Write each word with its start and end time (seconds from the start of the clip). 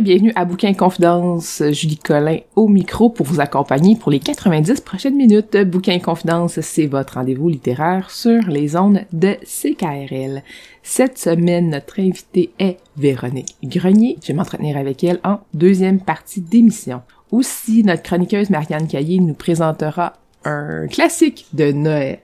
Bienvenue 0.00 0.32
à 0.34 0.46
Bouquin 0.46 0.72
Confidence. 0.72 1.62
Julie 1.72 1.98
Collin 1.98 2.38
au 2.56 2.68
micro 2.68 3.10
pour 3.10 3.26
vous 3.26 3.40
accompagner 3.40 3.96
pour 3.96 4.10
les 4.10 4.18
90 4.18 4.80
prochaines 4.80 5.16
minutes. 5.16 5.58
Bouquin 5.58 5.98
Confidence, 5.98 6.58
c'est 6.60 6.86
votre 6.86 7.14
rendez-vous 7.14 7.50
littéraire 7.50 8.10
sur 8.10 8.40
les 8.48 8.68
zones 8.68 9.04
de 9.12 9.36
CKRL. 9.44 10.42
Cette 10.82 11.18
semaine, 11.18 11.68
notre 11.68 12.00
invitée 12.00 12.50
est 12.58 12.78
Véronique 12.96 13.56
Grenier. 13.62 14.16
Je 14.22 14.28
vais 14.28 14.34
m'entretenir 14.34 14.78
avec 14.78 15.04
elle 15.04 15.20
en 15.22 15.40
deuxième 15.52 16.00
partie 16.00 16.40
d'émission. 16.40 17.02
Aussi, 17.30 17.84
notre 17.84 18.02
chroniqueuse 18.02 18.48
Marianne 18.48 18.88
Caillé 18.88 19.20
nous 19.20 19.34
présentera 19.34 20.14
un 20.46 20.86
classique 20.86 21.46
de 21.52 21.72
Noël. 21.72 22.20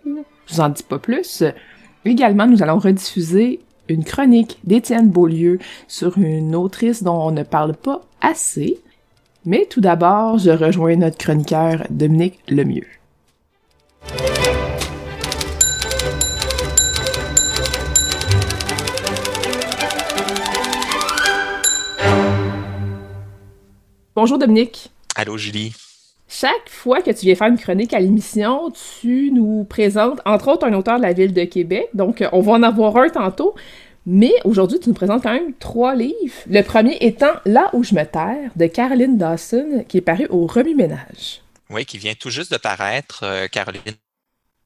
Je 0.47 0.55
vous 0.55 0.61
en 0.61 0.71
dis 0.71 0.83
pas 0.83 0.99
plus. 0.99 1.43
Également, 2.07 2.47
nous 2.47 2.63
allons 2.63 2.79
rediffuser 2.79 3.61
une 3.89 4.05
chronique 4.05 4.59
d'Étienne 4.65 5.11
Beaulieu 5.11 5.59
sur 5.89 6.19
une 6.19 6.55
autrice 6.55 7.03
dont 7.03 7.29
on 7.29 7.31
ne 7.31 7.42
parle 7.42 7.75
pas 7.75 8.03
assez. 8.20 8.79
Mais 9.45 9.67
tout 9.70 9.81
d'abord, 9.81 10.39
je 10.39 10.51
rejoins 10.51 10.97
notre 10.97 11.19
chroniqueur 11.19 11.87
Dominique 11.91 12.41
Lemieux. 12.48 12.87
Bonjour 24.14 24.39
Dominique. 24.39 24.91
Allô 25.14 25.37
Julie. 25.37 25.73
Chaque 26.29 26.69
fois 26.69 27.03
que 27.03 27.11
tu 27.11 27.27
viens 27.27 27.37
faire 27.37 27.49
une 27.49 27.59
chronique 27.59 27.95
à 27.95 28.01
l'émission, 28.01 28.73
tu 29.01 29.31
nous 29.33 29.64
présentes, 29.64 30.20
entre 30.27 30.48
autres, 30.48 30.67
un 30.67 30.73
auteur 30.73 30.97
de 30.98 31.03
la 31.03 31.13
ville 31.13 31.33
de 31.33 31.45
Québec. 31.45 31.89
Donc, 31.95 32.25
on 32.33 32.41
va 32.41 32.53
en 32.53 32.63
avoir 32.63 32.97
un 32.97 33.09
tantôt. 33.09 33.55
Mais 34.07 34.33
aujourd'hui, 34.45 34.79
tu 34.79 34.89
nous 34.89 34.95
présentes 34.95 35.23
quand 35.23 35.33
même 35.33 35.53
trois 35.59 35.95
livres. 35.95 36.35
Le 36.48 36.63
premier 36.63 36.97
étant 37.01 37.33
Là 37.45 37.70
où 37.73 37.83
je 37.83 37.95
me 37.95 38.05
terre 38.05 38.51
de 38.55 38.67
Caroline 38.67 39.19
Dawson, 39.19 39.85
qui 39.89 39.98
est 39.98 40.03
paru 40.03 40.27
au 40.31 40.47
Remue-Ménage. 40.47 41.42
Oui, 41.70 41.85
qui 41.85 41.98
vient 41.98 42.15
tout 42.15 42.31
juste 42.31 42.53
de 42.53 42.59
paraître. 42.59 43.20
Euh, 43.25 43.48
Caroline 43.48 43.83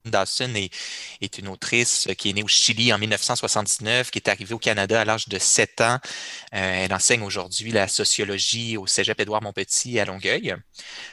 Dawson 0.07 0.55
est, 0.55 1.39
une 1.39 1.49
autrice 1.49 2.09
qui 2.17 2.31
est 2.31 2.33
née 2.33 2.43
au 2.43 2.49
Chili 2.49 2.93
en 2.93 2.99
1979, 2.99 4.11
qui 4.11 4.19
est 4.19 4.29
arrivée 4.29 4.55
au 4.55 4.59
Canada 4.59 5.01
à 5.01 5.05
l'âge 5.05 5.29
de 5.29 5.39
7 5.39 5.81
ans. 5.83 5.99
Euh, 6.55 6.85
elle 6.85 6.95
enseigne 6.95 7.23
aujourd'hui 7.23 7.71
la 7.71 7.87
sociologie 7.87 8.79
au 8.79 8.87
Cégep 8.87 9.21
Édouard 9.21 9.43
Montpetit 9.43 10.01
à 10.01 10.07
Longueuil. 10.07 10.55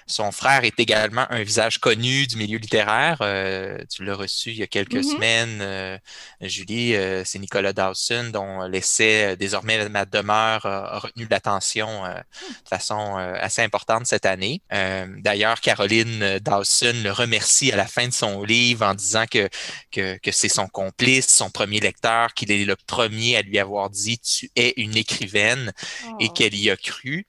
Son 0.06 0.32
frère 0.32 0.64
est 0.64 0.80
également 0.80 1.26
un 1.30 1.44
visage 1.44 1.80
connu 1.80 2.28
du 2.28 2.38
milieu 2.38 2.58
littéraire. 2.58 3.18
Euh, 3.22 3.78
tu 3.94 4.06
l'as 4.06 4.16
reçu 4.16 4.52
il 4.52 4.58
y 4.58 4.64
a 4.64 4.68
quelques 4.68 4.94
mm-hmm. 4.94 5.12
semaines, 5.12 5.60
euh, 5.62 5.98
Julie. 6.42 6.96
c'est 7.26 7.40
Nicolas 7.40 7.74
Dawson, 7.74 8.30
dont 8.32 8.62
l'essai 8.64 9.36
Désormais 9.38 9.90
ma 9.90 10.06
demeure 10.06 10.66
a 10.66 11.00
retenu 11.00 11.28
l'attention 11.30 12.04
de 12.04 12.70
façon 12.70 13.18
assez 13.18 13.62
importante 13.62 14.06
cette 14.06 14.26
année. 14.26 14.62
D'ailleurs, 14.72 15.60
Caroline 15.60 16.40
Dawson 16.40 16.94
le 17.04 17.12
remercie 17.12 17.72
à 17.72 17.76
la 17.76 17.86
fin 17.86 18.08
de 18.08 18.14
son 18.14 18.44
livre 18.44 18.77
en 18.84 18.94
disant 18.94 19.26
que, 19.30 19.50
que, 19.92 20.32
c'est 20.32 20.50
son 20.50 20.68
complice, 20.68 21.28
son 21.28 21.50
premier 21.50 21.80
lecteur, 21.80 22.34
qu'il 22.34 22.52
est 22.52 22.66
le 22.66 22.76
premier 22.76 23.38
à 23.38 23.42
lui 23.42 23.60
avoir 23.60 23.90
dit 23.90 24.20
Tu 24.20 24.50
es 24.56 24.74
une 24.78 24.96
écrivaine 24.96 25.74
et 26.20 26.28
oh. 26.30 26.34
qu'elle 26.34 26.56
y 26.56 26.70
a 26.70 26.78
cru. 26.78 27.26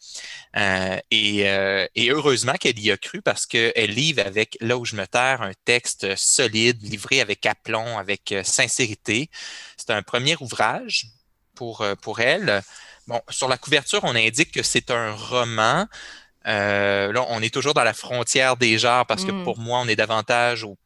Euh, 0.56 0.98
euh, 1.12 1.86
et, 1.94 2.10
heureusement 2.10 2.54
qu'elle 2.54 2.78
y 2.78 2.90
a 2.90 2.96
cru 2.96 3.22
parce 3.22 3.46
qu'elle 3.46 3.90
livre 3.90 4.22
avec 4.24 4.56
Là 4.60 4.76
où 4.78 4.84
je 4.84 4.96
me 4.96 5.06
terre 5.06 5.42
un 5.42 5.52
texte 5.64 6.16
solide, 6.16 6.82
livré 6.82 7.20
avec 7.20 7.46
aplomb, 7.46 7.98
avec 7.98 8.32
euh, 8.32 8.42
sincérité. 8.42 9.30
C'est 9.76 9.90
un 9.90 10.02
premier 10.02 10.36
ouvrage 10.40 11.06
pour, 11.54 11.84
pour 12.02 12.20
elle. 12.20 12.62
Bon, 13.06 13.20
sur 13.30 13.48
la 13.48 13.56
couverture, 13.56 14.00
on 14.04 14.14
indique 14.14 14.52
que 14.52 14.62
c'est 14.62 14.90
un 14.90 15.12
roman. 15.12 15.86
là, 16.44 17.26
on 17.28 17.42
est 17.42 17.52
toujours 17.52 17.74
dans 17.74 17.84
la 17.84 17.94
frontière 17.94 18.56
des 18.56 18.78
genres 18.78 19.06
parce 19.06 19.24
que 19.24 19.32
mm. 19.32 19.44
pour 19.44 19.58
moi, 19.58 19.80
on 19.80 19.88
est 19.88 19.96
davantage 19.96 20.64
au 20.64 20.76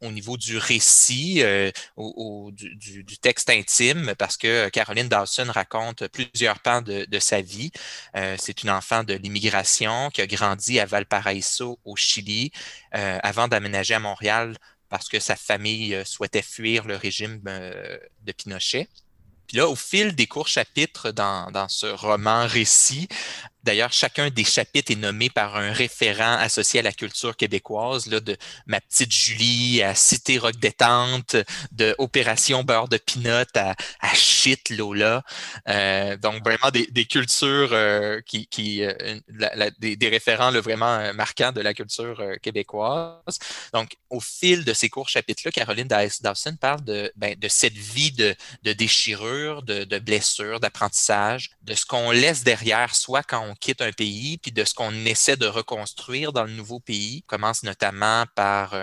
au 0.00 0.10
niveau 0.10 0.36
du 0.36 0.56
récit, 0.56 1.42
euh, 1.42 1.70
du, 1.96 3.18
texte 3.18 3.50
intime, 3.50 4.14
parce 4.18 4.36
que 4.36 4.68
Caroline 4.68 5.08
Dawson 5.08 5.46
raconte 5.48 6.08
plusieurs 6.08 6.60
pans 6.60 6.82
de, 6.82 7.18
sa 7.18 7.40
vie. 7.40 7.70
Euh, 8.16 8.36
c'est 8.38 8.62
une 8.62 8.70
enfant 8.70 9.04
de 9.04 9.14
l'immigration 9.14 10.10
qui 10.10 10.22
a 10.22 10.26
grandi 10.26 10.80
à 10.80 10.86
Valparaiso, 10.86 11.78
au 11.84 11.96
Chili, 11.96 12.50
euh, 12.94 13.18
avant 13.22 13.48
d'aménager 13.48 13.94
à 13.94 14.00
Montréal 14.00 14.56
parce 14.88 15.08
que 15.08 15.20
sa 15.20 15.36
famille 15.36 15.96
souhaitait 16.04 16.42
fuir 16.42 16.84
le 16.84 16.96
régime 16.96 17.40
de 17.42 18.32
Pinochet. 18.32 18.88
Puis 19.46 19.56
là, 19.56 19.68
au 19.68 19.76
fil 19.76 20.16
des 20.16 20.26
courts 20.26 20.48
chapitres 20.48 21.12
dans, 21.12 21.50
dans 21.52 21.68
ce 21.68 21.86
roman 21.86 22.46
récit, 22.46 23.08
D'ailleurs, 23.62 23.92
chacun 23.92 24.30
des 24.30 24.44
chapitres 24.44 24.90
est 24.92 24.96
nommé 24.96 25.30
par 25.30 25.56
un 25.56 25.72
référent 25.72 26.34
associé 26.38 26.80
à 26.80 26.82
la 26.82 26.92
culture 26.92 27.36
québécoise, 27.36 28.06
là, 28.06 28.20
de 28.20 28.36
ma 28.66 28.80
petite 28.80 29.12
Julie 29.12 29.82
à 29.82 29.94
Cité 29.94 30.38
Rock 30.38 30.56
Détente, 30.56 31.36
de 31.72 31.94
Opération 31.98 32.64
Beurre 32.64 32.88
de 32.88 32.96
Pinot 32.96 33.44
à, 33.54 33.74
à 34.00 34.14
Shit 34.14 34.70
Lola. 34.70 35.22
Euh, 35.68 36.16
donc, 36.16 36.42
vraiment 36.44 36.70
des, 36.72 36.86
des 36.86 37.04
cultures 37.04 37.70
euh, 37.72 38.20
qui, 38.22 38.46
qui 38.46 38.82
euh, 38.82 38.94
des, 39.78 39.96
des, 39.96 40.08
référents 40.08 40.50
là, 40.50 40.60
vraiment 40.60 40.94
euh, 40.94 41.12
marquants 41.12 41.52
de 41.52 41.60
la 41.60 41.74
culture 41.74 42.22
québécoise. 42.42 43.38
Donc, 43.72 43.96
au 44.08 44.20
fil 44.20 44.64
de 44.64 44.72
ces 44.72 44.88
courts 44.88 45.08
chapitres-là, 45.08 45.50
Caroline 45.50 45.88
Dawson 45.88 46.56
parle 46.60 46.82
de, 46.84 47.12
ben, 47.16 47.36
de 47.38 47.48
cette 47.48 47.76
vie 47.76 48.12
de, 48.12 48.34
de 48.62 48.72
déchirure, 48.72 49.62
de, 49.62 49.84
de 49.84 49.98
blessure, 49.98 50.60
d'apprentissage, 50.60 51.50
de 51.62 51.74
ce 51.74 51.84
qu'on 51.84 52.10
laisse 52.10 52.42
derrière 52.42 52.94
soi 52.94 53.22
quand 53.22 53.44
on 53.46 53.49
quitte 53.54 53.82
un 53.82 53.92
pays, 53.92 54.38
puis 54.38 54.52
de 54.52 54.64
ce 54.64 54.74
qu'on 54.74 54.92
essaie 55.04 55.36
de 55.36 55.46
reconstruire 55.46 56.32
dans 56.32 56.44
le 56.44 56.52
nouveau 56.52 56.80
pays. 56.80 57.22
commence 57.26 57.62
notamment 57.62 58.24
par 58.34 58.74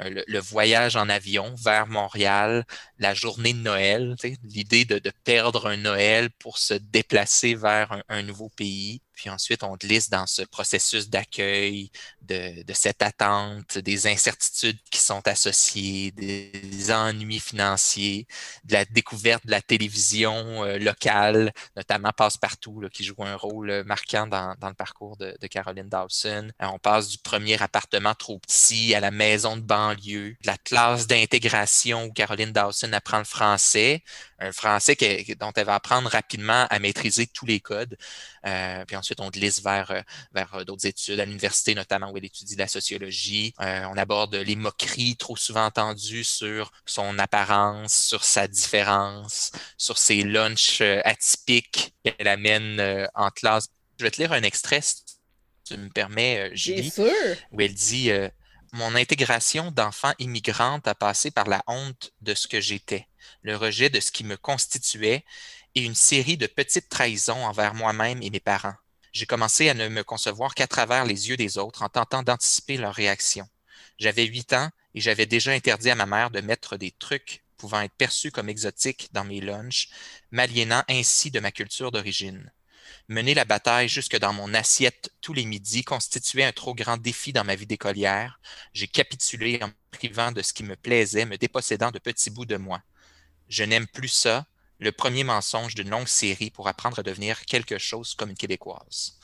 euh, 0.00 0.22
le, 0.26 0.38
voyage 0.40 0.96
en 0.96 1.08
avion 1.08 1.54
vers 1.56 1.86
Montréal, 1.86 2.64
la 2.98 3.14
journée 3.14 3.54
de 3.54 3.58
Noël, 3.58 4.16
l'idée 4.44 4.84
de, 4.84 5.00
perdre 5.24 5.66
un 5.66 5.76
Noël 5.76 6.30
pour 6.38 6.58
se 6.58 6.74
déplacer 6.74 7.54
vers 7.54 8.02
un 8.08 8.22
nouveau 8.22 8.50
pays. 8.50 9.00
Puis 9.16 9.30
ensuite, 9.30 9.62
on 9.62 9.76
glisse 9.76 10.10
dans 10.10 10.26
ce 10.26 10.42
processus 10.42 11.08
d'accueil, 11.08 11.90
de, 12.20 12.62
cette 12.74 13.00
attente, 13.00 13.78
des 13.78 14.06
incertitudes 14.06 14.78
qui 14.90 15.00
sont 15.00 15.26
associées, 15.26 16.10
des 16.12 16.92
ennuis 16.92 17.40
financiers, 17.40 18.26
de 18.64 18.74
la 18.74 18.84
découverte 18.84 19.46
de 19.46 19.52
la 19.52 19.62
télévision 19.62 20.64
euh, 20.64 20.78
locale, 20.78 21.52
notamment 21.76 22.10
Passe-Partout, 22.14 22.82
qui 22.92 23.04
joue 23.04 23.14
un 23.20 23.36
rôle 23.36 23.84
marquant 23.84 24.26
dans, 24.26 24.54
le 24.60 24.74
parcours 24.74 25.16
de, 25.16 25.34
Caroline 25.46 25.88
Dawson. 25.88 26.50
Euh, 26.60 26.66
on 26.66 26.78
passe 26.78 27.08
du 27.08 27.18
premier 27.18 27.60
appartement 27.62 28.14
trop 28.14 28.38
petit 28.38 28.94
à 28.94 29.00
la 29.00 29.10
maison 29.10 29.56
de 29.56 29.62
banlieue, 29.86 30.36
de 30.42 30.46
la 30.46 30.56
classe 30.58 31.06
d'intégration 31.06 32.04
où 32.04 32.12
Caroline 32.12 32.52
Dawson 32.52 32.92
apprend 32.92 33.18
le 33.18 33.24
français, 33.24 34.02
un 34.38 34.52
français 34.52 34.96
dont 35.38 35.52
elle 35.56 35.66
va 35.66 35.76
apprendre 35.76 36.10
rapidement 36.10 36.66
à 36.68 36.78
maîtriser 36.78 37.26
tous 37.26 37.46
les 37.46 37.60
codes. 37.60 37.96
Euh, 38.46 38.84
puis 38.84 38.96
ensuite, 38.96 39.20
on 39.20 39.30
glisse 39.30 39.62
vers, 39.62 39.90
euh, 39.90 40.00
vers 40.32 40.54
euh, 40.54 40.64
d'autres 40.64 40.86
études, 40.86 41.18
à 41.20 41.24
l'université 41.24 41.74
notamment, 41.74 42.10
où 42.10 42.16
elle 42.16 42.24
étudie 42.24 42.56
la 42.56 42.68
sociologie. 42.68 43.54
on 43.58 43.96
aborde 43.96 44.34
les 44.34 44.56
moqueries 44.56 45.16
trop 45.16 45.36
souvent 45.36 45.66
entendues 45.66 46.24
sur 46.24 46.70
son 46.84 47.18
apparence, 47.18 47.94
sur 47.94 48.24
sa 48.24 48.48
différence, 48.48 49.52
sur 49.78 49.98
ses 49.98 50.22
lunchs 50.22 50.80
atypiques 51.04 51.94
qu'elle 52.04 52.28
amène 52.28 53.08
en 53.14 53.30
classe. 53.30 53.68
Je 53.98 54.04
vais 54.04 54.10
te 54.10 54.20
lire 54.20 54.32
un 54.32 54.42
extrait, 54.42 54.80
si 54.80 55.02
tu 55.64 55.76
me 55.76 55.88
permets, 55.88 56.50
Julie, 56.54 56.92
où 57.52 57.60
elle 57.60 57.74
dit 57.74 58.10
Mon 58.76 58.94
intégration 58.94 59.70
d'enfant 59.70 60.12
immigrante 60.18 60.86
a 60.86 60.94
passé 60.94 61.30
par 61.30 61.48
la 61.48 61.64
honte 61.66 62.12
de 62.20 62.34
ce 62.34 62.46
que 62.46 62.60
j'étais, 62.60 63.08
le 63.40 63.56
rejet 63.56 63.88
de 63.88 64.00
ce 64.00 64.10
qui 64.10 64.22
me 64.22 64.36
constituait 64.36 65.24
et 65.74 65.82
une 65.82 65.94
série 65.94 66.36
de 66.36 66.46
petites 66.46 66.90
trahisons 66.90 67.42
envers 67.46 67.72
moi-même 67.72 68.22
et 68.22 68.28
mes 68.28 68.38
parents. 68.38 68.74
J'ai 69.12 69.24
commencé 69.24 69.70
à 69.70 69.74
ne 69.74 69.88
me 69.88 70.04
concevoir 70.04 70.54
qu'à 70.54 70.66
travers 70.66 71.06
les 71.06 71.30
yeux 71.30 71.38
des 71.38 71.56
autres 71.56 71.84
en 71.84 71.88
tentant 71.88 72.22
d'anticiper 72.22 72.76
leurs 72.76 72.92
réactions. 72.92 73.48
J'avais 73.98 74.26
huit 74.26 74.52
ans 74.52 74.68
et 74.94 75.00
j'avais 75.00 75.24
déjà 75.24 75.52
interdit 75.52 75.88
à 75.88 75.94
ma 75.94 76.04
mère 76.04 76.30
de 76.30 76.42
mettre 76.42 76.76
des 76.76 76.90
trucs 76.90 77.44
pouvant 77.56 77.80
être 77.80 77.96
perçus 77.96 78.30
comme 78.30 78.50
exotiques 78.50 79.08
dans 79.12 79.24
mes 79.24 79.40
lunchs, 79.40 79.88
m'aliénant 80.30 80.84
ainsi 80.90 81.30
de 81.30 81.40
ma 81.40 81.50
culture 81.50 81.92
d'origine. 81.92 82.52
Mener 83.08 83.34
la 83.34 83.44
bataille 83.44 83.88
jusque 83.88 84.18
dans 84.18 84.32
mon 84.32 84.52
assiette 84.52 85.12
tous 85.20 85.32
les 85.32 85.44
midis 85.44 85.84
constituait 85.84 86.42
un 86.44 86.52
trop 86.52 86.74
grand 86.74 86.96
défi 86.96 87.32
dans 87.32 87.44
ma 87.44 87.54
vie 87.54 87.66
d'écolière. 87.66 88.40
J'ai 88.72 88.88
capitulé 88.88 89.60
en 89.62 89.68
me 89.68 89.72
privant 89.92 90.32
de 90.32 90.42
ce 90.42 90.52
qui 90.52 90.64
me 90.64 90.74
plaisait, 90.74 91.24
me 91.24 91.38
dépossédant 91.38 91.92
de 91.92 92.00
petits 92.00 92.30
bouts 92.30 92.46
de 92.46 92.56
moi. 92.56 92.82
Je 93.48 93.62
n'aime 93.62 93.86
plus 93.86 94.08
ça, 94.08 94.46
le 94.80 94.90
premier 94.90 95.22
mensonge 95.22 95.74
d'une 95.76 95.90
longue 95.90 96.08
série 96.08 96.50
pour 96.50 96.66
apprendre 96.66 96.98
à 96.98 97.02
devenir 97.04 97.44
quelque 97.44 97.78
chose 97.78 98.14
comme 98.14 98.30
une 98.30 98.36
Québécoise. 98.36 99.18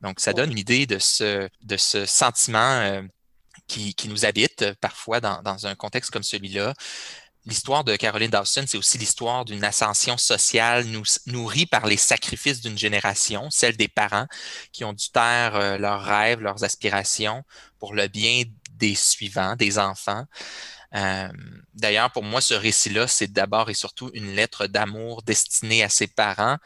Donc, 0.00 0.20
ça 0.20 0.32
donne 0.32 0.52
une 0.52 0.58
idée 0.58 0.86
de 0.86 0.98
ce, 0.98 1.48
de 1.62 1.76
ce 1.76 2.04
sentiment 2.04 2.80
euh, 2.80 3.02
qui, 3.66 3.94
qui, 3.94 4.08
nous 4.08 4.24
habite 4.24 4.72
parfois 4.80 5.20
dans, 5.20 5.42
dans 5.42 5.66
un 5.66 5.74
contexte 5.74 6.10
comme 6.10 6.22
celui-là. 6.22 6.74
L'histoire 7.48 7.82
de 7.82 7.96
Caroline 7.96 8.30
Dawson, 8.30 8.64
c'est 8.66 8.76
aussi 8.76 8.98
l'histoire 8.98 9.46
d'une 9.46 9.64
ascension 9.64 10.18
sociale 10.18 10.84
nourrie 11.26 11.64
par 11.64 11.86
les 11.86 11.96
sacrifices 11.96 12.60
d'une 12.60 12.76
génération, 12.76 13.48
celle 13.50 13.74
des 13.74 13.88
parents 13.88 14.26
qui 14.70 14.84
ont 14.84 14.92
dû 14.92 15.08
taire 15.08 15.56
euh, 15.56 15.78
leurs 15.78 16.02
rêves, 16.04 16.40
leurs 16.40 16.62
aspirations 16.62 17.42
pour 17.78 17.94
le 17.94 18.06
bien 18.06 18.42
des 18.74 18.94
suivants, 18.94 19.56
des 19.56 19.78
enfants. 19.78 20.26
Euh, 20.94 21.28
d'ailleurs, 21.72 22.12
pour 22.12 22.22
moi, 22.22 22.42
ce 22.42 22.52
récit-là, 22.52 23.06
c'est 23.06 23.32
d'abord 23.32 23.70
et 23.70 23.74
surtout 23.74 24.10
une 24.12 24.34
lettre 24.34 24.66
d'amour 24.66 25.22
destinée 25.22 25.82
à 25.82 25.88
ses 25.88 26.06
parents, 26.06 26.58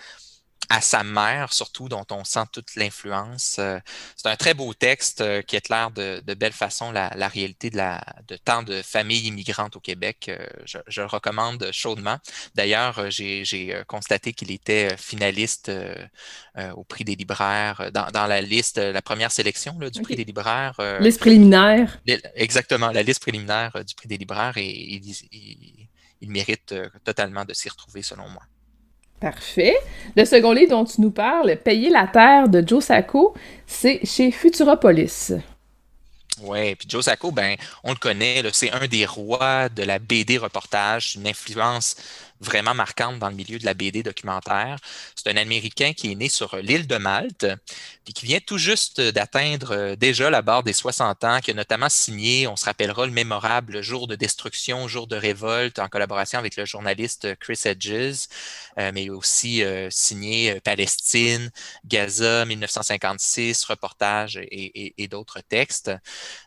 à 0.73 0.81
sa 0.81 1.05
mère 1.05 1.53
surtout, 1.53 1.91
dont 1.91 2.07
on 2.11 2.25
sent 2.25 2.45
toute 2.51 2.77
l'influence. 2.77 3.57
Euh, 3.59 3.79
c'est 4.17 4.29
un 4.29 4.37
très 4.37 4.55
beau 4.55 4.73
texte 4.73 5.21
euh, 5.21 5.43
qui 5.43 5.57
éclaire 5.57 5.91
de, 5.91 6.23
de 6.27 6.33
belle 6.33 6.55
façon 6.55 6.91
la, 6.91 7.11
réalité 7.29 7.69
de, 7.69 7.77
la, 7.77 8.03
de 8.27 8.37
tant 8.37 8.63
de 8.63 8.81
familles 8.81 9.27
immigrantes 9.27 9.77
au 9.77 9.81
Québec. 9.81 10.31
Euh, 10.31 10.39
je, 10.65 11.01
le 11.03 11.07
recommande 11.07 11.69
chaudement. 11.73 12.17
D'ailleurs, 12.55 13.11
j'ai 13.11 13.83
constaté 13.87 14.33
qu'il 14.33 14.51
était 14.51 14.97
finaliste 14.97 15.71
au 16.75 16.85
prix 16.85 17.05
des 17.05 17.17
libraires, 17.17 17.91
dans, 17.93 18.27
la 18.27 18.41
liste, 18.41 18.79
la 18.79 19.03
première 19.03 19.33
sélection 19.33 19.73
du 19.75 20.01
prix 20.01 20.15
des 20.15 20.25
libraires. 20.25 20.77
liste 21.01 21.19
préliminaire. 21.19 22.01
Exactement, 22.35 22.91
la 22.93 23.03
liste 23.03 23.21
préliminaire 23.21 23.73
du 23.85 23.95
prix 23.97 24.09
des 24.09 24.17
libraires 24.17 24.57
et 24.57 25.01
il 26.21 26.31
mérite 26.31 26.75
totalement 27.05 27.45
de 27.45 27.53
s'y 27.53 27.69
retrouver 27.69 28.03
selon 28.03 28.29
moi. 28.29 28.43
Parfait. 29.23 29.77
Le 30.17 30.25
second 30.25 30.51
livre 30.51 30.71
dont 30.71 30.85
tu 30.85 31.01
nous 31.01 31.13
parles, 31.13 31.57
Payer 31.57 31.91
la 31.91 32.09
terre 32.09 32.49
de 32.49 32.67
Joe 32.67 32.85
Sacco, 32.85 33.35
c'est 33.69 34.05
chez 34.05 34.33
Futuropolis. 34.33 35.33
Oui, 36.41 36.75
puis 36.75 36.89
Joe 36.91 37.05
Sacco, 37.05 37.31
ben, 37.31 37.55
on 37.85 37.91
le 37.91 37.99
connaît, 37.99 38.43
c'est 38.53 38.73
un 38.73 38.89
des 38.89 39.07
rois 39.07 39.69
de 39.69 39.85
la 39.85 40.01
BD 40.01 40.39
reportage, 40.39 41.15
une 41.15 41.29
influence 41.29 41.95
vraiment 42.43 42.75
marquante 42.75 43.19
dans 43.19 43.29
le 43.29 43.35
milieu 43.35 43.59
de 43.59 43.65
la 43.65 43.75
BD 43.75 44.03
documentaire. 44.03 44.79
C'est 45.15 45.31
un 45.31 45.37
Américain 45.37 45.93
qui 45.93 46.13
est 46.13 46.15
né 46.15 46.29
sur 46.29 46.57
l'île 46.57 46.87
de 46.87 46.97
Malte, 46.97 47.47
puis 48.05 48.13
qui 48.13 48.27
vient 48.27 48.41
tout 48.41 48.59
juste 48.59 49.01
d'atteindre 49.01 49.73
euh, 49.73 49.97
déjà 49.97 50.29
la 50.31 50.43
barre 50.43 50.63
des 50.63 50.73
60 50.73 51.25
ans, 51.25 51.41
qui 51.41 51.53
a 51.53 51.55
notamment 51.55 51.89
signé, 51.89 52.47
on 52.47 52.57
se 52.57 52.65
rappellera, 52.65 53.07
le 53.07 53.13
mémorable 53.13 53.83
Jour 53.83 54.09
de 54.09 54.17
destruction, 54.17 54.89
Jour 54.89 55.07
de 55.07 55.17
révolte, 55.17 55.79
en 55.79 55.89
collaboration 55.89 56.39
avec 56.39 56.57
le 56.57 56.65
journaliste 56.65 57.37
Chris 57.37 57.61
Hedges, 57.65 58.27
euh, 58.79 58.91
mais 58.93 59.09
aussi 59.09 59.63
euh, 59.63 59.89
signé 59.91 60.61
Palestine, 60.61 61.51
Gaza, 61.85 62.45
1956, 62.45 63.65
reportage 63.65 64.39
et, 64.43 65.09
d'autres 65.11 65.41
textes. 65.41 65.91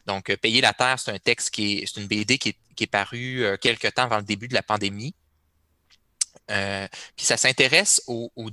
Donc, 0.08 0.34
Payer 0.38 0.62
la 0.62 0.74
Terre, 0.74 0.98
c'est 0.98 1.12
un 1.12 1.20
texte 1.20 1.52
qui 1.52 1.78
est, 1.78 1.86
c'est 1.86 2.02
une 2.02 2.08
BD 2.08 2.38
qui 2.38 2.50
est, 2.50 2.58
qui 2.76 2.86
est 2.86 2.88
paru 2.88 3.46
quelque 3.62 3.88
temps 3.88 4.04
avant 4.04 4.18
le 4.18 4.24
début 4.24 4.48
de 4.48 4.54
la 4.56 4.64
pandémie. 4.64 5.14
Euh, 6.52 6.88
puis 7.16 7.26
ça 7.26 7.38
s'intéresse 7.38 8.02
aux, 8.08 8.32
aux 8.36 8.50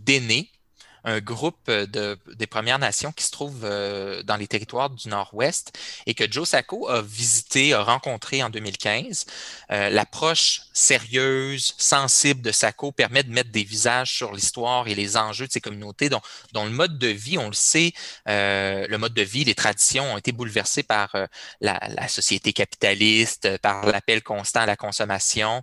un 1.05 1.21
groupe 1.21 1.69
de, 1.69 2.19
des 2.37 2.47
Premières 2.47 2.79
Nations 2.79 3.13
qui 3.13 3.25
se 3.25 3.31
trouve 3.31 3.63
euh, 3.65 4.23
dans 4.23 4.37
les 4.37 4.47
territoires 4.47 4.91
du 4.91 5.09
Nord-Ouest 5.09 5.77
et 6.07 6.15
que 6.15 6.31
Joe 6.31 6.49
Sacco 6.49 6.89
a 6.89 7.03
visité, 7.03 7.75
a 7.75 7.83
rencontré 7.83 8.43
en 8.43 8.51
2015. 8.51 9.27
Euh, 9.71 9.91
l'approche 9.91 10.63
sérieuse, 10.73 11.75
sensible 11.79 12.41
de 12.43 12.53
Sacco 12.53 12.93
permet 12.93 13.23
de 13.25 13.33
mettre 13.33 13.51
des 13.51 13.65
visages 13.65 14.15
sur 14.15 14.33
l'histoire 14.33 14.87
et 14.89 14.95
les 14.95 15.17
enjeux 15.17 15.47
de 15.47 15.53
ces 15.53 15.61
communautés 15.61 16.09
dont, 16.09 16.21
dont, 16.53 16.65
le 16.65 16.71
mode 16.71 16.99
de 16.99 17.09
vie, 17.09 17.39
on 17.39 17.49
le 17.49 17.53
sait, 17.53 17.93
le 18.27 18.97
mode 18.97 19.15
de 19.15 19.23
vie, 19.23 19.45
les 19.45 19.55
traditions 19.55 20.15
ont 20.15 20.19
été 20.19 20.33
bouleversés 20.33 20.83
par 20.83 21.17
la, 21.61 21.81
la, 21.89 22.09
société 22.09 22.53
capitaliste, 22.53 23.59
par 23.59 23.87
l'appel 23.87 24.23
constant 24.23 24.61
à 24.61 24.67
la 24.67 24.77
consommation. 24.77 25.63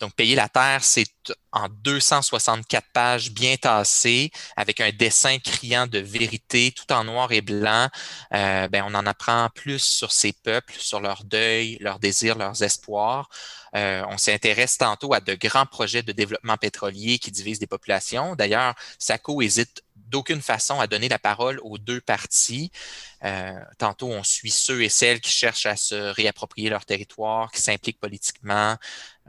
Donc, 0.00 0.14
Payer 0.14 0.34
la 0.34 0.48
Terre, 0.48 0.82
c'est 0.82 1.06
en 1.52 1.68
264 1.68 2.86
pages 2.92 3.30
bien 3.30 3.56
tassées, 3.56 4.30
avec 4.56 4.80
un 4.80 4.90
dessin 4.90 5.38
criant 5.38 5.86
de 5.86 5.98
vérité, 5.98 6.72
tout 6.72 6.90
en 6.92 7.04
noir 7.04 7.32
et 7.32 7.42
blanc. 7.42 7.88
Euh, 8.32 8.68
ben, 8.68 8.84
on 8.86 8.94
en 8.94 9.06
apprend 9.06 9.48
plus 9.54 9.80
sur 9.80 10.10
ces 10.10 10.32
peuples, 10.32 10.74
sur 10.78 11.00
leur 11.00 11.24
deuil, 11.24 11.76
leurs 11.80 11.98
désirs, 11.98 12.38
leurs 12.38 12.62
espoirs. 12.62 13.28
Euh, 13.76 14.02
on 14.08 14.16
s'intéresse 14.16 14.78
tantôt 14.78 15.12
à 15.12 15.20
de 15.20 15.34
grands 15.34 15.66
projets 15.66 16.02
de 16.02 16.12
développement 16.12 16.56
pétrolier 16.56 17.18
qui 17.18 17.30
divisent 17.30 17.60
des 17.60 17.66
populations. 17.66 18.34
D'ailleurs, 18.34 18.74
SACO 18.98 19.42
hésite 19.42 19.82
d'aucune 20.10 20.42
façon 20.42 20.80
à 20.80 20.86
donner 20.86 21.08
la 21.08 21.18
parole 21.18 21.60
aux 21.62 21.78
deux 21.78 22.00
parties. 22.00 22.70
Euh, 23.24 23.58
tantôt, 23.78 24.08
on 24.08 24.22
suit 24.22 24.50
ceux 24.50 24.82
et 24.82 24.88
celles 24.88 25.20
qui 25.20 25.30
cherchent 25.30 25.66
à 25.66 25.76
se 25.76 25.94
réapproprier 25.94 26.70
leur 26.70 26.84
territoire, 26.84 27.50
qui 27.52 27.60
s'impliquent 27.60 28.00
politiquement. 28.00 28.76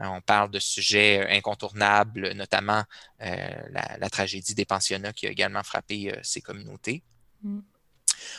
Euh, 0.00 0.06
on 0.06 0.20
parle 0.20 0.50
de 0.50 0.58
sujets 0.58 1.26
incontournables, 1.30 2.32
notamment 2.32 2.84
la, 3.20 4.10
tragédie 4.10 4.54
des 4.54 4.64
pensionnats 4.64 5.12
qui 5.12 5.26
a 5.26 5.30
également 5.30 5.62
frappé 5.62 6.12
ces 6.22 6.40
communautés. 6.40 7.02
Mm. 7.42 7.60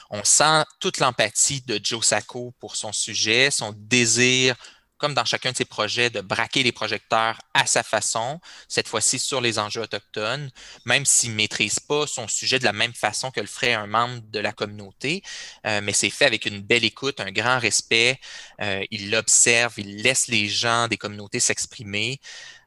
On 0.09 0.23
sent 0.23 0.63
toute 0.79 0.99
l'empathie 0.99 1.61
de 1.61 1.79
Joe 1.81 2.05
Sacco 2.05 2.53
pour 2.59 2.75
son 2.75 2.91
sujet, 2.91 3.51
son 3.51 3.73
désir 3.75 4.55
comme 5.03 5.13
dans 5.13 5.25
chacun 5.25 5.51
de 5.51 5.57
ses 5.57 5.65
projets, 5.65 6.09
de 6.09 6.21
braquer 6.21 6.63
les 6.63 6.71
projecteurs 6.71 7.37
à 7.53 7.65
sa 7.65 7.83
façon, 7.83 8.39
cette 8.69 8.87
fois-ci 8.87 9.19
sur 9.19 9.41
les 9.41 9.59
enjeux 9.59 9.81
autochtones, 9.81 10.49
même 10.85 11.05
s'il 11.05 11.31
ne 11.31 11.35
maîtrise 11.35 11.77
pas 11.81 12.07
son 12.07 12.29
sujet 12.29 12.57
de 12.57 12.63
la 12.63 12.71
même 12.71 12.93
façon 12.93 13.29
que 13.29 13.41
le 13.41 13.47
ferait 13.47 13.73
un 13.73 13.85
membre 13.85 14.21
de 14.31 14.39
la 14.39 14.53
communauté, 14.53 15.21
euh, 15.67 15.81
mais 15.83 15.91
c'est 15.91 16.09
fait 16.09 16.23
avec 16.23 16.45
une 16.45 16.61
belle 16.61 16.85
écoute, 16.85 17.19
un 17.19 17.31
grand 17.31 17.59
respect. 17.59 18.17
Euh, 18.61 18.81
il 18.91 19.11
l'observe, 19.11 19.73
il 19.75 20.01
laisse 20.03 20.29
les 20.29 20.47
gens 20.47 20.87
des 20.87 20.95
communautés 20.95 21.41
s'exprimer. 21.41 22.21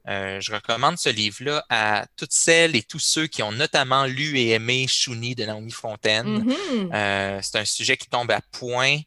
Euh, 0.07 0.39
je 0.39 0.53
recommande 0.53 0.99
ce 0.99 1.09
livre-là 1.09 1.65
à 1.71 2.05
toutes 2.19 2.35
celles 2.35 2.77
et 2.77 2.83
tous 2.83 2.99
ceux 2.99 3.29
qui 3.29 3.43
ont 3.43 3.51
notamment 3.51 4.05
lu 4.05 4.39
et 4.39 4.51
aimé 4.51 4.87
Chouni 4.87 5.35
de 5.35 5.47
Naomi 5.47 5.73
Fontaine. 5.73 6.45
Mm-hmm. 6.45 7.41
c'est 7.43 7.59
un 7.59 7.65
sujet 7.65 7.97
qui 7.97 8.11
tombe 8.11 8.31
à 8.31 8.43
point 8.53 8.99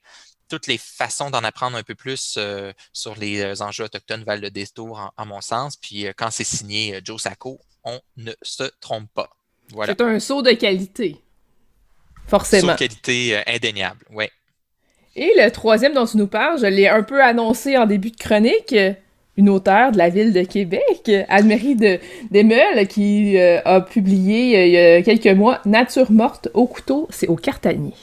toutes 0.50 0.68
les 0.68 0.78
façons 0.78 1.30
d'en 1.30 1.44
apprendre 1.44 1.78
un 1.78 1.84
peu 1.84 1.96
plus 1.96 2.36
euh, 2.38 2.74
sur 2.92 3.16
les 3.16 3.42
euh, 3.42 3.62
enjeux 3.62 3.86
autochtones 3.86 4.24
valent 4.24 4.42
le 4.42 4.50
détour, 4.50 5.14
en, 5.16 5.26
mon 5.26 5.42
sens. 5.42 5.78
Puis 5.78 6.08
euh, 6.08 6.12
quand 6.16 6.32
c'est 6.32 6.44
signé 6.44 7.00
Joe 7.04 7.22
Sacco, 7.22 7.60
on 7.86 8.00
ne 8.18 8.32
se 8.42 8.64
trompe 8.82 9.08
pas. 9.14 9.30
Voilà. 9.72 9.94
C'est 9.94 10.04
un 10.04 10.20
saut 10.20 10.42
de 10.42 10.52
qualité. 10.52 11.18
Forcément. 12.28 12.70
Saut 12.70 12.74
de 12.74 12.78
qualité 12.80 13.42
indéniable, 13.48 14.04
oui. 14.12 14.26
Et 15.16 15.32
le 15.38 15.50
troisième 15.52 15.94
dont 15.94 16.06
tu 16.06 16.18
nous 16.18 16.28
parles, 16.28 16.60
je 16.60 16.66
l'ai 16.66 16.88
un 16.88 17.04
peu 17.04 17.22
annoncé 17.24 17.78
en 17.78 17.86
début 17.86 18.12
de 18.12 18.18
chronique, 18.18 18.76
une 19.38 19.50
auteure 19.50 19.92
de 19.92 19.98
la 19.98 20.10
ville 20.10 20.34
de 20.34 20.44
Québec, 20.44 21.12
Anne-Marie 21.28 21.76
de, 21.76 22.00
Desmeules, 22.32 22.88
qui 22.88 23.38
a 23.40 23.82
publié 23.82 24.66
il 24.66 24.72
y 24.72 24.78
a 24.78 25.02
quelques 25.02 25.36
mois 25.36 25.62
Nature 25.66 26.12
morte 26.12 26.50
au 26.54 26.68
couteau, 26.68 27.08
c'est 27.10 27.28
au 27.28 27.36
Cartanier. 27.36 27.94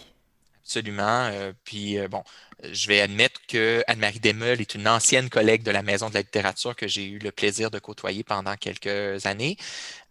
Absolument. 0.66 1.28
Euh, 1.30 1.52
puis, 1.62 1.96
euh, 1.96 2.08
bon, 2.08 2.24
je 2.64 2.88
vais 2.88 3.00
admettre 3.00 3.40
que 3.46 3.84
Anne-Marie 3.86 4.18
Desmeules 4.18 4.60
est 4.60 4.74
une 4.74 4.88
ancienne 4.88 5.30
collègue 5.30 5.62
de 5.62 5.70
la 5.70 5.82
Maison 5.82 6.08
de 6.08 6.14
la 6.14 6.22
littérature 6.22 6.74
que 6.74 6.88
j'ai 6.88 7.04
eu 7.06 7.18
le 7.20 7.30
plaisir 7.30 7.70
de 7.70 7.78
côtoyer 7.78 8.24
pendant 8.24 8.56
quelques 8.56 9.26
années. 9.26 9.56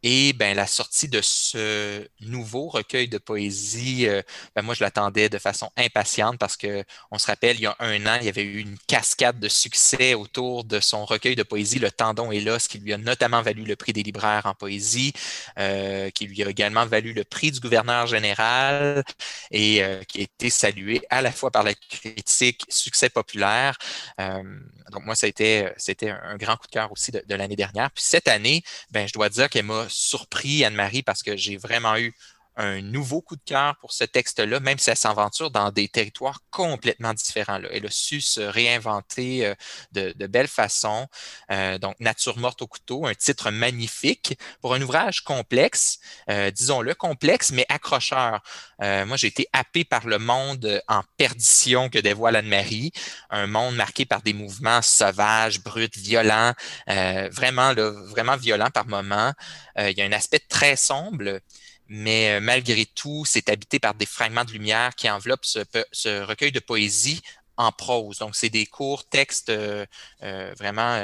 Et 0.07 0.33
ben, 0.33 0.55
la 0.55 0.67
sortie 0.67 1.07
de 1.07 1.19
ce 1.19 2.07
nouveau 2.21 2.67
recueil 2.69 3.07
de 3.07 3.17
poésie, 3.17 4.07
euh, 4.07 4.21
ben, 4.55 4.61
moi, 4.61 4.75
je 4.75 4.83
l'attendais 4.83 5.29
de 5.29 5.39
façon 5.39 5.71
impatiente 5.77 6.37
parce 6.37 6.57
que 6.57 6.83
on 7.09 7.17
se 7.17 7.25
rappelle, 7.25 7.55
il 7.55 7.63
y 7.63 7.65
a 7.65 7.75
un 7.79 8.05
an, 8.05 8.19
il 8.21 8.27
y 8.27 8.29
avait 8.29 8.43
eu 8.43 8.59
une 8.59 8.77
cascade 8.85 9.39
de 9.39 9.47
succès 9.47 10.13
autour 10.13 10.63
de 10.63 10.79
son 10.79 11.05
recueil 11.05 11.35
de 11.35 11.41
poésie, 11.41 11.79
Le 11.79 11.89
Tendon 11.89 12.31
et 12.31 12.39
l'os, 12.39 12.67
qui 12.67 12.77
lui 12.77 12.93
a 12.93 12.99
notamment 12.99 13.41
valu 13.41 13.63
le 13.63 13.75
prix 13.75 13.93
des 13.93 14.03
libraires 14.03 14.45
en 14.45 14.53
poésie, 14.53 15.11
euh, 15.57 16.11
qui 16.11 16.27
lui 16.27 16.43
a 16.43 16.49
également 16.51 16.85
valu 16.85 17.13
le 17.13 17.23
prix 17.23 17.49
du 17.51 17.59
gouverneur 17.59 18.05
général 18.05 19.03
et 19.49 19.83
euh, 19.83 20.03
qui 20.03 20.19
a 20.19 20.23
été 20.25 20.51
salué 20.51 21.01
à 21.09 21.23
la 21.23 21.31
fois 21.31 21.49
par 21.49 21.63
la 21.63 21.73
critique, 21.73 22.63
succès 22.69 23.09
populaire. 23.09 23.75
donc, 24.19 25.03
moi, 25.03 25.15
c'était 25.15 25.73
un 26.11 26.35
grand 26.37 26.57
coup 26.57 26.67
de 26.67 26.71
cœur 26.71 26.91
aussi 26.91 27.11
de, 27.11 27.23
de 27.27 27.33
l'année 27.33 27.55
dernière. 27.55 27.89
Puis 27.89 28.03
cette 28.03 28.27
année, 28.27 28.61
ben, 28.91 29.07
je 29.07 29.13
dois 29.13 29.29
dire 29.29 29.49
qu'elle 29.49 29.65
m'a 29.65 29.87
surpris, 29.95 30.65
Anne-Marie, 30.65 31.03
parce 31.03 31.23
que 31.23 31.37
j'ai 31.37 31.57
vraiment 31.57 31.97
eu 31.97 32.13
un 32.57 32.81
nouveau 32.81 33.21
coup 33.21 33.35
de 33.35 33.41
cœur 33.45 33.75
pour 33.77 33.91
ce 33.91 34.03
texte-là, 34.03 34.59
même 34.59 34.77
si 34.77 34.89
elle 34.89 34.97
s'aventure 34.97 35.51
dans 35.51 35.71
des 35.71 35.87
territoires 35.87 36.39
complètement 36.51 37.13
différents. 37.13 37.57
Là. 37.57 37.69
Elle 37.71 37.85
a 37.85 37.91
su 37.91 38.21
se 38.21 38.41
réinventer 38.41 39.45
euh, 39.45 39.55
de, 39.91 40.13
de 40.15 40.27
belle 40.27 40.47
façon. 40.47 41.07
Euh, 41.51 41.77
donc, 41.77 41.95
Nature 41.99 42.37
morte 42.37 42.61
au 42.61 42.67
couteau, 42.67 43.05
un 43.05 43.13
titre 43.13 43.51
magnifique 43.51 44.37
pour 44.61 44.73
un 44.73 44.81
ouvrage 44.81 45.21
complexe, 45.21 45.99
euh, 46.29 46.51
disons-le, 46.51 46.95
complexe, 46.95 47.51
mais 47.51 47.65
accrocheur. 47.69 48.41
moi, 48.79 49.17
j'ai 49.17 49.27
été 49.27 49.47
happé 49.53 49.83
par 49.83 50.07
le 50.07 50.17
monde 50.17 50.81
en 50.87 51.01
perdition 51.17 51.89
que 51.89 51.99
dévoile 51.99 52.35
Anne-Marie, 52.35 52.91
un 53.29 53.47
monde 53.47 53.75
marqué 53.75 54.05
par 54.05 54.21
des 54.21 54.33
mouvements 54.33 54.81
sauvages, 54.81 55.61
bruts, 55.61 55.89
violents, 55.95 56.53
vraiment, 56.87 57.73
là, 57.73 57.91
vraiment 58.07 58.37
violents 58.37 58.69
par 58.71 58.87
moments. 58.87 59.33
il 59.77 59.97
y 59.97 60.01
a 60.01 60.05
un 60.05 60.11
aspect 60.11 60.39
très 60.39 60.75
sombre 60.75 61.39
mais 61.87 62.31
euh, 62.31 62.39
malgré 62.39 62.85
tout, 62.85 63.25
c'est 63.25 63.49
habité 63.49 63.79
par 63.79 63.93
des 63.93 64.05
fragments 64.05 64.45
de 64.45 64.51
lumière 64.51 64.95
qui 64.95 65.09
enveloppent 65.09 65.45
ce, 65.45 66.23
recueil 66.23 66.51
de 66.51 66.59
poésie 66.59 67.21
en 67.57 67.71
prose. 67.71 68.19
Donc, 68.19 68.35
c'est 68.35 68.49
des 68.49 68.65
courts 68.65 69.07
textes 69.07 69.49
euh, 69.49 69.85
euh, 70.23 70.53
vraiment 70.57 70.97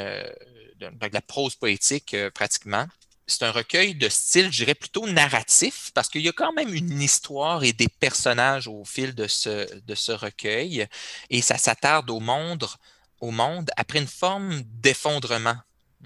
de, 0.80 0.92
la 1.12 1.22
prose 1.22 1.56
poétique 1.56 2.16
pratiquement. 2.34 2.86
C'est 3.28 3.44
un 3.44 3.52
recueil 3.52 3.96
de 3.96 4.10
style, 4.10 4.52
je 4.52 4.58
dirais, 4.58 4.76
plutôt 4.76 5.08
narratif, 5.08 5.92
parce 5.94 6.10
qu'il 6.10 6.22
y 6.22 6.28
a 6.28 6.34
quand 6.34 6.52
même 6.52 6.74
une 6.74 7.02
histoire 7.02 7.64
et 7.64 7.72
des 7.72 7.88
personnages 7.88 8.68
au 8.68 8.84
fil 8.84 9.16
de 9.16 9.28
ce, 9.28 10.12
recueil, 10.12 10.88
et 11.30 11.42
ça 11.42 11.58
s'attarde 11.58 12.10
au 12.10 12.20
monde, 12.20 12.68
au 13.22 13.32
monde 13.32 13.70
après 13.78 14.00
une 14.00 14.08
forme 14.08 14.62
d'effondrement 14.64 15.56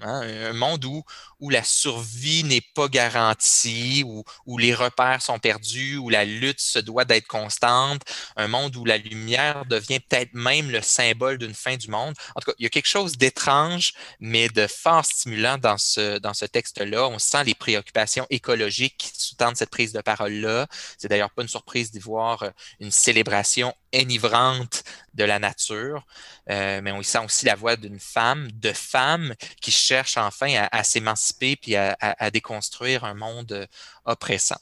Hein, 0.02 0.20
un 0.50 0.52
monde 0.52 0.84
où, 0.84 1.04
où 1.40 1.50
la 1.50 1.62
survie 1.62 2.44
n'est 2.44 2.62
pas 2.74 2.88
garantie, 2.88 4.02
où, 4.06 4.24
où, 4.46 4.58
les 4.58 4.74
repères 4.74 5.22
sont 5.22 5.38
perdus, 5.38 5.96
où 5.96 6.08
la 6.08 6.24
lutte 6.24 6.60
se 6.60 6.78
doit 6.78 7.04
d'être 7.04 7.26
constante, 7.26 8.02
un 8.36 8.48
monde 8.48 8.74
où 8.76 8.84
la 8.84 8.98
lumière 8.98 9.64
devient 9.66 10.00
peut-être 10.00 10.34
même 10.34 10.70
le 10.70 10.80
symbole 10.80 11.38
d'une 11.38 11.54
fin 11.54 11.76
du 11.76 11.88
monde. 11.88 12.14
En 12.34 12.40
tout 12.40 12.50
cas, 12.50 12.56
il 12.58 12.62
y 12.62 12.66
a 12.66 12.70
quelque 12.70 12.88
chose 12.88 13.16
d'étrange, 13.18 13.92
mais 14.20 14.48
de 14.48 14.66
fort 14.66 15.04
stimulant 15.04 15.58
dans 15.58 15.78
ce, 15.78 16.18
dans 16.18 16.34
ce 16.34 16.46
texte-là. 16.46 17.08
On 17.08 17.18
sent 17.18 17.44
les 17.44 17.54
préoccupations 17.54 18.26
écologiques 18.30 18.96
qui 18.98 19.10
sous-tendent 19.14 19.56
cette 19.56 19.70
prise 19.70 19.92
de 19.92 20.00
parole-là. 20.00 20.66
C'est 20.98 21.08
d'ailleurs 21.08 21.30
pas 21.30 21.42
une 21.42 21.48
surprise 21.48 21.90
d'y 21.90 21.98
voir 21.98 22.44
une 22.80 22.90
célébration 22.90 23.74
enivrante 23.94 24.84
de 25.14 25.24
la 25.24 25.38
nature, 25.38 26.06
euh, 26.50 26.80
mais 26.82 26.92
on 26.92 27.00
y 27.00 27.04
sent 27.04 27.24
aussi 27.24 27.46
la 27.46 27.54
voix 27.54 27.76
d'une 27.76 27.98
femme, 27.98 28.48
de 28.52 28.72
femmes 28.72 29.34
qui 29.60 29.70
cherchent 29.70 30.18
enfin 30.18 30.66
à, 30.70 30.84
s'émanciper 30.84 31.25
puis 31.32 31.76
à, 31.76 32.30
déconstruire 32.30 33.04
un 33.04 33.14
monde 33.14 33.52
euh, 33.52 33.66
oppressant. 34.04 34.58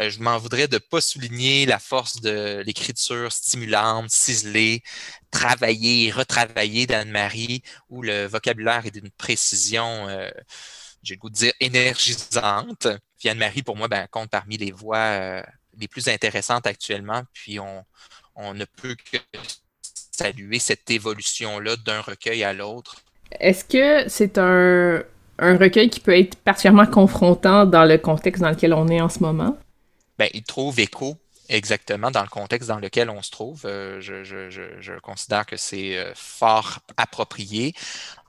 Euh, 0.00 0.10
je 0.10 0.20
m'en 0.20 0.38
voudrais 0.38 0.68
de 0.68 0.76
ne 0.76 0.78
pas 0.78 1.00
souligner 1.00 1.66
la 1.66 1.78
force 1.78 2.20
de 2.20 2.62
l'écriture 2.66 3.32
stimulante, 3.32 4.10
ciselée, 4.10 4.82
travaillée, 5.30 6.10
retravaillée 6.10 6.86
d'Anne-Marie, 6.86 7.62
où 7.88 8.02
le 8.02 8.26
vocabulaire 8.26 8.86
est 8.86 8.90
d'une 8.90 9.10
précision 9.10 10.08
j'ai 11.02 11.16
le 11.16 11.20
goût 11.20 11.28
de 11.28 11.34
dire 11.34 11.52
énergisante. 11.60 12.88
Puis 13.18 13.28
Anne-Marie, 13.28 13.62
pour 13.62 13.76
moi, 13.76 13.88
ben, 13.88 14.06
compte 14.10 14.30
parmi 14.30 14.56
les 14.56 14.70
voix 14.70 15.42
les 15.76 15.86
plus 15.86 16.08
intéressantes 16.08 16.66
actuellement. 16.66 17.22
Puis 17.34 17.58
on 17.60 18.54
ne 18.54 18.64
peut 18.64 18.96
que 19.12 19.18
saluer 20.16 20.58
cette 20.58 20.90
évolution-là 20.90 21.76
d'un 21.76 22.00
recueil 22.00 22.44
à 22.44 22.52
l'autre. 22.52 22.96
Est-ce 23.40 23.64
que 23.64 24.08
c'est 24.08 24.38
un, 24.38 25.02
recueil 25.38 25.90
qui 25.90 26.00
peut 26.00 26.16
être 26.16 26.36
particulièrement 26.36 26.86
confrontant 26.86 27.66
dans 27.66 27.84
le 27.84 27.98
contexte 27.98 28.42
dans 28.42 28.50
lequel 28.50 28.72
on 28.72 28.88
est 28.88 29.00
en 29.00 29.08
ce 29.08 29.20
moment? 29.20 29.56
Ben, 30.18 30.28
il 30.32 30.44
trouve 30.44 30.78
écho 30.78 31.16
exactement 31.48 32.10
dans 32.10 32.22
le 32.22 32.28
contexte 32.28 32.68
dans 32.68 32.78
lequel 32.78 33.10
on 33.10 33.22
se 33.22 33.30
trouve. 33.30 33.62
Euh, 33.64 34.00
je, 34.00 34.98
considère 35.00 35.44
que 35.46 35.56
c'est 35.56 35.98
euh, 35.98 36.12
fort 36.14 36.78
approprié. 36.96 37.74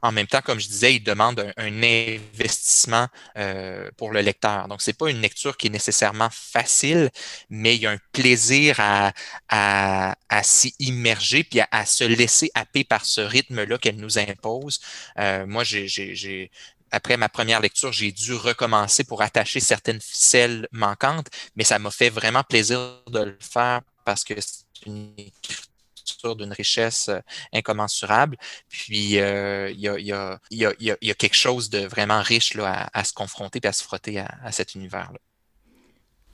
En 0.01 0.11
même 0.11 0.27
temps, 0.27 0.41
comme 0.41 0.59
je 0.59 0.67
disais, 0.67 0.95
il 0.95 1.03
demande 1.03 1.51
un, 1.57 1.83
investissement 1.83 3.07
euh, 3.37 3.89
pour 3.97 4.11
le 4.11 4.21
lecteur. 4.21 4.67
Donc, 4.67 4.81
ce 4.81 4.89
n'est 4.89 4.93
pas 4.93 5.09
une 5.09 5.21
lecture 5.21 5.57
qui 5.57 5.67
est 5.67 5.71
nécessairement 5.71 6.29
facile, 6.31 7.09
mais 7.49 7.75
il 7.75 7.81
y 7.81 7.87
a 7.87 7.91
un 7.91 7.97
plaisir 8.11 8.75
à, 8.79 9.13
à, 9.49 10.43
s'y 10.43 10.75
immerger 10.79 11.43
puis 11.43 11.61
à, 11.71 11.85
se 11.85 12.03
laisser 12.03 12.51
happer 12.53 12.83
par 12.83 13.05
ce 13.05 13.21
rythme-là 13.21 13.77
qu'elle 13.79 13.97
nous 13.97 14.19
impose. 14.19 14.79
moi, 15.17 15.63
j'ai 15.63 16.51
après 16.95 17.17
ma 17.17 17.27
première 17.27 17.59
lecture, 17.59 17.91
j'ai 17.91 18.11
dû 18.13 18.33
recommencer 18.33 19.03
pour 19.03 19.21
attacher 19.21 19.59
certaines 19.59 19.99
ficelles 19.99 20.67
manquantes, 20.71 21.27
mais 21.57 21.65
ça 21.65 21.77
m'a 21.77 21.91
fait 21.91 22.09
vraiment 22.09 22.43
plaisir 22.43 23.01
de 23.11 23.19
le 23.19 23.37
faire 23.41 23.81
parce 24.05 24.23
que 24.23 24.33
c'est 24.39 24.85
une 24.85 25.11
écriture 25.17 26.37
d'une 26.37 26.53
richesse 26.53 27.09
euh, 27.09 27.19
incommensurable. 27.53 28.37
Puis, 28.69 29.15
il 29.15 29.17
y, 29.17 29.19
a, 29.19 31.13
quelque 31.17 31.35
chose 31.35 31.69
de 31.69 31.79
vraiment 31.79 32.21
riche 32.21 32.53
là, 32.53 32.89
à, 32.93 33.03
se 33.03 33.13
confronter 33.13 33.59
et 33.61 33.67
à 33.67 33.73
se 33.73 33.83
frotter 33.83 34.19
à, 34.19 34.51
cet 34.51 34.75
univers-là. 34.75 35.19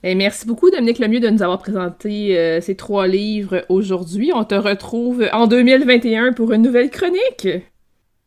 Et 0.04 0.14
merci 0.14 0.46
beaucoup, 0.46 0.70
Dominique 0.70 0.98
Lemieux, 0.98 1.20
de 1.20 1.30
nous 1.30 1.42
avoir 1.42 1.58
présenté 1.58 2.38
euh, 2.38 2.60
ces 2.60 2.76
trois 2.76 3.08
livres 3.08 3.64
aujourd'hui. 3.68 4.32
On 4.34 4.44
te 4.44 4.54
retrouve 4.54 5.28
en 5.32 5.46
2021 5.46 6.32
pour 6.34 6.52
une 6.52 6.62
nouvelle 6.62 6.90
chronique. 6.90 7.48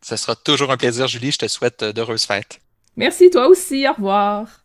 Ce 0.07 0.17
sera 0.17 0.35
toujours 0.35 0.69
un 0.69 0.77
plaisir, 0.77 1.07
Julie. 1.07 1.31
Je 1.31 1.39
te 1.39 1.47
souhaite 1.47 1.81
euh, 1.81 1.91
d'heureuses 1.91 2.25
fêtes. 2.25 2.61
Merci, 2.95 3.31
toi 3.31 3.47
aussi. 3.47 3.87
Au 3.87 3.93
revoir. 3.93 4.63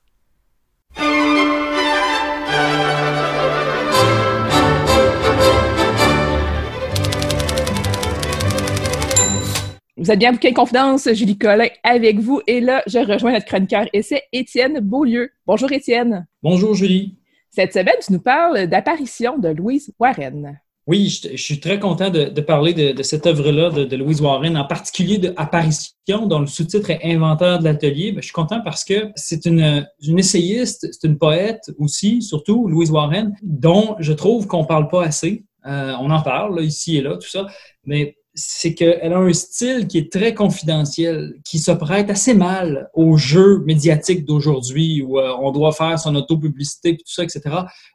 Vous 9.97 10.11
êtes 10.11 10.18
bien 10.18 10.32
Bouquin 10.32 10.52
Confidence, 10.52 11.09
Julie 11.14 11.38
Collin 11.38 11.68
avec 11.85 12.18
vous. 12.18 12.42
Et 12.47 12.61
là, 12.61 12.82
je 12.87 12.99
rejoins 12.99 13.32
notre 13.32 13.47
chroniqueur 13.47 13.87
essai, 13.94 14.25
Étienne 14.35 14.80
Beaulieu. 14.80 15.30
Bonjour 15.47 15.73
Étienne. 15.73 16.26
Bonjour 16.42 16.75
Julie. 16.75 17.16
Cette 17.49 17.73
semaine, 17.73 17.97
tu 18.06 18.12
nous 18.12 18.20
parles 18.20 18.66
d'apparition 18.66 19.38
de 19.38 19.49
Louise 19.49 19.90
Warren. 19.99 20.61
Oui, 20.87 21.08
je, 21.08 21.37
suis 21.37 21.60
très 21.60 21.78
content 21.78 22.10
de, 22.10 22.40
parler 22.40 22.72
de, 22.72 23.02
cette 23.02 23.26
œuvre-là 23.26 23.70
de, 23.70 23.96
Louise 23.96 24.20
Warren, 24.20 24.56
en 24.56 24.64
particulier 24.64 25.18
de 25.18 25.32
Apparition, 25.37 26.26
dont 26.26 26.40
le 26.40 26.46
sous-titre 26.46 26.90
est 26.90 27.00
Inventaire 27.04 27.58
de 27.58 27.64
l'atelier. 27.64 28.12
Je 28.16 28.22
suis 28.22 28.32
content 28.32 28.60
parce 28.64 28.82
que 28.84 29.10
c'est 29.14 29.46
une, 29.46 29.87
une 30.02 30.18
essayiste, 30.18 30.88
c'est 30.90 31.06
une 31.06 31.18
poète 31.18 31.70
aussi, 31.78 32.22
surtout 32.22 32.66
Louise 32.66 32.90
Warren, 32.90 33.34
dont 33.42 33.94
je 34.00 34.12
trouve 34.12 34.46
qu'on 34.46 34.64
parle 34.64 34.88
pas 34.88 35.04
assez. 35.04 35.44
Euh, 35.66 35.94
on 36.00 36.10
en 36.10 36.22
parle 36.22 36.64
ici 36.64 36.96
et 36.96 37.02
là, 37.02 37.16
tout 37.16 37.28
ça, 37.28 37.46
mais 37.84 38.16
c'est 38.40 38.75
qu'elle 38.75 39.12
a 39.12 39.18
un 39.18 39.32
style 39.32 39.87
qui 39.87 39.99
est 39.99 40.11
très 40.11 40.35
confidentiel, 40.35 41.35
qui 41.44 41.59
se 41.59 41.70
prête 41.70 42.11
assez 42.11 42.35
mal 42.35 42.88
aux 42.94 43.16
jeux 43.16 43.62
médiatiques 43.66 44.25
d'aujourd'hui 44.25 45.02
où 45.02 45.18
euh, 45.18 45.32
on 45.40 45.52
doit 45.52 45.73
faire 45.73 45.99
son 45.99 46.14
auto-publicité, 46.14 46.97
tout 46.97 47.04
ça, 47.06 47.23
etc. 47.23 47.40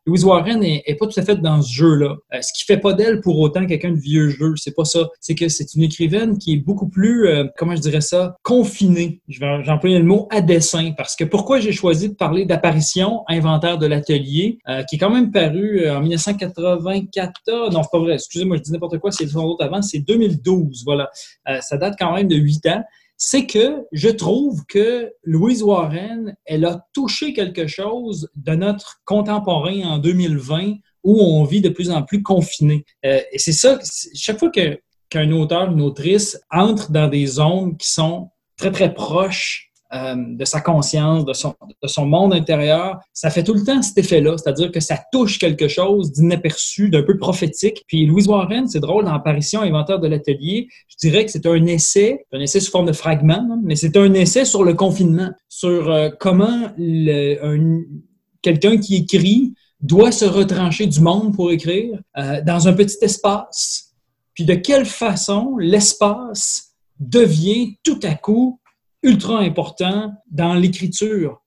Louise 0.05 0.23
Warren 0.23 0.63
est, 0.63 0.95
pas 0.99 1.07
tout 1.07 1.19
à 1.19 1.23
fait 1.23 1.35
dans 1.37 1.61
ce 1.61 1.73
jeu-là. 1.73 2.15
Euh, 2.33 2.41
ce 2.41 2.53
qui 2.53 2.63
fait 2.65 2.77
pas 2.77 2.93
d'elle 2.93 3.21
pour 3.21 3.39
autant 3.39 3.65
quelqu'un 3.65 3.91
de 3.91 3.99
vieux 3.99 4.29
jeu, 4.29 4.53
c'est 4.55 4.75
pas 4.75 4.85
ça. 4.85 5.09
C'est 5.19 5.35
que 5.35 5.49
c'est 5.49 5.73
une 5.73 5.83
écrivaine 5.83 6.37
qui 6.37 6.53
est 6.53 6.57
beaucoup 6.57 6.87
plus, 6.87 7.27
euh, 7.27 7.45
comment 7.57 7.75
je 7.75 7.81
dirais 7.81 8.01
ça, 8.01 8.37
confinée. 8.43 9.21
Je 9.27 9.39
vais 9.39 9.69
employer 9.69 9.97
le 9.97 10.05
mot 10.05 10.27
à 10.29 10.41
dessin 10.41 10.91
parce 10.95 11.15
que 11.15 11.23
pourquoi 11.23 11.59
j'ai 11.59 11.71
choisi 11.71 12.09
de 12.09 12.13
parler 12.13 12.45
d'apparition, 12.45 13.23
inventaire 13.27 13.77
de 13.77 13.87
l'atelier, 13.87 14.59
qui 14.89 14.95
est 14.95 14.99
quand 14.99 15.09
même 15.09 15.31
paru 15.31 15.89
en 15.89 16.01
1984. 16.01 17.71
Non, 17.71 17.81
c'est 17.83 17.91
pas 17.91 17.99
vrai. 17.99 18.13
Excusez-moi, 18.13 18.57
je 18.57 18.61
dis 18.61 18.71
n'importe 18.71 18.99
quoi. 18.99 19.11
C'est 19.11 19.27
son 19.27 19.43
autre 19.43 19.63
avant. 19.63 19.81
C'est 19.81 19.99
2000 19.99 20.34
2012. 20.35 20.83
Voilà. 20.85 21.09
Euh, 21.47 21.61
ça 21.61 21.77
date 21.77 21.95
quand 21.99 22.13
même 22.13 22.27
de 22.27 22.35
huit 22.35 22.65
ans. 22.67 22.83
C'est 23.17 23.45
que 23.45 23.85
je 23.93 24.09
trouve 24.09 24.65
que 24.67 25.11
Louise 25.23 25.63
Warren, 25.63 26.35
elle 26.45 26.65
a 26.65 26.85
touché 26.93 27.33
quelque 27.33 27.67
chose 27.67 28.29
de 28.35 28.55
notre 28.55 29.01
contemporain 29.05 29.83
en 29.83 29.97
2020 29.99 30.73
où 31.03 31.21
on 31.21 31.43
vit 31.45 31.61
de 31.61 31.69
plus 31.69 31.91
en 31.91 32.03
plus 32.03 32.23
confiné. 32.23 32.83
Euh, 33.05 33.21
et 33.31 33.39
c'est 33.39 33.53
ça, 33.53 33.79
chaque 34.15 34.39
fois 34.39 34.51
qu'un 34.51 35.31
auteur, 35.31 35.71
une 35.71 35.81
autrice 35.81 36.37
entre 36.51 36.91
dans 36.91 37.07
des 37.07 37.25
zones 37.25 37.77
qui 37.77 37.89
sont 37.89 38.31
très, 38.57 38.71
très 38.71 38.93
proches 38.93 39.71
euh, 39.95 40.15
de 40.17 40.45
sa 40.45 40.59
conscience, 40.59 41.23
de 41.23 41.33
son, 41.33 41.55
de 41.81 41.87
son 41.87 42.05
monde 42.05 42.33
intérieur, 42.33 42.99
ça 43.13 43.29
fait 43.29 43.43
tout 43.43 43.53
le 43.53 43.63
temps 43.63 43.81
cet 43.81 43.97
effet-là, 43.97 44.35
c'est-à-dire 44.37 44.71
que 44.71 44.79
ça 44.79 44.99
touche 45.11 45.39
quelque 45.39 45.67
chose 45.67 46.11
d'inaperçu, 46.11 46.89
d'un 46.89 47.03
peu 47.03 47.17
prophétique. 47.17 47.83
Puis 47.87 48.05
Louise 48.05 48.27
Warren, 48.27 48.67
c'est 48.67 48.81
drôle, 48.81 49.05
dans 49.05 49.13
Apparition, 49.13 49.61
inventeur 49.61 49.99
de 49.99 50.07
l'atelier, 50.07 50.67
je 50.87 50.95
dirais 51.07 51.25
que 51.25 51.31
c'est 51.31 51.45
un 51.45 51.65
essai, 51.65 52.25
un 52.33 52.41
essai 52.41 52.59
sous 52.59 52.71
forme 52.71 52.87
de 52.87 52.93
fragment, 52.93 53.47
hein, 53.51 53.61
mais 53.63 53.75
c'est 53.75 53.95
un 53.95 54.13
essai 54.13 54.43
sur 54.43 54.63
le 54.65 54.73
confinement, 54.73 55.29
sur 55.47 55.89
euh, 55.89 56.09
comment 56.19 56.69
quelqu'un 58.41 58.77
qui 58.77 58.95
écrit 58.97 59.53
doit 59.79 60.11
se 60.11 60.25
retrancher 60.25 60.87
du 60.87 60.99
monde 60.99 61.33
pour 61.33 61.51
écrire 61.51 61.99
euh, 62.17 62.41
dans 62.41 62.67
un 62.67 62.73
petit 62.73 62.97
espace, 63.01 63.93
puis 64.33 64.43
de 64.43 64.55
quelle 64.55 64.85
façon 64.85 65.55
l'espace 65.57 66.73
devient 66.99 67.77
tout 67.83 67.99
à 68.03 68.15
coup 68.15 68.59
ultra 69.05 69.39
important 69.39 70.11
dans 70.29 70.55
l'écriture. 70.55 71.41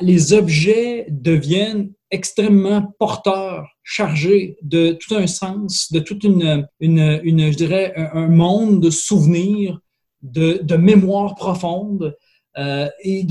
les 0.00 0.32
objets 0.32 1.06
deviennent 1.10 1.92
extrêmement 2.10 2.94
porteurs, 2.98 3.68
chargés 3.82 4.56
de 4.62 4.92
tout 4.92 5.14
un 5.14 5.26
sens, 5.26 5.92
de 5.92 5.98
toute 5.98 6.22
une, 6.24 6.68
je 6.80 7.56
dirais, 7.56 7.92
un 7.96 8.28
monde 8.28 8.80
de 8.80 8.90
souvenirs, 8.90 9.80
de, 10.22 10.60
de 10.62 10.76
mémoire 10.76 11.34
profonde. 11.34 12.16
Euh, 12.58 12.88
et 13.02 13.26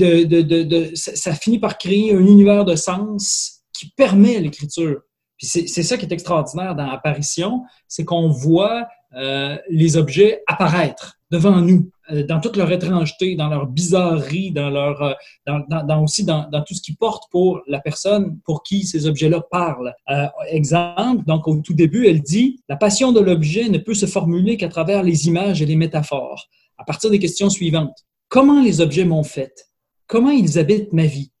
ça, 0.94 1.34
finit 1.34 1.58
par 1.58 1.78
créer 1.78 2.14
un 2.14 2.20
univers 2.20 2.64
de 2.64 2.76
sens 2.76 3.62
qui 3.72 3.90
permet 3.96 4.40
l'écriture. 4.40 5.00
Puis 5.38 5.46
c'est 5.46 5.82
ça 5.82 5.98
qui 5.98 6.06
est 6.06 6.12
extraordinaire 6.12 6.74
dans 6.74 6.86
l'apparition, 6.86 7.62
c'est 7.88 8.04
qu'on 8.04 8.28
voit 8.28 8.86
euh, 9.16 9.56
les 9.68 9.96
objets 9.96 10.42
apparaître 10.46 11.18
devant 11.30 11.60
nous, 11.60 11.90
dans 12.10 12.40
toute 12.40 12.56
leur 12.56 12.70
étrangeté, 12.70 13.34
dans 13.34 13.48
leur 13.48 13.66
bizarrerie, 13.66 14.52
dans 14.52 14.70
leur, 14.70 15.02
euh, 15.02 15.12
dans, 15.46 15.60
dans, 15.68 16.02
aussi 16.02 16.24
dans, 16.24 16.48
tout 16.66 16.74
ce 16.74 16.80
qui 16.80 16.94
porte 16.94 17.24
pour 17.30 17.60
la 17.66 17.80
personne 17.80 18.38
pour 18.44 18.62
qui 18.62 18.84
ces 18.84 19.06
objets-là 19.06 19.42
parlent. 19.50 19.92
Euh, 20.10 20.26
exemple, 20.50 21.24
donc 21.26 21.48
au 21.48 21.60
tout 21.60 21.74
début, 21.74 22.06
elle 22.06 22.22
dit 22.22 22.60
la 22.68 22.76
passion 22.76 23.12
de 23.12 23.20
l'objet 23.20 23.68
ne 23.68 23.78
peut 23.78 23.94
se 23.94 24.06
formuler 24.06 24.56
qu'à 24.56 24.68
travers 24.68 25.02
les 25.02 25.26
images 25.26 25.62
et 25.62 25.66
les 25.66 25.76
métaphores. 25.76 26.48
À 26.78 26.84
partir 26.84 27.10
des 27.10 27.18
questions 27.18 27.50
suivantes 27.50 28.04
comment 28.28 28.62
les 28.62 28.80
objets 28.80 29.04
m'ont 29.04 29.22
fait 29.22 29.66
Comment 30.06 30.30
ils 30.30 30.58
habitent 30.58 30.92
ma 30.92 31.06
vie? 31.06 31.32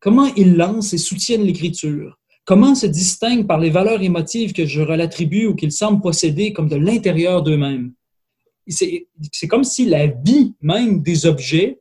Comment 0.00 0.26
ils 0.34 0.54
lancent 0.54 0.94
et 0.94 0.98
soutiennent 0.98 1.44
l'écriture? 1.44 2.18
Comment 2.46 2.74
se 2.74 2.86
distinguent 2.86 3.46
par 3.46 3.58
les 3.58 3.70
valeurs 3.70 4.02
émotives 4.02 4.52
que 4.52 4.66
je 4.66 4.82
leur 4.82 5.00
attribue 5.00 5.46
ou 5.46 5.54
qu'ils 5.54 5.72
semblent 5.72 6.00
posséder 6.00 6.52
comme 6.52 6.68
de 6.68 6.76
l'intérieur 6.76 7.42
d'eux-mêmes 7.42 7.92
c'est 8.66 9.48
comme 9.48 9.64
si 9.64 9.86
la 9.86 10.06
vie 10.06 10.54
même 10.60 11.02
des 11.02 11.26
objets, 11.26 11.80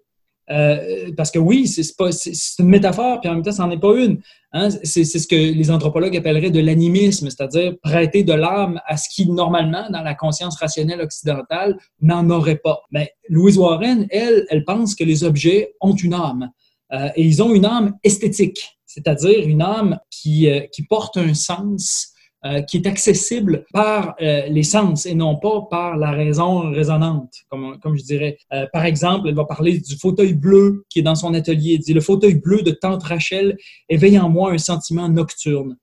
euh, 0.50 1.12
parce 1.16 1.32
que 1.32 1.40
oui, 1.40 1.68
c'est 1.68 2.60
une 2.60 2.68
métaphore, 2.68 3.22
puis 3.22 3.30
en 3.30 3.36
même 3.36 3.44
temps, 3.44 3.52
ça 3.52 3.66
n'en 3.66 3.72
est 3.72 3.80
pas 3.80 3.96
une. 3.98 4.20
Hein? 4.52 4.70
C'est 4.84 5.06
ce 5.06 5.28
que 5.28 5.36
les 5.36 5.72
anthropologues 5.72 6.18
appelleraient 6.18 6.52
de 6.52 6.60
l'animisme, 6.60 7.30
c'est-à-dire 7.30 7.76
prêter 7.82 8.24
de 8.24 8.34
l'âme 8.34 8.80
à 8.86 8.98
ce 8.98 9.08
qui, 9.10 9.30
normalement, 9.30 9.90
dans 9.90 10.02
la 10.02 10.16
conscience 10.16 10.58
rationnelle 10.58 11.02
occidentale, 11.02 11.78
n'en 12.02 12.30
aurait 12.30 12.58
pas. 12.58 12.82
Mais 12.92 13.12
Louise 13.30 13.58
Warren, 13.58 14.06
elle, 14.10 14.46
elle 14.50 14.66
pense 14.66 14.96
que 14.96 15.04
les 15.04 15.24
objets 15.24 15.74
ont 15.80 15.96
une 15.96 16.14
âme. 16.14 16.52
Euh, 16.92 17.10
et 17.16 17.24
ils 17.24 17.42
ont 17.42 17.54
une 17.54 17.66
âme 17.66 17.98
esthétique, 18.04 18.78
c'est-à-dire 18.86 19.48
une 19.48 19.62
âme 19.62 19.98
qui, 20.12 20.50
euh, 20.50 20.62
qui 20.72 20.84
porte 20.84 21.18
un 21.18 21.34
sens 21.34 22.13
euh, 22.46 22.62
qui 22.62 22.76
est 22.76 22.88
accessible 22.88 23.66
par 23.72 24.16
euh, 24.22 24.48
les 24.48 24.64
sens 24.64 25.06
et 25.06 25.16
non 25.16 25.38
pas 25.38 25.62
par 25.72 25.96
la 25.96 26.12
raison 26.12 26.72
résonante, 26.72 27.34
comme, 27.48 27.80
comme 27.80 27.96
je 27.96 28.04
dirais. 28.04 28.38
Euh, 28.52 28.68
par 28.74 28.84
exemple, 28.84 29.30
elle 29.30 29.36
va 29.36 29.46
parler 29.46 29.80
du 29.80 29.96
fauteuil 29.96 30.34
bleu 30.34 30.84
qui 30.90 31.00
est 31.00 31.04
dans 31.04 31.16
son 31.16 31.34
atelier. 31.34 31.76
Elle 31.76 31.80
dit, 31.80 31.94
le 31.94 32.02
fauteuil 32.02 32.36
bleu 32.36 32.62
de 32.62 32.72
Tante 32.72 33.04
Rachel 33.04 33.56
éveille 33.88 34.20
en 34.20 34.30
moi 34.30 34.52
un 34.52 34.58
sentiment 34.58 35.08
nocturne. 35.08 35.78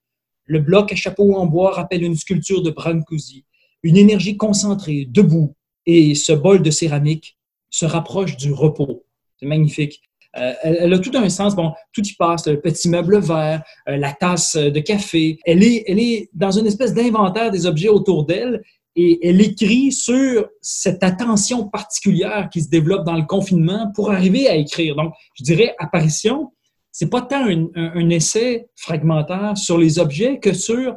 Le 0.45 0.59
bloc 0.59 0.93
à 0.93 0.97
chapeau 0.97 1.35
en 1.35 1.47
bois 1.47 1.73
rappelle 1.73 2.03
une 2.03 2.17
sculpture 2.17 2.63
de 2.63 2.71
Brancusi. 2.71 3.47
Une 3.83 3.97
énergie 3.97 4.37
concentrée, 4.37 5.07
debout, 5.09 5.57
et 5.87 6.15
ce 6.15 6.33
bol 6.33 6.61
de 6.61 6.71
céramique 6.71 7.39
se 7.71 7.87
rapproche 7.87 8.37
du 8.37 8.53
repos. 8.53 9.07
C'est 9.39 9.47
magnifique. 9.47 10.03
Euh, 10.37 10.53
elle, 10.63 10.93
a 10.93 10.99
tout 10.99 11.11
un 11.15 11.29
sens. 11.29 11.57
Bon, 11.57 11.73
tout 11.93 12.03
y 12.03 12.15
passe, 12.15 12.47
le 12.47 12.61
petit 12.61 12.89
meuble 12.89 13.19
vert, 13.19 13.63
euh, 13.89 13.97
la 13.97 14.13
tasse 14.13 14.57
de 14.57 14.81
café. 14.81 15.39
Elle 15.45 15.65
est, 15.65 15.85
elle 15.87 15.99
est 15.99 16.31
dans 16.33 16.53
une 16.53 16.67
espèce 16.67 16.95
d'inventaire 16.95 17.51
des 17.51 17.67
objets 17.67 17.89
autour 17.89 18.25
d'elle 18.27 18.63
et 18.97 19.29
elle 19.29 19.41
écrit 19.41 19.93
sur 19.93 20.49
cette 20.61 21.03
attention 21.03 21.69
particulière 21.69 22.49
qui 22.53 22.61
se 22.63 22.69
développe 22.69 23.05
dans 23.05 23.17
le 23.17 23.25
confinement 23.25 23.91
pour 23.95 24.11
arriver 24.11 24.49
à 24.49 24.57
écrire. 24.57 24.97
Donc, 24.97 25.13
je 25.35 25.45
dirais 25.45 25.75
apparition, 25.79 26.53
c'est 26.93 27.09
pas 27.09 27.23
tant 27.23 27.47
un, 27.47 27.69
un, 27.75 28.11
essai 28.11 28.67
fragmentaire 28.77 29.57
sur 29.57 29.79
les 29.79 29.99
objets 29.99 30.39
que 30.39 30.53
sur 30.53 30.97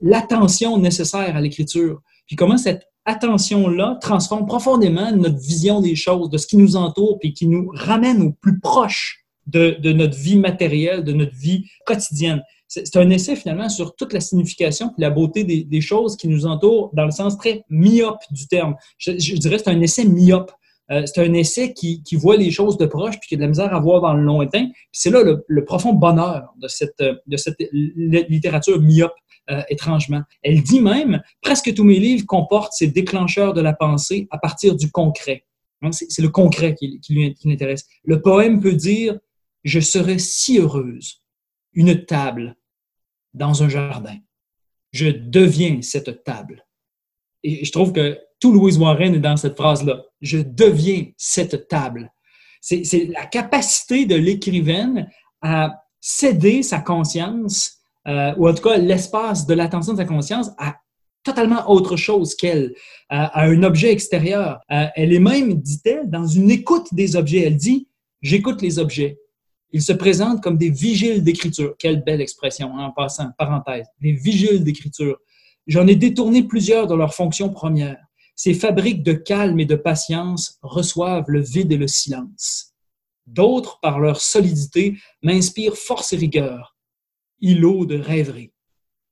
l'attention 0.00 0.78
nécessaire 0.78 1.36
à 1.36 1.40
l'écriture. 1.40 2.00
Puis 2.26 2.36
comment 2.36 2.56
cette 2.56 2.84
attention-là 3.04 3.98
transforme 4.00 4.46
profondément 4.46 5.10
notre 5.12 5.38
vision 5.38 5.80
des 5.80 5.96
choses, 5.96 6.30
de 6.30 6.38
ce 6.38 6.46
qui 6.46 6.56
nous 6.56 6.76
entoure, 6.76 7.18
puis 7.18 7.32
qui 7.32 7.46
nous 7.46 7.70
ramène 7.74 8.22
au 8.22 8.32
plus 8.32 8.60
proche 8.60 9.24
de, 9.46 9.92
notre 9.92 10.16
vie 10.16 10.38
matérielle, 10.38 11.02
de 11.04 11.12
notre 11.12 11.34
vie 11.34 11.64
quotidienne. 11.84 12.42
C'est 12.68 12.96
un 12.96 13.10
essai 13.10 13.36
finalement 13.36 13.68
sur 13.68 13.94
toute 13.96 14.14
la 14.14 14.20
signification 14.20 14.94
et 14.96 15.00
la 15.00 15.10
beauté 15.10 15.44
des, 15.44 15.80
choses 15.80 16.16
qui 16.16 16.28
nous 16.28 16.46
entourent 16.46 16.90
dans 16.94 17.04
le 17.04 17.10
sens 17.10 17.36
très 17.36 17.64
myope 17.68 18.22
du 18.30 18.46
terme. 18.46 18.76
Je, 18.96 19.12
dirais 19.12 19.56
que 19.56 19.64
c'est 19.64 19.70
un 19.70 19.80
essai 19.80 20.04
myope. 20.04 20.52
Euh, 20.90 21.02
c'est 21.06 21.24
un 21.24 21.32
essai 21.34 21.74
qui, 21.74 22.02
voit 22.14 22.36
les 22.36 22.50
choses 22.50 22.78
de 22.78 22.86
proche 22.86 23.18
puis 23.20 23.28
qui 23.28 23.34
a 23.34 23.36
de 23.36 23.42
la 23.42 23.48
misère 23.48 23.74
à 23.74 23.80
voir 23.80 24.00
dans 24.00 24.14
le 24.14 24.22
lointain. 24.22 24.68
C'est 24.90 25.10
là 25.10 25.22
le, 25.22 25.44
le, 25.46 25.64
profond 25.64 25.92
bonheur 25.92 26.54
de 26.56 26.68
cette, 26.68 27.02
de 27.02 27.36
cette 27.36 27.58
littérature 27.72 28.80
myope. 28.80 29.12
Euh, 29.50 29.60
étrangement. 29.68 30.22
Elle 30.44 30.62
dit 30.62 30.80
même, 30.80 31.20
presque 31.40 31.74
tous 31.74 31.82
mes 31.82 31.98
livres 31.98 32.24
comportent 32.26 32.74
ces 32.74 32.86
déclencheurs 32.86 33.54
de 33.54 33.60
la 33.60 33.72
pensée 33.72 34.28
à 34.30 34.38
partir 34.38 34.76
du 34.76 34.88
concret. 34.92 35.46
C'est 35.90 36.22
le 36.22 36.28
concret 36.28 36.76
qui, 36.76 37.00
qui 37.00 37.14
lui 37.14 37.36
intéresse. 37.46 37.88
Le 38.04 38.22
poème 38.22 38.60
peut 38.60 38.76
dire, 38.76 39.18
je 39.64 39.80
serais 39.80 40.20
si 40.20 40.60
heureuse, 40.60 41.22
une 41.72 42.06
table 42.06 42.54
dans 43.34 43.64
un 43.64 43.68
jardin. 43.68 44.16
Je 44.92 45.08
deviens 45.08 45.82
cette 45.82 46.22
table. 46.22 46.64
Et 47.42 47.64
je 47.64 47.72
trouve 47.72 47.92
que 47.92 48.20
tout 48.38 48.52
Louise 48.52 48.78
Warren 48.78 49.16
est 49.16 49.18
dans 49.18 49.36
cette 49.36 49.56
phrase-là. 49.56 50.04
Je 50.20 50.38
deviens 50.38 51.06
cette 51.16 51.66
table. 51.66 52.12
C'est 52.60 53.08
la 53.12 53.26
capacité 53.26 54.06
de 54.06 54.14
l'écrivaine 54.14 55.10
à 55.40 55.82
céder 56.00 56.62
sa 56.62 56.78
conscience 56.78 57.81
euh, 58.08 58.34
ou 58.36 58.48
en 58.48 58.54
tout 58.54 58.62
cas 58.62 58.76
l'espace 58.76 59.46
de 59.46 59.54
l'attention 59.54 59.92
de 59.92 59.98
sa 59.98 60.04
conscience 60.04 60.50
à 60.58 60.76
totalement 61.22 61.70
autre 61.70 61.96
chose 61.96 62.34
qu'elle, 62.34 62.74
à, 63.08 63.44
un 63.44 63.62
objet 63.62 63.92
extérieur. 63.92 64.60
Euh, 64.70 64.86
elle 64.96 65.12
est 65.12 65.20
même, 65.20 65.54
dit-elle, 65.54 66.10
dans 66.10 66.26
une 66.26 66.50
écoute 66.50 66.92
des 66.92 67.16
objets. 67.16 67.40
Elle 67.40 67.56
dit, 67.56 67.88
j'écoute 68.20 68.62
les 68.62 68.78
objets. 68.78 69.18
Ils 69.70 69.82
se 69.82 69.92
présentent 69.92 70.42
comme 70.42 70.58
des 70.58 70.70
vigiles 70.70 71.22
d'écriture. 71.22 71.74
Quelle 71.78 72.02
belle 72.02 72.20
expression, 72.20 72.76
hein, 72.76 72.86
en 72.86 72.90
passant, 72.90 73.30
parenthèse. 73.38 73.86
Des 74.00 74.12
vigiles 74.12 74.64
d'écriture. 74.64 75.16
J'en 75.66 75.86
ai 75.86 75.96
détourné 75.96 76.42
plusieurs 76.42 76.86
de 76.86 76.94
leur 76.94 77.14
fonction 77.14 77.48
première. 77.50 77.98
Ces 78.34 78.54
fabriques 78.54 79.02
de 79.02 79.12
calme 79.12 79.60
et 79.60 79.66
de 79.66 79.76
patience 79.76 80.58
reçoivent 80.62 81.28
le 81.28 81.40
vide 81.40 81.72
et 81.72 81.76
le 81.76 81.86
silence. 81.86 82.74
D'autres, 83.26 83.78
par 83.80 84.00
leur 84.00 84.20
solidité, 84.20 84.96
m'inspirent 85.22 85.76
force 85.76 86.12
et 86.12 86.16
rigueur 86.16 86.71
îlot 87.42 87.84
de 87.84 87.98
rêverie. 87.98 88.52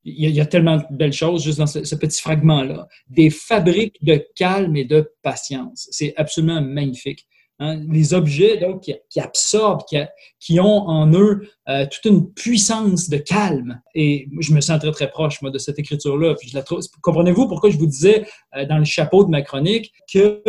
Il 0.04 0.30
y, 0.30 0.40
a, 0.40 0.46
tellement 0.46 0.78
de 0.78 0.84
belles 0.96 1.12
choses 1.12 1.44
juste 1.44 1.58
dans 1.58 1.66
ce, 1.66 1.94
petit 1.94 2.22
fragment-là. 2.22 2.88
Des 3.08 3.28
fabriques 3.28 4.02
de 4.02 4.24
calme 4.34 4.74
et 4.74 4.86
de 4.86 5.12
patience. 5.22 5.88
C'est 5.90 6.14
absolument 6.16 6.62
magnifique. 6.62 7.26
Hein. 7.58 7.82
Les 7.90 8.14
objets 8.14 8.58
qui, 8.80 9.20
absorbent, 9.20 9.84
qui, 10.40 10.58
ont 10.58 10.88
en 10.88 11.12
eux 11.12 11.46
euh, 11.68 11.84
toute 11.84 12.10
une 12.10 12.32
puissance 12.32 13.10
de 13.10 13.18
calme. 13.18 13.82
Et 13.94 14.26
je 14.40 14.54
me 14.54 14.62
sens 14.62 14.80
très, 14.80 14.90
très 14.90 15.10
proche 15.10 15.42
moi, 15.42 15.50
de 15.50 15.58
cette 15.58 15.78
écriture-là. 15.78 16.34
Comprenez-vous 17.02 17.46
pourquoi 17.46 17.68
je 17.68 17.76
vous 17.76 17.86
disais 17.86 18.24
euh, 18.56 18.64
dans 18.64 18.78
le 18.78 18.84
chapeau 18.84 19.24
de 19.24 19.30
ma 19.30 19.42
chronique 19.42 19.92
que 20.10 20.42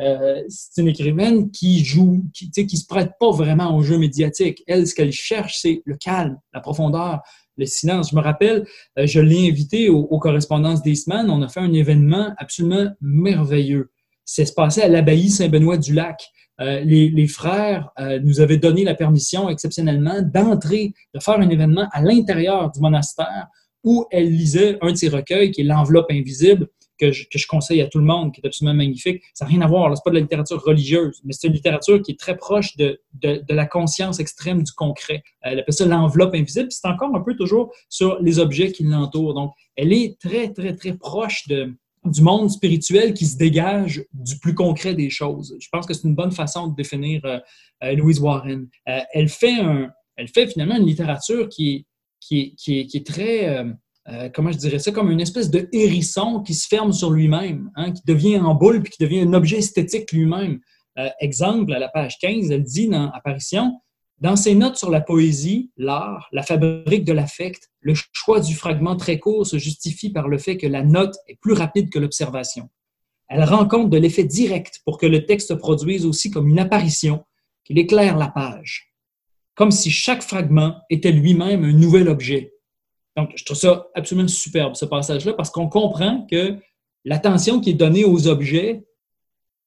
euh, 0.00 0.42
c'est 0.48 0.80
une 0.80 0.88
écrivaine 0.88 1.50
qui 1.50 1.84
joue, 1.84 2.24
qui 2.32 2.76
se 2.76 2.86
prête 2.86 3.12
pas 3.18 3.30
vraiment 3.30 3.76
au 3.76 3.82
jeu 3.82 3.98
médiatique. 3.98 4.62
Elle, 4.66 4.86
ce 4.86 4.94
qu'elle 4.94 5.12
cherche, 5.12 5.58
c'est 5.60 5.82
le 5.84 5.96
calme, 5.96 6.38
la 6.54 6.60
profondeur, 6.60 7.20
le 7.56 7.66
silence. 7.66 8.10
Je 8.10 8.16
me 8.16 8.20
rappelle, 8.20 8.64
euh, 8.98 9.06
je 9.06 9.20
l'ai 9.20 9.48
invité 9.48 9.88
aux, 9.88 10.18
correspondances 10.18 10.82
d'Eastman. 10.82 11.28
On 11.30 11.42
a 11.42 11.48
fait 11.48 11.60
un 11.60 11.72
événement 11.72 12.32
absolument 12.38 12.90
merveilleux. 13.00 13.90
C'est 14.24 14.44
se 14.44 14.52
passé 14.52 14.82
à 14.82 14.88
l'abbaye 14.88 15.30
Saint-Benoît-du-Lac. 15.30 16.22
Euh, 16.60 16.80
les, 16.80 17.28
frères 17.28 17.90
nous 18.24 18.40
avaient 18.40 18.56
donné 18.56 18.82
la 18.82 18.94
permission 18.94 19.48
exceptionnellement 19.48 20.22
d'entrer, 20.22 20.92
de 21.14 21.20
faire 21.20 21.38
un 21.38 21.48
événement 21.48 21.88
à 21.92 22.02
l'intérieur 22.02 22.70
du 22.72 22.80
monastère 22.80 23.46
où 23.84 24.06
elle 24.10 24.28
lisait 24.28 24.76
un 24.82 24.90
de 24.90 24.96
ses 24.96 25.08
recueils 25.08 25.52
qui 25.52 25.60
est 25.60 25.64
L'enveloppe 25.64 26.10
invisible 26.10 26.68
que 26.98 27.12
je, 27.12 27.24
que 27.24 27.38
je, 27.38 27.46
conseille 27.46 27.80
à 27.80 27.86
tout 27.86 27.98
le 27.98 28.04
monde, 28.04 28.32
qui 28.32 28.40
est 28.40 28.46
absolument 28.46 28.76
magnifique. 28.76 29.22
Ça 29.34 29.44
n'a 29.44 29.50
rien 29.50 29.60
à 29.62 29.66
voir, 29.66 29.96
c'est 29.96 30.02
pas 30.04 30.10
de 30.10 30.16
la 30.16 30.20
littérature 30.20 30.62
religieuse, 30.62 31.20
mais 31.24 31.32
c'est 31.32 31.46
une 31.46 31.54
littérature 31.54 32.02
qui 32.02 32.12
est 32.12 32.18
très 32.18 32.36
proche 32.36 32.76
de, 32.76 33.00
de, 33.14 33.42
la 33.48 33.66
conscience 33.66 34.20
extrême 34.20 34.62
du 34.62 34.72
concret. 34.72 35.22
Elle 35.40 35.60
appelle 35.60 35.74
ça 35.74 35.86
l'enveloppe 35.86 36.34
invisible, 36.34 36.68
c'est 36.70 36.86
encore 36.86 37.14
un 37.14 37.20
peu 37.20 37.34
toujours 37.36 37.72
sur 37.88 38.20
les 38.20 38.38
objets 38.38 38.72
qui 38.72 38.84
l'entourent. 38.84 39.34
Donc, 39.34 39.52
elle 39.76 39.92
est 39.92 40.18
très, 40.20 40.52
très, 40.52 40.74
très 40.74 40.94
proche 40.94 41.46
de, 41.48 41.74
du 42.04 42.22
monde 42.22 42.50
spirituel 42.50 43.14
qui 43.14 43.26
se 43.26 43.36
dégage 43.36 44.04
du 44.12 44.38
plus 44.38 44.54
concret 44.54 44.94
des 44.94 45.10
choses. 45.10 45.56
Je 45.60 45.68
pense 45.70 45.86
que 45.86 45.94
c'est 45.94 46.06
une 46.06 46.14
bonne 46.14 46.32
façon 46.32 46.68
de 46.68 46.74
définir 46.74 47.20
euh, 47.24 47.38
euh, 47.84 47.94
Louise 47.94 48.20
Warren. 48.20 48.68
Euh, 48.88 49.00
elle, 49.12 49.28
fait 49.28 49.60
un, 49.60 49.90
elle 50.16 50.28
fait 50.28 50.46
finalement 50.46 50.76
une 50.76 50.86
littérature 50.86 51.48
qui 51.48 51.74
est, 51.74 51.86
qui 52.20 52.40
est, 52.40 52.54
qui 52.56 52.80
est, 52.80 52.86
qui 52.86 52.96
est 52.98 53.06
très, 53.06 53.64
comment 54.34 54.52
je 54.52 54.58
dirais 54.58 54.78
ça, 54.78 54.90
comme 54.92 55.10
une 55.10 55.20
espèce 55.20 55.50
de 55.50 55.68
hérisson 55.72 56.40
qui 56.40 56.54
se 56.54 56.66
ferme 56.66 56.92
sur 56.92 57.10
lui-même, 57.10 57.70
hein, 57.76 57.92
qui 57.92 58.02
devient 58.06 58.38
en 58.38 58.54
boule 58.54 58.82
puis 58.82 58.92
qui 58.92 59.02
devient 59.02 59.20
un 59.20 59.32
objet 59.34 59.58
esthétique 59.58 60.12
lui-même. 60.12 60.60
exemple, 61.20 61.72
à 61.72 61.78
la 61.78 61.88
page 61.88 62.18
15, 62.20 62.50
elle 62.50 62.64
dit 62.64 62.88
dans 62.88 63.10
Apparition, 63.10 63.80
dans 64.20 64.34
ses 64.34 64.56
notes 64.56 64.76
sur 64.76 64.90
la 64.90 65.00
poésie, 65.00 65.70
l'art, 65.76 66.28
la 66.32 66.42
fabrique 66.42 67.04
de 67.04 67.12
l'affect, 67.12 67.70
le 67.80 67.94
choix 68.12 68.40
du 68.40 68.54
fragment 68.54 68.96
très 68.96 69.20
court 69.20 69.46
se 69.46 69.58
justifie 69.58 70.10
par 70.10 70.26
le 70.26 70.38
fait 70.38 70.56
que 70.56 70.66
la 70.66 70.82
note 70.82 71.14
est 71.28 71.38
plus 71.40 71.52
rapide 71.52 71.90
que 71.90 72.00
l'observation. 72.00 72.68
Elle 73.28 73.44
rend 73.44 73.68
compte 73.68 73.90
de 73.90 73.96
l'effet 73.96 74.24
direct 74.24 74.80
pour 74.84 74.98
que 74.98 75.06
le 75.06 75.24
texte 75.24 75.48
se 75.48 75.54
produise 75.54 76.04
aussi 76.04 76.30
comme 76.30 76.48
une 76.48 76.58
apparition, 76.58 77.24
qu'il 77.64 77.78
éclaire 77.78 78.16
la 78.16 78.28
page, 78.28 78.92
comme 79.54 79.70
si 79.70 79.90
chaque 79.90 80.22
fragment 80.22 80.74
était 80.90 81.12
lui-même 81.12 81.62
un 81.62 81.72
nouvel 81.72 82.08
objet. 82.08 82.54
Donc, 83.18 83.32
je 83.34 83.44
trouve 83.44 83.56
ça 83.56 83.88
absolument 83.96 84.28
superbe, 84.28 84.76
ce 84.76 84.84
passage-là, 84.84 85.32
parce 85.32 85.50
qu'on 85.50 85.68
comprend 85.68 86.24
que 86.30 86.54
l'attention 87.04 87.60
qui 87.60 87.70
est 87.70 87.74
donnée 87.74 88.04
aux 88.04 88.28
objets 88.28 88.84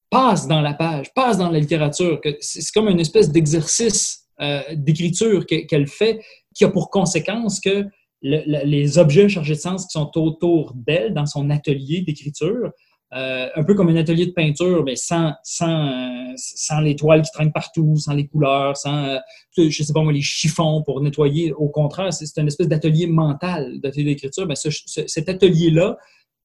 passe 0.09 0.47
dans 0.47 0.61
la 0.61 0.73
page, 0.73 1.13
passe 1.13 1.37
dans 1.37 1.49
la 1.49 1.59
littérature, 1.59 2.21
c'est 2.39 2.71
comme 2.71 2.87
une 2.87 3.01
espèce 3.01 3.29
d'exercice 3.29 4.29
euh, 4.39 4.61
d'écriture 4.73 5.45
qu'elle 5.45 5.87
fait 5.87 6.23
qui 6.55 6.63
a 6.63 6.69
pour 6.69 6.89
conséquence 6.89 7.59
que 7.59 7.85
les 8.21 8.97
objets 8.97 9.27
chargés 9.27 9.55
de 9.55 9.59
sens 9.59 9.85
qui 9.85 9.99
sont 9.99 10.09
autour 10.17 10.71
d'elle 10.73 11.13
dans 11.13 11.25
son 11.25 11.49
atelier 11.49 12.03
d'écriture, 12.03 12.71
euh, 13.13 13.50
un 13.56 13.63
peu 13.63 13.74
comme 13.74 13.89
un 13.89 13.95
atelier 13.95 14.26
de 14.26 14.32
peinture, 14.32 14.84
mais 14.84 14.95
sans, 14.95 15.34
sans, 15.43 16.34
sans 16.36 16.80
les 16.80 16.95
toiles 16.95 17.21
qui 17.21 17.32
traînent 17.32 17.52
partout, 17.52 17.95
sans 17.97 18.13
les 18.13 18.28
couleurs, 18.28 18.78
sans, 18.78 19.06
euh, 19.06 19.19
je 19.58 19.84
sais 19.84 19.93
pas 19.93 20.02
moi, 20.02 20.13
les 20.13 20.21
chiffons 20.21 20.82
pour 20.84 21.02
nettoyer. 21.02 21.54
Au 21.54 21.69
contraire, 21.69 22.13
c'est 22.13 22.39
une 22.39 22.47
espèce 22.47 22.67
d'atelier 22.67 23.08
mental, 23.08 23.80
d'atelier 23.82 24.06
d'écriture. 24.06 24.47
Mais 24.47 24.56
cet 24.56 25.30
atelier-là 25.30 25.97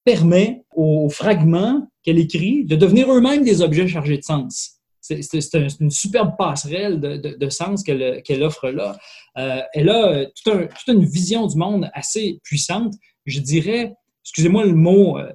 permet 0.03 0.63
aux 0.75 1.09
fragments 1.09 1.87
qu'elle 2.03 2.19
écrit 2.19 2.65
de 2.65 2.75
devenir 2.75 3.11
eux-mêmes 3.11 3.43
des 3.43 3.61
objets 3.61 3.87
chargés 3.87 4.17
de 4.17 4.23
sens 4.23 4.77
c'est 5.01 5.79
une 5.79 5.91
superbe 5.91 6.35
passerelle 6.37 6.99
de, 6.99 7.49
sens 7.49 7.83
qu'elle 7.83 8.43
offre 8.43 8.69
là. 8.69 8.97
Euh, 9.37 9.61
elle 9.73 9.89
a 9.89 10.25
toute, 10.25 10.53
une 10.87 11.05
vision 11.05 11.47
du 11.47 11.57
monde 11.57 11.89
assez 11.93 12.39
puissante. 12.43 12.93
Je 13.25 13.39
dirais, 13.39 13.93
excusez-moi 14.23 14.65
le 14.65 14.73
mot 14.73 15.17
euh, 15.17 15.31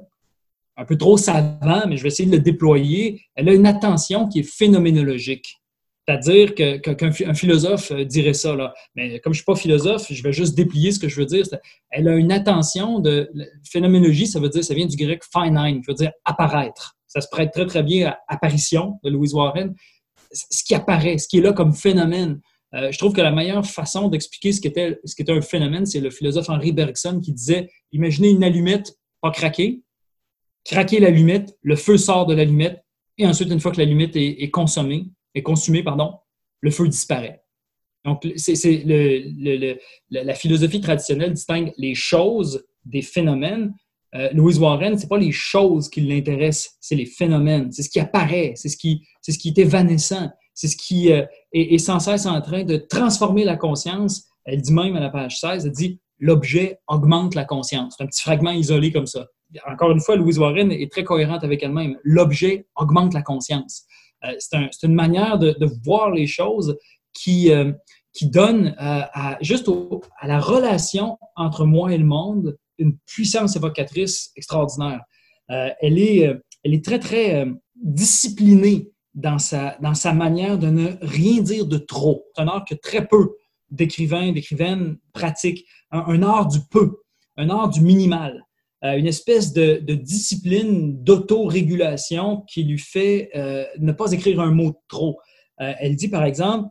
un 0.76 0.84
peu 0.84 0.96
trop 0.96 1.16
savant, 1.16 1.86
mais 1.86 1.96
je 1.96 2.02
vais 2.02 2.08
essayer 2.08 2.28
de 2.28 2.36
le 2.36 2.42
déployer. 2.42 3.22
Elle 3.34 3.48
a 3.48 3.54
une 3.54 3.66
attention 3.66 4.28
qui 4.28 4.40
est 4.40 4.42
phénoménologique. 4.42 5.58
C'est-à-dire 6.06 6.54
qu'un 6.54 7.34
philosophe 7.34 7.92
euh, 7.92 8.04
dirait 8.04 8.34
ça, 8.34 8.56
là. 8.56 8.74
mais 8.96 9.20
comme 9.20 9.32
je 9.32 9.38
ne 9.38 9.42
suis 9.42 9.44
pas 9.44 9.54
philosophe, 9.54 10.06
je 10.10 10.22
vais 10.22 10.32
juste 10.32 10.56
déplier 10.56 10.90
ce 10.90 10.98
que 10.98 11.08
je 11.08 11.20
veux 11.20 11.26
dire. 11.26 11.44
Elle 11.90 12.08
a 12.08 12.16
une 12.16 12.32
attention 12.32 12.98
de 12.98 13.30
phénoménologie, 13.70 14.26
ça 14.26 14.40
veut 14.40 14.48
dire, 14.48 14.64
ça 14.64 14.74
vient 14.74 14.86
du 14.86 14.96
grec 14.96 15.22
finine, 15.32 15.80
qui 15.80 15.86
veut 15.86 15.94
dire 15.94 16.10
apparaître 16.24 16.96
ça 17.12 17.20
se 17.20 17.28
prête 17.30 17.52
très, 17.52 17.66
très 17.66 17.82
bien 17.82 18.08
à 18.08 18.18
Apparition 18.28 18.98
de 19.04 19.10
Louise 19.10 19.34
Warren. 19.34 19.74
Ce 20.32 20.64
qui 20.64 20.74
apparaît, 20.74 21.18
ce 21.18 21.28
qui 21.28 21.38
est 21.38 21.42
là 21.42 21.52
comme 21.52 21.74
phénomène. 21.74 22.40
Euh, 22.74 22.90
je 22.90 22.96
trouve 22.96 23.12
que 23.12 23.20
la 23.20 23.30
meilleure 23.30 23.66
façon 23.66 24.08
d'expliquer 24.08 24.52
ce 24.52 24.62
qu'était 24.62 24.98
qu'était 25.14 25.32
un 25.32 25.42
phénomène, 25.42 25.84
c'est 25.84 26.00
le 26.00 26.08
philosophe 26.08 26.48
Henri 26.48 26.72
Bergson 26.72 27.20
qui 27.20 27.32
disait 27.32 27.68
imaginez 27.92 28.30
une 28.30 28.42
allumette 28.42 28.94
pas 29.20 29.30
craquée, 29.30 29.82
craquer 30.64 31.00
l'allumette, 31.00 31.56
le 31.62 31.76
feu 31.76 31.96
sort 31.96 32.26
de 32.26 32.34
l'allumette, 32.34 32.84
et 33.18 33.26
ensuite, 33.26 33.50
une 33.50 33.60
fois 33.60 33.72
que 33.72 33.78
l'allumette 33.78 34.16
est, 34.16 34.42
est, 34.42 34.50
consommée, 34.50 35.06
est 35.34 35.42
consumée, 35.42 35.82
pardon, 35.82 36.14
le 36.60 36.70
feu 36.70 36.88
disparaît. 36.88 37.42
Donc, 38.04 38.26
c'est 38.36 38.82
le, 38.84 39.78
la 40.10 40.34
philosophie 40.34 40.80
traditionnelle 40.80 41.32
distingue 41.32 41.72
les 41.76 41.94
choses 41.94 42.64
des 42.84 43.02
phénomènes, 43.02 43.72
euh, 44.14 44.28
Louise 44.34 44.58
Warren, 44.58 44.98
c'est 44.98 45.08
pas 45.08 45.18
les 45.18 45.32
choses 45.32 45.88
qui 45.88 46.02
l'intéressent, 46.02 46.76
c'est 46.80 46.96
les 46.96 47.06
phénomènes, 47.06 47.72
c'est 47.72 47.82
ce 47.82 47.88
qui 47.88 47.98
apparaît, 47.98 48.52
c'est 48.56 48.68
ce 48.68 48.76
qui, 48.76 49.06
c'est 49.22 49.32
ce 49.32 49.38
qui 49.38 49.48
est 49.48 49.58
évanescent, 49.58 50.28
c'est 50.52 50.68
ce 50.68 50.76
qui 50.76 51.10
euh, 51.10 51.24
est, 51.52 51.78
sans 51.78 51.98
cesse 51.98 52.26
en 52.26 52.40
train 52.42 52.64
de 52.64 52.76
transformer 52.76 53.44
la 53.44 53.56
conscience. 53.56 54.26
Elle 54.44 54.60
dit 54.60 54.72
même 54.72 54.96
à 54.96 55.00
la 55.00 55.08
page 55.08 55.40
16, 55.40 55.64
elle 55.64 55.72
dit 55.72 56.00
l'objet 56.18 56.78
augmente 56.88 57.34
la 57.34 57.44
conscience. 57.44 57.94
C'est 57.96 58.04
un 58.04 58.06
petit 58.06 58.20
fragment 58.20 58.50
isolé 58.50 58.92
comme 58.92 59.06
ça. 59.06 59.28
Encore 59.66 59.90
une 59.90 60.00
fois, 60.00 60.16
Louise 60.16 60.38
Warren 60.38 60.72
est 60.72 60.90
très 60.90 61.04
cohérente 61.04 61.44
avec 61.44 61.62
elle-même. 61.62 61.98
L'objet 62.04 62.66
augmente 62.76 63.14
la 63.14 63.22
conscience. 63.22 63.84
Euh, 64.24 64.32
c'est, 64.38 64.56
un, 64.56 64.68
une 64.82 64.94
manière 64.94 65.38
de, 65.38 65.56
voir 65.84 66.10
les 66.10 66.26
choses 66.26 66.78
qui, 67.12 67.50
qui 68.14 68.30
donne 68.30 68.74
à, 68.78 69.36
juste 69.42 69.68
à 70.20 70.26
la 70.26 70.40
relation 70.40 71.18
entre 71.36 71.66
moi 71.66 71.92
et 71.92 71.98
le 71.98 72.04
monde 72.04 72.56
une 72.78 72.96
puissance 73.06 73.56
évocatrice 73.56 74.32
extraordinaire. 74.36 75.02
Euh, 75.50 75.70
elle, 75.80 75.98
est, 75.98 76.26
euh, 76.26 76.80
très, 76.82 76.98
très 76.98 77.42
euh, 77.42 77.52
disciplinée 77.76 78.90
dans 79.14 79.38
sa, 79.38 79.76
dans 79.80 79.94
sa 79.94 80.12
manière 80.12 80.58
de 80.58 80.68
ne 80.68 80.92
rien 81.02 81.42
dire 81.42 81.66
de 81.66 81.78
trop. 81.78 82.24
C'est 82.34 82.42
un 82.42 82.48
art 82.48 82.64
que 82.68 82.74
très 82.74 83.06
peu 83.06 83.36
d'écrivains, 83.70 84.32
d'écrivaines 84.32 84.98
pratiquent. 85.12 85.64
Un, 85.90 86.22
art 86.22 86.48
du 86.48 86.58
peu, 86.70 87.00
un 87.36 87.50
art 87.50 87.68
du 87.68 87.82
minimal. 87.82 88.42
Une 88.82 89.06
espèce 89.06 89.52
de, 89.52 89.78
discipline 89.94 91.02
d'autorégulation 91.02 92.42
qui 92.48 92.64
lui 92.64 92.78
fait 92.78 93.30
ne 93.78 93.92
pas 93.92 94.12
écrire 94.12 94.40
un 94.40 94.50
mot 94.50 94.82
trop. 94.88 95.18
elle 95.58 95.94
dit, 95.96 96.08
par 96.08 96.24
exemple, 96.24 96.68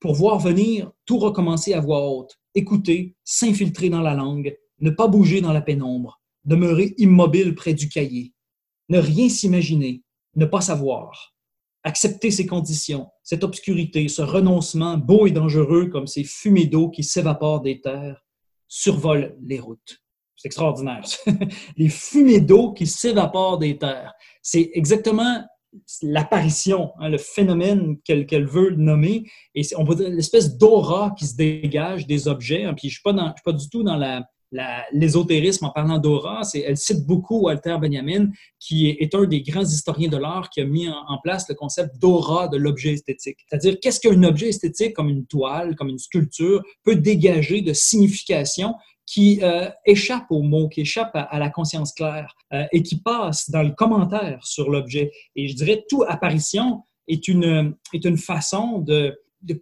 pour 0.00 0.14
voir 0.14 0.38
venir, 0.38 0.90
tout 1.06 1.18
recommencer 1.18 1.72
à 1.72 1.80
voix 1.80 2.08
haute, 2.08 2.38
écouter, 2.54 3.16
s'infiltrer 3.24 3.88
dans 3.88 4.02
la 4.02 4.14
langue, 4.14 4.56
ne 4.80 4.90
pas 4.90 5.08
bouger 5.08 5.40
dans 5.40 5.52
la 5.52 5.62
pénombre, 5.62 6.20
demeurer 6.44 6.94
immobile 6.98 7.54
près 7.54 7.74
du 7.74 7.88
cahier, 7.88 8.32
ne 8.88 8.98
rien 8.98 9.28
s'imaginer, 9.28 10.02
ne 10.34 10.44
pas 10.44 10.60
savoir, 10.60 11.34
accepter 11.82 12.30
ces 12.30 12.46
conditions, 12.46 13.08
cette 13.22 13.44
obscurité, 13.44 14.08
ce 14.08 14.22
renoncement 14.22 14.98
beau 14.98 15.26
et 15.26 15.30
dangereux 15.30 15.86
comme 15.86 16.06
ces 16.06 16.24
fumées 16.24 16.66
d'eau 16.66 16.90
qui 16.90 17.04
s'évaporent 17.04 17.62
des 17.62 17.80
terres, 17.80 18.24
survolent 18.68 19.36
les 19.42 19.60
routes. 19.60 20.02
Extraordinaire. 20.46 21.02
les 21.76 21.88
fumées 21.88 22.40
d'eau 22.40 22.72
qui 22.72 22.86
s'évaporent 22.86 23.58
des 23.58 23.76
terres. 23.76 24.14
C'est 24.42 24.70
exactement 24.74 25.42
l'apparition, 26.02 26.92
hein, 27.00 27.08
le 27.08 27.18
phénomène 27.18 27.96
qu'elle 28.04 28.46
veut 28.46 28.70
nommer. 28.70 29.24
Et 29.56 29.62
on 29.76 29.84
peut 29.84 29.96
dire 29.96 30.08
l'espèce 30.08 30.56
d'aura 30.56 31.14
qui 31.18 31.26
se 31.26 31.36
dégage 31.36 32.06
des 32.06 32.28
objets. 32.28 32.64
Hein. 32.64 32.74
puis 32.74 32.88
je 32.88 33.00
ne 33.04 33.20
suis, 33.20 33.42
pas 33.44 33.52
du 33.52 33.68
tout 33.68 33.82
dans 33.82 34.24
l'ésotérisme 34.92 35.64
en 35.64 35.70
parlant 35.70 35.98
d'aura, 35.98 36.42
elle 36.54 36.76
cite 36.76 37.04
beaucoup 37.06 37.40
Walter 37.40 37.76
Benjamin, 37.80 38.28
qui 38.60 38.88
est, 38.88 39.14
un 39.14 39.24
des 39.24 39.42
grands 39.42 39.64
historiens 39.64 40.08
de 40.08 40.16
l'art 40.16 40.48
qui 40.50 40.60
a 40.60 40.64
mis 40.64 40.88
en, 40.88 41.18
place 41.22 41.48
le 41.48 41.56
concept 41.56 41.98
d'aura 41.98 42.46
de 42.48 42.56
l'objet 42.56 42.92
esthétique. 42.92 43.38
C'est-à-dire, 43.48 43.78
qu'est-ce 43.82 44.00
qu'un 44.00 44.22
objet 44.22 44.48
esthétique, 44.50 44.94
comme 44.94 45.08
une 45.08 45.26
toile, 45.26 45.74
comme 45.74 45.88
une 45.88 45.98
sculpture, 45.98 46.62
peut 46.84 46.96
dégager 46.96 47.62
de 47.62 47.72
signification 47.72 48.74
qui 49.06 49.38
euh, 49.42 49.70
échappe 49.86 50.26
aux 50.30 50.42
mots, 50.42 50.68
qui 50.68 50.80
échappe 50.80 51.12
à, 51.14 51.38
la 51.38 51.48
conscience 51.48 51.92
claire 51.92 52.34
euh, 52.52 52.64
et 52.72 52.82
qui 52.82 53.00
passe 53.00 53.50
dans 53.50 53.62
le 53.62 53.70
commentaire 53.70 54.44
sur 54.44 54.68
l'objet. 54.68 55.12
Et 55.36 55.46
je 55.46 55.54
dirais, 55.54 55.84
toute 55.88 56.04
apparition 56.08 56.82
est 57.06 57.28
une, 57.28 57.76
est 57.94 58.04
une 58.04 58.18
façon 58.18 58.80
de, 58.80 59.16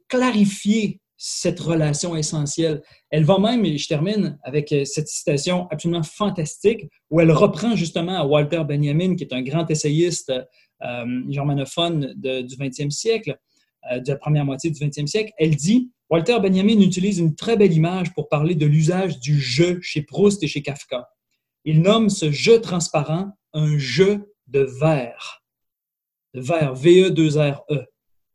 clarifier 0.09 0.99
cette 1.19 1.61
relation 1.61 2.17
essentielle. 2.17 2.83
Elle 3.11 3.25
va 3.25 3.39
même, 3.39 3.65
et 3.67 3.77
je 3.77 3.87
termine 3.87 4.39
avec 4.43 4.73
euh, 4.73 4.85
cette 4.87 5.09
citation 5.09 5.69
absolument 5.71 6.03
fantastique, 6.03 6.87
où 7.11 7.21
elle 7.21 7.31
reprend 7.31 7.77
justement 7.77 8.17
à 8.17 8.25
Walter 8.25 8.63
Benjamin, 8.67 9.15
qui 9.15 9.25
est 9.25 9.35
un 9.35 9.43
grand 9.43 9.71
essayiste 9.71 10.33
euh, 10.83 11.23
germanophone 11.29 12.15
du 12.17 12.57
20e 12.57 12.91
siècle, 12.91 13.39
de 13.95 14.13
la 14.13 14.17
première 14.17 14.47
moitié 14.47 14.71
du 14.71 14.81
20e 14.81 15.07
siècle. 15.07 15.33
Elle 15.37 15.57
dit, 15.57 15.91
Walter 16.15 16.39
Benjamin 16.41 16.79
utilise 16.79 17.19
une 17.19 17.35
très 17.35 17.57
belle 17.57 17.73
image 17.73 18.15
pour 18.15 18.29
parler 18.29 18.55
de 18.55 18.67
l'usage 18.67 19.19
du 19.19 19.41
jeu 19.41 19.81
chez 19.83 20.01
Proust 20.01 20.45
et 20.45 20.47
chez 20.47 20.63
Kafka. 20.63 21.09
Il 21.65 21.83
nomme 21.83 22.09
ce 22.09 22.31
jeu 22.31 22.61
transparent 22.61 23.33
un 23.53 23.77
jeu 23.79 24.33
de 24.47 24.61
verre. 24.61 25.43
Verre, 26.33 26.73
V-E-2-R-E. 26.75 27.75
-E. 27.75 27.87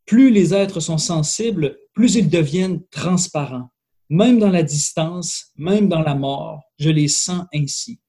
Plus 0.05 0.29
les 0.29 0.53
êtres 0.53 0.81
sont 0.81 0.97
sensibles, 0.97 1.77
plus 1.93 2.15
ils 2.15 2.29
deviennent 2.29 2.85
transparents. 2.91 3.69
Même 4.09 4.39
dans 4.39 4.51
la 4.51 4.63
distance, 4.63 5.53
même 5.55 5.87
dans 5.87 6.01
la 6.01 6.15
mort, 6.15 6.61
je 6.79 6.89
les 6.89 7.07
sens 7.07 7.45
ainsi. 7.53 8.01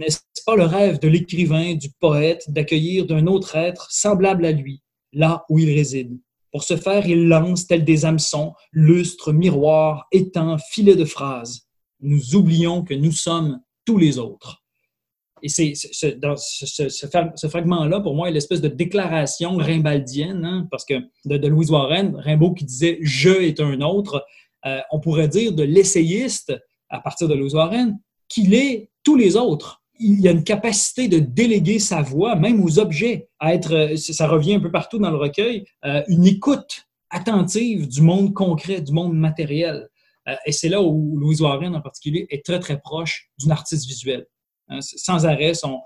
N'est-ce 0.00 0.42
pas 0.44 0.56
le 0.56 0.64
rêve 0.64 0.98
de 0.98 1.06
l'écrivain, 1.06 1.76
du 1.76 1.90
poète, 2.00 2.42
d'accueillir 2.48 3.06
d'un 3.06 3.28
autre 3.28 3.54
être 3.54 3.86
semblable 3.92 4.44
à 4.44 4.50
lui, 4.50 4.82
là 5.12 5.44
où 5.48 5.60
il 5.60 5.72
réside? 5.72 6.18
Pour 6.54 6.62
ce 6.62 6.76
faire, 6.76 7.04
il 7.08 7.26
lance, 7.26 7.66
tel 7.66 7.84
des 7.84 8.04
hameçons, 8.04 8.52
lustres, 8.70 9.32
miroirs, 9.32 10.06
étangs, 10.12 10.56
filets 10.70 10.94
de 10.94 11.04
phrases. 11.04 11.66
Nous 11.98 12.36
oublions 12.36 12.84
que 12.84 12.94
nous 12.94 13.10
sommes 13.10 13.60
tous 13.84 13.98
les 13.98 14.20
autres. 14.20 14.62
Et 15.42 15.48
c'est 15.48 15.72
ce, 15.74 16.06
dans 16.06 16.36
ce, 16.36 17.48
fragment-là, 17.48 17.98
pour 17.98 18.14
moi, 18.14 18.28
est 18.28 18.32
l'espèce 18.32 18.60
de 18.60 18.68
déclaration 18.68 19.56
rimbaldienne, 19.56 20.44
hein, 20.44 20.68
parce 20.70 20.84
que 20.84 20.94
de, 21.24 21.48
Louise 21.48 21.72
Warren, 21.72 22.14
Rimbaud 22.14 22.54
qui 22.54 22.64
disait 22.64 22.98
Je 23.02 23.30
est 23.30 23.58
un 23.58 23.80
autre, 23.80 24.24
euh, 24.64 24.78
on 24.92 25.00
pourrait 25.00 25.26
dire 25.26 25.54
de 25.54 25.64
l'essayiste, 25.64 26.54
à 26.88 27.00
partir 27.00 27.26
de 27.26 27.34
Louise 27.34 27.56
Warren, 27.56 27.98
qu'il 28.28 28.54
est 28.54 28.92
tous 29.02 29.16
les 29.16 29.34
autres. 29.34 29.82
Il 30.00 30.20
y 30.20 30.28
a 30.28 30.32
une 30.32 30.44
capacité 30.44 31.08
de 31.08 31.18
déléguer 31.18 31.78
sa 31.78 32.02
voix, 32.02 32.36
même 32.36 32.62
aux 32.62 32.78
objets, 32.78 33.28
à 33.38 33.54
être, 33.54 33.72
euh, 33.72 33.96
ça 33.96 34.26
revient 34.26 34.54
un 34.54 34.60
peu 34.60 34.70
partout 34.70 34.98
dans 34.98 35.10
le 35.10 35.16
recueil, 35.16 35.64
euh, 35.84 36.02
une 36.08 36.26
écoute 36.26 36.86
attentive 37.10 37.88
du 37.88 38.02
monde 38.02 38.34
concret, 38.34 38.80
du 38.80 38.92
monde 38.92 39.14
matériel. 39.14 39.88
et 40.46 40.52
c'est 40.52 40.68
là 40.68 40.82
où 40.82 41.16
Louise 41.18 41.42
Warren 41.42 41.76
en 41.76 41.80
particulier 41.80 42.26
est 42.30 42.44
très, 42.44 42.58
très 42.58 42.80
proche 42.80 43.30
d'une 43.38 43.52
artiste 43.52 43.86
visuelle. 43.86 44.26
Hein, 44.68 44.78
sans 44.80 45.26
arrêt, 45.26 45.52
son, 45.54 45.82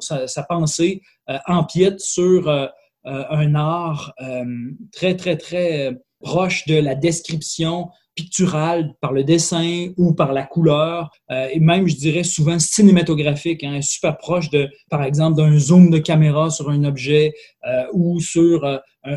sa, 0.00 0.42
pensée 0.42 1.00
euh, 1.30 1.38
empiète 1.46 2.00
sur 2.00 2.48
euh, 2.48 2.66
euh, 3.06 3.24
un 3.30 3.54
art 3.54 4.12
très, 4.92 5.16
très, 5.16 5.38
très 5.38 5.96
proche 6.20 6.66
de 6.66 6.74
la 6.74 6.94
description 6.94 7.88
picturale 8.14 8.94
par 9.00 9.12
le 9.12 9.24
dessin 9.24 9.88
ou 9.96 10.14
par 10.14 10.32
la 10.32 10.44
couleur, 10.44 11.10
et 11.30 11.60
même, 11.60 11.86
je 11.86 11.96
dirais, 11.96 12.24
souvent 12.24 12.58
cinématographique, 12.58 13.64
hein, 13.64 13.80
super 13.82 14.18
proche 14.18 14.50
de, 14.50 14.68
par 14.90 15.02
exemple, 15.02 15.36
d'un 15.36 15.58
zoom 15.58 15.90
de 15.90 15.98
caméra 15.98 16.50
sur 16.50 16.68
un 16.70 16.84
objet 16.84 17.32
ou 17.92 18.20
sur 18.20 18.64
un, 18.64 19.16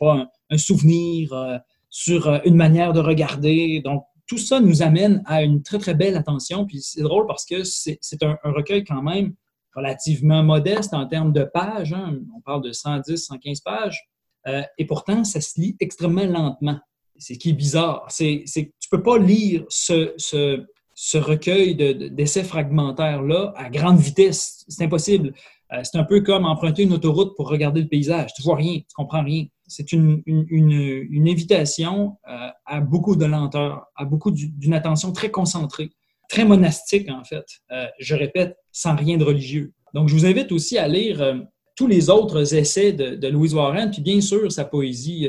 pas, 0.00 0.28
un 0.50 0.58
souvenir, 0.58 1.60
sur 1.90 2.40
une 2.44 2.56
manière 2.56 2.92
de 2.92 3.00
regarder. 3.00 3.80
Donc, 3.84 4.04
tout 4.26 4.38
ça 4.38 4.60
nous 4.60 4.82
amène 4.82 5.22
à 5.26 5.42
une 5.42 5.62
très, 5.62 5.78
très 5.78 5.94
belle 5.94 6.16
attention. 6.16 6.66
Puis 6.66 6.80
c'est 6.80 7.02
drôle 7.02 7.26
parce 7.26 7.44
que 7.44 7.62
c'est 7.64 8.22
un, 8.22 8.36
recueil 8.44 8.84
quand 8.84 9.02
même 9.02 9.34
relativement 9.74 10.42
modeste 10.42 10.94
en 10.94 11.06
termes 11.06 11.32
de 11.32 11.44
pages. 11.44 11.92
Hein. 11.92 12.18
On 12.36 12.40
parle 12.40 12.62
de 12.62 12.72
110, 12.72 13.16
115 13.16 13.60
pages. 13.60 14.08
Euh, 14.46 14.62
et 14.78 14.86
pourtant, 14.86 15.24
ça 15.24 15.40
se 15.40 15.60
lit 15.60 15.76
extrêmement 15.80 16.26
lentement. 16.26 16.78
C'est 17.16 17.34
ce 17.34 17.38
qui 17.38 17.50
est 17.50 17.54
bizarre. 17.54 18.06
C'est, 18.08 18.44
tu 18.46 18.60
ne 18.60 18.96
peux 18.96 19.02
pas 19.02 19.18
lire 19.18 19.64
ce, 19.68 20.14
ce, 20.16 21.18
recueil 21.18 21.74
d'essais 21.74 22.44
fragmentaires-là 22.44 23.52
à 23.56 23.70
grande 23.70 23.98
vitesse. 23.98 24.64
C'est 24.68 24.84
impossible. 24.84 25.32
Euh, 25.72 25.80
c'est 25.82 25.98
un 25.98 26.04
peu 26.04 26.20
comme 26.20 26.44
emprunter 26.44 26.82
une 26.82 26.92
autoroute 26.92 27.34
pour 27.36 27.48
regarder 27.48 27.82
le 27.82 27.88
paysage. 27.88 28.30
Tu 28.34 28.42
vois 28.42 28.56
rien, 28.56 28.78
tu 28.78 28.94
comprends 28.94 29.22
rien. 29.22 29.46
C'est 29.66 29.92
une, 29.92 30.22
une, 30.26 31.28
invitation 31.28 32.16
euh, 32.28 32.48
à 32.66 32.80
beaucoup 32.80 33.16
de 33.16 33.24
lenteur, 33.24 33.86
à 33.96 34.04
beaucoup 34.04 34.30
d'une 34.30 34.74
attention 34.74 35.12
très 35.12 35.30
concentrée, 35.30 35.90
très 36.28 36.44
monastique 36.44 37.08
en 37.10 37.24
fait. 37.24 37.46
Euh, 37.72 37.86
je 37.98 38.14
répète, 38.14 38.56
sans 38.72 38.94
rien 38.94 39.16
de 39.16 39.24
religieux. 39.24 39.72
Donc, 39.94 40.08
je 40.08 40.14
vous 40.14 40.26
invite 40.26 40.52
aussi 40.52 40.76
à 40.76 40.86
lire 40.86 41.36
tous 41.76 41.86
les 41.86 42.10
autres 42.10 42.54
essais 42.54 42.92
de, 42.92 43.28
Louise 43.28 43.54
Warren, 43.54 43.90
puis 43.90 44.02
bien 44.02 44.20
sûr 44.20 44.50
sa 44.50 44.64
poésie 44.64 45.28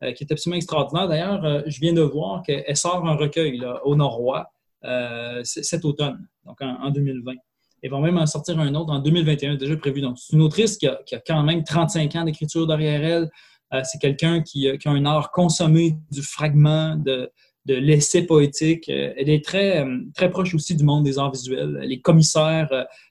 qui 0.00 0.24
est 0.24 0.32
absolument 0.32 0.56
extraordinaire. 0.56 1.08
D'ailleurs, 1.08 1.62
je 1.66 1.80
viens 1.80 1.92
de 1.92 2.00
voir 2.00 2.42
qu'elle 2.42 2.76
sort 2.76 3.06
un 3.06 3.16
recueil 3.16 3.62
au 3.84 3.96
Norrois 3.96 4.50
cet 5.44 5.84
automne, 5.84 6.26
donc 6.44 6.60
en, 6.62 6.82
en 6.82 6.90
2020. 6.90 7.34
Elle 7.82 7.90
va 7.90 8.00
même 8.00 8.18
en 8.18 8.26
sortir 8.26 8.58
un 8.58 8.74
autre 8.74 8.92
en 8.92 8.98
2021, 8.98 9.56
déjà 9.56 9.76
prévu. 9.76 10.00
Donc, 10.00 10.18
c'est 10.18 10.34
une 10.34 10.42
autrice 10.42 10.76
qui 10.76 10.86
a, 10.86 10.98
quand 11.26 11.42
même 11.42 11.64
35 11.64 12.14
ans 12.16 12.24
d'écriture 12.24 12.66
derrière 12.66 13.02
elle. 13.02 13.30
Euh, 13.72 13.80
c'est 13.84 13.98
quelqu'un 13.98 14.42
qui, 14.42 14.68
a 14.68 14.90
un 14.90 15.04
art 15.04 15.30
consommé 15.30 15.96
du 16.10 16.22
fragment, 16.22 16.96
de, 16.96 17.30
de 17.66 17.74
l'essai 17.74 18.22
poétique. 18.22 18.88
Euh, 18.88 19.12
elle 19.16 19.30
est 19.30 19.44
très, 19.44 19.84
euh, 19.84 20.00
très 20.14 20.28
proche 20.28 20.54
aussi 20.54 20.74
du 20.74 20.84
monde 20.84 21.04
des 21.04 21.18
arts 21.18 21.30
visuels. 21.30 21.78
Elle 21.82 21.92
est 21.92 22.00
commissaire 22.00 22.68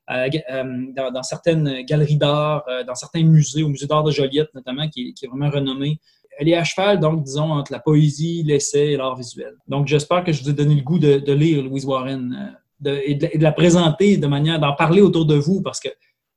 dans, 0.08 1.12
dans, 1.12 1.24
certaines 1.24 1.82
galeries 1.84 2.18
d'art, 2.18 2.66
dans 2.86 2.96
certains 2.96 3.24
musées, 3.24 3.64
au 3.64 3.70
musée 3.70 3.88
d'art 3.88 4.04
de 4.04 4.12
Joliette 4.12 4.54
notamment, 4.54 4.88
qui, 4.90 5.14
qui, 5.14 5.26
est 5.26 5.28
vraiment 5.28 5.50
renommé. 5.50 6.00
Elle 6.40 6.48
est 6.48 6.56
à 6.56 6.64
cheval, 6.64 7.02
donc, 7.02 7.24
disons, 7.24 7.52
entre 7.52 7.74
la 7.74 7.80
poésie, 7.80 8.44
l'essai 8.44 8.92
et 8.92 8.98
l'art 8.98 9.18
visuel. 9.18 9.56
Donc, 9.68 9.88
j'espère 9.88 10.24
que 10.24 10.32
je 10.32 10.42
vous 10.42 10.50
ai 10.50 10.54
donné 10.54 10.74
le 10.74 10.82
goût 10.82 10.98
de, 10.98 11.34
lire 11.34 11.62
Louise 11.62 11.84
Warren 11.84 12.56
et, 12.86 13.16
de, 13.16 13.44
la 13.44 13.52
présenter 13.52 14.16
de 14.16 14.26
manière 14.26 14.58
d'en 14.58 14.74
parler 14.74 15.02
autour 15.02 15.26
de 15.26 15.36
vous 15.36 15.62
parce 15.62 15.82
que 15.82 15.90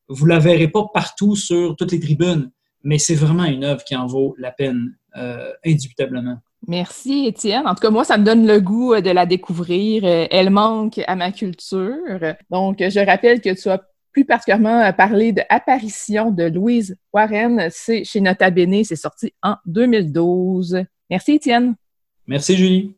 vous 0.08 0.26
la 0.26 0.40
verrez 0.40 0.66
pas 0.66 0.86
partout 0.92 1.36
sur 1.36 1.76
toutes 1.76 1.92
les 1.92 2.00
tribunes, 2.00 2.50
mais 2.82 2.98
c'est 2.98 3.14
vraiment 3.14 3.44
une 3.44 3.62
œuvre 3.62 3.84
qui 3.84 3.94
en 3.94 4.06
vaut 4.06 4.34
la 4.38 4.50
peine 4.50 4.96
euh, 5.16 5.52
indubitablement. 5.64 6.38
Merci, 6.66 7.26
Étienne. 7.26 7.66
En 7.66 7.74
tout 7.76 7.82
cas, 7.82 7.90
moi, 7.90 8.04
ça 8.04 8.18
me 8.18 8.24
donne 8.24 8.44
le 8.44 8.60
goût 8.60 8.94
euh, 8.94 9.00
de 9.00 9.10
la 9.10 9.24
découvrir. 9.24 10.04
Euh, 10.04 10.26
elle 10.32 10.50
manque 10.50 11.00
à 11.06 11.14
ma 11.14 11.30
culture. 11.30 12.34
Donc, 12.50 12.78
je 12.80 13.06
rappelle 13.06 13.40
que 13.40 13.54
tu 13.54 13.68
as 13.68 13.80
plus 14.12 14.24
particulièrement 14.24 14.92
parlé 14.92 15.32
de 15.32 15.42
Apparition 15.48 16.30
de 16.30 16.44
Louise 16.44 16.96
Warren. 17.12 17.68
C'est 17.70 18.04
chez 18.04 18.20
Nota 18.20 18.50
Bene. 18.50 18.84
C'est 18.84 18.96
sorti 18.96 19.32
en 19.42 19.56
2012. 19.66 20.84
Merci, 21.10 21.32
Étienne. 21.32 21.74
Merci, 22.26 22.56
Julie. 22.56 22.96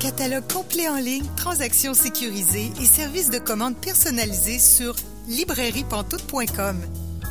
Catalogue 0.00 0.52
complet 0.52 0.88
en 0.88 0.96
ligne, 0.96 1.24
transactions 1.36 1.94
sécurisées 1.94 2.72
et 2.80 2.84
services 2.84 3.30
de 3.30 3.38
commande 3.38 3.76
personnalisés 3.76 4.58
sur 4.58 4.96
librairiepantoute.com. 5.28 6.76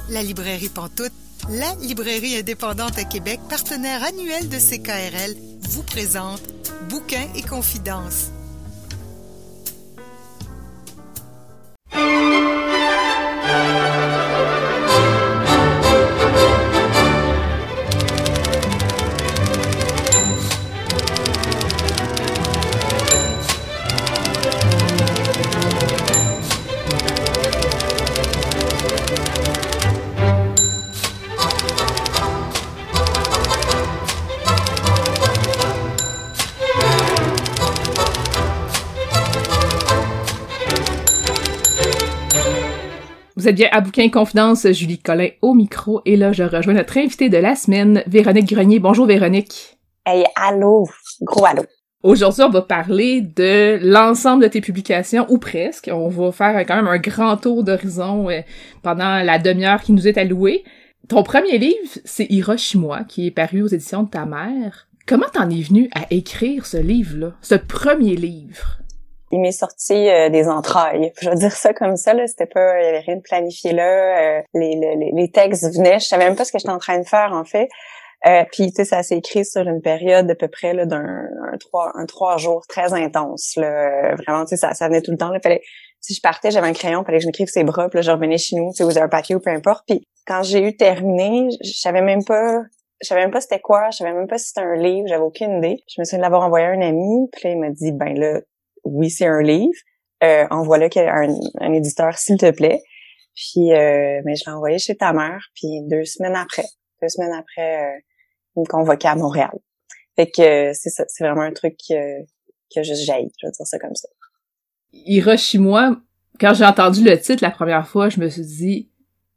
La 0.10 0.24
librairie 0.24 0.70
Pantoute, 0.70 1.12
la 1.50 1.76
librairie 1.82 2.38
indépendante 2.38 2.98
à 2.98 3.04
Québec, 3.04 3.40
partenaire 3.50 4.04
annuel 4.04 4.50
de 4.50 4.58
CKRL, 4.58 5.36
vous 5.70 5.84
présente 5.84 6.42
Bouquins 6.90 7.28
et 7.36 7.42
confidences. 7.42 8.32
Vous 43.42 43.48
êtes 43.48 43.56
bien 43.56 43.70
à 43.72 43.82
Bouquin 43.82 44.08
Confidence, 44.10 44.68
Julie 44.72 45.00
Collin 45.00 45.30
au 45.42 45.56
micro, 45.56 46.04
et 46.06 46.16
là, 46.16 46.32
je 46.32 46.44
rejoins 46.44 46.76
notre 46.76 47.00
invitée 47.00 47.28
de 47.28 47.38
la 47.38 47.56
semaine, 47.56 48.04
Véronique 48.06 48.54
Grenier. 48.54 48.78
Bonjour, 48.78 49.08
Véronique. 49.08 49.80
Hey, 50.06 50.26
allô! 50.36 50.88
Gros 51.22 51.46
allô! 51.48 51.64
Aujourd'hui, 52.04 52.44
on 52.44 52.50
va 52.52 52.62
parler 52.62 53.22
de 53.22 53.80
l'ensemble 53.82 54.44
de 54.44 54.48
tes 54.48 54.62
publications, 54.62 55.26
ou 55.28 55.40
presque. 55.40 55.90
On 55.92 56.08
va 56.08 56.32
faire 56.32 56.68
quand 56.68 56.76
même 56.76 56.86
un 56.86 57.00
grand 57.00 57.36
tour 57.36 57.64
d'horizon 57.64 58.30
euh, 58.30 58.42
pendant 58.84 59.24
la 59.24 59.40
demi-heure 59.40 59.82
qui 59.82 59.94
nous 59.94 60.08
est 60.08 60.20
allouée. 60.20 60.64
Ton 61.08 61.24
premier 61.24 61.58
livre, 61.58 61.98
c'est 62.06 62.28
Hiroshima, 62.30 63.06
qui 63.06 63.26
est 63.26 63.32
paru 63.32 63.64
aux 63.64 63.68
éditions 63.68 64.04
de 64.04 64.12
ta 64.12 64.28
mère. 64.28 64.88
Comment 65.08 65.30
t'en 65.34 65.50
es 65.50 65.64
venu 65.64 65.90
à 65.96 66.06
écrire 66.12 66.68
ce 66.68 66.78
livre-là, 66.78 67.34
ce 67.42 67.56
premier 67.56 68.16
livre? 68.16 68.81
Il 69.32 69.40
m'est 69.40 69.52
sorti 69.52 70.10
euh, 70.10 70.30
des 70.30 70.48
entrailles. 70.48 71.12
Je 71.22 71.30
vais 71.30 71.36
dire 71.36 71.52
ça 71.52 71.74
comme 71.74 71.96
ça, 71.96 72.14
là. 72.14 72.28
C'était 72.28 72.46
pas, 72.46 72.80
il 72.80 72.86
y 72.86 72.88
avait 72.88 73.00
rien 73.00 73.16
de 73.16 73.22
planifié 73.22 73.74
là. 73.74 74.38
Euh, 74.38 74.42
les, 74.54 74.76
les, 74.76 75.12
les, 75.14 75.32
textes 75.32 75.76
venaient. 75.76 76.00
Je 76.00 76.08
savais 76.08 76.26
même 76.26 76.36
pas 76.36 76.46
ce 76.46 76.52
que 76.52 76.60
j'étais 76.60 76.72
en 76.72 76.80
train 76.80 77.00
de 77.00 77.08
faire, 77.08 77.32
en 77.34 77.46
fait. 77.46 77.70
Euh, 78.28 78.44
puis, 78.52 78.68
tu 78.68 78.76
sais, 78.76 78.86
ça 78.86 79.02
s'est 79.02 79.18
écrit 79.18 79.46
sur 79.46 79.62
une 79.62 79.82
période 79.82 80.30
à 80.30 80.36
peu 80.36 80.48
près 80.48 80.74
là, 80.74 80.86
d'un 80.86 81.24
un 81.52 81.58
trois, 81.58 81.92
un 81.96 82.06
trois 82.06 82.38
jours 82.38 82.66
très 82.68 82.94
intense. 82.94 83.56
Là. 83.56 84.16
Vraiment, 84.16 84.46
tu 84.46 84.50
sais, 84.50 84.58
ça, 84.58 84.74
ça 84.74 84.88
venait 84.88 85.02
tout 85.02 85.12
le 85.12 85.18
temps. 85.18 85.32
Là. 85.32 85.40
Fallait, 85.42 85.62
si 86.02 86.14
je 86.14 86.22
partais, 86.22 86.52
j'avais 86.52 86.68
un 86.68 86.74
crayon, 86.74 87.04
fallait 87.04 87.18
que 87.18 87.24
je 87.24 87.28
m'écrive 87.28 87.48
ses 87.48 87.64
bras, 87.64 87.90
puis 87.90 87.98
là, 87.98 88.02
je 88.02 88.12
revenais 88.12 88.38
chez 88.38 88.58
nous, 88.58 88.72
tu 88.72 88.78
sais, 88.78 88.84
ou 88.84 89.04
un 89.04 89.10
papier 89.10 89.36
ou 89.36 89.40
peu 89.40 89.50
importe. 89.50 89.86
Puis, 89.88 90.04
quand 90.28 90.44
j'ai 90.44 90.62
eu 90.62 90.76
terminé, 90.76 91.50
je 91.64 91.74
savais 91.74 92.02
même 92.02 92.24
pas 92.24 92.62
je 93.02 93.08
savais 93.08 93.22
même 93.22 93.32
pas 93.32 93.42
c'était 93.42 93.60
quoi, 93.60 93.90
je 93.92 93.98
savais 93.98 94.14
même 94.14 94.28
pas 94.28 94.38
si 94.38 94.50
c'était 94.50 94.62
un 94.62 94.76
livre, 94.76 95.08
j'avais 95.08 95.24
aucune 95.24 95.58
idée. 95.58 95.84
Je 95.88 96.00
me 96.00 96.06
souviens 96.06 96.20
l'avoir 96.20 96.44
envoyé 96.44 96.68
à 96.68 96.70
un 96.70 96.82
ami, 96.82 97.28
puis 97.32 97.50
il 97.50 97.60
m'a 97.60 97.70
dit, 97.70 97.92
ben 97.92 98.18
là, 98.18 98.42
oui, 98.84 99.10
c'est 99.10 99.28
un 99.28 99.42
livre. 99.42 99.74
Euh, 100.24 100.46
envoie-le 100.52 100.88
à 100.98 101.16
un, 101.16 101.34
un, 101.60 101.74
éditeur, 101.74 102.18
s'il 102.18 102.38
te 102.38 102.52
plaît. 102.52 102.82
Puis, 103.36 103.72
euh, 103.72 104.22
mais 104.26 104.36
je 104.36 104.44
l'ai 104.46 104.52
envoyé 104.52 104.78
chez 104.78 104.96
ta 104.96 105.14
mère. 105.14 105.42
Puis 105.56 105.82
deux 105.88 106.06
semaines 106.06 106.36
après, 106.36 106.66
deux 107.02 107.10
semaines 107.10 107.34
après, 107.34 107.84
euh, 107.84 108.00
il 108.56 108.62
me 108.62 108.66
convoquait 108.66 109.08
à 109.08 109.16
Montréal. 109.16 109.52
Fait 110.16 110.28
que 110.28 110.74
c'est 110.74 110.90
ça, 110.90 111.06
c'est 111.08 111.24
vraiment 111.24 111.42
un 111.42 111.54
truc 111.54 111.76
que, 111.90 112.22
que 112.74 112.84
juste 112.84 113.04
jaillit, 113.04 113.32
je 113.42 113.48
vais 113.48 113.52
dire 113.52 113.66
ça 113.66 113.80
comme 113.80 113.96
ça. 113.96 114.10
Hiroshima, 114.94 116.02
quand 116.40 116.54
j'ai 116.54 116.66
entendu 116.66 117.04
le 117.04 117.18
titre 117.20 117.44
la 117.44 117.52
première 117.52 117.88
fois, 117.88 118.10
je 118.10 118.20
me 118.20 118.30
suis 118.30 118.46
dit, 118.46 118.90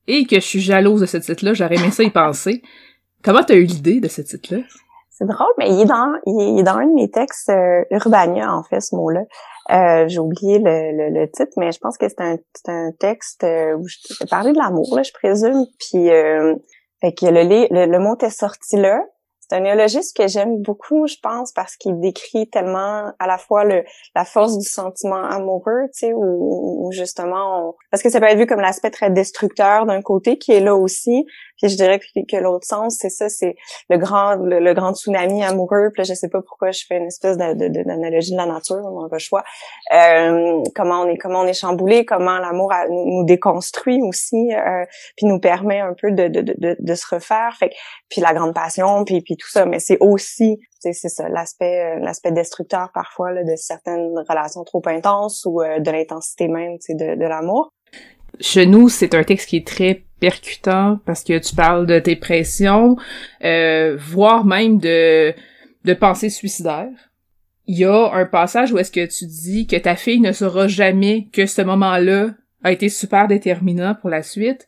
et 0.07 0.27
que 0.27 0.37
je 0.37 0.45
suis 0.45 0.61
jalouse 0.61 1.01
de 1.01 1.07
ce 1.07 1.17
titre-là, 1.17 1.55
j'aurais 1.55 1.77
aimé 1.77 1.91
ça 1.91 2.03
y 2.03 2.11
penser. 2.11 2.63
Comment 3.23 3.43
t'as 3.43 3.55
eu 3.55 3.65
l'idée 3.65 4.01
de 4.01 4.09
ce 4.09 4.21
titre-là? 4.21 4.63
C'est 5.17 5.27
drôle, 5.27 5.53
mais 5.59 5.71
il 5.71 5.81
est 5.83 5.85
dans, 5.85 6.13
il 6.27 6.59
est 6.59 6.65
dans 6.65 6.75
un 6.75 6.87
de 6.87 6.93
mes 6.93 7.09
textes, 7.09 7.49
euh, 7.49 7.85
Urbania, 7.93 8.53
en 8.53 8.65
fait, 8.65 8.81
ce 8.81 8.97
mot-là. 8.97 9.21
Euh, 9.71 10.09
j'ai 10.09 10.19
oublié 10.19 10.59
le, 10.59 11.09
le, 11.11 11.31
titre, 11.31 11.53
mais 11.57 11.71
je 11.71 11.79
pense 11.79 11.97
que 11.97 12.09
c'est 12.09 12.21
un, 12.21 12.37
un 12.67 12.91
texte 12.99 13.45
euh, 13.45 13.77
où 13.77 13.87
je 13.87 14.27
parlais 14.29 14.53
de 14.53 14.59
l'amour, 14.59 14.93
là, 14.97 15.05
je 15.05 15.13
présume. 15.13 15.67
Puis, 15.79 16.11
euh, 16.11 16.57
fait 17.01 17.13
que 17.13 17.27
le, 17.27 17.45
le, 17.45 17.87
le 17.87 17.99
mot 18.01 18.17
est 18.19 18.31
sorti 18.31 18.77
là. 18.77 19.05
C'est 19.49 19.57
un 19.57 19.61
néologiste 19.61 20.17
que 20.17 20.27
j'aime 20.27 20.63
beaucoup, 20.63 21.07
je 21.07 21.17
pense, 21.23 21.53
parce 21.53 21.77
qu'il 21.77 22.01
décrit 22.01 22.49
tellement 22.49 23.13
à 23.19 23.27
la 23.27 23.37
fois 23.37 23.65
le, 23.65 23.85
la 24.15 24.25
force 24.25 24.57
du 24.57 24.67
sentiment 24.67 25.23
amoureux, 25.23 25.83
tu 25.93 26.07
sais, 26.07 26.13
ou, 26.15 26.89
justement, 26.93 27.75
parce 27.91 28.03
que 28.03 28.09
ça 28.09 28.21
peut 28.21 28.27
être 28.27 28.39
vu 28.39 28.47
comme 28.47 28.61
l'aspect 28.61 28.91
très 28.91 29.11
destructeur 29.11 29.85
d'un 29.85 30.01
côté 30.01 30.39
qui 30.39 30.53
est 30.53 30.61
là 30.61 30.75
aussi, 30.75 31.27
puis 31.57 31.69
je 31.69 31.77
dirais 31.77 31.99
que, 31.99 32.21
que 32.29 32.37
l'autre 32.37 32.67
sens, 32.67 32.97
c'est 32.99 33.11
ça, 33.11 33.29
c'est 33.29 33.57
le 33.89 33.99
grand 33.99 34.35
le, 34.37 34.75
grand 34.75 34.95
tsunami 34.95 35.43
amoureux. 35.45 35.91
Puis 35.93 36.03
là, 36.03 36.05
je 36.05 36.15
sais 36.15 36.29
pas 36.29 36.41
pourquoi 36.43 36.71
je 36.71 36.85
fais 36.87 36.97
une 36.97 37.07
espèce 37.07 37.37
d'analogie 37.37 38.31
de, 38.31 38.37
de, 38.37 38.37
la 38.37 38.47
nature, 38.47 38.83
on 38.85 39.09
pas 39.09 39.17
le 39.17 39.21
choix. 39.21 39.45
Euh, 39.93 40.63
comment 40.75 41.03
on 41.03 41.09
est 41.09 41.19
comment 41.19 41.41
on 41.41 41.47
est 41.47 41.59
chamboulé, 41.59 42.05
comment 42.05 42.39
l'amour 42.39 42.73
nous, 42.89 43.25
déconstruit 43.25 44.01
aussi, 44.03 44.53
euh, 44.55 44.85
puis 45.17 45.27
nous 45.27 45.39
permet 45.39 45.81
un 45.81 45.95
peu 45.95 46.11
de, 46.11 46.29
de, 46.29 46.41
de, 46.41 46.77
de 46.79 46.95
se 46.95 47.15
refaire. 47.15 47.57
Fait 47.59 47.71
puis 48.09 48.21
la 48.21 48.33
grande 48.33 48.55
passion, 48.55 49.05
puis 49.05 49.23
puis 49.23 49.37
tout 49.37 49.51
ça. 49.51 49.65
Mais 49.67 49.79
c'est 49.79 49.99
aussi 50.01 50.59
c'est 50.93 51.09
ça 51.09 51.29
l'aspect 51.29 51.99
l'aspect 52.01 52.33
destructeur 52.33 52.91
parfois 52.93 53.33
là, 53.33 53.43
de 53.43 53.57
certaines 53.57 54.13
relations 54.29 54.65
trop 54.65 54.83
intenses 54.87 55.47
ou 55.47 55.63
euh, 55.63 55.79
de 55.81 55.91
l'intensité 55.91 56.49
même 56.49 56.77
de, 56.89 57.15
de 57.15 57.27
l'amour. 57.27 57.73
Chez 58.41 58.67
nous, 58.67 58.89
c'est 58.89 59.15
un 59.15 59.23
texte 59.23 59.49
qui 59.49 59.59
est 59.59 59.67
très 59.67 60.05
percutant 60.25 61.01
parce 61.05 61.23
que 61.23 61.39
tu 61.39 61.55
parles 61.55 61.85
de 61.85 61.99
tes 61.99 62.17
pressions, 62.17 62.97
euh, 63.45 63.95
voire 64.01 64.47
même 64.47 64.79
de, 64.79 65.35
de 65.85 65.93
pensées 65.93 66.31
suicidaires. 66.31 67.11
Il 67.67 67.79
y 67.79 67.85
a 67.85 68.11
un 68.11 68.25
passage 68.25 68.73
où 68.73 68.79
est-ce 68.79 68.91
que 68.91 69.05
tu 69.05 69.27
dis 69.27 69.67
que 69.67 69.77
ta 69.77 69.97
fille 69.97 70.21
ne 70.21 70.33
saura 70.33 70.67
jamais 70.67 71.29
que 71.31 71.45
ce 71.45 71.61
moment-là 71.61 72.31
a 72.63 72.73
été 72.73 72.89
super 72.89 73.29
déterminant 73.29 73.95
pour 73.95 74.09
la 74.09 74.23
suite. 74.23 74.67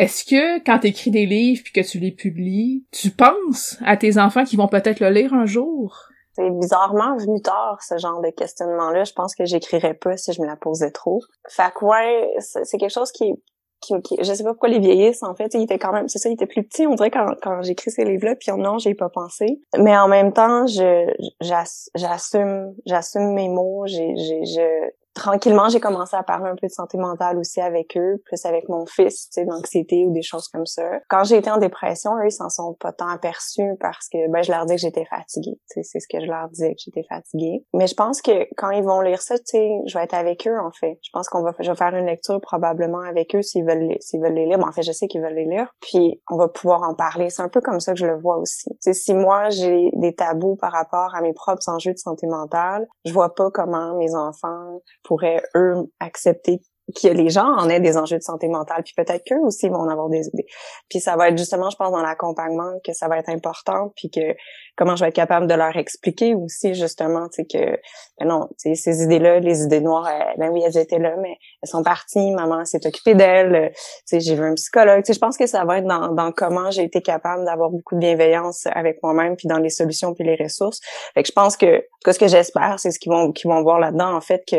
Est-ce 0.00 0.24
que 0.24 0.58
quand 0.64 0.80
tu 0.80 0.88
écris 0.88 1.12
des 1.12 1.26
livres 1.26 1.62
puis 1.62 1.72
que 1.72 1.88
tu 1.88 2.00
les 2.00 2.10
publies, 2.10 2.84
tu 2.90 3.10
penses 3.10 3.78
à 3.84 3.96
tes 3.96 4.18
enfants 4.18 4.44
qui 4.44 4.56
vont 4.56 4.66
peut-être 4.66 4.98
le 4.98 5.10
lire 5.10 5.34
un 5.34 5.46
jour? 5.46 6.08
C'est 6.32 6.50
bizarrement 6.50 7.16
venu 7.16 7.40
tard, 7.42 7.78
ce 7.80 7.96
genre 7.98 8.20
de 8.20 8.30
questionnement-là. 8.30 9.04
Je 9.04 9.12
pense 9.12 9.36
que 9.36 9.44
j'écrirais 9.44 9.94
pas 9.94 10.16
si 10.16 10.32
je 10.32 10.40
me 10.40 10.46
la 10.46 10.56
posais 10.56 10.90
trop. 10.90 11.20
Fait 11.48 11.72
que 11.72 11.84
ouais, 11.84 12.28
c'est 12.40 12.78
quelque 12.78 12.92
chose 12.92 13.12
qui, 13.12 13.34
qui, 13.80 14.16
je 14.20 14.32
sais 14.32 14.44
pas 14.44 14.50
pourquoi 14.50 14.68
les 14.68 14.78
vieillissent 14.78 15.22
en 15.22 15.34
fait 15.34 15.54
il 15.54 15.62
était 15.62 15.78
quand 15.78 15.92
même 15.92 16.08
c'est 16.08 16.18
ça 16.18 16.28
il 16.28 16.34
était 16.34 16.46
plus 16.46 16.62
petit 16.62 16.86
on 16.86 16.94
dirait 16.94 17.10
quand 17.10 17.34
quand 17.42 17.62
j'écris 17.62 17.90
ces 17.90 18.04
livres 18.04 18.26
là 18.26 18.34
puis 18.36 18.52
non 18.56 18.78
j'ai 18.78 18.94
pas 18.94 19.08
pensé. 19.08 19.60
Mais 19.78 19.96
en 19.96 20.08
même 20.08 20.32
temps 20.32 20.66
je 20.66 21.10
j'assume 21.40 22.74
j'assume 22.86 23.32
mes 23.32 23.48
mots. 23.48 23.84
J'ai 23.86 24.14
j'ai 24.16 24.44
je 24.44 24.90
tranquillement, 25.14 25.68
j'ai 25.68 25.80
commencé 25.80 26.16
à 26.16 26.22
parler 26.22 26.50
un 26.50 26.56
peu 26.56 26.66
de 26.66 26.72
santé 26.72 26.98
mentale 26.98 27.38
aussi 27.38 27.60
avec 27.60 27.96
eux, 27.96 28.22
plus 28.24 28.44
avec 28.44 28.68
mon 28.68 28.86
fils, 28.86 29.28
tu 29.28 29.40
sais, 29.40 29.44
d'anxiété 29.44 30.04
ou 30.06 30.12
des 30.12 30.22
choses 30.22 30.48
comme 30.48 30.66
ça. 30.66 31.00
Quand 31.08 31.24
j'ai 31.24 31.36
été 31.36 31.50
en 31.50 31.58
dépression, 31.58 32.16
eux, 32.18 32.26
ils 32.26 32.32
s'en 32.32 32.48
sont 32.48 32.74
pas 32.74 32.92
tant 32.92 33.08
aperçus 33.08 33.76
parce 33.80 34.08
que, 34.08 34.30
ben, 34.30 34.42
je 34.42 34.50
leur 34.50 34.64
disais 34.64 34.76
que 34.76 34.80
j'étais 34.82 35.04
fatiguée, 35.04 35.58
tu 35.70 35.82
sais, 35.82 35.82
c'est 35.82 36.00
ce 36.00 36.06
que 36.08 36.24
je 36.24 36.30
leur 36.30 36.48
disais, 36.48 36.74
que 36.74 36.80
j'étais 36.84 37.04
fatiguée. 37.08 37.64
Mais 37.74 37.86
je 37.86 37.94
pense 37.94 38.22
que 38.22 38.46
quand 38.56 38.70
ils 38.70 38.84
vont 38.84 39.00
lire 39.00 39.22
ça, 39.22 39.38
tu 39.38 39.44
sais, 39.46 39.70
je 39.86 39.98
vais 39.98 40.04
être 40.04 40.14
avec 40.14 40.46
eux, 40.46 40.58
en 40.58 40.70
fait. 40.72 40.98
Je 41.02 41.10
pense 41.12 41.28
qu'on 41.28 41.42
va, 41.42 41.54
je 41.58 41.70
vais 41.70 41.76
faire 41.76 41.94
une 41.94 42.06
lecture 42.06 42.40
probablement 42.40 43.00
avec 43.00 43.34
eux 43.34 43.42
s'ils 43.42 43.64
veulent, 43.64 43.96
s'ils 44.00 44.20
veulent 44.20 44.34
les 44.34 44.46
lire. 44.46 44.58
Bon, 44.58 44.68
en 44.68 44.72
fait, 44.72 44.82
je 44.82 44.92
sais 44.92 45.08
qu'ils 45.08 45.22
veulent 45.22 45.34
les 45.34 45.46
lire. 45.46 45.74
Puis, 45.80 46.20
on 46.30 46.36
va 46.36 46.48
pouvoir 46.48 46.82
en 46.82 46.94
parler. 46.94 47.30
C'est 47.30 47.42
un 47.42 47.48
peu 47.48 47.60
comme 47.60 47.80
ça 47.80 47.92
que 47.92 47.98
je 47.98 48.06
le 48.06 48.18
vois 48.18 48.38
aussi. 48.38 48.68
Tu 48.70 48.76
sais, 48.80 48.92
si 48.92 49.14
moi, 49.14 49.50
j'ai 49.50 49.90
des 49.94 50.14
tabous 50.14 50.56
par 50.56 50.72
rapport 50.72 51.14
à 51.14 51.20
mes 51.20 51.32
propres 51.32 51.68
enjeux 51.68 51.92
de 51.92 51.98
santé 51.98 52.26
mentale, 52.26 52.86
je 53.04 53.12
vois 53.12 53.34
pas 53.34 53.50
comment 53.50 53.96
mes 53.96 54.14
enfants 54.14 54.80
pourraient, 55.02 55.42
eux, 55.56 55.90
accepter 56.00 56.60
que 56.92 57.08
les 57.08 57.30
gens 57.30 57.46
en 57.46 57.68
aient 57.68 57.80
des 57.80 57.96
enjeux 57.96 58.18
de 58.18 58.22
santé 58.22 58.48
mentale, 58.48 58.82
puis 58.84 58.94
peut-être 58.96 59.24
qu'eux 59.24 59.40
aussi 59.42 59.68
vont 59.68 59.78
en 59.78 59.88
avoir 59.88 60.08
des 60.08 60.26
idées. 60.28 60.46
Puis 60.88 61.00
ça 61.00 61.16
va 61.16 61.28
être 61.28 61.38
justement, 61.38 61.70
je 61.70 61.76
pense, 61.76 61.92
dans 61.92 62.02
l'accompagnement 62.02 62.72
que 62.84 62.92
ça 62.92 63.08
va 63.08 63.18
être 63.18 63.28
important, 63.28 63.92
puis 63.96 64.10
que 64.10 64.34
comment 64.76 64.96
je 64.96 65.04
vais 65.04 65.08
être 65.08 65.14
capable 65.14 65.46
de 65.46 65.54
leur 65.54 65.76
expliquer 65.76 66.34
aussi 66.34 66.74
justement, 66.74 67.28
tu 67.28 67.42
sais 67.42 67.44
que 67.44 67.78
ben 68.18 68.28
non, 68.28 68.48
tu 68.58 68.74
sais 68.74 68.74
ces 68.74 69.02
idées-là, 69.02 69.40
les 69.40 69.62
idées 69.62 69.80
noires, 69.80 70.06
euh, 70.06 70.34
ben 70.38 70.50
oui, 70.50 70.62
elles 70.64 70.78
étaient 70.78 70.98
là, 70.98 71.14
mais 71.20 71.36
elles 71.62 71.68
sont 71.68 71.82
parties. 71.82 72.30
Maman 72.32 72.64
s'est 72.64 72.86
occupée 72.86 73.14
d'elles. 73.14 73.54
Euh, 73.54 73.68
tu 73.68 73.76
sais, 74.06 74.20
j'ai 74.20 74.34
vu 74.34 74.42
un 74.42 74.54
psychologue. 74.54 75.02
Tu 75.02 75.08
sais, 75.08 75.14
je 75.14 75.18
pense 75.18 75.36
que 75.36 75.46
ça 75.46 75.64
va 75.64 75.78
être 75.78 75.86
dans, 75.86 76.12
dans 76.12 76.32
comment 76.32 76.70
j'ai 76.70 76.84
été 76.84 77.02
capable 77.02 77.44
d'avoir 77.44 77.70
beaucoup 77.70 77.94
de 77.94 78.00
bienveillance 78.00 78.66
avec 78.72 79.02
moi-même, 79.02 79.36
puis 79.36 79.48
dans 79.48 79.58
les 79.58 79.70
solutions 79.70 80.14
puis 80.14 80.24
les 80.24 80.36
ressources. 80.42 80.80
Fait 81.14 81.22
que 81.22 81.28
je 81.28 81.32
pense 81.32 81.56
que, 81.56 81.84
ce 82.06 82.18
que 82.18 82.28
j'espère, 82.28 82.78
c'est 82.78 82.90
ce 82.90 82.98
qu'ils 82.98 83.12
vont, 83.12 83.32
qu'ils 83.32 83.50
vont 83.50 83.62
voir 83.62 83.78
là-dedans 83.78 84.14
en 84.14 84.20
fait 84.20 84.42
que 84.50 84.56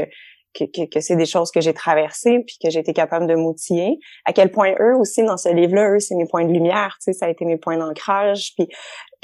que, 0.53 0.65
que, 0.65 0.89
que 0.89 0.99
c'est 0.99 1.15
des 1.15 1.25
choses 1.25 1.51
que 1.51 1.61
j'ai 1.61 1.73
traversées 1.73 2.43
puis 2.45 2.57
que 2.63 2.69
j'ai 2.69 2.79
été 2.79 2.93
capable 2.93 3.27
de 3.27 3.35
m'outiller. 3.35 3.99
À 4.25 4.33
quel 4.33 4.51
point 4.51 4.73
eux 4.79 4.95
aussi 4.95 5.23
dans 5.23 5.37
ce 5.37 5.49
livre-là, 5.49 5.91
eux 5.91 5.99
c'est 5.99 6.15
mes 6.15 6.27
points 6.27 6.45
de 6.45 6.51
lumière, 6.51 6.97
tu 6.99 7.11
sais, 7.11 7.13
ça 7.13 7.25
a 7.25 7.29
été 7.29 7.45
mes 7.45 7.57
points 7.57 7.77
d'ancrage 7.77 8.53
puis 8.57 8.67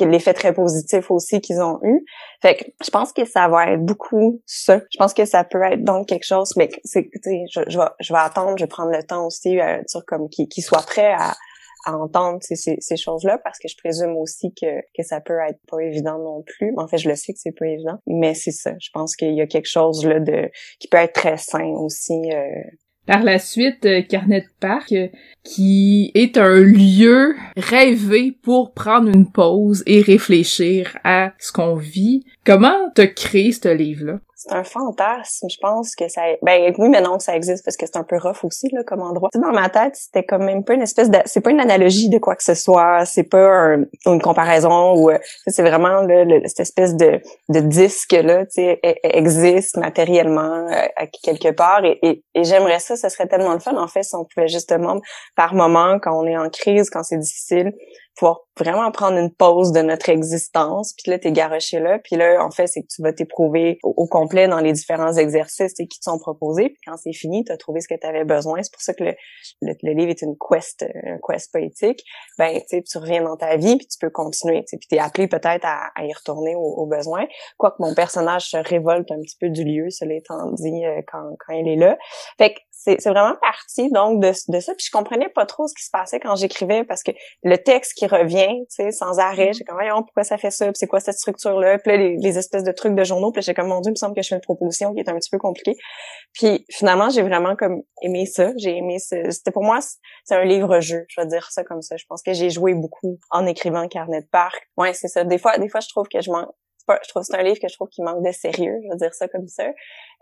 l'effet 0.05 0.33
très 0.33 0.53
positif 0.53 1.09
aussi 1.09 1.41
qu'ils 1.41 1.61
ont 1.61 1.79
eu. 1.83 2.05
Fait 2.41 2.55
que 2.55 2.65
je 2.83 2.89
pense 2.89 3.11
que 3.11 3.25
ça 3.25 3.47
va 3.47 3.71
être 3.71 3.83
beaucoup 3.83 4.41
ça. 4.45 4.79
Je 4.91 4.97
pense 4.97 5.13
que 5.13 5.25
ça 5.25 5.43
peut 5.43 5.61
être 5.63 5.83
donc 5.83 6.07
quelque 6.07 6.25
chose, 6.25 6.53
mais 6.55 6.69
c'est, 6.83 7.09
tu 7.23 7.31
je, 7.51 7.61
je, 7.67 7.77
vais, 7.77 7.87
je 7.99 8.13
vais 8.13 8.19
attendre, 8.19 8.57
je 8.57 8.63
vais 8.63 8.69
prendre 8.69 8.91
le 8.91 9.03
temps 9.03 9.25
aussi, 9.25 9.59
euh, 9.59 9.81
comme 10.05 10.29
qu'ils 10.29 10.47
qu 10.47 10.61
soient 10.61 10.83
prêts 10.83 11.13
à, 11.13 11.35
à 11.87 11.97
entendre 11.97 12.39
ces, 12.41 12.55
ces, 12.55 12.97
choses-là 12.97 13.39
parce 13.43 13.59
que 13.59 13.69
je 13.69 13.77
présume 13.77 14.17
aussi 14.17 14.53
que, 14.53 14.81
que 14.95 15.03
ça 15.03 15.21
peut 15.21 15.39
être 15.47 15.59
pas 15.69 15.79
évident 15.79 16.19
non 16.19 16.43
plus. 16.43 16.73
En 16.75 16.87
fait, 16.87 16.97
je 16.97 17.07
le 17.07 17.15
sais 17.15 17.31
que 17.31 17.39
c'est 17.39 17.57
pas 17.57 17.65
évident, 17.65 17.97
mais 18.05 18.33
c'est 18.33 18.51
ça. 18.51 18.73
Je 18.79 18.89
pense 18.93 19.15
qu'il 19.15 19.33
y 19.33 19.41
a 19.41 19.47
quelque 19.47 19.69
chose 19.69 20.05
là 20.05 20.19
de 20.19 20.51
qui 20.79 20.89
peut 20.89 20.97
être 20.97 21.13
très 21.13 21.37
sain 21.37 21.65
aussi. 21.65 22.29
Euh. 22.33 22.45
Par 23.05 23.23
la 23.23 23.39
suite, 23.39 23.85
euh, 23.85 24.01
Carnet 24.01 24.41
de 24.41 24.47
Parc, 24.59 24.91
euh, 24.91 25.07
qui 25.45 26.11
est 26.13 26.37
un 26.37 26.59
lieu 26.59 27.35
rêvé 27.55 28.33
pour 28.33 28.73
prendre 28.73 29.07
une 29.07 29.31
pause 29.31 29.81
et 29.85 30.01
réfléchir 30.01 30.97
à 31.05 31.31
ce 31.39 31.53
qu'on 31.53 31.75
vit. 31.75 32.25
Comment 32.45 32.91
t'as 32.95 33.07
créé 33.07 33.53
ce 33.53 33.69
livre-là? 33.69 34.19
C'est 34.37 34.53
un 34.53 34.63
fantasme. 34.63 35.47
Je 35.49 35.57
pense 35.59 35.95
que 35.95 36.07
ça, 36.07 36.21
ben 36.43 36.71
oui, 36.77 36.89
mais 36.89 37.01
non, 37.01 37.17
ça 37.17 37.35
existe 37.35 37.65
parce 37.65 37.75
que 37.75 37.87
c'est 37.87 37.97
un 37.97 38.03
peu 38.03 38.17
rough 38.17 38.43
aussi 38.43 38.69
là 38.71 38.83
comme 38.85 39.01
endroit. 39.01 39.29
Dans 39.33 39.51
ma 39.51 39.67
tête, 39.69 39.95
c'était 39.95 40.23
comme 40.23 40.45
même 40.45 40.63
pas 40.63 40.75
une 40.75 40.83
espèce 40.83 41.09
de, 41.09 41.17
c'est 41.25 41.41
pas 41.41 41.49
une 41.49 41.59
analogie 41.59 42.09
de 42.09 42.19
quoi 42.19 42.35
que 42.35 42.43
ce 42.43 42.53
soit, 42.53 43.03
c'est 43.05 43.23
pas 43.23 43.75
une 44.05 44.21
comparaison 44.21 44.93
ou 44.95 45.09
euh, 45.09 45.17
c'est 45.47 45.63
vraiment 45.63 46.03
le, 46.03 46.41
cette 46.45 46.59
espèce 46.59 46.95
de, 46.95 47.19
disque 47.49 48.13
là, 48.13 48.45
tu 48.45 48.61
sais, 48.61 48.79
e, 48.85 48.89
e, 48.89 48.93
existe 49.03 49.77
matériellement 49.77 50.67
euh, 50.69 51.05
quelque 51.23 51.51
part 51.51 51.83
et, 51.83 51.97
et, 52.03 52.23
et 52.35 52.43
j'aimerais 52.43 52.79
ça, 52.79 52.95
ça 52.95 53.09
serait 53.09 53.27
tellement 53.27 53.53
le 53.53 53.59
fun 53.59 53.75
en 53.75 53.87
fait 53.87 54.03
si 54.03 54.15
on 54.15 54.23
pouvait 54.23 54.47
justement 54.47 55.01
par 55.35 55.55
moment 55.55 55.97
quand 55.99 56.15
on 56.15 56.27
est 56.27 56.37
en 56.37 56.49
crise, 56.49 56.91
quand 56.91 57.01
c'est 57.01 57.17
difficile, 57.17 57.73
pouvoir 58.17 58.41
vraiment 58.57 58.91
prendre 58.91 59.17
une 59.17 59.31
pause 59.31 59.71
de 59.71 59.81
notre 59.81 60.09
existence, 60.09 60.93
puis 60.97 61.11
là, 61.11 61.19
t'es 61.19 61.31
garoché 61.31 61.79
là, 61.79 61.99
puis 61.99 62.15
là, 62.15 62.43
en 62.43 62.49
fait, 62.49 62.67
c'est 62.67 62.81
que 62.81 62.87
tu 62.87 63.01
vas 63.03 63.13
t'éprouver 63.13 63.77
au, 63.83 64.07
complet 64.07 64.47
dans 64.47 64.59
les 64.59 64.73
différents 64.73 65.13
exercices 65.13 65.73
qui 65.73 65.87
te 65.87 66.03
sont 66.03 66.17
proposés, 66.17 66.69
puis 66.69 66.79
quand 66.85 66.97
c'est 66.97 67.13
fini, 67.13 67.43
tu 67.43 67.51
as 67.51 67.57
trouvé 67.57 67.81
ce 67.81 67.87
que 67.87 67.99
tu 67.99 68.07
avais 68.07 68.25
besoin. 68.25 68.63
C'est 68.63 68.73
pour 68.73 68.81
ça 68.81 68.93
que 68.93 69.03
le, 69.03 69.13
le, 69.61 69.93
livre 69.93 70.09
est 70.09 70.21
une 70.21 70.35
quest, 70.37 70.83
un 70.83 71.19
quest 71.27 71.51
poétique. 71.51 72.03
Ben, 72.39 72.59
tu 72.69 72.83
tu 72.83 72.97
reviens 72.97 73.23
dans 73.23 73.37
ta 73.37 73.55
vie, 73.57 73.77
puis 73.77 73.87
tu 73.87 73.97
peux 73.99 74.09
continuer, 74.09 74.63
tu 74.67 74.77
puis 74.77 74.87
t'es 74.87 74.99
appelé 74.99 75.27
peut-être 75.27 75.65
à, 75.65 75.91
y 76.03 76.13
retourner 76.13 76.55
au, 76.55 76.85
besoin. 76.87 77.25
Quoique 77.57 77.75
mon 77.79 77.93
personnage 77.93 78.49
se 78.49 78.57
révolte 78.57 79.11
un 79.11 79.19
petit 79.19 79.37
peu 79.39 79.49
du 79.49 79.63
lieu, 79.63 79.89
cela 79.89 80.15
étant 80.15 80.51
dit, 80.53 80.85
euh, 80.85 81.01
quand, 81.11 81.35
quand 81.45 81.53
il 81.53 81.67
est 81.67 81.75
là. 81.75 81.97
Fait 82.37 82.53
que 82.53 82.59
c'est 82.99 83.09
vraiment 83.09 83.35
parti 83.41 83.91
donc 83.91 84.21
de, 84.21 84.29
de 84.29 84.59
ça. 84.59 84.73
Puis 84.75 84.85
je 84.87 84.91
comprenais 84.91 85.29
pas 85.29 85.45
trop 85.45 85.67
ce 85.67 85.73
qui 85.73 85.83
se 85.83 85.89
passait 85.91 86.19
quand 86.19 86.35
j'écrivais 86.35 86.83
parce 86.83 87.03
que 87.03 87.11
le 87.43 87.57
texte 87.57 87.93
qui 87.93 88.07
revient, 88.07 88.65
tu 88.69 88.83
sais, 88.83 88.91
sans 88.91 89.19
arrêt, 89.19 89.51
j'ai 89.53 89.63
comme 89.63 89.75
voyons 89.75 90.03
pourquoi 90.03 90.23
ça 90.23 90.37
fait 90.37 90.51
ça, 90.51 90.65
puis 90.65 90.75
c'est 90.75 90.87
quoi 90.87 90.99
cette 90.99 91.17
structure 91.17 91.59
là, 91.59 91.77
puis 91.79 91.91
là 91.91 91.97
les, 91.97 92.37
espèces 92.37 92.63
de 92.63 92.71
trucs 92.71 92.95
de 92.95 93.03
journaux, 93.03 93.31
puis 93.31 93.41
j'ai 93.41 93.53
comme 93.53 93.67
mon 93.67 93.81
dieu, 93.81 93.89
il 93.89 93.93
me 93.93 93.95
semble 93.95 94.15
que 94.15 94.21
je 94.21 94.29
fais 94.29 94.35
une 94.35 94.41
proposition 94.41 94.93
qui 94.93 94.99
est 94.99 95.09
un 95.09 95.15
petit 95.15 95.29
peu 95.29 95.39
compliquée. 95.39 95.75
Puis 96.33 96.65
finalement 96.69 97.09
j'ai 97.09 97.23
vraiment 97.23 97.55
comme 97.55 97.81
aimé 98.01 98.25
ça, 98.25 98.51
j'ai 98.57 98.77
aimé 98.77 98.99
ça. 98.99 99.17
C'était 99.31 99.51
pour 99.51 99.63
moi 99.63 99.79
c'est 100.23 100.35
un 100.35 100.45
livre 100.45 100.79
jeu, 100.79 101.05
je 101.09 101.19
vais 101.21 101.27
dire 101.27 101.47
ça 101.51 101.63
comme 101.63 101.81
ça. 101.81 101.97
Je 101.97 102.05
pense 102.07 102.21
que 102.21 102.33
j'ai 102.33 102.49
joué 102.49 102.73
beaucoup 102.73 103.19
en 103.31 103.45
écrivant 103.45 103.87
Carnet 103.87 104.21
de 104.21 104.27
parc. 104.27 104.61
Ouais 104.77 104.93
c'est 104.93 105.07
ça. 105.07 105.23
Des 105.23 105.37
fois 105.37 105.57
des 105.57 105.69
fois 105.69 105.79
je 105.79 105.89
trouve 105.89 106.07
que 106.07 106.21
je 106.21 106.31
m'en 106.31 106.47
je 107.03 107.09
trouve 107.09 107.23
c'est 107.23 107.35
un 107.35 107.43
livre 107.43 107.59
que 107.59 107.67
je 107.67 107.75
trouve 107.75 107.89
qui 107.89 108.01
manque 108.01 108.25
de 108.25 108.31
sérieux, 108.31 108.79
je 108.83 108.89
veux 108.89 108.97
dire 108.97 109.13
ça 109.13 109.27
comme 109.27 109.47
ça. 109.47 109.65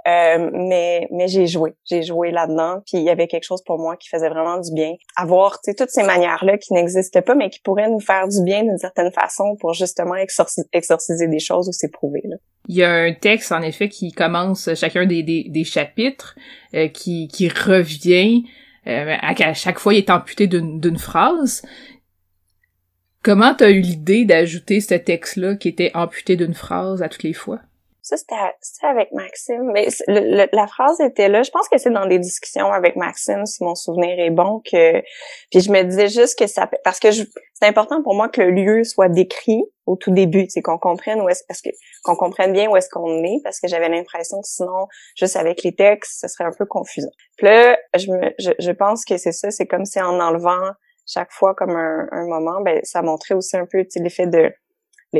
Euh, 0.07 0.51
mais 0.53 1.07
mais 1.11 1.28
j'ai 1.28 1.47
joué, 1.47 1.74
j'ai 1.84 2.03
joué 2.03 2.30
là-dedans, 2.30 2.82
puis 2.86 2.99
il 2.99 3.03
y 3.03 3.09
avait 3.09 3.28
quelque 3.28 3.43
chose 3.43 3.63
pour 3.63 3.80
moi 3.80 3.97
qui 3.97 4.07
faisait 4.07 4.30
vraiment 4.30 4.59
du 4.59 4.72
bien. 4.72 4.93
Avoir, 5.16 5.53
tu 5.61 5.72
sais, 5.72 5.74
toutes 5.74 5.89
ces 5.89 6.03
manières-là 6.03 6.59
qui 6.59 6.74
n'existent 6.74 7.22
pas, 7.22 7.34
mais 7.34 7.49
qui 7.49 7.59
pourraient 7.59 7.89
nous 7.89 7.99
faire 7.99 8.28
du 8.28 8.43
bien 8.43 8.63
d'une 8.63 8.78
certaine 8.78 9.11
façon 9.11 9.55
pour 9.59 9.74
justement 9.74 10.16
exorciser 10.16 11.28
des 11.28 11.39
choses 11.39 11.68
ou 11.70 11.72
s'éprouver. 11.72 12.22
Il 12.68 12.76
y 12.76 12.84
a 12.84 12.91
un 12.91 13.13
texte, 13.13 13.51
en 13.51 13.63
effet, 13.63 13.89
qui 13.89 14.11
commence 14.11 14.74
chacun 14.76 15.07
des 15.07 15.63
chapitres, 15.63 16.36
euh, 16.76 16.88
qui, 16.88 17.28
qui 17.28 17.49
revient, 17.49 18.43
euh, 18.88 19.16
à, 19.20 19.53
chaque 19.53 19.80
fois 19.80 19.93
il 19.93 19.97
est 19.97 20.09
amputé 20.09 20.47
d'une 20.47 20.97
phrase. 20.97 21.63
Comment 23.26 23.55
t'as 23.55 23.71
eu 23.71 23.80
l'idée 23.80 24.23
d'ajouter 24.23 24.82
ce 24.82 24.93
texte-là 24.93 25.55
qui 25.55 25.67
était 25.67 25.89
amputé 25.95 26.36
d'une 26.36 26.53
phrase 26.53 27.01
à 27.01 27.09
toutes 27.09 27.23
les 27.23 27.34
fois? 27.34 27.57
Ça, 28.03 28.17
c'était 28.17 28.36
avec 28.84 29.11
Maxime. 29.13 29.71
Mais 29.73 29.88
la 30.07 30.67
phrase 30.67 31.01
était 31.01 31.28
là. 31.28 31.41
Je 31.41 31.49
pense 31.49 31.67
que 31.67 31.80
c'est 31.80 31.89
dans 31.89 32.05
des 32.05 32.19
discussions 32.19 32.71
avec 32.71 32.95
Maxime, 32.95 33.47
si 33.47 33.63
mon 33.63 33.73
souvenir 33.73 34.19
est 34.19 34.30
bon, 34.30 34.61
que 34.63 35.01
puis 35.49 35.59
je 35.59 35.71
me 35.71 35.82
disais 35.82 36.07
juste 36.07 36.38
que 36.38 36.45
ça 36.45 36.69
parce 36.84 36.99
que 36.99 37.11
c'est 37.11 37.65
important 37.65 38.03
pour 38.03 38.13
moi 38.13 38.30
que 38.30 38.41
le 38.41 38.51
lieu 38.51 38.84
soit 38.84 39.09
décrit 39.09 39.63
au 39.88 39.95
tout 39.95 40.11
début, 40.11 40.45
c'est 40.49 40.61
qu'on 40.61 40.78
comprenne 40.78 41.19
où 41.19 41.28
est-ce 41.28 41.41
que 41.63 41.69
qu'on 42.03 42.15
comprenne 42.15 42.53
bien 42.53 42.69
où 42.69 42.78
est-ce 42.78 42.89
qu'on 42.91 43.23
est, 43.23 43.39
parce 43.43 43.59
que 43.59 43.67
j'avais 43.67 43.89
l'impression 43.89 44.39
que 44.39 44.47
sinon, 44.47 44.86
juste 45.17 45.36
avec 45.36 45.63
les 45.63 45.73
textes, 45.73 46.19
ce 46.21 46.28
serait 46.28 46.43
un 46.43 46.53
peu 46.55 46.67
confusant. 46.67 47.09
Puis 47.38 47.47
là, 47.47 47.76
je, 47.97 48.11
me, 48.11 48.36
je, 48.38 48.51
je 48.59 48.71
pense 48.71 49.03
que 49.03 49.17
c'est 49.17 49.32
ça, 49.32 49.49
c'est 49.49 49.65
comme 49.65 49.86
si 49.86 49.99
en 49.99 50.19
enlevant 50.19 50.73
chaque 51.06 51.32
fois 51.32 51.53
comme 51.56 51.76
un, 51.76 52.28
moment, 52.28 52.62
ben 52.62 52.80
ça 52.84 53.01
montrait 53.01 53.36
aussi 53.36 53.58
un 53.58 53.66
peu 53.66 53.86
l'effet 53.95 54.28
de 54.28 54.51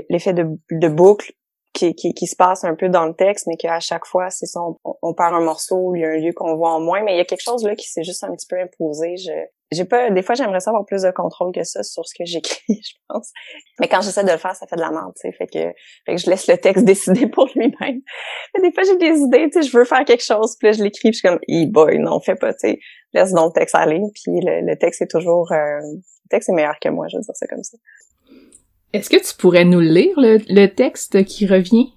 l'effet 0.10 0.34
de, 0.34 0.48
de 0.72 0.88
boucle 0.88 1.32
qui, 1.74 1.94
qui, 1.94 2.14
qui, 2.14 2.28
se 2.28 2.36
passe 2.36 2.64
un 2.64 2.76
peu 2.76 2.90
dans 2.90 3.06
le 3.06 3.14
texte, 3.14 3.48
mais 3.48 3.58
qu'à 3.58 3.80
chaque 3.80 4.06
fois, 4.06 4.30
c'est 4.30 4.46
ça, 4.46 4.62
on, 4.62 4.78
on, 5.02 5.14
perd 5.14 5.34
un 5.34 5.42
morceau, 5.42 5.94
il 5.96 6.02
y 6.02 6.06
a 6.06 6.10
un 6.10 6.18
lieu 6.18 6.32
qu'on 6.34 6.56
voit 6.56 6.72
en 6.72 6.80
moins, 6.80 7.04
mais 7.04 7.14
il 7.14 7.18
y 7.18 7.22
a 7.22 7.26
quelque 7.26 7.44
chose 7.44 7.64
là 7.64 7.76
qui 7.76 7.90
s'est 7.90 8.04
juste 8.04 8.24
un 8.24 8.34
petit 8.34 8.48
peu 8.48 8.60
imposé. 8.60 9.18
Je, 9.18 9.32
j'ai 9.76 9.86
pas, 9.86 10.10
des 10.10 10.22
fois, 10.22 10.36
j'aimerais 10.36 10.60
ça 10.60 10.72
avoir 10.72 10.86
plus 10.86 11.04
de 11.04 11.12
contrôle 11.12 11.52
que 11.54 11.64
ça 11.64 11.84
sur 11.84 12.06
ce 12.06 12.14
que 12.18 12.26
j'écris, 12.26 12.64
je 12.70 12.94
pense. 13.08 13.32
Mais 13.80 13.88
quand 13.88 14.02
j'essaie 14.02 14.24
de 14.24 14.32
le 14.32 14.38
faire, 14.38 14.56
ça 14.56 14.66
fait 14.68 14.76
de 14.76 14.82
la 14.82 14.92
merde, 14.92 15.14
tu 15.16 15.30
sais. 15.30 15.32
Fait 15.32 15.46
que, 15.46 15.74
fait 16.06 16.16
que 16.16 16.18
je 16.18 16.30
laisse 16.30 16.48
le 16.48 16.58
texte 16.58 16.86
décider 16.86 17.28
pour 17.28 17.50
lui-même. 17.56 18.02
Mais 18.56 18.62
des 18.62 18.74
fois, 18.74 18.84
j'ai 18.84 18.98
des 18.98 19.20
idées, 19.20 19.50
tu 19.52 19.62
sais, 19.62 19.68
je 19.68 19.78
veux 19.78 19.86
faire 19.86 20.06
quelque 20.06 20.24
chose, 20.24 20.56
puis 20.58 20.68
là, 20.68 20.72
je 20.74 20.84
l'écris, 20.84 21.10
puis 21.10 21.14
je 21.14 21.20
suis 21.20 21.28
comme, 21.28 21.40
e 21.50 21.72
boy, 21.72 22.00
non, 22.00 22.20
fais 22.20 22.36
pas, 22.36 22.54
tu 22.54 22.70
sais. 22.70 22.80
Laisse 23.14 23.32
donc 23.32 23.56
le 23.56 23.60
texte 23.60 23.76
aller, 23.76 24.02
puis 24.14 24.40
le, 24.42 24.76
texte 24.76 25.02
est 25.02 25.12
toujours, 25.12 25.52
euh, 25.52 25.56
le 25.56 26.30
texte 26.30 26.50
est 26.50 26.54
meilleur 26.54 26.80
que 26.82 26.90
moi, 26.90 27.08
je 27.10 27.18
veux 27.18 27.22
dire 27.22 27.36
ça 27.36 27.48
comme 27.48 27.64
ça. 27.64 27.78
Est-ce 28.94 29.10
que 29.10 29.18
tu 29.18 29.36
pourrais 29.36 29.66
nous 29.66 29.82
lire 29.82 30.16
le, 30.18 30.68
texte 30.68 31.24
qui 31.26 31.46
revient? 31.48 31.94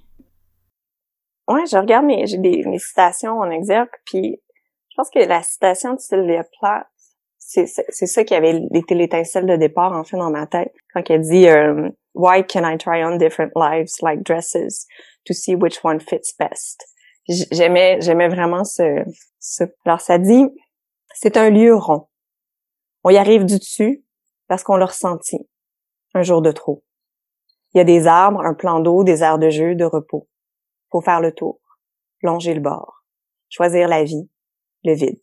Ouais, 1.48 1.64
je 1.70 1.76
regarde 1.76 2.04
mes, 2.04 2.26
j'ai 2.26 2.38
des, 2.38 2.64
mes 2.66 2.78
citations 2.78 3.38
en 3.38 3.50
exergue, 3.50 3.88
puis 4.04 4.40
je 4.98 5.02
pense 5.02 5.10
que 5.10 5.28
la 5.28 5.44
citation 5.44 5.94
de 5.94 6.00
Sylvia 6.00 6.42
Plath, 6.58 6.88
c'est, 7.48 8.06
ça 8.06 8.24
qui 8.24 8.34
avait 8.34 8.60
été 8.74 8.94
l'étincelle 8.94 9.46
de 9.46 9.56
départ, 9.56 9.94
en 9.94 10.04
fait, 10.04 10.18
dans 10.18 10.30
ma 10.30 10.46
tête, 10.46 10.74
quand 10.92 11.02
elle 11.08 11.22
dit 11.22 11.48
euh, 11.48 11.88
Why 12.14 12.46
can 12.46 12.68
I 12.68 12.76
try 12.76 13.02
on 13.02 13.16
different 13.16 13.52
lives 13.56 13.90
like 14.02 14.22
dresses 14.22 14.86
to 15.24 15.32
see 15.32 15.54
which 15.54 15.82
one 15.82 15.98
fits 15.98 16.34
best? 16.38 16.84
J'aimais, 17.26 18.00
j'aimais 18.02 18.28
vraiment 18.28 18.64
ce, 18.64 19.02
ce... 19.38 19.64
Alors, 19.86 20.02
ça 20.02 20.18
dit, 20.18 20.44
c'est 21.14 21.38
un 21.38 21.48
lieu 21.48 21.74
rond. 21.74 22.08
On 23.02 23.10
y 23.10 23.16
arrive 23.16 23.46
du 23.46 23.58
dessus 23.58 24.04
parce 24.46 24.62
qu'on 24.62 24.76
l'a 24.76 24.86
ressenti. 24.86 25.38
Un 26.12 26.22
jour 26.22 26.42
de 26.42 26.52
trop. 26.52 26.84
Il 27.72 27.78
y 27.78 27.80
a 27.80 27.84
des 27.84 28.06
arbres, 28.06 28.40
un 28.40 28.54
plan 28.54 28.80
d'eau, 28.80 29.04
des 29.04 29.22
aires 29.22 29.38
de 29.38 29.48
jeu, 29.48 29.74
de 29.74 29.84
repos. 29.84 30.28
Faut 30.90 31.00
faire 31.00 31.20
le 31.20 31.32
tour, 31.32 31.60
longer 32.22 32.52
le 32.52 32.60
bord, 32.60 33.04
choisir 33.48 33.88
la 33.88 34.04
vie, 34.04 34.28
le 34.84 34.94
vide. 34.94 35.22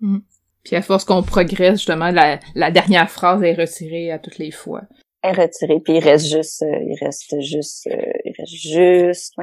Hmm. 0.00 0.20
Puis 0.64 0.76
à 0.76 0.82
force 0.82 1.04
qu'on 1.04 1.22
progresse, 1.22 1.78
justement, 1.78 2.10
la, 2.10 2.38
la, 2.54 2.70
dernière 2.70 3.10
phrase 3.10 3.42
est 3.42 3.54
retirée 3.54 4.10
à 4.10 4.18
toutes 4.18 4.38
les 4.38 4.50
fois. 4.50 4.82
Elle 5.22 5.38
est 5.38 5.42
retirée, 5.42 5.80
puis 5.80 5.94
il 5.94 6.04
reste 6.04 6.26
juste, 6.26 6.62
euh, 6.62 6.78
il 6.86 6.96
reste 7.02 7.40
juste, 7.40 7.86
euh, 7.86 8.12
il 8.24 8.32
reste 8.38 8.54
juste, 8.54 9.34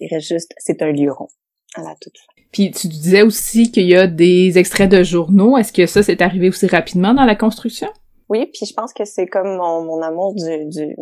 il 0.00 0.08
reste 0.08 0.28
juste, 0.28 0.52
c'est 0.58 0.82
un 0.82 0.92
lieu 0.92 1.10
rond 1.10 1.28
à 1.76 1.82
la 1.82 1.94
toute 2.00 2.16
fin. 2.18 2.42
Puis 2.52 2.70
tu 2.70 2.88
disais 2.88 3.22
aussi 3.22 3.70
qu'il 3.70 3.86
y 3.86 3.94
a 3.94 4.06
des 4.06 4.56
extraits 4.56 4.90
de 4.90 5.02
journaux. 5.02 5.58
Est-ce 5.58 5.72
que 5.72 5.86
ça, 5.86 6.02
c'est 6.02 6.22
arrivé 6.22 6.48
aussi 6.48 6.66
rapidement 6.66 7.12
dans 7.12 7.24
la 7.24 7.34
construction? 7.34 7.88
Oui, 8.28 8.46
puis 8.46 8.66
je 8.66 8.72
pense 8.72 8.92
que 8.92 9.04
c'est 9.04 9.26
comme 9.26 9.56
mon, 9.56 9.84
mon 9.84 10.02
amour 10.02 10.34
du, 10.34 10.66
du, 10.66 10.96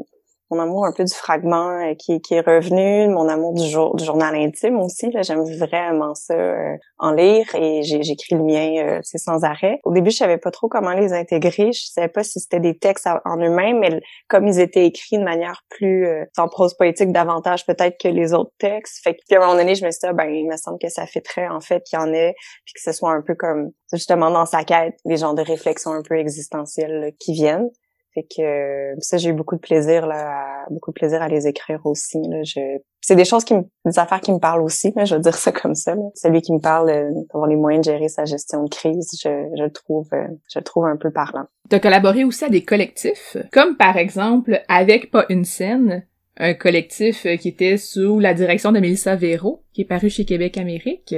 mon 0.54 0.62
amour 0.62 0.86
un 0.86 0.92
peu 0.92 1.04
du 1.04 1.12
fragment 1.12 1.70
euh, 1.80 1.94
qui, 1.94 2.20
est 2.30 2.40
revenu, 2.40 3.08
mon 3.08 3.28
amour 3.28 3.54
du, 3.54 3.66
jour, 3.66 3.96
du 3.96 4.04
journal 4.04 4.34
intime 4.34 4.78
aussi. 4.78 5.10
Là, 5.10 5.22
j'aime 5.22 5.42
vraiment 5.42 6.14
ça 6.14 6.34
euh, 6.34 6.76
en 6.98 7.12
lire 7.12 7.46
et 7.54 7.82
j'écris 7.82 8.36
le 8.36 8.42
mien 8.42 8.98
euh, 8.98 9.00
sans 9.02 9.44
arrêt. 9.44 9.80
Au 9.84 9.92
début, 9.92 10.10
je 10.10 10.16
savais 10.16 10.38
pas 10.38 10.50
trop 10.50 10.68
comment 10.68 10.92
les 10.92 11.12
intégrer. 11.12 11.72
Je 11.72 11.86
savais 11.86 12.08
pas 12.08 12.22
si 12.22 12.40
c'était 12.40 12.60
des 12.60 12.78
textes 12.78 13.06
en 13.06 13.36
eux-mêmes, 13.38 13.80
mais 13.80 14.00
comme 14.28 14.46
ils 14.46 14.60
étaient 14.60 14.86
écrits 14.86 15.18
de 15.18 15.24
manière 15.24 15.62
plus 15.70 16.06
sans 16.36 16.48
prose 16.48 16.74
poétique 16.74 17.12
davantage 17.12 17.66
peut-être 17.66 17.96
que 18.00 18.08
les 18.08 18.32
autres 18.32 18.52
textes. 18.58 19.02
Fait 19.02 19.14
que 19.14 19.34
à 19.34 19.38
un 19.38 19.40
moment 19.40 19.54
donné, 19.54 19.74
je 19.74 19.84
me 19.84 19.90
suis 19.90 20.00
dit, 20.00 20.06
ah, 20.08 20.12
ben 20.12 20.28
il 20.28 20.46
me 20.46 20.56
semble 20.56 20.78
que 20.78 20.88
ça 20.88 21.04
très 21.24 21.48
en 21.48 21.60
fait 21.60 21.82
qu'il 21.84 21.98
y 21.98 22.02
en 22.02 22.12
ait, 22.12 22.34
puis 22.64 22.74
que 22.74 22.80
ce 22.80 22.92
soit 22.92 23.12
un 23.12 23.22
peu 23.22 23.34
comme 23.34 23.70
justement 23.92 24.30
dans 24.30 24.46
sa 24.46 24.64
quête, 24.64 24.96
des 25.04 25.16
genres 25.16 25.34
de 25.34 25.42
réflexions 25.42 25.92
un 25.92 26.02
peu 26.02 26.18
existentielles 26.18 27.12
qui 27.18 27.32
viennent. 27.32 27.70
Fait 28.14 28.22
que 28.22 28.94
ça, 29.00 29.16
j'ai 29.16 29.30
eu 29.30 29.32
beaucoup 29.32 29.56
de 29.56 29.60
plaisir 29.60 30.06
là, 30.06 30.64
beaucoup 30.70 30.92
de 30.92 30.94
plaisir 30.94 31.20
à 31.20 31.28
les 31.28 31.48
écrire 31.48 31.80
aussi. 31.84 32.18
Là. 32.28 32.44
Je... 32.44 32.60
C'est 33.00 33.16
des 33.16 33.24
choses 33.24 33.44
qui 33.44 33.54
me, 33.54 33.62
des 33.84 33.98
affaires 33.98 34.20
qui 34.20 34.32
me 34.32 34.38
parlent 34.38 34.62
aussi. 34.62 34.92
Là, 34.94 35.04
je 35.04 35.16
veux 35.16 35.20
dire 35.20 35.34
ça 35.34 35.50
comme 35.62 35.74
ça. 35.74 35.96
Là. 35.96 36.02
Celui 36.14 36.40
qui 36.40 36.52
me 36.52 36.60
parle 36.60 36.90
euh, 36.90 37.46
les 37.48 37.56
moyens 37.56 37.84
de 37.84 37.92
gérer 37.92 38.08
sa 38.08 38.24
gestion 38.24 38.62
de 38.62 38.70
crise, 38.70 39.18
je, 39.20 39.28
je 39.56 39.62
le 39.62 39.70
trouve, 39.70 40.08
euh, 40.12 40.28
je 40.52 40.60
le 40.60 40.64
trouve 40.64 40.86
un 40.86 40.96
peu 40.96 41.10
parlant. 41.10 41.46
Tu 41.68 41.74
as 41.74 41.80
collaboré 41.80 42.22
aussi 42.22 42.44
à 42.44 42.48
des 42.48 42.62
collectifs, 42.62 43.36
comme 43.52 43.76
par 43.76 43.96
exemple 43.96 44.62
avec 44.68 45.10
pas 45.10 45.26
une 45.28 45.44
scène, 45.44 46.06
un 46.36 46.54
collectif 46.54 47.26
qui 47.40 47.48
était 47.48 47.78
sous 47.78 48.20
la 48.20 48.32
direction 48.34 48.70
de 48.70 48.78
Mélissa 48.78 49.16
Véro, 49.16 49.64
qui 49.72 49.82
est 49.82 49.86
paru 49.86 50.08
chez 50.08 50.24
Québec 50.24 50.56
Amérique. 50.56 51.14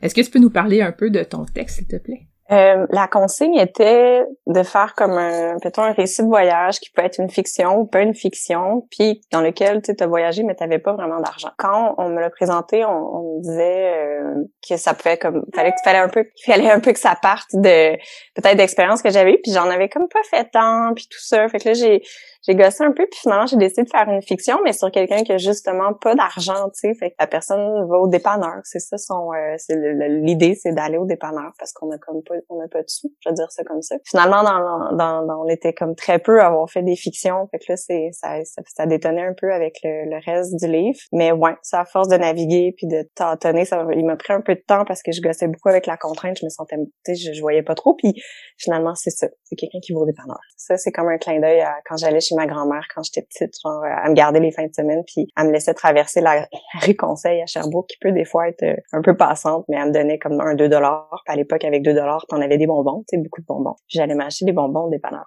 Est-ce 0.00 0.14
que 0.14 0.20
tu 0.20 0.30
peux 0.30 0.38
nous 0.38 0.50
parler 0.50 0.80
un 0.80 0.92
peu 0.92 1.10
de 1.10 1.22
ton 1.24 1.44
texte, 1.44 1.76
s'il 1.76 1.86
te 1.86 1.96
plaît? 1.96 2.26
Euh, 2.50 2.86
la 2.90 3.06
consigne 3.08 3.56
était 3.56 4.24
de 4.46 4.62
faire 4.62 4.94
comme 4.94 5.12
un, 5.12 5.58
peut 5.58 5.70
un 5.76 5.92
récit 5.92 6.22
de 6.22 6.28
voyage 6.28 6.80
qui 6.80 6.90
peut 6.90 7.02
être 7.04 7.20
une 7.20 7.28
fiction 7.28 7.78
ou 7.80 7.84
pas 7.84 8.00
une 8.00 8.14
fiction, 8.14 8.86
puis 8.90 9.20
dans 9.30 9.42
lequel 9.42 9.82
tu 9.82 9.92
as 9.98 10.06
voyagé 10.06 10.42
mais 10.44 10.54
tu 10.54 10.62
n'avais 10.62 10.78
pas 10.78 10.94
vraiment 10.94 11.20
d'argent. 11.20 11.50
Quand 11.58 11.94
on 11.98 12.08
me 12.08 12.20
l'a 12.20 12.30
présenté, 12.30 12.86
on, 12.86 13.36
me 13.36 13.42
disait 13.42 13.92
euh, 13.92 14.34
que 14.66 14.78
ça 14.78 14.94
pouvait 14.94 15.18
comme 15.18 15.44
fallait 15.54 15.72
qu'il 15.72 15.84
fallait 15.84 15.98
un 15.98 16.08
peu 16.08 16.24
fallait 16.46 16.70
un 16.70 16.80
peu 16.80 16.92
que 16.92 16.98
ça 16.98 17.16
parte 17.20 17.50
de 17.52 17.96
peut-être 18.34 18.56
d'expériences 18.56 19.02
que 19.02 19.10
j'avais 19.10 19.38
puis 19.42 19.52
j'en 19.52 19.68
avais 19.68 19.90
comme 19.90 20.08
pas 20.08 20.22
fait 20.30 20.48
tant 20.50 20.94
puis 20.94 21.06
tout 21.10 21.20
ça. 21.20 21.46
Fait 21.48 21.58
que 21.58 21.68
là 21.68 21.74
j'ai 21.74 22.02
j'ai 22.46 22.54
gossé 22.54 22.84
un 22.84 22.92
peu, 22.92 23.06
puis 23.10 23.20
finalement, 23.20 23.46
j'ai 23.46 23.56
décidé 23.56 23.82
de 23.82 23.90
faire 23.90 24.08
une 24.08 24.22
fiction, 24.22 24.58
mais 24.64 24.72
sur 24.72 24.90
quelqu'un 24.90 25.22
qui 25.22 25.32
a 25.32 25.38
justement 25.38 25.92
pas 25.92 26.14
d'argent, 26.14 26.68
tu 26.70 26.88
sais. 26.88 26.94
Fait 26.94 27.10
que 27.10 27.16
la 27.18 27.26
personne 27.26 27.86
va 27.88 27.98
au 27.98 28.08
dépanneur. 28.08 28.60
C'est 28.64 28.78
ça 28.78 28.96
son, 28.96 29.32
euh, 29.32 29.54
c'est 29.58 29.76
l'idée, 30.08 30.54
c'est 30.54 30.72
d'aller 30.72 30.98
au 30.98 31.04
dépanneur 31.04 31.52
parce 31.58 31.72
qu'on 31.72 31.90
a 31.90 31.98
comme 31.98 32.22
pas, 32.22 32.34
on 32.48 32.60
a 32.60 32.68
pas 32.68 32.82
de 32.82 32.88
sous. 32.88 33.12
Je 33.20 33.28
veux 33.28 33.34
dire 33.34 33.50
ça 33.50 33.64
comme 33.64 33.82
ça. 33.82 33.96
Finalement, 34.06 34.42
dans, 34.42 34.96
dans, 34.96 35.26
dans, 35.26 35.44
on 35.44 35.48
était 35.48 35.72
comme 35.72 35.94
très 35.94 36.18
peu 36.18 36.40
à 36.40 36.46
avoir 36.46 36.70
fait 36.70 36.82
des 36.82 36.96
fictions. 36.96 37.48
Fait 37.50 37.58
que 37.58 37.64
là, 37.70 37.76
c'est, 37.76 38.10
ça, 38.12 38.38
ça, 38.44 38.62
ça 38.66 38.86
détonnait 38.86 39.26
un 39.26 39.34
peu 39.34 39.52
avec 39.52 39.78
le, 39.82 40.08
le 40.08 40.20
reste 40.24 40.54
du 40.56 40.70
livre. 40.70 40.98
Mais 41.12 41.32
ouais, 41.32 41.54
ça 41.62 41.80
à 41.80 41.84
force 41.84 42.08
de 42.08 42.16
naviguer 42.16 42.74
puis 42.76 42.86
de 42.86 43.08
tâtonner, 43.14 43.64
ça, 43.64 43.84
il 43.94 44.04
m'a 44.04 44.16
pris 44.16 44.32
un 44.32 44.40
peu 44.40 44.54
de 44.54 44.62
temps 44.66 44.84
parce 44.84 45.02
que 45.02 45.12
je 45.12 45.20
gossais 45.20 45.48
beaucoup 45.48 45.68
avec 45.68 45.86
la 45.86 45.96
contrainte. 45.96 46.38
Je 46.40 46.44
me 46.44 46.50
sentais, 46.50 46.76
tu 47.04 47.14
sais, 47.14 47.14
je, 47.14 47.32
je 47.32 47.40
voyais 47.40 47.62
pas 47.62 47.74
trop. 47.74 47.94
Puis 47.94 48.14
finalement, 48.58 48.94
c'est 48.94 49.10
ça. 49.10 49.26
C'est 49.44 49.56
quelqu'un 49.56 49.80
qui 49.82 49.92
va 49.92 50.00
au 50.00 50.06
dépanneur. 50.06 50.38
Ça, 50.56 50.76
c'est 50.76 50.92
comme 50.92 51.08
un 51.08 51.18
clin 51.18 51.40
d'œil 51.40 51.60
à 51.60 51.74
quand 51.84 51.96
j'allais 51.96 52.20
ma 52.34 52.46
grand-mère 52.46 52.86
quand 52.94 53.02
j'étais 53.02 53.22
petite, 53.22 53.54
genre 53.62 53.82
à 53.84 54.08
me 54.08 54.14
garder 54.14 54.40
les 54.40 54.50
fins 54.50 54.66
de 54.66 54.74
semaine, 54.74 55.02
puis 55.06 55.28
elle 55.36 55.46
me 55.46 55.52
laissait 55.52 55.74
traverser 55.74 56.20
la 56.20 56.46
rue 56.82 56.96
Conseil 56.96 57.40
à 57.42 57.46
Sherbrooke, 57.46 57.88
qui 57.88 57.98
peut 58.00 58.12
des 58.12 58.24
fois 58.24 58.48
être 58.48 58.62
euh, 58.62 58.76
un 58.92 59.02
peu 59.02 59.16
passante, 59.16 59.64
mais 59.68 59.76
elle 59.76 59.88
me 59.88 59.92
donnait 59.92 60.18
comme 60.18 60.40
un 60.40 60.54
2 60.54 60.68
dollars. 60.68 61.22
À 61.26 61.36
l'époque, 61.36 61.64
avec 61.64 61.82
2 61.82 61.94
dollars, 61.94 62.24
t'en 62.28 62.40
avais 62.40 62.58
des 62.58 62.66
bonbons, 62.66 63.04
tu 63.08 63.16
sais, 63.16 63.22
beaucoup 63.22 63.40
de 63.40 63.46
bonbons. 63.46 63.76
J'allais 63.88 64.14
m'acheter 64.14 64.44
des 64.44 64.52
bonbons 64.52 64.86
au 64.86 64.90
dépanneur. 64.90 65.24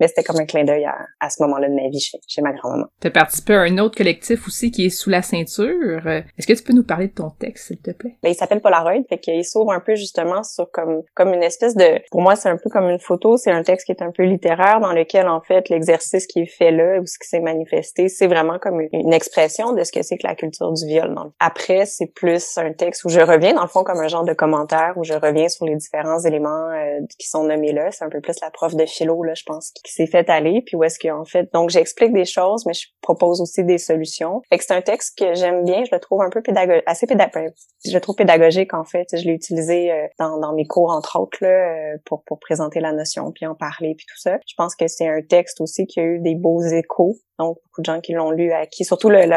Mais 0.00 0.08
c'était 0.08 0.22
comme 0.22 0.38
un 0.40 0.46
clin 0.46 0.64
d'œil 0.64 0.84
à, 0.84 0.96
à, 1.20 1.30
ce 1.30 1.42
moment-là 1.42 1.68
de 1.68 1.74
ma 1.74 1.88
vie 1.88 2.00
chez, 2.00 2.18
chez 2.26 2.42
ma 2.42 2.52
grand-maman. 2.52 2.86
Tu 3.00 3.08
as 3.08 3.10
participé 3.10 3.54
à 3.54 3.60
un 3.60 3.78
autre 3.78 3.96
collectif 3.96 4.46
aussi 4.46 4.70
qui 4.70 4.86
est 4.86 4.90
sous 4.90 5.10
la 5.10 5.22
ceinture. 5.22 6.06
Est-ce 6.06 6.46
que 6.46 6.52
tu 6.52 6.62
peux 6.62 6.72
nous 6.72 6.84
parler 6.84 7.08
de 7.08 7.14
ton 7.14 7.30
texte, 7.30 7.68
s'il 7.68 7.80
te 7.80 7.90
plaît? 7.90 8.16
Ben, 8.22 8.30
il 8.30 8.34
s'appelle 8.34 8.60
Polaroid, 8.60 9.02
fait 9.08 9.18
qu'il 9.18 9.44
s'ouvre 9.44 9.72
un 9.72 9.80
peu 9.80 9.94
justement 9.94 10.42
sur 10.42 10.70
comme, 10.70 11.02
comme 11.14 11.32
une 11.32 11.42
espèce 11.42 11.74
de, 11.74 12.00
pour 12.10 12.20
moi, 12.20 12.36
c'est 12.36 12.48
un 12.48 12.56
peu 12.56 12.70
comme 12.70 12.88
une 12.88 12.98
photo, 12.98 13.36
c'est 13.36 13.50
un 13.50 13.62
texte 13.62 13.86
qui 13.86 13.92
est 13.92 14.02
un 14.02 14.10
peu 14.10 14.24
littéraire 14.24 14.80
dans 14.80 14.92
lequel, 14.92 15.28
en 15.28 15.40
fait, 15.40 15.68
l'exercice 15.68 16.26
qui 16.26 16.40
est 16.40 16.46
fait 16.46 16.70
là, 16.70 17.00
ou 17.00 17.06
ce 17.06 17.18
qui 17.18 17.28
s'est 17.28 17.40
manifesté, 17.40 18.08
c'est 18.08 18.26
vraiment 18.26 18.58
comme 18.58 18.80
une, 18.92 19.12
expression 19.16 19.72
de 19.72 19.82
ce 19.82 19.92
que 19.92 20.02
c'est 20.02 20.18
que 20.18 20.26
la 20.26 20.34
culture 20.34 20.72
du 20.72 20.86
viol. 20.86 21.14
Après, 21.38 21.86
c'est 21.86 22.06
plus 22.06 22.58
un 22.58 22.72
texte 22.72 23.04
où 23.04 23.08
je 23.08 23.20
reviens, 23.20 23.54
dans 23.54 23.62
le 23.62 23.68
fond, 23.68 23.82
comme 23.82 24.00
un 24.00 24.08
genre 24.08 24.24
de 24.24 24.34
commentaire, 24.34 24.92
où 24.96 25.04
je 25.04 25.14
reviens 25.14 25.48
sur 25.48 25.64
les 25.64 25.76
différents 25.76 26.18
éléments 26.18 26.68
euh, 26.70 27.00
qui 27.18 27.28
sont 27.28 27.44
nommés 27.44 27.72
là. 27.72 27.90
C'est 27.92 28.04
un 28.04 28.10
peu 28.10 28.20
plus 28.20 28.38
la 28.42 28.50
prof 28.50 28.74
de 28.74 28.84
philo, 28.84 29.22
là, 29.22 29.32
je 29.34 29.44
pense, 29.44 29.70
qui 29.70 29.85
qui 29.86 29.92
s'est 29.92 30.06
fait 30.06 30.28
aller, 30.28 30.62
puis 30.66 30.76
où 30.76 30.84
est-ce 30.84 30.98
qu'en 30.98 31.24
fait, 31.24 31.48
donc 31.52 31.70
j'explique 31.70 32.12
des 32.12 32.24
choses, 32.24 32.66
mais 32.66 32.74
je 32.74 32.88
propose 33.00 33.40
aussi 33.40 33.64
des 33.64 33.78
solutions. 33.78 34.42
Fait 34.50 34.58
que 34.58 34.64
c'est 34.64 34.74
un 34.74 34.82
texte 34.82 35.18
que 35.18 35.34
j'aime 35.34 35.64
bien, 35.64 35.84
je 35.84 35.94
le 35.94 36.00
trouve 36.00 36.22
un 36.22 36.30
peu 36.30 36.42
pédagogique, 36.42 36.84
assez 36.86 37.06
pédagogique, 37.06 37.54
je 37.84 37.94
le 37.94 38.00
trouve 38.00 38.16
pédagogique 38.16 38.74
en 38.74 38.84
fait. 38.84 39.06
Je 39.12 39.24
l'ai 39.24 39.32
utilisé 39.32 39.92
euh, 39.92 40.06
dans, 40.18 40.38
dans 40.38 40.52
mes 40.52 40.66
cours 40.66 40.90
entre 40.90 41.18
autres 41.20 41.38
là, 41.40 41.48
euh, 41.48 41.96
pour 42.04 42.22
pour 42.24 42.38
présenter 42.38 42.80
la 42.80 42.92
notion, 42.92 43.30
puis 43.32 43.46
en 43.46 43.54
parler, 43.54 43.94
puis 43.96 44.06
tout 44.06 44.20
ça. 44.20 44.38
Je 44.46 44.54
pense 44.56 44.74
que 44.74 44.88
c'est 44.88 45.08
un 45.08 45.22
texte 45.22 45.60
aussi 45.60 45.86
qui 45.86 46.00
a 46.00 46.04
eu 46.04 46.18
des 46.18 46.34
beaux 46.34 46.62
échos 46.62 47.16
donc 47.38 47.58
beaucoup 47.64 47.80
de 47.80 47.86
gens 47.86 48.00
qui 48.00 48.12
l'ont 48.12 48.30
lu, 48.30 48.52
à 48.52 48.66
qui 48.66 48.84
surtout 48.84 49.08
le, 49.08 49.26
le 49.26 49.36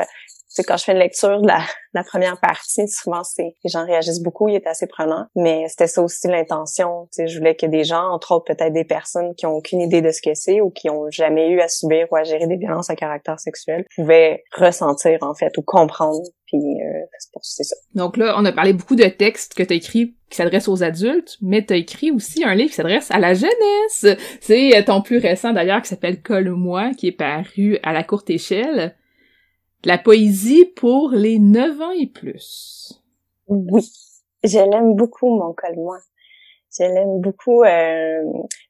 sais, 0.50 0.64
quand 0.64 0.78
je 0.78 0.84
fais 0.84 0.92
une 0.94 1.00
lecture 1.00 1.42
de 1.42 1.48
la, 1.48 2.04
première 2.04 2.40
partie, 2.40 2.88
souvent 2.88 3.24
c'est 3.24 3.54
les 3.64 3.70
gens 3.70 3.86
réagissent 3.86 4.22
beaucoup, 4.22 4.48
il 4.48 4.56
est 4.56 4.68
assez 4.68 4.88
prenant. 4.88 5.26
Mais 5.36 5.68
c'était 5.68 5.88
ça 5.88 6.02
aussi 6.02 6.28
l'intention. 6.28 7.08
Tu 7.14 7.24
sais, 7.24 7.28
je 7.28 7.38
voulais 7.38 7.56
que 7.56 7.66
des 7.66 7.84
gens, 7.84 8.10
entre 8.12 8.34
autres 8.34 8.46
peut-être 8.46 8.74
des 8.74 8.86
personnes 8.86 9.34
qui 9.36 9.46
ont 9.46 9.54
aucune 9.54 9.82
idée 9.82 10.02
de 10.02 10.12
ce 10.12 10.22
que 10.22 10.34
c'est 10.34 10.62
ou 10.62 10.72
qui 10.72 10.90
ont 10.90 11.10
jamais 11.10 11.50
eu 11.50 11.62
à 11.62 11.68
subir 11.68 12.08
ou 12.12 12.16
à 12.16 12.24
gérer 12.24 12.48
des 12.48 12.58
violences 12.58 12.90
à 12.90 12.96
caractère 12.96 13.40
sexuel, 13.40 13.86
pouvaient 13.96 14.44
ressentir 14.56 15.20
en 15.22 15.34
fait 15.34 15.58
ou 15.58 15.62
comprendre. 15.62 16.22
Puis 16.46 16.58
euh, 16.58 17.06
c'est 17.42 17.64
ça. 17.64 17.76
Donc 17.94 18.18
là, 18.18 18.36
on 18.38 18.46
a 18.46 18.52
parlé 18.52 18.74
beaucoup 18.74 18.96
de 18.96 19.06
textes 19.06 19.54
que 19.54 19.64
tu 19.64 19.76
écrits 19.76 20.16
qui 20.30 20.38
s'adressent 20.38 20.68
aux 20.68 20.84
adultes, 20.84 21.38
mais 21.42 21.66
tu 21.66 21.74
as 21.74 21.78
écrit 21.78 22.12
aussi 22.12 22.44
un 22.44 22.56
livre 22.56 22.70
qui 22.70 22.76
s'adresse 22.76 23.12
à 23.12 23.20
la 23.20 23.34
jeunesse. 23.34 24.06
C'est 24.42 24.84
ton 24.86 25.02
plus 25.02 25.18
récent 25.18 25.54
d'ailleurs 25.54 25.82
qui 25.82 25.90
s'appelle 25.90 26.22
Colle-moi, 26.22 26.92
qui 26.98 27.08
est 27.08 27.12
paru 27.12 27.80
à 27.84 27.94
la 27.94 28.04
courte 28.04 28.30
échelle. 28.30 28.96
La 29.86 29.98
poésie 29.98 30.66
pour 30.66 31.12
les 31.12 31.40
9 31.40 31.82
ans 31.82 31.92
et 31.92 32.08
plus. 32.08 33.02
Oui, 33.48 33.90
je 34.44 34.60
l'aime 34.60 34.96
beaucoup, 34.96 35.30
mon 35.30 35.54
col-moi. 35.54 36.00
Je 36.78 36.84
l'aime 36.84 37.20
beaucoup. 37.22 37.64
Euh, 37.64 38.22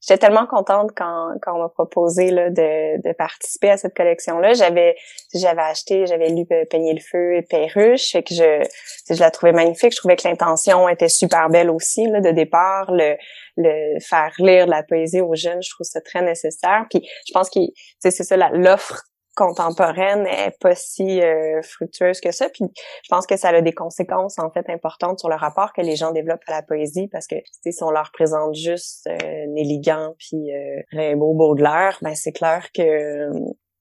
J'étais 0.02 0.20
tellement 0.20 0.46
contente 0.46 0.92
quand, 0.96 1.34
quand 1.42 1.56
on 1.56 1.64
m'a 1.64 1.70
proposé 1.70 2.32
là, 2.32 2.50
de, 2.50 3.02
de 3.02 3.14
participer 3.14 3.72
à 3.72 3.78
cette 3.78 3.94
collection-là. 3.94 4.54
J'avais 4.54 4.96
j'avais 5.36 5.62
acheté, 5.62 6.06
j'avais 6.06 6.30
lu 6.30 6.46
Peigner 6.70 6.94
le 6.94 7.02
feu 7.02 7.36
et 7.36 7.42
Perruche, 7.42 8.12
fait 8.12 8.24
que 8.24 8.34
je, 8.34 8.64
je 9.10 9.20
la 9.20 9.32
trouvais 9.32 9.52
magnifique. 9.52 9.92
Je 9.92 9.98
trouvais 9.98 10.16
que 10.16 10.28
l'intention 10.28 10.88
était 10.88 11.10
super 11.10 11.50
belle 11.50 11.70
aussi 11.70 12.08
là, 12.08 12.22
de 12.22 12.32
départ. 12.32 12.92
Le, 12.92 13.18
le 13.58 14.00
faire 14.00 14.32
lire 14.40 14.66
de 14.66 14.72
la 14.72 14.84
poésie 14.84 15.20
aux 15.22 15.36
jeunes, 15.36 15.62
je 15.62 15.70
trouve 15.72 15.86
ça 15.86 16.00
très 16.00 16.22
nécessaire. 16.22 16.86
Puis 16.90 17.06
je 17.28 17.34
pense 17.34 17.50
que 17.50 17.60
c'est 18.00 18.12
ça 18.12 18.38
l'offre 18.54 19.04
contemporaine 19.36 20.26
est 20.28 20.58
pas 20.60 20.76
si 20.76 21.22
euh, 21.22 21.62
fructueuse 21.62 22.20
que 22.20 22.32
ça. 22.32 22.50
Puis 22.50 22.66
je 22.76 23.08
pense 23.10 23.26
que 23.26 23.38
ça 23.38 23.50
a 23.50 23.62
des 23.62 23.74
conséquences 23.74 24.38
en 24.40 24.50
fait 24.52 24.70
importantes 24.70 25.20
sur 25.20 25.30
le 25.30 25.36
rapport 25.36 25.74
que 25.74 25.82
les 25.82 25.96
gens 25.96 26.12
développent 26.12 26.44
à 26.48 26.52
la 26.52 26.62
poésie 26.62 27.08
parce 27.08 27.28
que 27.28 27.36
si 27.62 27.84
on 27.84 27.92
leur 27.92 28.12
présente 28.12 28.56
juste 28.56 29.08
euh, 29.08 29.46
Néligan 29.50 30.14
puis 30.18 30.54
euh, 30.54 30.82
Rimbaud 30.92 31.34
Baudelaire, 31.34 31.98
ben 32.02 32.16
c'est 32.16 32.32
clair 32.32 32.70
que 32.74 32.82
euh, 32.82 33.32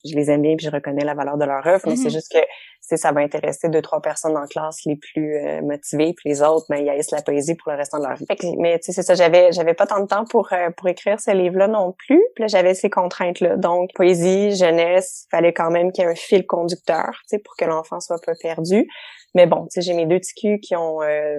je 0.05 0.15
les 0.15 0.31
aime 0.31 0.43
bien 0.43 0.57
puis 0.57 0.67
je 0.67 0.71
reconnais 0.71 1.05
la 1.05 1.15
valeur 1.15 1.37
de 1.37 1.45
leur 1.45 1.67
œuvre, 1.67 1.83
mais 1.87 1.97
c'est 1.97 2.09
mm-hmm. 2.09 2.13
juste 2.13 2.33
que 2.33 2.97
ça 2.97 3.13
va 3.13 3.21
intéresser 3.21 3.69
deux 3.69 3.83
trois 3.83 4.01
personnes 4.01 4.37
en 4.37 4.47
classe 4.47 4.85
les 4.87 4.97
plus 4.97 5.37
euh, 5.37 5.61
motivées 5.63 6.15
puis 6.17 6.31
les 6.31 6.43
autres 6.43 6.67
ben 6.71 6.77
ils 6.77 6.89
haïssent 6.89 7.11
la 7.11 7.21
poésie 7.21 7.55
pour 7.55 7.71
le 7.71 7.77
restant 7.77 7.99
de 7.99 8.05
leur 8.05 8.17
vie. 8.17 8.27
mais 8.59 8.79
tu 8.79 8.87
sais 8.87 8.93
c'est 8.93 9.03
ça 9.03 9.15
j'avais 9.15 9.53
j'avais 9.53 9.75
pas 9.75 9.87
tant 9.87 10.01
de 10.01 10.07
temps 10.07 10.25
pour 10.25 10.53
euh, 10.53 10.71
pour 10.77 10.89
écrire 10.89 11.21
ce 11.21 11.31
livre 11.33 11.59
là 11.59 11.69
non 11.69 11.93
plus. 11.93 12.23
Puis 12.35 12.43
là 12.43 12.47
j'avais 12.49 12.75
ces 12.75 12.89
contraintes 12.89 13.41
là. 13.41 13.57
Donc 13.57 13.91
poésie, 13.95 14.57
jeunesse, 14.57 15.27
fallait 15.31 15.53
quand 15.53 15.71
même 15.71 15.93
qu'il 15.93 16.05
y 16.05 16.07
ait 16.07 16.11
un 16.11 16.15
fil 16.15 16.47
conducteur, 16.47 17.11
tu 17.29 17.37
sais 17.37 17.39
pour 17.39 17.57
que 17.57 17.65
l'enfant 17.65 18.01
soit 18.01 18.21
pas 18.25 18.35
perdu. 18.41 18.89
Mais 19.35 19.47
bon, 19.47 19.65
tu 19.65 19.69
sais 19.71 19.81
j'ai 19.83 19.95
mes 19.95 20.07
deux 20.07 20.19
petits 20.19 20.61
qui 20.61 20.77
ont 20.77 21.03
euh, 21.03 21.37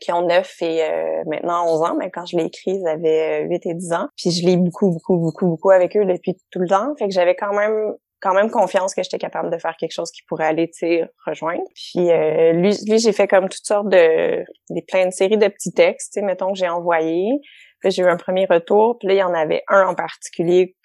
qui 0.00 0.12
ont 0.12 0.26
9 0.26 0.62
et 0.62 0.82
maintenant 1.26 1.66
11 1.66 1.82
ans, 1.82 1.96
mais 1.98 2.10
quand 2.10 2.26
je 2.26 2.36
l'ai 2.36 2.44
écrit, 2.44 2.72
ils 2.72 2.86
avaient 2.88 3.44
8 3.44 3.66
et 3.66 3.74
10 3.74 3.92
ans. 3.92 4.08
Puis 4.16 4.30
je 4.30 4.46
lis 4.46 4.56
beaucoup, 4.56 4.90
beaucoup, 4.90 5.16
beaucoup, 5.18 5.46
beaucoup 5.46 5.70
avec 5.70 5.96
eux 5.96 6.04
depuis 6.04 6.36
tout 6.50 6.58
le 6.58 6.68
temps. 6.68 6.94
Fait 6.98 7.08
que 7.08 7.14
j'avais 7.14 7.34
quand 7.34 7.52
même 7.52 7.94
quand 8.20 8.34
même 8.34 8.50
confiance 8.50 8.94
que 8.94 9.02
j'étais 9.02 9.18
capable 9.18 9.50
de 9.50 9.58
faire 9.58 9.76
quelque 9.78 9.92
chose 9.92 10.10
qui 10.10 10.22
pourrait 10.28 10.46
aller, 10.46 10.70
tu 10.70 11.02
rejoindre. 11.26 11.62
Puis 11.74 12.10
euh, 12.10 12.52
lui, 12.52 12.76
lui 12.86 12.98
j'ai 12.98 13.12
fait 13.12 13.26
comme 13.26 13.48
toutes 13.48 13.64
sortes 13.64 13.88
de 13.88 14.44
des 14.70 14.82
plein 14.82 15.06
de 15.06 15.10
séries 15.10 15.38
de 15.38 15.48
petits 15.48 15.72
textes, 15.72 16.12
tu 16.12 16.20
sais, 16.20 16.26
mettons 16.26 16.52
que 16.52 16.58
j'ai 16.58 16.68
envoyé. 16.68 17.40
Puis 17.80 17.90
j'ai 17.90 18.02
eu 18.02 18.08
un 18.08 18.18
premier 18.18 18.44
retour, 18.44 18.98
puis 18.98 19.08
là 19.08 19.14
il 19.14 19.18
y 19.18 19.22
en 19.22 19.34
avait 19.34 19.62
un 19.68 19.86
en 19.86 19.94
particulier, 19.94 20.76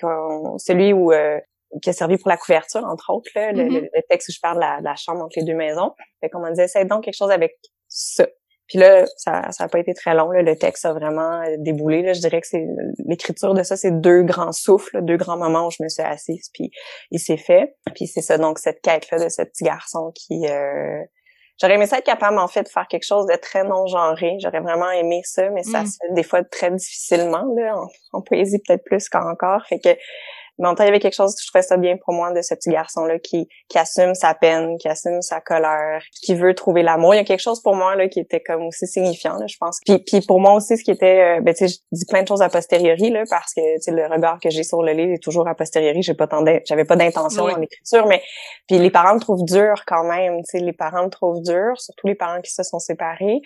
celui 0.58 0.94
où 0.94 1.12
euh, 1.12 1.40
qui 1.82 1.90
a 1.90 1.94
servi 1.94 2.18
pour 2.18 2.30
la 2.30 2.38
couverture 2.38 2.86
entre 2.86 3.12
autres, 3.14 3.30
là, 3.36 3.52
le, 3.52 3.64
mm-hmm. 3.64 3.90
le, 3.94 4.02
texte 4.10 4.30
où 4.30 4.32
je 4.32 4.40
parle 4.42 4.56
de 4.56 4.62
la, 4.62 4.80
de 4.80 4.86
la 4.86 4.96
chambre 4.96 5.22
entre 5.22 5.38
les 5.38 5.44
deux 5.44 5.56
maisons. 5.56 5.92
Fait 6.22 6.30
qu'on 6.30 6.40
m'a 6.40 6.52
dit 6.52 6.62
essaye 6.62 6.86
donc 6.86 7.04
quelque 7.04 7.18
chose 7.18 7.32
avec 7.32 7.58
ça. 7.90 8.26
Puis 8.68 8.80
là, 8.80 9.06
ça 9.18 9.52
ça 9.52 9.66
a 9.66 9.68
pas 9.68 9.80
été 9.80 9.94
très 9.94 10.14
long. 10.16 10.32
Là. 10.32 10.42
Le 10.42 10.56
texte 10.56 10.86
a 10.86 10.94
vraiment 10.94 11.42
euh, 11.42 11.56
déboulé. 11.60 12.02
Là. 12.02 12.14
Je 12.14 12.22
dirais 12.22 12.42
que 12.42 12.48
c'est 12.48 12.66
l'écriture 13.06 13.54
de 13.54 13.64
ça, 13.64 13.78
c'est 13.78 14.00
deux 14.00 14.24
grands 14.24 14.52
souffles, 14.52 15.02
deux 15.04 15.18
grands 15.18 15.38
moments 15.38 15.68
où 15.68 15.72
je 15.72 15.84
me 15.84 15.90
suis 15.90 16.04
assise, 16.04 16.50
puis 16.54 16.72
il 17.12 17.20
s'est 17.20 17.38
fait. 17.38 17.76
Puis 17.94 18.08
c'est 18.08 18.22
ça, 18.22 18.38
donc 18.38 18.60
cette 18.60 18.82
quête-là 18.82 19.24
de 19.24 19.30
ce 19.30 19.42
petit 19.44 19.64
garçon 19.64 20.12
qui... 20.16 20.48
Euh... 20.48 21.02
J'aurais 21.62 21.76
aimé 21.76 21.86
ça 21.86 22.00
être 22.00 22.06
capable, 22.06 22.38
en 22.38 22.50
fait, 22.50 22.64
de 22.64 22.68
faire 22.68 22.86
quelque 22.90 23.06
chose 23.06 23.28
de 23.28 23.36
très 23.38 23.64
non-genré. 23.64 24.36
J'aurais 24.44 24.60
vraiment 24.60 24.92
aimé 24.92 25.22
ça, 25.24 25.50
mais 25.52 25.64
ça 25.64 25.84
mm. 25.84 25.86
se 25.86 25.98
fait 26.02 26.14
des 26.14 26.24
fois 26.24 26.44
très 26.44 26.70
difficilement, 26.70 27.46
là, 27.56 27.78
en, 27.78 27.88
en 28.18 28.22
poésie 28.22 28.60
peut-être 28.60 28.84
plus 28.84 29.08
qu'encore. 29.08 29.66
Fait 29.70 29.80
que 29.80 29.96
mais 30.58 30.68
en 30.68 30.72
même 30.72 30.78
temps, 30.78 30.84
il 30.84 30.88
y 30.88 30.90
avait 30.90 31.00
quelque 31.00 31.16
chose, 31.16 31.36
je 31.42 31.48
trouvais 31.48 31.62
ça 31.62 31.78
bien 31.78 31.98
pour 31.98 32.14
moi 32.14 32.32
de 32.32 32.42
ce 32.42 32.54
petit 32.56 32.70
garçon-là 32.70 33.20
qui, 33.20 33.48
qui 33.68 33.78
assume 33.78 34.16
sa 34.16 34.34
peine, 34.34 34.78
qui 34.78 34.88
assume 34.88 35.22
sa 35.22 35.42
colère, 35.42 36.02
qui 36.24 36.36
veut 36.36 36.54
trouver 36.54 36.82
l'amour. 36.82 37.14
Il 37.14 37.18
y 37.18 37.22
a 37.22 37.24
quelque 37.24 37.42
chose 37.42 37.62
pour 37.62 37.76
moi 37.76 37.96
là 37.96 38.08
qui 38.08 38.20
était 38.20 38.40
comme 38.40 38.64
aussi 38.64 38.88
signifiant, 38.88 39.38
là, 39.38 39.48
je 39.48 39.58
pense. 39.60 39.80
Puis, 39.86 40.00
puis 40.00 40.22
pour 40.22 40.40
moi 40.40 40.54
aussi, 40.54 40.78
ce 40.78 40.84
qui 40.84 40.92
était, 40.92 41.38
euh, 41.38 41.42
ben 41.42 41.54
tu 41.54 41.68
sais, 41.68 41.76
je 41.76 41.98
dis 41.98 42.06
plein 42.06 42.24
de 42.24 42.28
choses 42.28 42.42
a 42.42 42.50
posteriori 42.50 43.10
là 43.10 43.24
parce 43.30 43.54
que 43.54 43.76
tu 43.76 43.82
sais 43.82 43.92
le 43.92 44.08
regard 44.08 44.40
que 44.40 44.50
j'ai 44.50 44.64
sur 44.64 44.82
le 44.82 44.94
livre 44.94 45.14
est 45.14 45.24
toujours 45.24 45.48
a 45.48 45.56
posteriori. 45.56 46.02
J'ai 46.02 46.14
pas 46.14 46.28
j'avais 46.66 46.86
pas 46.86 46.96
d'intention 46.96 47.48
dans 47.48 47.58
l'écriture, 47.58 48.08
mais 48.08 48.22
puis 48.68 48.78
les 48.78 48.92
parents 48.92 49.14
le 49.14 49.20
trouvent 49.20 49.46
dur 49.46 49.84
quand 49.86 50.04
même. 50.04 50.38
Tu 50.38 50.58
sais, 50.58 50.60
les 50.60 50.74
parents 50.74 51.04
le 51.04 51.10
trouvent 51.10 51.42
dur, 51.42 51.80
surtout 51.80 52.08
les 52.08 52.16
parents 52.16 52.42
qui 52.42 52.52
se 52.52 52.64
sont 52.64 52.80
séparés. 52.80 53.42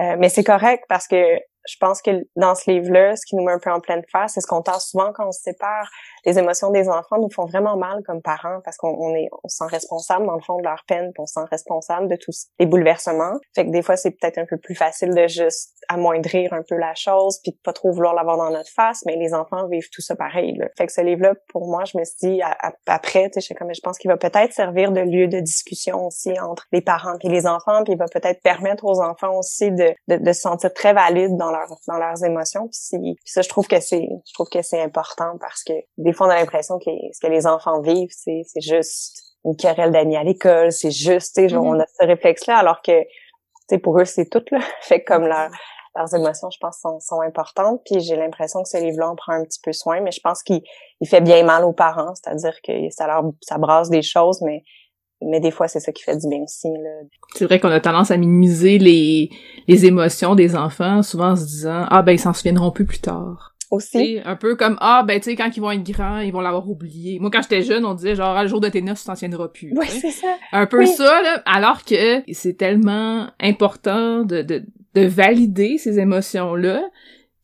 Euh, 0.00 0.16
mais 0.18 0.28
c'est 0.28 0.44
correct 0.44 0.84
parce 0.88 1.06
que 1.06 1.38
je 1.68 1.76
pense 1.80 2.02
que 2.02 2.10
dans 2.36 2.54
ce 2.54 2.70
livre-là, 2.70 3.16
ce 3.16 3.24
qui 3.26 3.36
nous 3.36 3.44
met 3.44 3.52
un 3.52 3.58
peu 3.58 3.70
en 3.70 3.80
pleine 3.80 4.02
face, 4.10 4.34
c'est 4.34 4.40
ce 4.40 4.46
qu'on 4.46 4.62
tente 4.62 4.80
souvent 4.80 5.12
quand 5.12 5.28
on 5.28 5.32
se 5.32 5.42
sépare. 5.42 5.88
Les 6.24 6.38
émotions 6.38 6.70
des 6.70 6.88
enfants 6.88 7.18
nous 7.18 7.30
font 7.30 7.46
vraiment 7.46 7.76
mal 7.76 8.02
comme 8.04 8.20
parents 8.22 8.60
parce 8.64 8.76
qu'on 8.76 9.14
est, 9.14 9.28
on 9.42 9.48
se 9.48 9.56
sent 9.56 9.66
responsable 9.68 10.26
dans 10.26 10.34
le 10.34 10.40
fond 10.40 10.58
de 10.58 10.64
leur 10.64 10.82
peine, 10.86 11.12
puis 11.12 11.20
on 11.20 11.26
se 11.26 11.34
sent 11.34 11.46
responsable 11.50 12.08
de 12.08 12.16
tous 12.16 12.46
les 12.58 12.66
bouleversements. 12.66 13.38
Fait 13.54 13.66
que 13.66 13.70
des 13.70 13.82
fois, 13.82 13.96
c'est 13.96 14.10
peut-être 14.10 14.38
un 14.38 14.46
peu 14.46 14.56
plus 14.56 14.74
facile 14.74 15.14
de 15.14 15.26
juste 15.26 15.72
amoindrir 15.88 16.52
un 16.52 16.62
peu 16.62 16.76
la 16.76 16.94
chose, 16.94 17.40
puis 17.42 17.52
de 17.52 17.58
pas 17.62 17.72
trop 17.72 17.92
vouloir 17.92 18.14
l'avoir 18.14 18.36
dans 18.36 18.50
notre 18.50 18.70
face, 18.70 19.02
mais 19.06 19.16
les 19.16 19.34
enfants 19.34 19.66
vivent 19.68 19.88
tout 19.92 20.02
ça 20.02 20.16
pareil. 20.16 20.54
Là. 20.56 20.68
Fait 20.76 20.86
que 20.86 20.92
ce 20.92 21.00
livre-là, 21.00 21.34
pour 21.48 21.68
moi, 21.68 21.84
je 21.84 21.98
me 21.98 22.04
suis 22.04 22.30
dit 22.30 22.40
après, 22.86 23.30
tu 23.30 23.40
sais, 23.40 23.54
comme 23.54 23.72
je 23.72 23.80
pense 23.80 23.98
qu'il 23.98 24.10
va 24.10 24.16
peut-être 24.16 24.52
servir 24.52 24.92
de 24.92 25.00
lieu 25.00 25.28
de 25.28 25.40
discussion 25.40 26.06
aussi 26.06 26.38
entre 26.40 26.66
les 26.72 26.80
parents 26.80 27.16
et 27.20 27.28
les 27.28 27.46
enfants, 27.46 27.82
puis 27.84 27.94
il 27.94 27.98
va 27.98 28.06
peut-être 28.06 28.42
permettre 28.42 28.84
aux 28.84 29.00
enfants 29.00 29.36
aussi 29.38 29.70
de, 29.70 29.92
de, 30.08 30.16
de 30.16 30.32
se 30.32 30.40
sentir 30.40 30.72
très 30.72 30.92
valides 30.92 31.36
dans 31.36 31.51
dans 31.88 31.98
leurs 31.98 32.24
émotions. 32.24 32.68
Puis, 32.68 33.16
ça, 33.24 33.42
je 33.42 33.48
trouve 33.48 33.66
que 33.66 33.80
c'est, 33.80 34.08
je 34.26 34.32
trouve 34.34 34.48
que 34.48 34.62
c'est 34.62 34.82
important 34.82 35.36
parce 35.40 35.62
que 35.64 35.72
des 35.98 36.12
fois 36.12 36.26
on 36.26 36.30
a 36.30 36.36
l'impression 36.36 36.78
que 36.78 36.90
ce 37.12 37.20
que 37.20 37.30
les 37.30 37.46
enfants 37.46 37.80
vivent, 37.80 38.10
c'est, 38.10 38.42
c'est 38.46 38.60
juste 38.60 39.22
une 39.44 39.56
querelle 39.56 39.90
d'amis 39.90 40.16
à 40.16 40.24
l'école, 40.24 40.72
c'est 40.72 40.90
juste, 40.90 41.34
tu 41.34 41.48
sais, 41.48 41.56
on 41.56 41.78
a 41.80 41.86
ce 42.00 42.06
réflexe-là, 42.06 42.56
alors 42.58 42.80
que, 42.82 43.02
tu 43.02 43.08
sais, 43.68 43.78
pour 43.78 43.98
eux 44.00 44.04
c'est 44.04 44.28
tout 44.28 44.44
là. 44.50 44.60
fait 44.82 45.02
comme 45.02 45.26
leur, 45.26 45.50
leurs 45.96 46.14
émotions, 46.14 46.50
je 46.50 46.58
pense, 46.60 46.78
sont, 46.80 47.00
sont 47.00 47.20
importantes. 47.20 47.80
Puis 47.84 48.00
j'ai 48.00 48.16
l'impression 48.16 48.62
que 48.62 48.68
ce 48.68 48.78
livre-là 48.78 49.10
en 49.10 49.16
prend 49.16 49.32
un 49.32 49.44
petit 49.44 49.60
peu 49.62 49.72
soin, 49.72 50.00
mais 50.00 50.12
je 50.12 50.20
pense 50.20 50.42
qu'il 50.42 50.62
il 51.00 51.08
fait 51.08 51.20
bien 51.20 51.42
mal 51.44 51.64
aux 51.64 51.72
parents, 51.72 52.14
c'est-à-dire 52.14 52.56
que 52.62 52.72
ça 52.90 53.06
leur 53.06 53.24
ça 53.40 53.58
brasse 53.58 53.90
des 53.90 54.02
choses, 54.02 54.40
mais 54.42 54.62
mais 55.24 55.40
des 55.40 55.50
fois 55.50 55.68
c'est 55.68 55.80
ça 55.80 55.92
qui 55.92 56.02
fait 56.02 56.16
du 56.16 56.28
bien 56.28 56.40
aussi 56.42 56.68
C'est 57.34 57.44
vrai 57.44 57.60
qu'on 57.60 57.70
a 57.70 57.80
tendance 57.80 58.10
à 58.10 58.16
minimiser 58.16 58.78
les 58.78 59.30
les 59.68 59.86
émotions 59.86 60.34
des 60.34 60.56
enfants, 60.56 61.02
souvent 61.02 61.30
en 61.30 61.36
se 61.36 61.44
disant 61.44 61.86
ah 61.88 62.02
ben 62.02 62.12
ils 62.12 62.18
s'en 62.18 62.32
souviendront 62.32 62.70
plus 62.70 62.86
plus 62.86 63.00
tard. 63.00 63.50
Aussi. 63.70 64.20
un 64.26 64.36
peu 64.36 64.54
comme 64.54 64.76
ah 64.80 65.02
ben 65.06 65.18
tu 65.18 65.30
sais 65.30 65.36
quand 65.36 65.50
ils 65.56 65.60
vont 65.60 65.70
être 65.70 65.82
grands, 65.82 66.18
ils 66.18 66.32
vont 66.32 66.42
l'avoir 66.42 66.68
oublié. 66.68 67.18
Moi 67.18 67.30
quand 67.30 67.40
j'étais 67.40 67.62
jeune, 67.62 67.86
on 67.86 67.94
disait 67.94 68.14
genre 68.14 68.36
ah, 68.36 68.42
le 68.42 68.48
jour 68.48 68.60
de 68.60 68.68
tes 68.68 68.82
noces, 68.82 69.00
tu 69.00 69.06
t'en 69.06 69.14
souviendras 69.14 69.48
plus. 69.48 69.72
Oui, 69.74 69.86
c'est 69.88 70.10
ça. 70.10 70.36
Un 70.52 70.66
peu 70.66 70.84
ça 70.84 71.22
là, 71.22 71.42
alors 71.46 71.82
que 71.84 72.22
c'est 72.32 72.58
tellement 72.58 73.28
important 73.40 74.24
de, 74.24 74.42
de 74.42 74.62
de 74.94 75.06
valider 75.06 75.78
ces 75.78 75.98
émotions 75.98 76.54
là, 76.54 76.82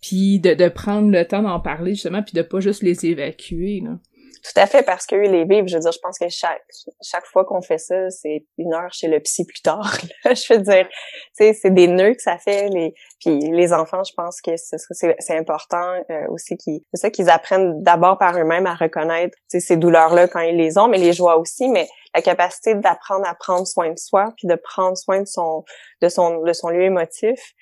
puis 0.03 0.39
de 0.39 0.53
de 0.53 0.69
prendre 0.69 1.11
le 1.11 1.25
temps 1.25 1.43
d'en 1.43 1.61
parler 1.61 1.95
justement 1.95 2.23
puis 2.23 2.35
de 2.35 2.43
pas 2.43 2.61
juste 2.61 2.83
les 2.83 3.07
évacuer 3.07 3.81
là. 3.83 3.99
Tout 4.43 4.61
à 4.61 4.67
fait, 4.67 4.83
parce 4.83 5.07
que 5.07 5.17
les 5.17 5.45
vivent, 5.45 5.67
je 5.67 5.75
veux 5.75 5.81
dire, 5.81 5.93
je 5.93 5.99
pense 5.99 6.19
que 6.19 6.29
chaque 6.29 6.63
chaque 7.03 7.27
fois 7.27 7.45
qu'on 7.45 7.63
fait 7.63 7.79
ça, 7.79 8.11
c'est 8.11 8.45
une 8.57 8.73
heure 8.75 8.93
chez 8.93 9.09
le 9.09 9.21
psy 9.21 9.45
plus 9.45 9.63
tard. 9.63 9.97
je 10.25 10.55
veux 10.55 10.61
dire, 10.61 10.89
c'est 11.33 11.71
des 11.71 11.89
nœuds 11.89 12.15
que 12.15 12.23
ça 12.23 12.39
fait. 12.39 12.69
Les, 12.69 12.95
puis 13.21 13.39
les 13.39 13.73
enfants, 13.73 14.03
je 14.05 14.13
pense 14.17 14.41
que 14.41 14.53
c'est 14.57 15.37
important 15.37 15.93
euh, 16.11 16.27
aussi 16.31 16.57
qu'ils, 16.57 16.81
ça 16.95 17.11
qu'ils 17.11 17.31
apprennent 17.31 17.83
d'abord 17.83 18.19
par 18.19 18.37
eux-mêmes 18.39 18.67
à 18.67 18.75
reconnaître 18.75 19.37
ces 19.49 19.77
douleurs-là 19.77 20.29
quand 20.29 20.41
ils 20.41 20.57
les 20.57 20.79
ont, 20.79 20.89
mais 20.89 20.99
les 20.99 21.13
joies 21.13 21.37
aussi, 21.37 21.69
mais 21.69 21.89
la 22.15 22.23
capacité 22.23 22.75
d'apprendre 22.75 23.27
à 23.29 23.35
prendre 23.35 23.67
soin 23.67 23.91
de 23.91 23.99
soi, 23.99 24.33
puis 24.37 24.49
de 24.49 24.55
prendre 24.55 24.97
soin 24.97 25.21
de 25.21 25.27
son 25.27 25.65
de 26.01 26.09
son 26.09 26.43
de 26.43 26.53
son 26.53 26.69
lieu 26.69 26.83
émotif 26.83 27.55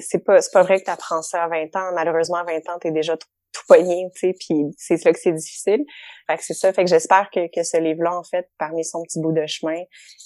c'est 0.00 0.24
pas 0.24 0.40
c'est 0.40 0.52
pas 0.52 0.62
vrai 0.62 0.80
que 0.80 0.84
tu 0.84 0.90
apprends 0.90 1.22
ça 1.22 1.44
à 1.44 1.48
20 1.48 1.76
ans. 1.76 1.92
Malheureusement, 1.94 2.38
à 2.38 2.44
20 2.44 2.56
ans, 2.68 2.78
tu 2.80 2.88
es 2.88 2.90
déjà 2.90 3.16
tout 3.52 3.62
pogner, 3.68 4.08
tu 4.14 4.20
sais, 4.20 4.34
puis 4.38 4.56
c'est 4.76 5.02
là 5.04 5.12
que 5.12 5.18
c'est 5.18 5.32
difficile. 5.32 5.84
Fait 6.26 6.36
que 6.36 6.44
c'est 6.44 6.54
ça, 6.54 6.72
fait 6.72 6.84
que 6.84 6.90
j'espère 6.90 7.30
que, 7.32 7.46
que 7.54 7.62
ce 7.62 7.78
livre-là, 7.78 8.16
en 8.16 8.24
fait, 8.24 8.48
parmi 8.58 8.84
son 8.84 9.02
petit 9.02 9.20
bout 9.20 9.32
de 9.32 9.46
chemin, 9.46 9.78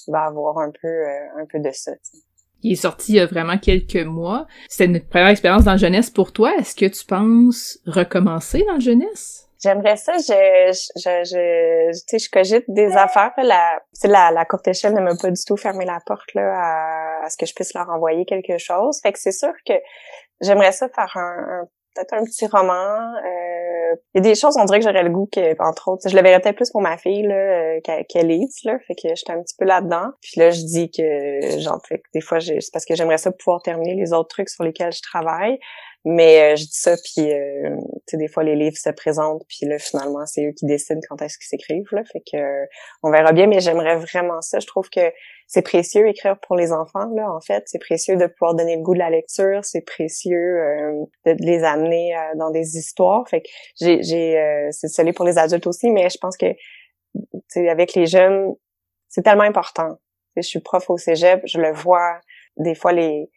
il 0.06 0.12
va 0.12 0.24
avoir 0.24 0.58
un 0.58 0.70
peu, 0.70 0.88
euh, 0.88 1.42
un 1.42 1.46
peu 1.46 1.60
de 1.60 1.70
ça, 1.72 1.92
Il 2.62 2.72
est 2.72 2.76
sorti 2.76 3.12
il 3.12 3.16
y 3.16 3.20
a 3.20 3.26
vraiment 3.26 3.58
quelques 3.58 4.04
mois. 4.06 4.46
C'était 4.68 4.86
une 4.86 5.00
première 5.00 5.28
expérience 5.28 5.64
dans 5.64 5.72
la 5.72 5.76
jeunesse 5.76 6.10
pour 6.10 6.32
toi. 6.32 6.52
Est-ce 6.58 6.74
que 6.74 6.86
tu 6.86 7.04
penses 7.04 7.78
recommencer 7.86 8.64
dans 8.64 8.74
la 8.74 8.78
jeunesse? 8.80 9.46
J'aimerais 9.62 9.96
ça, 9.96 10.14
je, 10.16 10.72
je, 10.96 11.24
je, 11.24 11.92
tu 11.92 11.98
sais, 12.06 12.18
je 12.18 12.30
cogite 12.30 12.64
des 12.68 12.96
affaires. 12.96 13.32
La, 13.36 13.82
la, 14.04 14.30
la 14.30 14.44
courte 14.46 14.66
échelle 14.68 14.94
ne 14.94 15.02
m'a 15.02 15.14
pas 15.20 15.30
du 15.30 15.44
tout 15.44 15.58
fermé 15.58 15.84
la 15.84 15.98
porte 16.06 16.32
là 16.32 16.54
à, 16.56 17.24
à, 17.26 17.28
ce 17.28 17.36
que 17.36 17.44
je 17.44 17.52
puisse 17.52 17.74
leur 17.74 17.90
envoyer 17.90 18.24
quelque 18.24 18.56
chose. 18.56 19.00
Fait 19.02 19.12
que 19.12 19.18
c'est 19.18 19.32
sûr 19.32 19.52
que 19.66 19.74
j'aimerais 20.40 20.72
ça 20.72 20.88
faire 20.88 21.14
un, 21.16 21.68
peut-être 21.94 22.14
un 22.14 22.24
petit 22.24 22.46
roman. 22.46 23.14
Euh, 23.24 23.96
il 24.14 24.18
y 24.18 24.18
a 24.18 24.20
des 24.20 24.34
choses, 24.34 24.56
on 24.58 24.64
dirait 24.64 24.80
que 24.80 24.86
j'aurais 24.86 25.02
le 25.02 25.10
goût 25.10 25.28
que, 25.32 25.60
entre 25.62 25.88
autres, 25.88 26.08
je 26.08 26.16
le 26.16 26.22
verrais 26.22 26.40
peut-être 26.40 26.56
plus 26.56 26.70
pour 26.70 26.80
ma 26.80 26.96
fille 26.96 27.22
là, 27.22 27.34
euh, 27.34 27.80
qu'elle 28.08 28.28
lise, 28.28 28.58
là. 28.64 28.78
Fait 28.86 28.94
que 28.94 29.14
j'étais 29.14 29.32
un 29.32 29.42
petit 29.42 29.56
peu 29.58 29.64
là-dedans. 29.64 30.10
Puis 30.20 30.40
là, 30.40 30.50
je 30.50 30.62
dis 30.62 30.90
que, 30.90 31.02
fait 31.88 31.98
que 31.98 32.02
des 32.14 32.20
fois, 32.20 32.40
c'est 32.40 32.58
parce 32.72 32.84
que 32.84 32.94
j'aimerais 32.94 33.18
ça 33.18 33.32
pouvoir 33.32 33.62
terminer 33.62 33.94
les 33.94 34.12
autres 34.12 34.28
trucs 34.28 34.48
sur 34.48 34.64
lesquels 34.64 34.92
je 34.92 35.02
travaille. 35.02 35.58
Mais 36.06 36.54
euh, 36.54 36.56
je 36.56 36.64
dis 36.64 36.78
ça, 36.78 36.96
puis 36.96 37.30
euh, 37.30 37.76
tu 37.76 38.12
sais, 38.12 38.16
des 38.16 38.28
fois 38.28 38.42
les 38.42 38.56
livres 38.56 38.76
se 38.76 38.88
présentent, 38.88 39.44
puis 39.48 39.66
là 39.66 39.78
finalement 39.78 40.24
c'est 40.24 40.46
eux 40.46 40.52
qui 40.52 40.64
décident 40.64 41.00
quand 41.06 41.20
est-ce 41.20 41.36
qu'ils 41.36 41.48
s'écrivent. 41.48 41.88
Là, 41.92 42.02
fait 42.10 42.20
que 42.20 42.38
euh, 42.38 42.66
on 43.02 43.10
verra 43.10 43.32
bien. 43.32 43.46
Mais 43.46 43.60
j'aimerais 43.60 43.96
vraiment 43.96 44.40
ça. 44.40 44.60
Je 44.60 44.66
trouve 44.66 44.88
que 44.88 45.12
c'est 45.46 45.60
précieux 45.60 46.08
écrire 46.08 46.38
pour 46.40 46.56
les 46.56 46.72
enfants. 46.72 47.10
Là, 47.14 47.30
en 47.30 47.40
fait, 47.40 47.64
c'est 47.66 47.78
précieux 47.78 48.16
de 48.16 48.26
pouvoir 48.26 48.54
donner 48.54 48.76
le 48.76 48.82
goût 48.82 48.94
de 48.94 48.98
la 48.98 49.10
lecture. 49.10 49.62
C'est 49.62 49.82
précieux 49.82 50.58
de, 51.26 51.36
les 51.40 51.64
amener 51.64 52.14
dans 52.36 52.50
des 52.50 52.78
histoires. 52.78 53.28
Fait 53.28 53.42
que 53.42 53.48
j'ai, 53.78 54.02
j'ai 54.02 54.68
c'est 54.70 54.88
celui 54.88 55.12
pour 55.12 55.26
les 55.26 55.36
adultes 55.36 55.66
aussi, 55.66 55.90
mais 55.90 56.08
je 56.08 56.18
pense 56.18 56.36
que 56.36 56.46
avec 57.68 57.94
les 57.94 58.06
jeunes, 58.06 58.54
c'est 59.08 59.22
tellement 59.22 59.42
important. 59.42 59.98
je 60.36 60.42
suis 60.42 60.60
prof 60.60 60.88
au 60.88 60.96
cégep, 60.96 61.42
je 61.44 61.60
le 61.60 61.72
vois 61.72 62.20
des 62.56 62.74
fois 62.74 62.92
les 62.92 63.28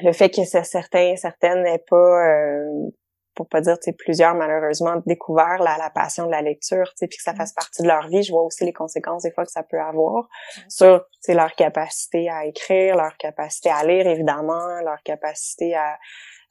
le 0.00 0.12
fait 0.12 0.30
que 0.30 0.44
certains, 0.44 1.16
certaines 1.16 1.62
n'aient 1.62 1.84
pas, 1.88 1.96
euh, 1.96 2.90
pour 3.34 3.48
pas 3.48 3.60
dire 3.60 3.76
plusieurs 3.98 4.34
malheureusement, 4.34 4.96
découvert 5.06 5.58
la, 5.58 5.76
la 5.78 5.90
passion 5.90 6.26
de 6.26 6.30
la 6.30 6.42
lecture, 6.42 6.92
puis 6.98 7.08
que 7.08 7.22
ça 7.22 7.34
fasse 7.34 7.52
partie 7.52 7.82
de 7.82 7.88
leur 7.88 8.08
vie, 8.08 8.22
je 8.22 8.32
vois 8.32 8.42
aussi 8.42 8.64
les 8.64 8.72
conséquences 8.72 9.22
des 9.22 9.32
fois 9.32 9.44
que 9.44 9.52
ça 9.52 9.62
peut 9.62 9.80
avoir 9.80 10.28
sur 10.68 11.04
leur 11.28 11.52
capacité 11.54 12.28
à 12.28 12.44
écrire, 12.44 12.96
leur 12.96 13.16
capacité 13.16 13.70
à 13.70 13.84
lire 13.84 14.06
évidemment, 14.06 14.80
leur 14.84 15.02
capacité 15.04 15.74
à, 15.74 15.98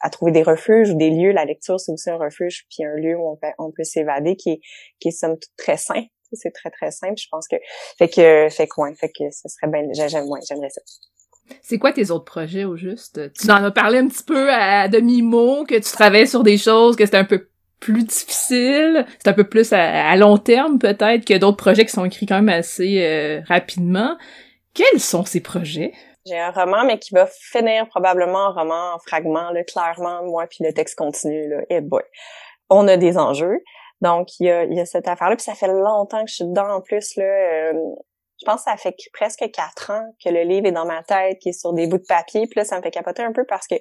à 0.02 0.10
trouver 0.10 0.32
des 0.32 0.44
refuges 0.44 0.90
ou 0.92 0.96
des 0.96 1.10
lieux. 1.10 1.32
La 1.32 1.46
lecture, 1.46 1.80
c'est 1.80 1.92
aussi 1.92 2.10
un 2.10 2.18
refuge 2.18 2.66
puis 2.70 2.86
un 2.86 2.96
lieu 2.96 3.18
où 3.18 3.32
on 3.32 3.36
peut, 3.36 3.48
on 3.58 3.72
peut 3.72 3.84
s'évader 3.84 4.36
qui 4.36 4.52
est, 4.52 4.62
qui 5.00 5.10
est 5.10 5.12
somme 5.12 5.38
toute 5.38 5.56
très 5.58 5.78
sain. 5.78 6.04
C'est 6.32 6.52
très, 6.52 6.70
très 6.70 6.92
simple. 6.92 7.16
Je 7.18 7.28
pense 7.32 7.48
que, 7.48 7.56
fait 7.98 8.08
que, 8.08 8.50
fait 8.50 8.68
que, 8.68 8.82
ouais, 8.82 8.94
fait 8.96 9.10
que 9.10 9.32
ce 9.32 9.50
serait 9.50 9.68
bien, 9.68 9.82
ouais, 9.82 10.40
j'aimerais 10.48 10.70
ça. 10.70 10.82
C'est 11.62 11.78
quoi 11.78 11.92
tes 11.92 12.12
autres 12.12 12.26
projets 12.26 12.66
au 12.66 12.76
juste? 12.76 13.34
Tu 13.34 13.52
en 13.52 13.64
as 13.64 13.72
parlé 13.72 14.00
un 14.00 14.08
petit 14.08 14.24
peu 14.24 14.52
à 14.52 14.88
demi-mot, 14.88 15.66
que 15.66 15.76
tu 15.76 15.92
travailles 15.92 16.28
sur 16.28 16.44
des 16.44 16.58
choses, 16.58 16.96
que 16.96 17.06
c'était 17.06 17.18
un 17.18 17.26
peu 17.26 17.48
plus 17.80 18.04
difficile, 18.04 19.06
c'est 19.20 19.30
un 19.30 19.34
peu 19.34 19.48
plus 19.48 19.72
à, 19.72 20.16
long 20.18 20.38
terme 20.38 20.80
peut-être 20.80 21.26
que 21.26 21.38
d'autres 21.38 21.58
projets 21.58 21.86
qui 21.86 21.92
sont 21.92 22.06
écrits 22.06 22.26
quand 22.26 22.42
même 22.42 22.50
assez 22.50 23.02
euh, 23.02 23.42
rapidement. 23.48 24.18
Quels 24.74 25.00
sont 25.00 25.26
ces 25.26 25.42
projets? 25.42 25.94
J'ai 26.26 26.38
un 26.38 26.52
roman, 26.52 26.84
mais 26.86 27.00
qui 27.00 27.14
va 27.14 27.26
finir 27.28 27.88
probablement 27.88 28.48
en 28.48 28.54
roman 28.54 28.94
en 28.96 29.00
fragments, 29.00 29.52
là, 29.52 29.64
clairement, 29.64 30.24
moi, 30.26 30.46
puis 30.48 30.64
le 30.64 30.74
texte 30.74 30.98
continue, 30.98 31.50
là, 31.50 31.62
et 31.70 31.82
boy. 31.82 32.04
On 32.70 32.88
a 32.88 32.98
des 32.98 33.18
enjeux. 33.18 33.64
Donc, 34.02 34.40
il 34.40 34.48
y 34.48 34.52
a, 34.52 34.66
y 34.66 34.80
a 34.80 34.86
cette 34.86 35.08
affaire-là, 35.08 35.36
puis 35.36 35.44
ça 35.44 35.56
fait 35.56 35.68
longtemps 35.68 36.24
que 36.24 36.30
je 36.30 36.36
suis 36.36 36.46
dedans 36.46 36.76
en 36.76 36.82
plus, 36.82 37.16
là. 37.16 37.24
Euh, 37.24 37.74
je 38.40 38.46
pense 38.46 38.64
que 38.64 38.72
ça 38.72 38.78
fait 38.78 38.96
presque 39.14 39.44
quatre 39.52 39.92
ans 39.92 40.14
que 40.24 40.30
le 40.30 40.44
livre 40.44 40.68
est 40.68 40.72
dans 40.72 40.86
ma 40.86 41.04
tête, 41.04 41.40
qui 41.40 41.50
est 41.50 41.60
sur 41.60 41.74
des 41.74 41.88
bouts 41.88 41.98
de 41.98 42.06
papier. 42.08 42.48
Puis 42.48 42.60
là, 42.60 42.66
ça 42.66 42.78
me 42.78 42.82
fait 42.82 42.92
capoter 42.92 43.22
un 43.22 43.34
peu 43.34 43.46
parce 43.46 43.68
que 43.68 43.76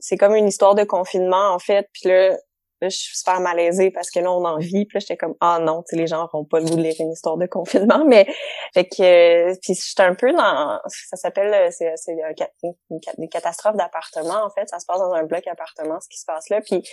c'est 0.00 0.16
comme 0.16 0.36
une 0.36 0.46
histoire 0.46 0.74
de 0.74 0.84
confinement, 0.84 1.52
en 1.52 1.58
fait. 1.58 1.88
Puis 1.92 2.08
là, 2.08 2.30
là 2.30 2.88
je 2.88 2.96
suis 2.96 3.16
super 3.16 3.40
malaisée 3.40 3.90
parce 3.90 4.10
que 4.12 4.20
là, 4.20 4.30
on 4.30 4.44
en 4.44 4.58
vit. 4.58 4.86
Puis 4.86 4.94
là, 4.94 5.00
j'étais 5.00 5.16
comme, 5.16 5.34
ah 5.40 5.58
non, 5.58 5.82
tu 5.82 5.96
sais, 5.96 5.96
les 5.96 6.06
gens 6.06 6.18
n'auront 6.18 6.44
pas 6.44 6.60
le 6.60 6.66
goût 6.66 6.76
de 6.76 6.82
lire 6.82 6.94
une 7.00 7.10
histoire 7.10 7.36
de 7.38 7.46
confinement. 7.46 8.04
Mais, 8.06 8.26
fait 8.72 8.84
que, 8.84 9.58
puis 9.60 9.74
j'étais 9.74 10.04
un 10.04 10.14
peu 10.14 10.32
dans, 10.32 10.80
ça 10.86 11.16
s'appelle, 11.16 11.72
c'est, 11.72 11.92
c'est 11.96 12.12
une, 12.12 13.00
une, 13.18 13.28
catastrophe 13.28 13.76
d'appartement, 13.76 14.44
en 14.44 14.50
fait. 14.50 14.68
Ça 14.68 14.78
se 14.78 14.86
passe 14.86 15.00
dans 15.00 15.12
un 15.12 15.24
bloc 15.24 15.44
appartement, 15.48 15.98
ce 16.00 16.08
qui 16.08 16.20
se 16.20 16.24
passe 16.24 16.48
là. 16.50 16.60
Puis, 16.60 16.88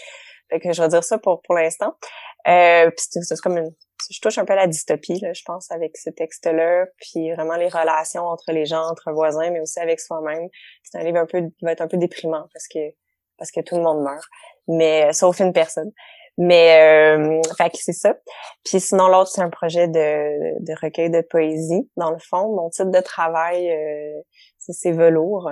fait 0.49 0.59
que 0.59 0.73
je 0.73 0.81
vais 0.81 0.87
dire 0.89 1.03
ça 1.03 1.17
pour, 1.17 1.41
pour 1.41 1.55
l'instant. 1.55 1.95
Euh, 2.47 2.89
puis 2.91 3.05
c'est 3.21 3.39
comme 3.41 3.57
une 3.57 3.73
je 4.09 4.19
touche 4.19 4.37
un 4.37 4.45
peu 4.45 4.53
à 4.53 4.57
la 4.57 4.67
dystopie, 4.67 5.19
là, 5.19 5.33
je 5.33 5.43
pense, 5.45 5.71
avec 5.71 5.97
ce 5.97 6.09
texte-là, 6.09 6.85
puis 6.97 7.31
vraiment 7.33 7.55
les 7.55 7.69
relations 7.69 8.23
entre 8.23 8.51
les 8.51 8.65
gens, 8.65 8.83
entre 8.89 9.11
voisins, 9.11 9.49
mais 9.51 9.61
aussi 9.61 9.79
avec 9.79 9.99
soi-même. 9.99 10.47
C'est 10.83 10.97
un 10.97 11.03
livre 11.03 11.17
un 11.17 11.25
peu 11.25 11.41
qui 11.41 11.65
va 11.65 11.71
être 11.71 11.81
un 11.81 11.87
peu 11.87 11.97
déprimant 11.97 12.45
parce 12.53 12.67
que 12.67 12.79
parce 13.37 13.51
que 13.51 13.61
tout 13.61 13.75
le 13.75 13.81
monde 13.81 14.03
meurt, 14.03 14.25
mais 14.67 15.09
euh, 15.09 15.11
sauf 15.11 15.39
une 15.39 15.53
personne. 15.53 15.91
Mais 16.37 17.15
euh, 17.15 17.41
fait 17.57 17.69
que 17.69 17.77
c'est 17.77 17.93
ça. 17.93 18.15
Puis 18.65 18.79
sinon 18.79 19.07
l'autre 19.07 19.31
c'est 19.31 19.41
un 19.41 19.49
projet 19.49 19.87
de, 19.87 20.63
de 20.63 20.73
recueil 20.81 21.09
de 21.09 21.21
poésie 21.21 21.89
dans 21.97 22.11
le 22.11 22.19
fond. 22.19 22.55
Mon 22.55 22.69
titre 22.69 22.91
de 22.91 23.01
travail 23.01 23.69
euh, 23.71 24.21
c'est 24.57 24.91
velours. 24.91 25.51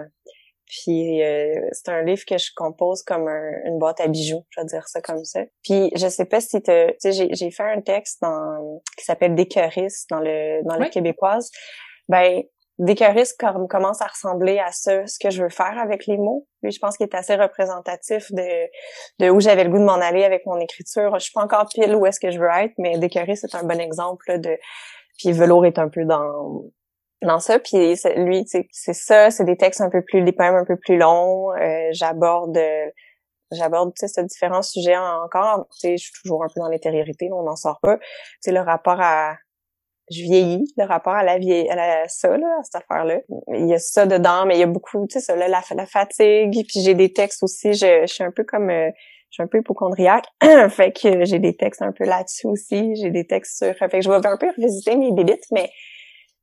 Puis 0.71 1.21
euh, 1.21 1.67
c'est 1.73 1.89
un 1.89 2.01
livre 2.01 2.23
que 2.25 2.37
je 2.37 2.49
compose 2.55 3.03
comme 3.03 3.27
une 3.27 3.77
boîte 3.77 3.99
à 3.99 4.07
bijoux, 4.07 4.45
je 4.49 4.61
vais 4.61 4.65
dire 4.65 4.87
ça 4.87 5.01
comme 5.01 5.25
ça. 5.25 5.41
Puis 5.63 5.91
je 5.95 6.07
sais 6.07 6.23
pas 6.23 6.39
si 6.39 6.61
tu 6.61 6.71
sais 6.97 7.11
j'ai 7.11 7.27
j'ai 7.33 7.51
fait 7.51 7.63
un 7.63 7.81
texte 7.81 8.21
dans 8.21 8.81
qui 8.97 9.03
s'appelle 9.03 9.35
Décœuriste 9.35 10.09
dans 10.09 10.21
le 10.21 10.63
dans 10.63 10.77
le 10.77 10.87
québécoise. 10.89 11.51
Ben 12.07 12.41
Décœuriste 12.79 13.37
comme 13.37 13.67
commence 13.67 14.01
à 14.01 14.07
ressembler 14.07 14.59
à 14.59 14.71
ça, 14.71 15.05
ce 15.05 15.19
que 15.19 15.29
je 15.29 15.43
veux 15.43 15.49
faire 15.49 15.77
avec 15.77 16.07
les 16.07 16.17
mots. 16.17 16.47
Lui, 16.63 16.71
je 16.71 16.79
pense 16.79 16.97
qu'il 16.97 17.05
est 17.05 17.15
assez 17.15 17.35
représentatif 17.35 18.31
de 18.31 18.69
de 19.19 19.29
où 19.29 19.41
j'avais 19.41 19.65
le 19.65 19.71
goût 19.71 19.77
de 19.79 19.83
m'en 19.83 19.99
aller 19.99 20.23
avec 20.23 20.45
mon 20.45 20.57
écriture. 20.57 21.13
Je 21.15 21.25
suis 21.25 21.33
pas 21.33 21.43
encore 21.43 21.67
pile 21.67 21.93
où 21.95 22.05
est-ce 22.05 22.19
que 22.21 22.31
je 22.31 22.39
veux 22.39 22.49
être, 22.49 22.73
mais 22.77 22.97
Décœuriste 22.97 23.45
c'est 23.49 23.57
un 23.57 23.63
bon 23.63 23.79
exemple 23.79 24.39
de 24.39 24.57
puis 25.17 25.33
Velours 25.33 25.65
est 25.65 25.77
un 25.77 25.89
peu 25.89 26.05
dans 26.05 26.63
dans 27.21 27.39
ça. 27.39 27.59
Puis 27.59 27.95
lui 28.15 28.45
c'est 28.45 28.93
ça 28.93 29.31
c'est 29.31 29.43
des 29.45 29.57
textes 29.57 29.81
un 29.81 29.89
peu 29.89 30.01
plus 30.01 30.23
des 30.23 30.31
poèmes 30.31 30.55
un 30.55 30.65
peu 30.65 30.77
plus 30.77 30.97
longs. 30.97 31.51
Euh, 31.53 31.89
j'aborde 31.91 32.57
j'aborde 33.51 33.93
tu 33.97 34.07
sais 34.07 34.23
différents 34.23 34.61
sujets 34.61 34.97
encore. 34.97 35.67
Tu 35.71 35.79
sais 35.79 35.97
je 35.97 36.03
suis 36.03 36.13
toujours 36.23 36.43
un 36.43 36.47
peu 36.47 36.59
dans 36.59 36.69
l'intériorité 36.69 37.29
on 37.31 37.43
n'en 37.43 37.55
sort 37.55 37.79
pas. 37.81 37.97
Tu 37.97 38.05
sais 38.41 38.51
le 38.51 38.61
rapport 38.61 38.99
à 38.99 39.35
je 40.09 40.23
vieillis 40.23 40.73
le 40.77 40.85
rapport 40.85 41.13
à 41.13 41.23
la 41.23 41.37
vieille 41.37 41.69
à 41.69 41.75
la, 41.75 42.07
ça 42.07 42.35
là 42.37 42.57
à 42.59 42.63
cette 42.63 42.75
affaire 42.75 43.05
là 43.05 43.19
il 43.53 43.67
y 43.67 43.73
a 43.73 43.79
ça 43.79 44.05
dedans 44.05 44.45
mais 44.45 44.55
il 44.57 44.59
y 44.59 44.63
a 44.63 44.67
beaucoup 44.67 45.05
tu 45.07 45.13
sais 45.13 45.25
ça 45.25 45.35
là 45.35 45.47
la, 45.47 45.61
la 45.75 45.85
fatigue. 45.85 46.65
Puis 46.67 46.81
j'ai 46.81 46.95
des 46.95 47.13
textes 47.13 47.43
aussi 47.43 47.73
je, 47.73 48.01
je 48.01 48.13
suis 48.13 48.23
un 48.23 48.31
peu 48.31 48.43
comme 48.43 48.69
euh, 48.69 48.89
je 49.31 49.35
suis 49.35 49.43
un 49.43 49.47
peu 49.47 49.59
hypochondriaque. 49.59 50.25
Fait 50.69 50.91
que 50.91 51.23
j'ai 51.23 51.39
des 51.39 51.55
textes 51.55 51.81
un 51.81 51.93
peu 51.93 52.03
là-dessus 52.03 52.47
aussi. 52.47 52.95
J'ai 52.97 53.11
des 53.11 53.25
textes 53.25 53.59
sur 53.59 53.73
fait 53.75 53.87
que 53.89 54.01
je 54.01 54.09
vais 54.09 54.15
un 54.27 54.37
peu 54.37 54.49
revisiter 54.49 54.95
mes 54.97 55.11
bébites 55.11 55.45
mais 55.51 55.69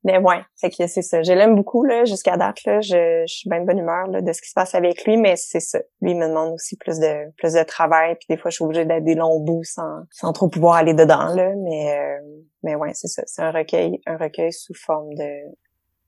mais 0.03 0.17
ouais, 0.17 0.41
c'est 0.55 0.69
que 0.69 0.87
c'est 0.87 1.01
ça. 1.01 1.21
Je 1.23 1.33
l'aime 1.33 1.55
beaucoup 1.55 1.83
là 1.83 2.05
jusqu'à 2.05 2.37
date 2.37 2.63
là. 2.65 2.79
Je, 2.79 3.23
je, 3.27 3.33
suis 3.33 3.49
bien 3.49 3.61
de 3.61 3.65
bonne 3.65 3.79
humeur 3.79 4.07
là, 4.07 4.21
de 4.21 4.31
ce 4.31 4.41
qui 4.41 4.49
se 4.49 4.53
passe 4.53 4.73
avec 4.73 5.03
lui, 5.05 5.17
mais 5.17 5.35
c'est 5.35 5.59
ça. 5.59 5.79
Lui 6.01 6.11
il 6.11 6.17
me 6.17 6.27
demande 6.27 6.53
aussi 6.53 6.77
plus 6.77 6.99
de 6.99 7.31
plus 7.37 7.53
de 7.53 7.63
travail, 7.63 8.15
puis 8.15 8.27
des 8.29 8.37
fois 8.37 8.49
je 8.49 8.55
suis 8.55 8.63
obligée 8.65 8.85
d'être 8.85 9.03
des 9.03 9.15
longs 9.15 9.39
bouts 9.39 9.63
sans 9.63 10.03
sans 10.11 10.31
trop 10.31 10.47
pouvoir 10.47 10.75
aller 10.75 10.93
dedans 10.93 11.33
là. 11.35 11.53
Mais 11.57 11.97
euh, 11.97 12.19
mais 12.63 12.75
ouais, 12.75 12.91
c'est 12.93 13.07
ça. 13.07 13.23
C'est 13.25 13.41
un 13.41 13.51
recueil 13.51 13.99
un 14.05 14.17
recueil 14.17 14.53
sous 14.53 14.73
forme 14.73 15.13
de 15.15 15.29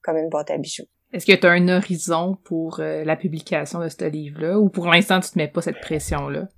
comme 0.02 0.16
une 0.16 0.28
boîte 0.30 0.50
à 0.50 0.56
bijoux. 0.56 0.86
Est-ce 1.12 1.26
que 1.26 1.32
tu 1.32 1.46
as 1.46 1.50
un 1.50 1.68
horizon 1.68 2.38
pour 2.44 2.80
euh, 2.80 3.04
la 3.04 3.16
publication 3.16 3.80
de 3.80 3.88
ce 3.88 4.04
livre-là, 4.04 4.58
ou 4.58 4.70
pour 4.70 4.86
l'instant 4.86 5.20
tu 5.20 5.30
te 5.30 5.38
mets 5.38 5.48
pas 5.48 5.60
cette 5.60 5.80
pression 5.80 6.28
là? 6.28 6.48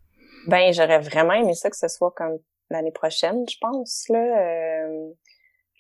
Ben 0.47 0.73
j'aurais 0.73 1.01
vraiment 1.01 1.33
aimé 1.33 1.55
ça 1.55 1.69
que 1.69 1.77
ce 1.77 1.89
soit 1.89 2.13
comme 2.17 2.39
l'année 2.71 2.93
prochaine, 2.93 3.45
je 3.49 3.57
pense 3.61 4.05
là. 4.09 4.19
Euh, 4.19 5.11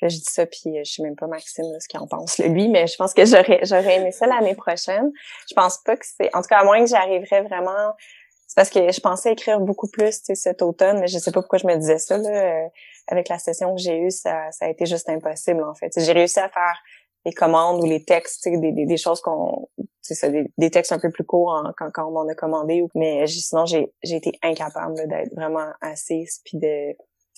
Là, 0.04 0.10
je 0.10 0.16
dis 0.16 0.24
ça, 0.26 0.44
puis 0.44 0.60
euh, 0.66 0.82
je 0.84 0.92
sais 0.92 1.02
même 1.02 1.16
pas 1.16 1.26
Maxime 1.26 1.64
ce 1.80 1.88
qu'il 1.88 1.98
en 1.98 2.06
pense 2.06 2.36
lui, 2.36 2.68
mais 2.68 2.86
je 2.86 2.94
pense 2.96 3.14
que 3.14 3.24
j'aurais 3.24 3.60
j'aurais 3.62 3.96
aimé 3.96 4.12
ça 4.12 4.26
l'année 4.26 4.54
prochaine. 4.54 5.10
Je 5.48 5.54
pense 5.54 5.78
pas 5.78 5.96
que 5.96 6.04
c'est, 6.04 6.28
en 6.36 6.42
tout 6.42 6.48
cas 6.48 6.58
à 6.58 6.64
moins 6.64 6.80
que 6.80 6.90
j'arriverais 6.90 7.40
vraiment. 7.40 7.94
C'est 8.46 8.54
parce 8.54 8.68
que 8.68 8.92
je 8.92 9.00
pensais 9.00 9.32
écrire 9.32 9.60
beaucoup 9.60 9.88
plus, 9.88 10.20
cet 10.34 10.60
automne, 10.60 11.00
mais 11.00 11.06
je 11.06 11.16
sais 11.16 11.32
pas 11.32 11.40
pourquoi 11.40 11.58
je 11.58 11.66
me 11.66 11.74
disais 11.76 11.96
ça 11.96 12.18
là. 12.18 12.28
Euh, 12.28 12.68
avec 13.06 13.30
la 13.30 13.38
session 13.38 13.74
que 13.74 13.80
j'ai 13.80 13.98
eue, 13.98 14.10
ça, 14.10 14.50
ça 14.50 14.66
a 14.66 14.68
été 14.68 14.84
juste 14.84 15.08
impossible 15.08 15.64
en 15.64 15.74
fait. 15.74 15.90
J'ai 15.96 16.12
réussi 16.12 16.38
à 16.38 16.50
faire 16.50 16.76
les 17.24 17.32
commandes 17.32 17.82
ou 17.82 17.86
les 17.86 18.04
textes, 18.04 18.46
des, 18.46 18.72
des, 18.72 18.84
des 18.84 18.96
choses 18.98 19.22
qu'on, 19.22 19.70
ça, 20.02 20.28
des, 20.28 20.44
des, 20.58 20.70
textes 20.70 20.92
un 20.92 20.98
peu 20.98 21.10
plus 21.10 21.24
courts 21.24 21.72
quand, 21.78 21.90
quand 21.94 22.06
on 22.08 22.10
m'en 22.10 22.28
a 22.28 22.34
commandé. 22.34 22.84
Mais 22.94 23.26
sinon, 23.26 23.64
j'ai, 23.64 23.90
j'ai 24.02 24.16
été 24.16 24.32
incapable 24.42 25.08
d'être 25.08 25.34
vraiment 25.34 25.70
assise 25.80 26.42
puis 26.44 26.58
de 26.58 26.94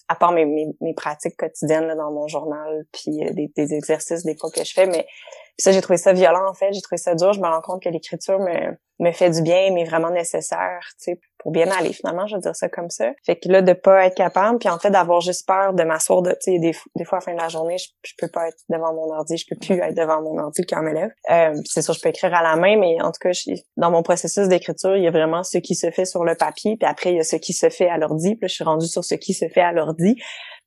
à 0.08 0.14
part 0.14 0.32
mes, 0.32 0.44
mes, 0.80 0.94
pratiques 0.94 1.36
quotidiennes 1.36 1.86
là, 1.86 1.94
dans 1.94 2.12
mon 2.12 2.28
journal, 2.28 2.86
puis 2.92 3.24
euh, 3.24 3.32
des, 3.32 3.74
exercices 3.74 4.24
des 4.24 4.36
fois 4.36 4.50
que 4.50 4.64
je 4.64 4.72
fais, 4.72 4.86
mais 4.86 5.06
ça, 5.58 5.72
j'ai 5.72 5.80
trouvé 5.80 5.96
ça 5.96 6.12
violent, 6.12 6.48
en 6.48 6.54
fait. 6.54 6.72
J'ai 6.72 6.82
trouvé 6.82 6.98
ça 6.98 7.14
dur. 7.14 7.32
Je 7.32 7.40
me 7.40 7.46
rends 7.46 7.62
compte 7.62 7.82
que 7.82 7.88
l'écriture 7.88 8.38
me, 8.38 8.76
me 8.98 9.12
fait 9.12 9.30
du 9.30 9.42
bien, 9.42 9.70
mais 9.72 9.84
vraiment 9.84 10.10
nécessaire, 10.10 10.80
tu 10.98 11.12
sais, 11.12 11.20
pour 11.38 11.52
bien 11.52 11.70
aller, 11.70 11.92
finalement, 11.92 12.26
je 12.26 12.34
veux 12.34 12.40
dire 12.40 12.56
ça 12.56 12.68
comme 12.68 12.90
ça. 12.90 13.12
Fait 13.24 13.36
que 13.36 13.48
là, 13.48 13.62
de 13.62 13.72
pas 13.72 14.06
être 14.06 14.16
capable, 14.16 14.58
puis 14.58 14.68
en 14.68 14.78
fait, 14.78 14.90
d'avoir 14.90 15.20
juste 15.20 15.46
peur 15.46 15.74
de 15.74 15.82
m'asseoir, 15.84 16.22
de, 16.22 16.30
tu 16.30 16.52
sais, 16.52 16.58
des, 16.58 16.72
des, 16.96 17.04
fois, 17.04 17.18
à 17.18 17.20
la 17.20 17.24
fin 17.24 17.34
de 17.34 17.40
la 17.40 17.48
journée, 17.48 17.76
je, 17.78 17.88
je, 18.04 18.12
peux 18.18 18.28
pas 18.28 18.48
être 18.48 18.56
devant 18.68 18.92
mon 18.94 19.14
ordi, 19.14 19.36
je 19.36 19.46
peux 19.48 19.56
plus 19.56 19.78
être 19.78 19.94
devant 19.94 20.22
mon 20.22 20.38
ordi, 20.38 20.62
me 20.62 20.92
lève. 20.92 21.10
Euh, 21.30 21.60
c'est 21.64 21.82
sûr, 21.82 21.94
je 21.94 22.00
peux 22.00 22.08
écrire 22.08 22.34
à 22.34 22.42
la 22.42 22.56
main, 22.56 22.76
mais 22.78 23.00
en 23.00 23.12
tout 23.12 23.20
cas, 23.20 23.32
je, 23.32 23.52
dans 23.76 23.90
mon 23.90 24.02
processus 24.02 24.48
d'écriture, 24.48 24.96
il 24.96 25.04
y 25.04 25.08
a 25.08 25.10
vraiment 25.10 25.42
ce 25.42 25.58
qui 25.58 25.74
se 25.74 25.90
fait 25.90 26.06
sur 26.06 26.24
le 26.24 26.34
papier, 26.34 26.76
puis 26.76 26.88
après, 26.88 27.12
il 27.12 27.16
y 27.16 27.20
a 27.20 27.24
ce 27.24 27.36
qui 27.36 27.52
se 27.52 27.68
fait 27.68 27.88
à 27.88 27.98
l'ordi, 27.98 28.34
puis 28.34 28.42
là, 28.42 28.48
je 28.48 28.54
suis 28.54 28.64
rendue 28.64 28.88
sur 28.88 29.04
ce 29.04 29.14
qui 29.14 29.34
se 29.34 29.46
fait 29.48 29.60
à 29.60 29.72
l'ordi. 29.72 30.16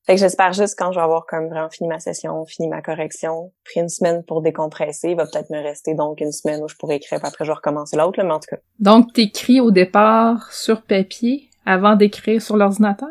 Fait 0.06 0.16
que 0.16 0.20
j'espère 0.22 0.54
juste 0.54 0.76
quand 0.78 0.92
je 0.92 0.98
vais 1.00 1.04
avoir 1.04 1.26
comme 1.26 1.50
vraiment 1.50 1.70
fini 1.70 1.88
ma 1.88 2.00
session, 2.00 2.46
fini 2.46 2.68
ma 2.68 2.82
correction, 2.82 3.52
pris 3.64 3.80
une 3.80 3.90
semaine 3.90 4.24
pour 4.24 4.42
décompresser, 4.42 5.10
il 5.10 5.16
va 5.16 5.26
peut-être 5.26 5.50
me 5.52 5.62
rester 5.62 5.94
donc 5.94 6.20
une 6.22 6.32
semaine 6.32 6.64
où 6.64 6.68
je 6.68 6.76
pourrais 6.76 6.96
écrire, 6.96 7.20
puis 7.20 7.28
après 7.28 7.46
je 7.46 7.52
vais 7.52 7.56
recommencer 7.56 7.96
l'autre, 7.96 8.22
mais 8.24 8.32
en 8.32 8.40
tout 8.40 8.56
cas. 8.56 8.62
Donc 8.80 9.14
t'écris 9.14 9.60
au 9.60 9.72
départ 9.72 10.52
sur 10.52 10.82
papier 10.82 11.50
avant 11.66 11.96
d'écrire 11.96 12.42
sur 12.42 12.58
l'ordinateur? 12.58 13.10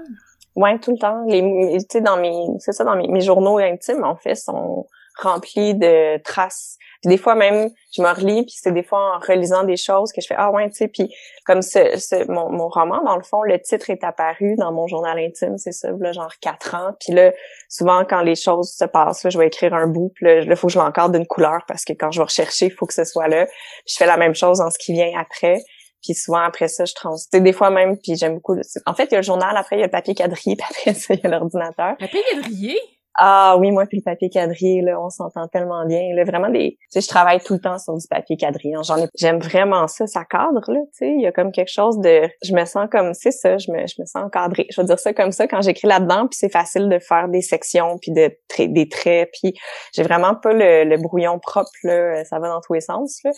Ouais, 0.56 0.76
tout 0.80 0.90
le 0.90 0.98
temps. 0.98 1.24
Les, 1.28 1.78
tu 1.78 1.86
sais, 1.88 2.00
dans 2.00 2.16
mes, 2.16 2.34
c'est 2.58 2.72
ça, 2.72 2.82
dans 2.82 2.96
mes, 2.96 3.06
mes 3.06 3.20
journaux 3.20 3.58
intimes, 3.58 4.02
en 4.02 4.16
fait, 4.16 4.34
sont 4.34 4.86
remplis 5.20 5.74
de 5.74 6.20
traces 6.22 6.78
puis 7.00 7.10
des 7.10 7.16
fois 7.16 7.36
même, 7.36 7.70
je 7.94 8.02
me 8.02 8.08
relis, 8.08 8.42
puis 8.42 8.54
c'est 8.56 8.72
des 8.72 8.82
fois 8.82 9.16
en 9.16 9.18
relisant 9.20 9.62
des 9.62 9.76
choses 9.76 10.10
que 10.12 10.20
je 10.20 10.26
fais 10.26 10.34
ah 10.36 10.50
ouais, 10.50 10.68
tu 10.70 10.76
sais, 10.76 10.88
puis 10.88 11.14
comme 11.46 11.62
ce, 11.62 11.96
ce 11.96 12.28
mon, 12.30 12.50
mon, 12.50 12.68
roman 12.68 13.02
dans 13.04 13.16
le 13.16 13.22
fond, 13.22 13.42
le 13.42 13.60
titre 13.60 13.90
est 13.90 14.02
apparu 14.02 14.56
dans 14.56 14.72
mon 14.72 14.88
journal 14.88 15.16
intime, 15.18 15.58
c'est 15.58 15.72
ça, 15.72 15.90
là, 16.00 16.12
genre 16.12 16.32
quatre 16.40 16.74
ans. 16.74 16.92
Puis 16.98 17.12
là, 17.12 17.32
souvent 17.68 18.04
quand 18.04 18.22
les 18.22 18.34
choses 18.34 18.72
se 18.76 18.84
passent, 18.84 19.22
là, 19.22 19.30
je 19.30 19.38
vais 19.38 19.46
écrire 19.46 19.74
un 19.74 19.86
bout, 19.86 20.12
là, 20.20 20.40
il 20.40 20.56
faut 20.56 20.66
que 20.66 20.72
je 20.72 20.78
l'encadre 20.78 21.16
d'une 21.16 21.26
couleur 21.26 21.60
parce 21.68 21.84
que 21.84 21.92
quand 21.92 22.10
je 22.10 22.18
vais 22.18 22.24
rechercher, 22.24 22.66
il 22.66 22.72
faut 22.72 22.86
que 22.86 22.94
ce 22.94 23.04
soit 23.04 23.28
là. 23.28 23.46
Puis 23.46 23.94
je 23.94 23.96
fais 23.96 24.06
la 24.06 24.16
même 24.16 24.34
chose 24.34 24.58
dans 24.58 24.70
ce 24.70 24.78
qui 24.78 24.92
vient 24.92 25.12
après. 25.18 25.62
Puis 26.02 26.14
souvent 26.14 26.38
après 26.38 26.68
ça, 26.68 26.84
je 26.84 26.94
trans. 26.94 27.14
Tu 27.14 27.24
sais, 27.32 27.40
des 27.40 27.52
fois 27.52 27.70
même, 27.70 27.96
puis 27.98 28.16
j'aime 28.16 28.34
beaucoup. 28.34 28.56
En 28.86 28.94
fait, 28.94 29.04
il 29.04 29.12
y 29.12 29.14
a 29.14 29.18
le 29.18 29.24
journal, 29.24 29.56
après 29.56 29.76
il 29.76 29.80
y 29.80 29.82
a 29.82 29.86
le 29.86 29.90
papier 29.90 30.14
quadrillé, 30.14 30.56
puis 30.58 30.66
après 30.68 30.94
ça, 30.94 31.14
il 31.14 31.20
y 31.20 31.26
a 31.26 31.30
l'ordinateur. 31.30 31.96
Papier 31.98 32.22
quadrillé? 32.32 32.78
Ah 33.20 33.56
oui, 33.58 33.72
moi 33.72 33.84
puis 33.86 33.98
le 33.98 34.02
papier 34.04 34.30
quadrillé, 34.30 34.80
là, 34.80 35.00
on 35.00 35.10
s'entend 35.10 35.48
tellement 35.48 35.84
bien. 35.86 36.14
Là, 36.14 36.22
vraiment 36.22 36.50
des. 36.50 36.78
Tu 36.80 36.86
sais, 36.90 37.00
je 37.00 37.08
travaille 37.08 37.40
tout 37.40 37.54
le 37.54 37.60
temps 37.60 37.78
sur 37.78 37.96
du 37.96 38.06
papier 38.08 38.36
quadrillé. 38.36 38.76
J'en 38.86 38.96
ai. 38.96 39.08
J'aime 39.18 39.40
vraiment 39.40 39.88
ça, 39.88 40.06
ça 40.06 40.24
cadre, 40.24 40.62
là. 40.72 40.80
Tu 40.92 40.98
sais, 40.98 41.10
il 41.10 41.20
y 41.20 41.26
a 41.26 41.32
comme 41.32 41.50
quelque 41.50 41.72
chose 41.72 41.98
de. 41.98 42.28
Je 42.44 42.54
me 42.54 42.64
sens 42.64 42.88
comme 42.92 43.14
c'est 43.14 43.32
ça, 43.32 43.58
je 43.58 43.72
me, 43.72 43.78
je 43.88 44.00
me 44.00 44.06
sens 44.06 44.22
encadrée. 44.22 44.68
Je 44.70 44.80
veux 44.80 44.86
dire 44.86 45.00
ça 45.00 45.12
comme 45.12 45.32
ça 45.32 45.48
quand 45.48 45.62
j'écris 45.62 45.88
là-dedans, 45.88 46.28
puis 46.28 46.38
c'est 46.38 46.52
facile 46.52 46.88
de 46.88 47.00
faire 47.00 47.28
des 47.28 47.42
sections, 47.42 47.98
puis 47.98 48.12
de 48.12 48.30
des 48.58 48.88
traits, 48.88 49.30
puis 49.32 49.52
j'ai 49.94 50.04
vraiment 50.04 50.36
pas 50.36 50.52
le, 50.52 50.84
le 50.84 50.96
brouillon 50.96 51.40
propre, 51.40 51.70
là. 51.82 52.24
Ça 52.24 52.38
va 52.38 52.48
dans 52.48 52.60
tous 52.60 52.74
les 52.74 52.80
sens, 52.80 53.18
là 53.24 53.32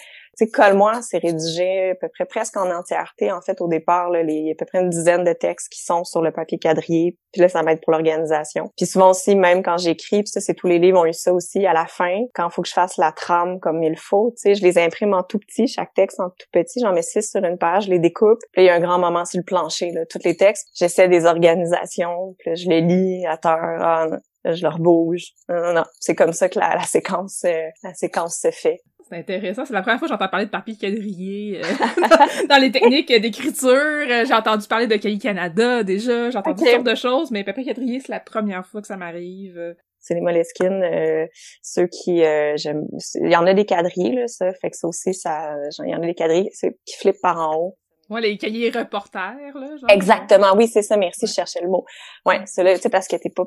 sais, 0.45 0.51
Colle-moi, 0.51 1.01
c'est 1.03 1.19
rédigé 1.19 1.91
à 1.91 1.95
peu 1.95 2.09
près 2.09 2.25
presque 2.25 2.57
en 2.57 2.71
entièreté. 2.71 3.33
En 3.33 3.41
fait, 3.41 3.61
au 3.61 3.69
départ, 3.69 4.11
là, 4.11 4.23
les, 4.23 4.35
il 4.35 4.47
y 4.47 4.49
a 4.51 4.53
à 4.53 4.55
peu 4.59 4.67
près 4.67 4.81
une 4.81 4.91
dizaine 4.91 5.25
de 5.25 5.33
textes 5.33 5.73
qui 5.73 5.83
sont 5.83 6.05
sur 6.05 6.23
le 6.23 6.33
papier 6.33 6.59
quadrillé. 6.59 7.17
Puis 7.33 7.41
là, 7.41 7.49
ça 7.49 7.63
être 7.69 7.83
pour 7.83 7.93
l'organisation. 7.93 8.71
Puis 8.77 8.87
souvent 8.87 9.11
aussi, 9.11 9.37
même 9.37 9.63
quand 9.63 9.79
j'écris, 9.79 10.23
puis 10.23 10.31
ça, 10.31 10.41
c'est 10.41 10.55
tous 10.55 10.67
les 10.67 10.79
livres 10.79 11.01
ont 11.01 11.07
eu 11.07 11.13
ça 11.13 11.33
aussi 11.33 11.65
à 11.67 11.73
la 11.73 11.87
fin, 11.87 12.25
quand 12.35 12.49
il 12.49 12.53
faut 12.53 12.63
que 12.63 12.69
je 12.69 12.75
fasse 12.75 12.97
la 12.97 13.13
trame 13.13 13.61
comme 13.61 13.83
il 13.83 13.97
faut, 13.97 14.33
tu 14.37 14.43
sais, 14.43 14.55
je 14.55 14.63
les 14.63 14.79
imprime 14.79 15.15
en 15.15 15.23
tout 15.23 15.39
petit, 15.39 15.69
chaque 15.69 15.95
texte 15.95 16.19
en 16.21 16.31
tout 16.31 16.47
petit. 16.53 16.81
J'en 16.81 16.93
mets 16.93 17.03
six 17.03 17.31
sur 17.31 17.45
une 17.45 17.59
page, 17.59 17.85
je 17.85 17.91
les 17.91 17.99
découpe. 17.99 18.41
Puis 18.53 18.63
il 18.63 18.67
y 18.67 18.71
a 18.71 18.75
un 18.75 18.81
grand 18.81 18.99
moment 18.99 19.25
sur 19.25 19.39
le 19.39 19.45
plancher, 19.45 19.91
là, 19.93 20.05
tous 20.07 20.21
les 20.25 20.37
textes. 20.37 20.69
J'essaie 20.75 21.09
des 21.09 21.27
organisations, 21.27 22.35
puis 22.39 22.51
là, 22.51 22.55
je 22.57 22.69
les 22.69 22.81
lis 22.81 23.27
à 23.27 23.37
terre. 23.37 23.79
Ah, 23.81 24.07
je 24.45 24.63
leur 24.63 24.79
bouge. 24.79 25.33
Non, 25.49 25.61
non, 25.61 25.73
non. 25.75 25.85
C'est 25.99 26.15
comme 26.15 26.33
ça 26.33 26.49
que 26.49 26.59
la, 26.59 26.75
la 26.75 26.83
séquence, 26.83 27.43
euh, 27.45 27.69
la 27.83 27.95
séquence 27.95 28.39
se 28.41 28.51
fait. 28.51 28.81
C'est 29.11 29.19
intéressant. 29.19 29.65
C'est 29.65 29.73
la 29.73 29.83
première 29.83 29.99
fois 29.99 30.07
que 30.07 30.15
j'entends 30.15 30.29
parler 30.29 30.47
de 30.47 30.51
papier 30.51 30.77
quadrillé 30.77 31.61
euh, 31.61 32.47
dans 32.49 32.59
les 32.59 32.71
techniques 32.71 33.09
d'écriture. 33.09 33.73
Euh, 33.73 34.25
j'ai 34.25 34.35
entendu 34.35 34.69
parler 34.69 34.87
de 34.87 34.95
Cali 34.95 35.19
Canada 35.19 35.83
déjà. 35.83 36.31
J'ai 36.31 36.39
entendu 36.39 36.63
toutes 36.63 36.69
sortes 36.69 36.87
de 36.87 36.95
choses, 36.95 37.31
mais 37.33 37.43
papier 37.43 37.65
quadrillé, 37.65 37.99
c'est 37.99 38.13
la 38.13 38.21
première 38.21 38.65
fois 38.65 38.81
que 38.81 38.87
ça 38.87 38.97
m'arrive. 38.97 39.75
C'est 39.99 40.15
les 40.15 40.21
Moleskine, 40.21 40.83
euh, 40.85 41.27
ceux 41.61 41.89
qui 41.89 42.19
j'aime. 42.55 42.85
Il 43.17 43.31
y 43.31 43.37
en 43.37 43.47
a 43.47 43.53
des 43.53 43.67
quadrillés 43.67 44.15
là, 44.15 44.29
ça 44.29 44.53
fait 44.55 44.71
que 44.71 44.77
ça 44.77 44.87
aussi, 44.87 45.13
ça. 45.13 45.57
Il 45.85 45.91
y 45.91 45.95
en 45.95 46.03
a 46.03 46.07
des 46.07 46.15
quadrillés 46.15 46.53
qui 46.87 46.97
flippent 46.97 47.21
par 47.21 47.37
en 47.39 47.57
haut. 47.57 47.77
Ouais, 48.09 48.21
les 48.21 48.37
cahiers 48.39 48.71
reporters, 48.71 49.55
là. 49.55 49.77
Genre. 49.77 49.91
Exactement, 49.91 50.55
oui, 50.57 50.67
c'est 50.67 50.83
ça. 50.83 50.97
Merci, 50.97 51.27
je 51.27 51.33
cherchais 51.33 51.61
le 51.63 51.69
mot. 51.69 51.85
Ouais, 52.27 52.41
c'est 52.47 52.65
là, 52.65 52.75
tu 52.75 52.83
sais, 52.83 52.91
parce 52.91 53.07
que 53.07 53.17
t'es 53.17 53.31
pas 53.31 53.45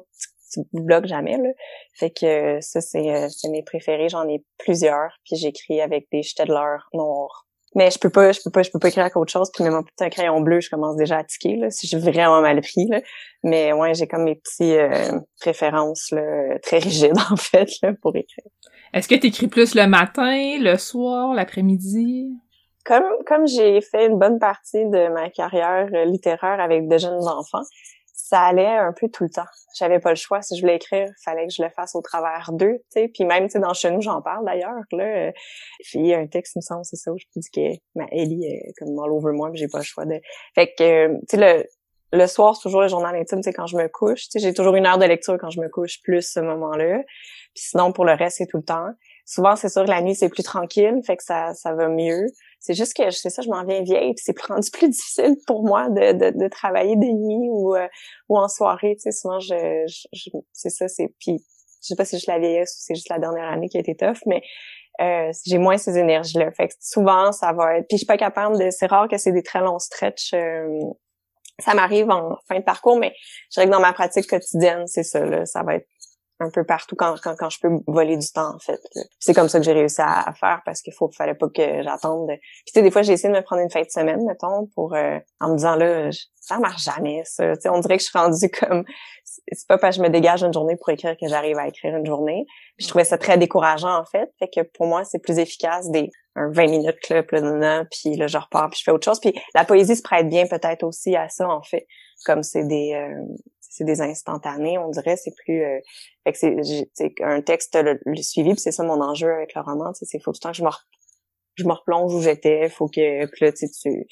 tu 0.53 1.07
jamais 1.07 1.37
là. 1.37 1.49
Fait 1.95 2.11
que 2.11 2.59
ça 2.61 2.81
c'est 2.81 3.29
c'est 3.29 3.49
mes 3.49 3.63
préférés, 3.63 4.09
j'en 4.09 4.27
ai 4.27 4.43
plusieurs, 4.57 5.17
puis 5.25 5.35
j'écris 5.35 5.81
avec 5.81 6.07
des 6.11 6.23
Stedler 6.23 6.77
noirs. 6.93 7.47
Mais 7.75 7.89
je 7.89 7.97
peux 7.97 8.09
pas 8.09 8.31
je 8.31 8.39
peux 8.43 8.51
pas 8.51 8.61
je 8.61 8.69
peux 8.69 8.79
pas 8.79 8.89
écrire 8.89 9.03
avec 9.03 9.15
autre 9.15 9.31
chose, 9.31 9.51
puis 9.51 9.63
même 9.63 9.73
un 9.73 9.83
petit 9.83 10.09
crayon 10.09 10.41
bleu, 10.41 10.61
je 10.61 10.69
commence 10.69 10.95
déjà 10.95 11.17
à 11.17 11.23
tiquer 11.23 11.55
là, 11.55 11.69
si 11.71 11.87
j'ai 11.87 11.97
vraiment 11.97 12.41
mal 12.41 12.61
pris 12.61 12.87
là. 12.87 13.01
Mais 13.43 13.73
ouais, 13.73 13.93
j'ai 13.93 14.07
comme 14.07 14.23
mes 14.23 14.35
petits 14.35 14.75
euh, 14.75 15.19
préférences 15.39 16.11
là, 16.11 16.59
très 16.61 16.77
rigides 16.77 17.17
en 17.31 17.35
fait 17.35 17.69
là 17.81 17.93
pour 18.01 18.15
écrire. 18.15 18.45
Est-ce 18.93 19.07
que 19.07 19.15
tu 19.15 19.27
écris 19.27 19.47
plus 19.47 19.73
le 19.73 19.87
matin, 19.87 20.57
le 20.59 20.77
soir, 20.77 21.33
l'après-midi? 21.33 22.29
Comme 22.85 23.05
comme 23.25 23.47
j'ai 23.47 23.81
fait 23.81 24.05
une 24.05 24.19
bonne 24.19 24.39
partie 24.39 24.85
de 24.85 25.11
ma 25.11 25.29
carrière 25.29 25.87
littéraire 26.05 26.59
avec 26.59 26.87
de 26.87 26.97
jeunes 26.97 27.27
enfants, 27.27 27.63
ça 28.33 28.41
allait 28.41 28.65
un 28.65 28.93
peu 28.93 29.09
tout 29.09 29.23
le 29.23 29.29
temps. 29.29 29.45
J'avais 29.77 29.99
pas 29.99 30.09
le 30.09 30.15
choix. 30.15 30.41
Si 30.41 30.57
je 30.57 30.61
voulais 30.61 30.77
écrire, 30.77 31.07
fallait 31.23 31.45
que 31.45 31.53
je 31.53 31.61
le 31.61 31.69
fasse 31.69 31.93
au 31.93 32.01
travers 32.01 32.49
d'eux, 32.51 32.79
tu 32.91 33.01
sais. 33.01 33.07
Puis 33.07 33.25
même, 33.25 33.45
tu 33.45 33.51
sais, 33.51 33.59
dans 33.59 33.75
Chez 33.75 33.91
nous, 33.91 34.01
j'en 34.01 34.23
parle 34.23 34.43
d'ailleurs, 34.43 34.81
là. 34.91 35.31
il 35.93 36.05
y 36.07 36.15
a 36.15 36.17
un 36.17 36.25
texte, 36.25 36.55
il 36.55 36.59
me 36.59 36.61
semble, 36.61 36.83
c'est 36.83 36.95
ça, 36.95 37.11
où 37.11 37.17
je 37.19 37.25
dis 37.35 37.49
que 37.51 37.79
ma 37.93 38.05
Ellie 38.11 38.45
est 38.45 38.73
comme 38.79 38.97
all 38.97 39.11
over 39.11 39.33
moi, 39.33 39.51
puis 39.51 39.59
j'ai 39.59 39.67
pas 39.67 39.77
le 39.77 39.83
choix 39.83 40.05
de... 40.05 40.19
Fait 40.55 40.73
que, 40.75 41.13
tu 41.13 41.21
sais, 41.29 41.37
le, 41.37 41.63
le 42.17 42.25
soir, 42.25 42.55
c'est 42.55 42.63
toujours 42.63 42.81
le 42.81 42.87
journal 42.87 43.15
intime, 43.15 43.43
sais, 43.43 43.53
quand 43.53 43.67
je 43.67 43.77
me 43.77 43.87
couche. 43.87 44.23
Tu 44.23 44.31
sais, 44.31 44.39
j'ai 44.39 44.53
toujours 44.55 44.73
une 44.73 44.87
heure 44.87 44.97
de 44.97 45.05
lecture 45.05 45.37
quand 45.39 45.51
je 45.51 45.61
me 45.61 45.69
couche, 45.69 46.01
plus 46.01 46.27
ce 46.27 46.39
moment-là. 46.39 47.03
Puis 47.53 47.65
sinon, 47.69 47.91
pour 47.91 48.03
le 48.03 48.13
reste, 48.13 48.37
c'est 48.37 48.47
tout 48.47 48.57
le 48.57 48.63
temps. 48.63 48.89
Souvent, 49.27 49.55
c'est 49.55 49.69
sûr 49.69 49.83
la 49.83 50.01
nuit, 50.01 50.15
c'est 50.15 50.29
plus 50.29 50.43
tranquille, 50.43 51.01
fait 51.05 51.17
que 51.17 51.23
ça, 51.23 51.53
ça 51.53 51.73
va 51.75 51.87
mieux. 51.87 52.25
C'est 52.65 52.75
juste 52.75 52.95
que, 52.95 53.11
c'est 53.11 53.29
ça, 53.29 53.41
je 53.41 53.49
m'en 53.49 53.65
viens 53.65 53.83
vieille, 53.83 54.13
c'est 54.15 54.39
rendu 54.41 54.71
plus 54.71 54.89
difficile 54.89 55.35
pour 55.45 55.65
moi 55.65 55.89
de, 55.89 56.13
de, 56.13 56.43
de 56.43 56.47
travailler 56.47 56.95
de 56.95 57.05
nuit 57.05 57.49
ou, 57.51 57.75
euh, 57.75 57.87
ou 58.29 58.37
en 58.37 58.47
soirée, 58.47 58.95
tu 58.95 59.01
sais, 59.01 59.11
souvent, 59.11 59.39
je, 59.41 59.83
je, 60.13 60.29
c'est 60.53 60.69
ça, 60.69 60.87
c'est, 60.87 61.13
puis 61.19 61.43
je 61.81 61.87
sais 61.89 61.95
pas 61.97 62.05
si 62.05 62.15
juste 62.15 62.27
la 62.27 62.39
vieillesse 62.39 62.71
ou 62.71 62.79
c'est 62.79 62.95
juste 62.95 63.09
la 63.09 63.19
dernière 63.19 63.49
année 63.49 63.67
qui 63.67 63.75
a 63.75 63.81
été 63.81 63.95
tough, 63.95 64.19
mais 64.25 64.41
euh, 65.01 65.29
j'ai 65.45 65.57
moins 65.57 65.77
ces 65.77 65.97
énergies-là. 65.97 66.51
Fait 66.51 66.69
que 66.69 66.73
souvent, 66.79 67.33
ça 67.33 67.51
va 67.51 67.79
être... 67.79 67.87
Puis 67.89 67.97
je 67.97 68.03
suis 68.03 68.05
pas 68.05 68.15
capable 68.15 68.57
de... 68.57 68.69
C'est 68.69 68.85
rare 68.85 69.09
que 69.09 69.17
c'est 69.17 69.33
des 69.33 69.43
très 69.43 69.59
longs 69.59 69.79
stretches. 69.79 70.33
Euh, 70.33 70.69
ça 71.59 71.73
m'arrive 71.73 72.09
en 72.09 72.37
fin 72.47 72.59
de 72.59 72.63
parcours, 72.63 72.97
mais 72.97 73.13
je 73.51 73.55
dirais 73.55 73.65
que 73.65 73.71
dans 73.71 73.81
ma 73.81 73.91
pratique 73.91 74.27
quotidienne, 74.27 74.87
c'est 74.87 75.03
ça, 75.03 75.25
là, 75.25 75.45
ça 75.45 75.63
va 75.63 75.75
être 75.75 75.87
un 76.43 76.49
peu 76.49 76.63
partout 76.63 76.95
quand, 76.95 77.15
quand, 77.21 77.35
quand 77.35 77.49
je 77.49 77.59
peux 77.59 77.69
voler 77.87 78.17
du 78.17 78.27
temps 78.31 78.55
en 78.55 78.59
fait. 78.59 78.79
C'est 79.19 79.33
comme 79.33 79.49
ça 79.49 79.59
que 79.59 79.65
j'ai 79.65 79.73
réussi 79.73 80.01
à, 80.01 80.33
faire 80.39 80.61
parce 80.65 80.81
qu'il 80.81 80.93
faut 80.93 81.09
fallait 81.11 81.35
pas 81.35 81.47
que 81.47 81.83
j'attende. 81.83 82.27
Puis 82.27 82.39
tu 82.67 82.73
sais 82.73 82.81
des 82.81 82.91
fois 82.91 83.01
j'ai 83.01 83.13
essayé 83.13 83.33
de 83.33 83.37
me 83.37 83.43
prendre 83.43 83.61
une 83.61 83.69
fin 83.69 83.81
de 83.81 83.89
semaine 83.89 84.23
mettons 84.25 84.67
pour 84.75 84.93
euh, 84.95 85.19
en 85.39 85.49
me 85.49 85.55
disant 85.55 85.75
là 85.75 86.09
ça 86.39 86.59
marche 86.59 86.83
jamais 86.83 87.21
ça. 87.25 87.55
Tu 87.55 87.61
sais 87.61 87.69
on 87.69 87.79
dirait 87.79 87.97
que 87.97 88.03
je 88.03 88.09
suis 88.09 88.17
rendue 88.17 88.49
comme 88.59 88.83
c'est 89.23 89.67
pas 89.67 89.77
parce 89.77 89.97
que 89.97 90.03
je 90.03 90.07
me 90.07 90.11
dégage 90.11 90.43
une 90.43 90.53
journée 90.53 90.75
pour 90.75 90.89
écrire 90.89 91.15
que 91.17 91.27
j'arrive 91.27 91.57
à 91.57 91.67
écrire 91.67 91.95
une 91.95 92.05
journée. 92.05 92.45
Puis 92.77 92.85
je 92.85 92.89
trouvais 92.89 93.05
ça 93.05 93.17
très 93.17 93.37
décourageant 93.37 93.99
en 93.99 94.05
fait. 94.05 94.29
Fait 94.39 94.49
que 94.53 94.61
pour 94.61 94.87
moi 94.87 95.03
c'est 95.03 95.19
plus 95.19 95.39
efficace 95.39 95.89
des 95.89 96.09
un 96.35 96.49
20 96.49 96.67
minutes 96.67 96.99
club 97.01 97.27
là, 97.31 97.85
puis 97.91 98.15
là 98.15 98.27
je 98.27 98.37
repars 98.37 98.69
puis 98.69 98.79
je 98.79 98.83
fais 98.83 98.91
autre 98.91 99.05
chose. 99.05 99.19
Puis 99.19 99.33
la 99.55 99.65
poésie 99.65 99.95
se 99.95 100.01
prête 100.01 100.29
bien 100.29 100.47
peut-être 100.47 100.83
aussi 100.83 101.15
à 101.15 101.29
ça 101.29 101.47
en 101.47 101.61
fait 101.61 101.87
comme 102.25 102.43
c'est 102.43 102.65
des 102.65 102.93
euh, 102.93 103.35
c'est 103.73 103.85
des 103.85 104.01
instantanés, 104.01 104.77
on 104.77 104.89
dirait, 104.89 105.17
c'est 105.17 105.33
plus 105.43 105.63
euh, 105.63 105.79
fait 106.23 106.33
que 106.33 106.61
c'est 106.93 107.13
un 107.21 107.41
texte 107.41 107.75
le, 107.75 107.99
suivi, 108.21 108.51
puis 108.51 108.59
c'est 108.59 108.71
ça 108.71 108.83
mon 108.83 109.01
enjeu 109.01 109.33
avec 109.33 109.55
le 109.55 109.61
roman, 109.61 109.91
c'est 109.93 110.05
faut 110.19 110.31
tout 110.31 110.37
le 110.37 110.43
temps 110.43 110.51
que 110.51 110.57
je 110.57 110.63
me 110.63 110.69
je 111.55 111.65
me 111.65 111.73
replonge 111.73 112.13
où 112.13 112.21
j'étais, 112.21 112.69
faut 112.69 112.87
que 112.87 113.25
là 113.43 113.51
tu 113.51 113.67
tu 113.69 114.05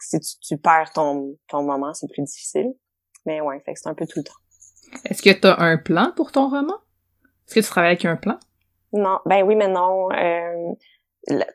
si 0.00 0.18
tu, 0.18 0.38
tu 0.40 0.56
perds 0.56 0.92
ton 0.94 1.36
ton 1.48 1.62
moment, 1.62 1.92
c'est 1.92 2.10
plus 2.10 2.22
difficile. 2.22 2.72
Mais 3.26 3.42
ouais, 3.42 3.60
fait 3.60 3.74
que 3.74 3.80
c'est 3.80 3.88
un 3.90 3.94
peu 3.94 4.06
tout 4.06 4.20
le 4.20 4.24
temps. 4.24 4.98
Est-ce 5.04 5.20
que 5.20 5.30
tu 5.30 5.46
as 5.46 5.60
un 5.60 5.76
plan 5.76 6.12
pour 6.16 6.32
ton 6.32 6.48
roman? 6.48 6.78
Est-ce 7.46 7.56
que 7.56 7.60
tu 7.60 7.66
travailles 7.66 7.90
avec 7.90 8.06
un 8.06 8.16
plan? 8.16 8.38
Non, 8.94 9.18
ben 9.26 9.42
oui 9.42 9.56
mais 9.56 9.68
non, 9.68 10.10
euh, 10.10 10.72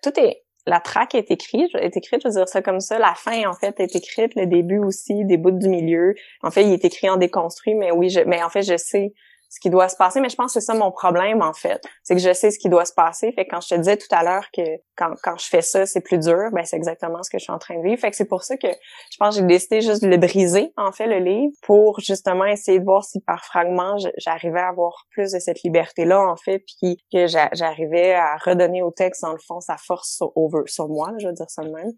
tout 0.03 0.19
est 0.19 0.44
la 0.67 0.79
traque 0.79 1.15
est 1.15 1.31
écrite, 1.31 1.69
est 1.75 1.95
écrite, 1.95 2.21
je 2.23 2.27
veux 2.27 2.33
dire 2.33 2.47
ça 2.47 2.61
comme 2.61 2.79
ça. 2.79 2.97
La 2.99 3.13
fin, 3.13 3.47
en 3.47 3.53
fait, 3.53 3.79
est 3.79 3.95
écrite, 3.95 4.33
le 4.35 4.47
début 4.47 4.79
aussi, 4.79 5.25
des 5.25 5.37
bouts 5.37 5.51
du 5.51 5.69
milieu. 5.69 6.15
En 6.41 6.51
fait, 6.51 6.63
il 6.63 6.73
est 6.73 6.85
écrit 6.85 7.09
en 7.09 7.17
déconstruit, 7.17 7.75
mais 7.75 7.91
oui, 7.91 8.09
je, 8.09 8.21
mais 8.21 8.41
en 8.43 8.49
fait, 8.49 8.63
je 8.63 8.77
sais 8.77 9.13
ce 9.49 9.59
qui 9.59 9.69
doit 9.69 9.89
se 9.89 9.95
passer, 9.95 10.19
mais 10.19 10.29
je 10.29 10.35
pense 10.35 10.53
que 10.53 10.59
c'est 10.59 10.65
ça 10.65 10.73
mon 10.73 10.91
problème, 10.91 11.41
en 11.41 11.53
fait. 11.53 11.81
C'est 12.03 12.15
que 12.15 12.21
je 12.21 12.33
sais 12.33 12.51
ce 12.51 12.59
qui 12.59 12.69
doit 12.69 12.85
se 12.85 12.93
passer. 12.93 13.31
Fait 13.33 13.45
que 13.45 13.51
quand 13.51 13.61
je 13.61 13.69
te 13.69 13.75
disais 13.75 13.97
tout 13.97 14.07
à 14.11 14.23
l'heure 14.23 14.45
que 14.51 14.61
quand, 14.95 15.13
quand 15.23 15.37
je 15.37 15.47
fais 15.47 15.61
ça, 15.61 15.85
c'est 15.85 16.01
plus 16.01 16.17
dur, 16.17 16.49
ben 16.51 16.65
c'est 16.65 16.75
exactement 16.75 17.21
ce 17.23 17.29
que 17.29 17.37
je 17.37 17.43
suis 17.43 17.53
en 17.53 17.59
train 17.59 17.77
de 17.77 17.83
vivre. 17.83 17.99
Fait 17.99 18.11
que 18.11 18.17
c'est 18.17 18.27
pour 18.27 18.43
ça 18.43 18.57
que 18.57 18.67
je 18.67 19.17
pense 19.17 19.35
que 19.35 19.41
j'ai 19.41 19.47
décidé 19.47 19.81
juste 19.81 20.03
de 20.03 20.07
le 20.07 20.17
briser, 20.17 20.73
en 20.77 20.91
fait, 20.91 21.07
le 21.07 21.19
livre, 21.19 21.53
pour 21.61 21.99
justement 21.99 22.45
essayer 22.45 22.79
de 22.79 22.85
voir 22.85 23.03
si 23.03 23.19
par 23.21 23.45
fragments, 23.45 23.97
j'arrivais 24.17 24.59
à 24.59 24.69
avoir 24.69 25.05
plus 25.11 25.31
de 25.31 25.39
cette 25.39 25.61
liberté-là, 25.63 26.19
en 26.19 26.35
fait, 26.35 26.63
puis 26.79 26.97
que 27.11 27.27
j'arrivais 27.27 28.13
à 28.13 28.37
redonner 28.37 28.81
au 28.81 28.91
texte, 28.91 29.21
dans 29.21 29.33
le 29.33 29.39
fond, 29.39 29.61
sa 29.61 29.77
force 29.77 30.15
sur, 30.15 30.31
sur 30.65 30.87
moi, 30.87 31.11
je 31.19 31.27
veux 31.27 31.33
dire 31.33 31.49
ça 31.49 31.63
de 31.63 31.69
même. 31.69 31.91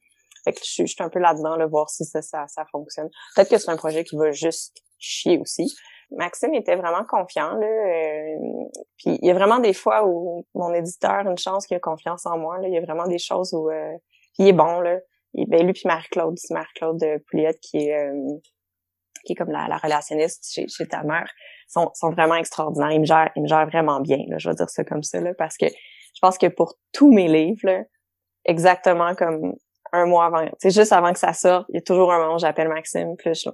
Fait 0.43 0.53
que 0.53 0.59
je, 0.63 0.85
suis 0.85 0.95
un 0.99 1.09
peu 1.09 1.19
là-dedans, 1.19 1.57
le 1.57 1.67
voir 1.67 1.89
si 1.89 2.05
ça, 2.05 2.21
ça, 2.21 2.45
ça 2.47 2.65
fonctionne. 2.71 3.09
Peut-être 3.35 3.49
que 3.49 3.57
c'est 3.57 3.69
un 3.69 3.75
projet 3.75 4.03
qui 4.03 4.15
va 4.15 4.31
juste 4.31 4.81
chier 4.97 5.39
aussi. 5.39 5.75
Maxime 6.11 6.53
était 6.53 6.75
vraiment 6.75 7.03
confiant 7.03 7.53
là. 7.55 7.67
Euh, 7.67 8.37
puis 8.97 9.17
il 9.21 9.25
y 9.27 9.31
a 9.31 9.33
vraiment 9.33 9.59
des 9.59 9.73
fois 9.73 10.07
où 10.07 10.45
mon 10.55 10.73
éditeur, 10.73 11.27
une 11.27 11.37
chance 11.37 11.67
qu'il 11.67 11.75
a 11.75 11.79
confiance 11.79 12.25
en 12.25 12.37
moi. 12.37 12.59
Là. 12.59 12.67
Il 12.67 12.73
y 12.73 12.77
a 12.77 12.81
vraiment 12.81 13.07
des 13.07 13.19
choses 13.19 13.53
où 13.53 13.69
euh, 13.69 13.93
il 14.37 14.47
est 14.47 14.53
bon 14.53 14.79
là. 14.79 14.99
Il, 15.33 15.47
ben 15.49 15.65
lui 15.65 15.73
puis 15.73 15.83
Marie-Claude, 15.85 16.37
Marie-Claude 16.49 17.03
Pouliot 17.29 17.51
qui 17.61 17.89
est 17.89 17.97
euh, 17.97 18.37
qui 19.25 19.33
est 19.33 19.35
comme 19.35 19.51
la, 19.51 19.77
relationniste 19.77 20.61
chez, 20.69 20.87
ta 20.87 21.03
mère, 21.03 21.29
sont, 21.67 21.91
sont 21.93 22.11
vraiment 22.11 22.35
extraordinaires. 22.35 22.91
Ils 22.91 23.01
me 23.01 23.05
gèrent, 23.05 23.29
ils 23.35 23.41
me 23.41 23.47
gèrent 23.47 23.67
vraiment 23.67 23.99
bien. 23.99 24.19
Là, 24.29 24.37
je 24.37 24.47
vais 24.47 24.55
dire 24.55 24.69
ça 24.69 24.85
comme 24.85 25.03
ça 25.03 25.19
là, 25.19 25.33
parce 25.37 25.57
que 25.57 25.65
je 25.67 26.19
pense 26.21 26.37
que 26.37 26.47
pour 26.47 26.75
tous 26.93 27.11
mes 27.11 27.27
livres, 27.27 27.59
là, 27.63 27.83
exactement 28.45 29.13
comme 29.15 29.53
un 29.91 30.05
mois 30.05 30.25
avant, 30.25 30.49
c'est 30.59 30.73
juste 30.73 30.93
avant 30.93 31.13
que 31.13 31.19
ça 31.19 31.33
sorte, 31.33 31.65
il 31.69 31.75
y 31.75 31.77
a 31.77 31.81
toujours 31.81 32.11
un 32.11 32.19
moment 32.19 32.35
où 32.35 32.39
j'appelle 32.39 32.69
Maxime, 32.69 33.15
je, 33.25 33.49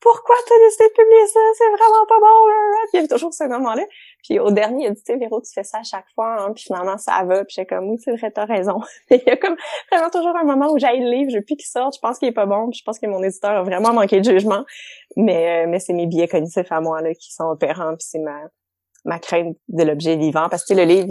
pourquoi 0.00 0.36
t'as 0.46 0.58
décidé 0.58 0.84
de 0.88 0.92
publier 0.92 1.26
ça? 1.26 1.40
C'est 1.56 1.68
vraiment 1.68 2.06
pas 2.06 2.20
bon. 2.20 2.46
Puis 2.46 2.90
il 2.92 2.96
y 2.96 2.98
avait 2.98 3.08
toujours 3.08 3.32
ce 3.32 3.44
moment-là. 3.44 3.82
Puis 4.22 4.38
au 4.38 4.50
dernier, 4.50 4.84
il 4.84 4.88
a 4.88 4.90
dit, 4.90 5.02
tu 5.02 5.12
sais, 5.12 5.18
Véro, 5.18 5.40
tu 5.40 5.52
fais 5.52 5.64
ça 5.64 5.78
à 5.78 5.82
chaque 5.82 6.06
fois, 6.14 6.36
hein, 6.38 6.52
puis 6.52 6.64
finalement, 6.64 6.98
ça 6.98 7.24
va. 7.24 7.44
Puis 7.44 7.54
j'ai 7.56 7.66
comme, 7.66 7.90
oui, 7.90 7.96
c'est 8.02 8.14
vrai, 8.14 8.30
t'as 8.30 8.44
raison. 8.44 8.80
il 9.10 9.22
y 9.26 9.30
a 9.30 9.36
comme 9.36 9.56
vraiment 9.90 10.10
toujours 10.10 10.36
un 10.36 10.44
moment 10.44 10.70
où 10.70 10.78
j'ai 10.78 10.98
le 10.98 11.10
livre, 11.10 11.30
je 11.30 11.36
veux 11.38 11.44
plus 11.44 11.56
qu'il 11.56 11.66
sorte, 11.66 11.94
je 11.96 12.00
pense 12.00 12.18
qu'il 12.18 12.28
est 12.28 12.32
pas 12.32 12.46
bon, 12.46 12.70
je 12.72 12.82
pense 12.84 12.98
que 12.98 13.06
mon 13.06 13.22
éditeur 13.22 13.52
a 13.52 13.62
vraiment 13.62 13.92
manqué 13.92 14.20
de 14.20 14.30
jugement. 14.30 14.64
Mais, 15.16 15.64
euh, 15.64 15.68
mais 15.68 15.80
c'est 15.80 15.94
mes 15.94 16.06
biais 16.06 16.28
cognitifs 16.28 16.70
à 16.70 16.80
moi, 16.80 17.00
là, 17.00 17.14
qui 17.14 17.32
sont 17.32 17.44
opérants, 17.44 17.96
puis 17.96 18.06
c'est 18.06 18.18
ma, 18.18 18.42
ma 19.04 19.18
crainte 19.18 19.56
de 19.68 19.82
l'objet 19.82 20.16
vivant. 20.16 20.48
Parce 20.50 20.64
que 20.64 20.74
le 20.74 20.84
livre, 20.84 21.08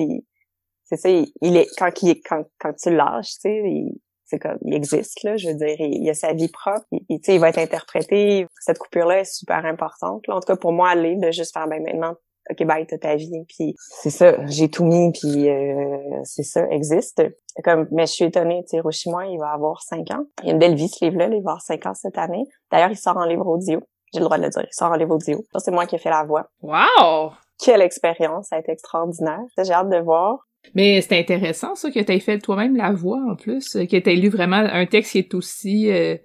c'est 0.84 0.98
ça, 0.98 1.10
il, 1.10 1.58
est, 1.58 1.68
quand, 1.78 1.90
il, 2.04 2.22
quand, 2.22 2.44
quand 2.60 2.74
tu 2.74 2.92
lâches, 2.96 3.34
tu 3.36 3.42
sais, 3.42 3.62
il, 3.66 4.00
c'est 4.26 4.40
comme 4.40 4.58
il 4.62 4.74
existe 4.74 5.24
là 5.24 5.38
je 5.38 5.50
veux 5.50 5.56
dire 5.56 5.76
il, 5.80 6.10
a 6.10 6.14
sa 6.14 6.34
vie 6.34 6.50
propre 6.50 6.86
il, 6.92 7.02
il, 7.10 7.20
il 7.28 7.40
va 7.40 7.50
être 7.50 7.60
interprété 7.60 8.48
cette 8.60 8.78
coupure 8.78 9.06
là 9.06 9.20
est 9.20 9.26
super 9.26 9.66
importante 9.66 10.28
là. 10.28 10.36
en 10.36 10.40
tout 10.40 10.48
cas 10.48 10.56
pour 10.56 10.72
moi 10.72 10.90
aller 10.90 11.16
de 11.16 11.32
juste 11.32 11.54
faire 11.54 11.68
ben 11.68 11.82
maintenant 11.84 12.16
ok 12.50 12.66
bye 12.66 12.86
t'as 12.86 12.98
ta 12.98 13.16
vie 13.16 13.46
puis 13.48 13.76
c'est 13.78 14.10
ça 14.10 14.36
j'ai 14.48 14.70
tout 14.70 14.86
mis 14.86 15.12
puis 15.12 15.50
euh, 15.50 16.22
c'est 16.24 16.44
ça 16.44 16.68
existe. 16.70 17.24
Comme 17.64 17.88
mais 17.92 18.06
je 18.06 18.12
suis 18.12 18.26
étonnée 18.26 18.64
tu 18.64 18.72
sais 18.72 18.78
Hiroshima 18.78 19.26
il 19.28 19.40
va 19.40 19.52
avoir 19.52 19.82
cinq 19.82 20.12
ans. 20.12 20.26
Il 20.44 20.50
a 20.50 20.52
une 20.52 20.60
belle 20.60 20.76
vie 20.76 20.90
ce 20.90 21.04
livre 21.06 21.18
là 21.18 21.26
il 21.26 21.42
va 21.44 21.52
avoir 21.52 21.62
cinq 21.62 21.86
ans 21.86 21.94
cette 21.94 22.18
année. 22.18 22.44
D'ailleurs 22.72 22.92
il 22.92 22.98
sort 22.98 23.18
en 23.18 23.26
livre 23.26 23.48
audio. 23.48 23.80
J'ai 24.14 24.20
le 24.20 24.26
droit 24.26 24.38
de 24.38 24.44
le 24.44 24.50
dire 24.50 24.62
il 24.64 24.74
sort 24.74 24.92
en 24.92 24.96
livre 24.96 25.16
audio. 25.16 25.44
Ça 25.54 25.60
c'est 25.60 25.72
moi 25.72 25.86
qui 25.86 25.96
ai 25.96 26.00
fait 26.00 26.10
la 26.10 26.24
voix. 26.24 26.50
Wow! 26.62 27.32
Quelle 27.58 27.82
expérience 27.82 28.48
ça 28.50 28.58
a 28.58 28.60
été 28.60 28.72
extraordinaire. 28.72 29.42
J'ai 29.58 29.72
hâte 29.72 29.90
de 29.90 30.00
voir 30.00 30.40
mais 30.74 31.02
c'est 31.02 31.20
intéressant, 31.20 31.76
ça, 31.76 31.92
que 31.92 32.00
tu 32.00 32.12
aies 32.12 32.20
fait 32.20 32.40
toi-même 32.40 32.76
la 32.76 32.92
voix, 32.92 33.22
en 33.30 33.36
plus, 33.36 33.76
euh, 33.76 33.86
que 33.86 33.98
tu 33.98 34.10
lu 34.16 34.30
vraiment 34.30 34.58
un 34.58 34.86
texte 34.86 35.12
qui 35.12 35.20
est 35.20 35.34
aussi... 35.34 35.92
Euh, 35.92 36.18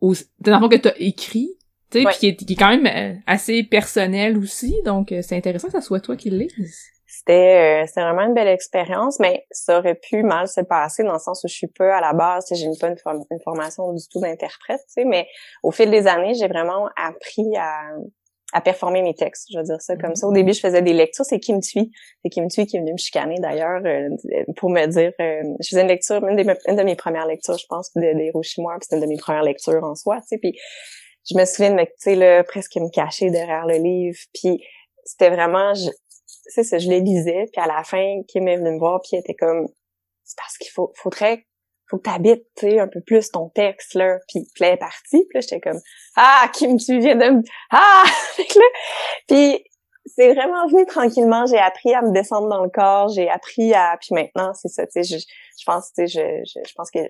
aussi 0.00 0.26
que 0.42 0.76
tu 0.76 0.88
as 0.88 1.00
écrit, 1.00 1.56
tu 1.90 1.98
sais, 1.98 2.04
puis 2.04 2.18
qui 2.18 2.28
est, 2.28 2.36
qui 2.36 2.52
est, 2.52 2.56
quand 2.56 2.76
même 2.76 2.86
euh, 2.86 3.18
assez 3.26 3.62
personnel 3.62 4.36
aussi, 4.36 4.80
donc 4.84 5.12
euh, 5.12 5.20
c'est 5.22 5.36
intéressant 5.36 5.68
que 5.68 5.72
ça 5.72 5.80
soit 5.80 6.00
toi 6.00 6.16
qui 6.16 6.30
le 6.30 6.38
lises. 6.38 6.84
C'était 7.06 7.84
c'était 7.86 8.02
vraiment 8.02 8.22
une 8.22 8.34
belle 8.34 8.48
expérience, 8.48 9.18
mais 9.20 9.46
ça 9.50 9.78
aurait 9.78 9.94
pu 9.94 10.22
mal 10.22 10.48
se 10.48 10.60
passer 10.60 11.04
dans 11.04 11.12
le 11.14 11.18
sens 11.18 11.42
où 11.44 11.48
je 11.48 11.54
suis 11.54 11.68
pas 11.68 11.96
à 11.96 12.00
la 12.00 12.12
base, 12.12 12.46
j'ai 12.52 12.66
pas 12.78 12.88
une, 12.88 12.96
une, 13.30 13.40
formation 13.40 13.92
du 13.92 14.02
tout 14.10 14.20
d'interprète, 14.20 14.80
tu 14.88 15.02
sais, 15.02 15.04
mais 15.04 15.26
au 15.62 15.70
fil 15.70 15.90
des 15.90 16.06
années, 16.06 16.34
j'ai 16.34 16.48
vraiment 16.48 16.88
appris 16.96 17.56
à 17.56 17.92
à 18.54 18.60
performer 18.60 19.02
mes 19.02 19.14
textes. 19.14 19.48
Je 19.52 19.58
veux 19.58 19.64
dire 19.64 19.82
ça 19.82 19.96
comme 19.96 20.14
ça. 20.14 20.28
Au 20.28 20.32
début, 20.32 20.52
je 20.52 20.60
faisais 20.60 20.80
des 20.80 20.92
lectures. 20.92 21.24
C'est 21.24 21.40
Kim 21.40 21.60
Tui. 21.60 21.90
C'est 22.22 22.30
Kim 22.30 22.48
Tui 22.48 22.66
qui 22.66 22.76
est 22.76 22.80
venu 22.80 22.92
me 22.92 22.96
chicaner 22.96 23.36
d'ailleurs 23.40 23.82
euh, 23.84 24.08
pour 24.56 24.70
me 24.70 24.86
dire. 24.86 25.12
Euh, 25.20 25.42
je 25.60 25.68
faisais 25.68 25.82
une 25.82 25.88
lecture, 25.88 26.24
une, 26.24 26.36
de 26.36 26.82
mes 26.82 26.94
premières 26.94 27.26
lectures, 27.26 27.58
je 27.58 27.66
pense, 27.68 27.92
des 27.96 28.14
de 28.14 28.20
Hiroshima, 28.20 28.76
puis 28.78 28.84
c'était 28.84 28.96
une 28.96 29.02
de 29.02 29.08
mes 29.08 29.16
premières 29.16 29.42
lectures 29.42 29.82
en 29.82 29.96
soi. 29.96 30.20
Tu 30.20 30.28
sais, 30.28 30.38
puis 30.38 30.56
je 31.28 31.36
me 31.36 31.44
souviens 31.44 31.70
de 31.70 31.74
me, 31.74 31.84
tu 31.84 31.92
sais, 31.98 32.14
là, 32.14 32.44
presque 32.44 32.76
me 32.76 32.88
cacher 32.90 33.30
derrière 33.30 33.66
le 33.66 33.76
livre. 33.76 34.18
Puis 34.32 34.62
c'était 35.04 35.30
vraiment, 35.30 35.74
je, 35.74 35.90
c'est 36.46 36.62
ça, 36.62 36.78
je 36.78 36.88
les 36.88 37.00
lisais. 37.00 37.46
Puis 37.52 37.60
à 37.60 37.66
la 37.66 37.82
fin, 37.82 38.22
Kim 38.28 38.46
est 38.46 38.56
venu 38.56 38.70
me 38.70 38.78
voir, 38.78 39.00
puis 39.00 39.10
elle 39.14 39.20
était 39.20 39.34
comme, 39.34 39.66
c'est 40.22 40.36
parce 40.38 40.56
qu'il 40.58 40.70
faut, 40.70 40.92
faudrait 40.94 41.44
faut 41.88 41.98
que 41.98 42.02
t'habites, 42.02 42.46
tu 42.56 42.70
sais, 42.70 42.78
un 42.78 42.88
peu 42.88 43.00
plus 43.00 43.30
ton 43.30 43.48
texte, 43.50 43.94
là. 43.94 44.18
Puis, 44.28 44.46
là, 44.60 44.70
est 44.70 44.76
partie. 44.76 45.24
Puis 45.28 45.34
là, 45.34 45.40
j'étais 45.40 45.60
comme, 45.60 45.80
ah, 46.16 46.50
Kim, 46.52 46.76
tu 46.78 46.98
viens 46.98 47.16
de 47.16 47.30
me... 47.30 47.42
Ah! 47.70 48.04
puis 49.28 49.64
c'est 50.06 50.34
vraiment 50.34 50.66
venu 50.68 50.86
tranquillement. 50.86 51.46
J'ai 51.46 51.58
appris 51.58 51.94
à 51.94 52.02
me 52.02 52.12
descendre 52.12 52.48
dans 52.48 52.62
le 52.62 52.70
corps. 52.70 53.08
J'ai 53.08 53.28
appris 53.28 53.74
à... 53.74 53.96
Puis 54.00 54.14
maintenant, 54.14 54.52
c'est 54.54 54.68
ça, 54.68 54.86
tu 54.86 55.02
sais, 55.02 55.04
je, 55.04 55.18
je 55.18 55.64
pense, 55.64 55.92
tu 55.92 56.06
sais, 56.06 56.18
je, 56.46 56.60
je, 56.66 56.74
pense 56.74 56.90
que 56.90 57.00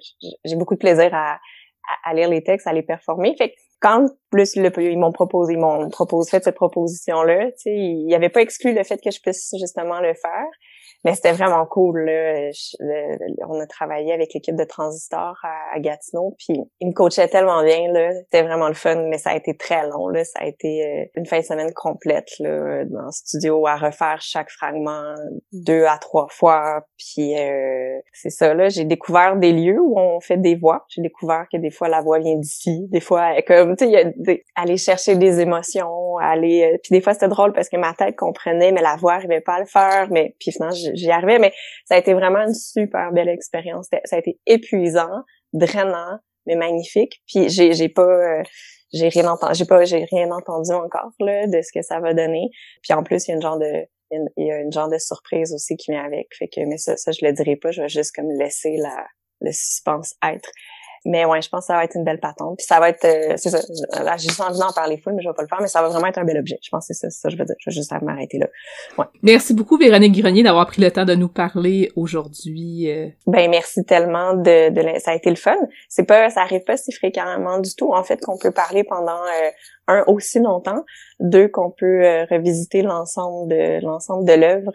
j'ai 0.44 0.56
beaucoup 0.56 0.74
de 0.74 0.80
plaisir 0.80 1.10
à, 1.12 1.38
à, 2.04 2.14
lire 2.14 2.28
les 2.28 2.42
textes, 2.42 2.66
à 2.66 2.72
les 2.72 2.82
performer. 2.82 3.34
Fait 3.36 3.50
que 3.50 3.54
quand 3.80 4.08
plus 4.30 4.54
ils 4.56 4.98
m'ont 4.98 5.12
proposé, 5.12 5.54
ils 5.54 5.58
m'ont 5.58 5.90
proposé, 5.90 6.30
fait 6.30 6.44
cette 6.44 6.54
proposition-là, 6.54 7.46
tu 7.52 7.52
sais, 7.58 7.74
ils 7.74 8.06
n'avaient 8.06 8.30
pas 8.30 8.40
exclu 8.40 8.72
le 8.72 8.82
fait 8.82 8.98
que 9.02 9.10
je 9.10 9.20
puisse 9.20 9.54
justement 9.58 10.00
le 10.00 10.14
faire. 10.14 10.46
Mais 11.04 11.14
c'était 11.14 11.32
vraiment 11.32 11.66
cool. 11.66 12.00
Là. 12.00 12.50
on 13.46 13.60
a 13.60 13.66
travaillé 13.66 14.12
avec 14.12 14.32
l'équipe 14.32 14.56
de 14.56 14.64
Transistor 14.64 15.36
à, 15.42 15.78
Gatineau, 15.78 16.34
puis 16.38 16.58
ils 16.80 16.88
me 16.88 16.92
coachaient 16.92 17.28
tellement 17.28 17.62
bien. 17.62 17.92
là 17.92 18.12
C'était 18.14 18.42
vraiment 18.42 18.68
le 18.68 18.74
fun, 18.74 19.08
mais 19.08 19.18
ça 19.18 19.30
a 19.30 19.36
été 19.36 19.54
très 19.56 19.86
long. 19.86 20.08
Là. 20.08 20.24
Ça 20.24 20.40
a 20.40 20.46
été 20.46 20.86
euh, 20.86 21.04
une 21.16 21.26
fin 21.26 21.40
de 21.40 21.44
semaine 21.44 21.72
complète 21.74 22.30
là, 22.38 22.84
dans 22.86 23.06
le 23.06 23.12
studio 23.12 23.66
à 23.66 23.76
refaire 23.76 24.18
chaque 24.20 24.50
fragment 24.50 25.14
deux 25.52 25.84
à 25.84 25.98
trois 25.98 26.28
fois. 26.30 26.86
Puis 26.96 27.38
euh, 27.38 27.98
c'est 28.12 28.30
ça, 28.30 28.54
là. 28.54 28.68
J'ai 28.68 28.84
découvert 28.84 29.36
des 29.36 29.52
lieux 29.52 29.80
où 29.80 29.98
on 29.98 30.20
fait 30.20 30.38
des 30.38 30.54
voix. 30.54 30.86
J'ai 30.88 31.02
découvert 31.02 31.46
que 31.52 31.58
des 31.58 31.70
fois 31.70 31.88
la 31.88 32.00
voix 32.00 32.18
vient 32.18 32.36
d'ici, 32.36 32.86
des 32.88 33.00
fois 33.00 33.42
comme 33.46 33.76
tu 33.76 33.90
sais, 33.90 34.44
aller 34.54 34.78
chercher 34.78 35.16
des 35.16 35.40
émotions, 35.40 36.16
aller. 36.18 36.64
Euh, 36.64 36.78
puis 36.82 36.92
des 36.92 37.00
fois 37.02 37.12
c'était 37.12 37.28
drôle 37.28 37.52
parce 37.52 37.68
que 37.68 37.76
ma 37.76 37.92
tête 37.92 38.16
comprenait, 38.16 38.72
mais 38.72 38.80
la 38.80 38.96
voix 38.96 39.14
arrivait 39.14 39.40
pas 39.40 39.54
à 39.54 39.60
le 39.60 39.66
faire. 39.66 40.08
Mais 40.10 40.34
puis 40.38 40.52
finalement 40.52 40.74
j'y 40.94 41.10
arrivais, 41.10 41.38
mais 41.38 41.52
ça 41.84 41.94
a 41.94 41.98
été 41.98 42.14
vraiment 42.14 42.40
une 42.40 42.54
super 42.54 43.12
belle 43.12 43.28
expérience. 43.28 43.88
Ça 44.04 44.16
a 44.16 44.18
été 44.18 44.38
épuisant, 44.46 45.22
drainant, 45.52 46.18
mais 46.46 46.56
magnifique. 46.56 47.22
Puis 47.26 47.48
j'ai 47.48 47.72
j'ai 47.72 47.88
pas 47.88 48.02
euh, 48.02 48.42
j'ai 48.92 49.08
rien 49.08 49.26
entendu, 49.26 49.54
j'ai 49.54 49.64
pas 49.64 49.84
j'ai 49.84 50.04
rien 50.04 50.30
entendu 50.30 50.72
encore 50.72 51.12
là 51.20 51.46
de 51.46 51.60
ce 51.62 51.72
que 51.72 51.82
ça 51.82 52.00
va 52.00 52.14
donner. 52.14 52.48
Puis 52.82 52.92
en 52.92 53.02
plus 53.02 53.26
il 53.26 53.30
y 53.30 53.32
a 53.32 53.36
une 53.36 53.42
genre 53.42 53.58
de 53.58 53.86
il 54.10 54.46
y 54.46 54.52
a 54.52 54.60
une 54.60 54.72
genre 54.72 54.88
de 54.88 54.98
surprise 54.98 55.52
aussi 55.52 55.76
qui 55.76 55.90
vient 55.90 56.04
avec. 56.04 56.28
Fait 56.38 56.48
que 56.48 56.60
mais 56.60 56.78
ça 56.78 56.96
ça 56.96 57.12
je 57.12 57.24
le 57.24 57.32
dirai 57.32 57.56
pas, 57.56 57.70
je 57.70 57.82
vais 57.82 57.88
juste 57.88 58.14
comme 58.14 58.30
laisser 58.38 58.76
la 58.76 59.06
le 59.40 59.52
suspense 59.52 60.14
être. 60.22 60.50
Mais 61.06 61.26
ouais, 61.26 61.42
je 61.42 61.50
pense 61.50 61.60
que 61.60 61.66
ça 61.66 61.74
va 61.74 61.84
être 61.84 61.96
une 61.96 62.04
belle 62.04 62.18
patente. 62.18 62.56
Puis 62.56 62.66
ça 62.66 62.80
va 62.80 62.88
être, 62.88 63.04
euh, 63.04 63.34
c'est 63.36 63.50
ça, 63.50 63.58
là, 64.02 64.16
j'ai 64.16 64.28
juste 64.28 64.40
envie 64.40 64.58
d'en 64.58 64.72
parler 64.72 64.96
full, 64.96 65.12
mais 65.14 65.22
je 65.22 65.28
vais 65.28 65.34
pas 65.34 65.42
le 65.42 65.48
faire, 65.48 65.60
mais 65.60 65.68
ça 65.68 65.82
va 65.82 65.88
vraiment 65.88 66.06
être 66.06 66.18
un 66.18 66.24
bel 66.24 66.38
objet. 66.38 66.58
Je 66.62 66.70
pense 66.70 66.88
que 66.88 66.94
c'est 66.94 67.10
ça, 67.10 67.10
ça 67.10 67.28
je 67.28 67.36
veux 67.36 67.44
dire. 67.44 67.56
Je 67.58 67.68
vais 67.68 67.74
juste 67.74 67.92
m'arrêter 68.00 68.38
là. 68.38 68.48
Ouais. 68.96 69.04
Merci 69.22 69.52
beaucoup, 69.52 69.76
Véronique 69.76 70.18
Grenier, 70.18 70.42
d'avoir 70.42 70.66
pris 70.66 70.80
le 70.80 70.90
temps 70.90 71.04
de 71.04 71.14
nous 71.14 71.28
parler 71.28 71.92
aujourd'hui. 71.94 72.90
Euh. 72.90 73.08
Ben, 73.26 73.50
merci 73.50 73.84
tellement 73.84 74.34
de, 74.34 74.70
de, 74.70 74.98
ça 74.98 75.10
a 75.10 75.14
été 75.14 75.28
le 75.28 75.36
fun. 75.36 75.56
C'est 75.90 76.04
pas, 76.04 76.30
ça 76.30 76.40
arrive 76.40 76.64
pas 76.64 76.78
si 76.78 76.90
fréquemment 76.90 77.58
du 77.58 77.74
tout, 77.74 77.92
en 77.92 78.02
fait, 78.02 78.20
qu'on 78.22 78.38
peut 78.38 78.52
parler 78.52 78.84
pendant, 78.84 79.12
euh, 79.12 79.50
un, 79.88 80.04
aussi 80.06 80.40
longtemps. 80.40 80.84
Deux, 81.20 81.48
qu'on 81.48 81.70
peut 81.70 82.24
revisiter 82.30 82.80
l'ensemble 82.80 83.50
de, 83.50 83.84
l'ensemble 83.84 84.26
de 84.26 84.32
l'œuvre, 84.32 84.72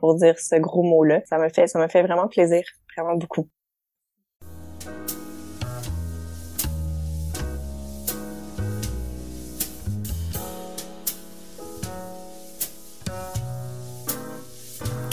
pour 0.00 0.16
dire 0.16 0.36
ce 0.38 0.56
gros 0.56 0.82
mot-là. 0.82 1.20
Ça 1.26 1.38
me 1.38 1.48
fait, 1.48 1.68
ça 1.68 1.78
me 1.78 1.86
fait 1.86 2.02
vraiment 2.02 2.26
plaisir. 2.26 2.64
Vraiment 2.96 3.16
beaucoup. 3.16 3.48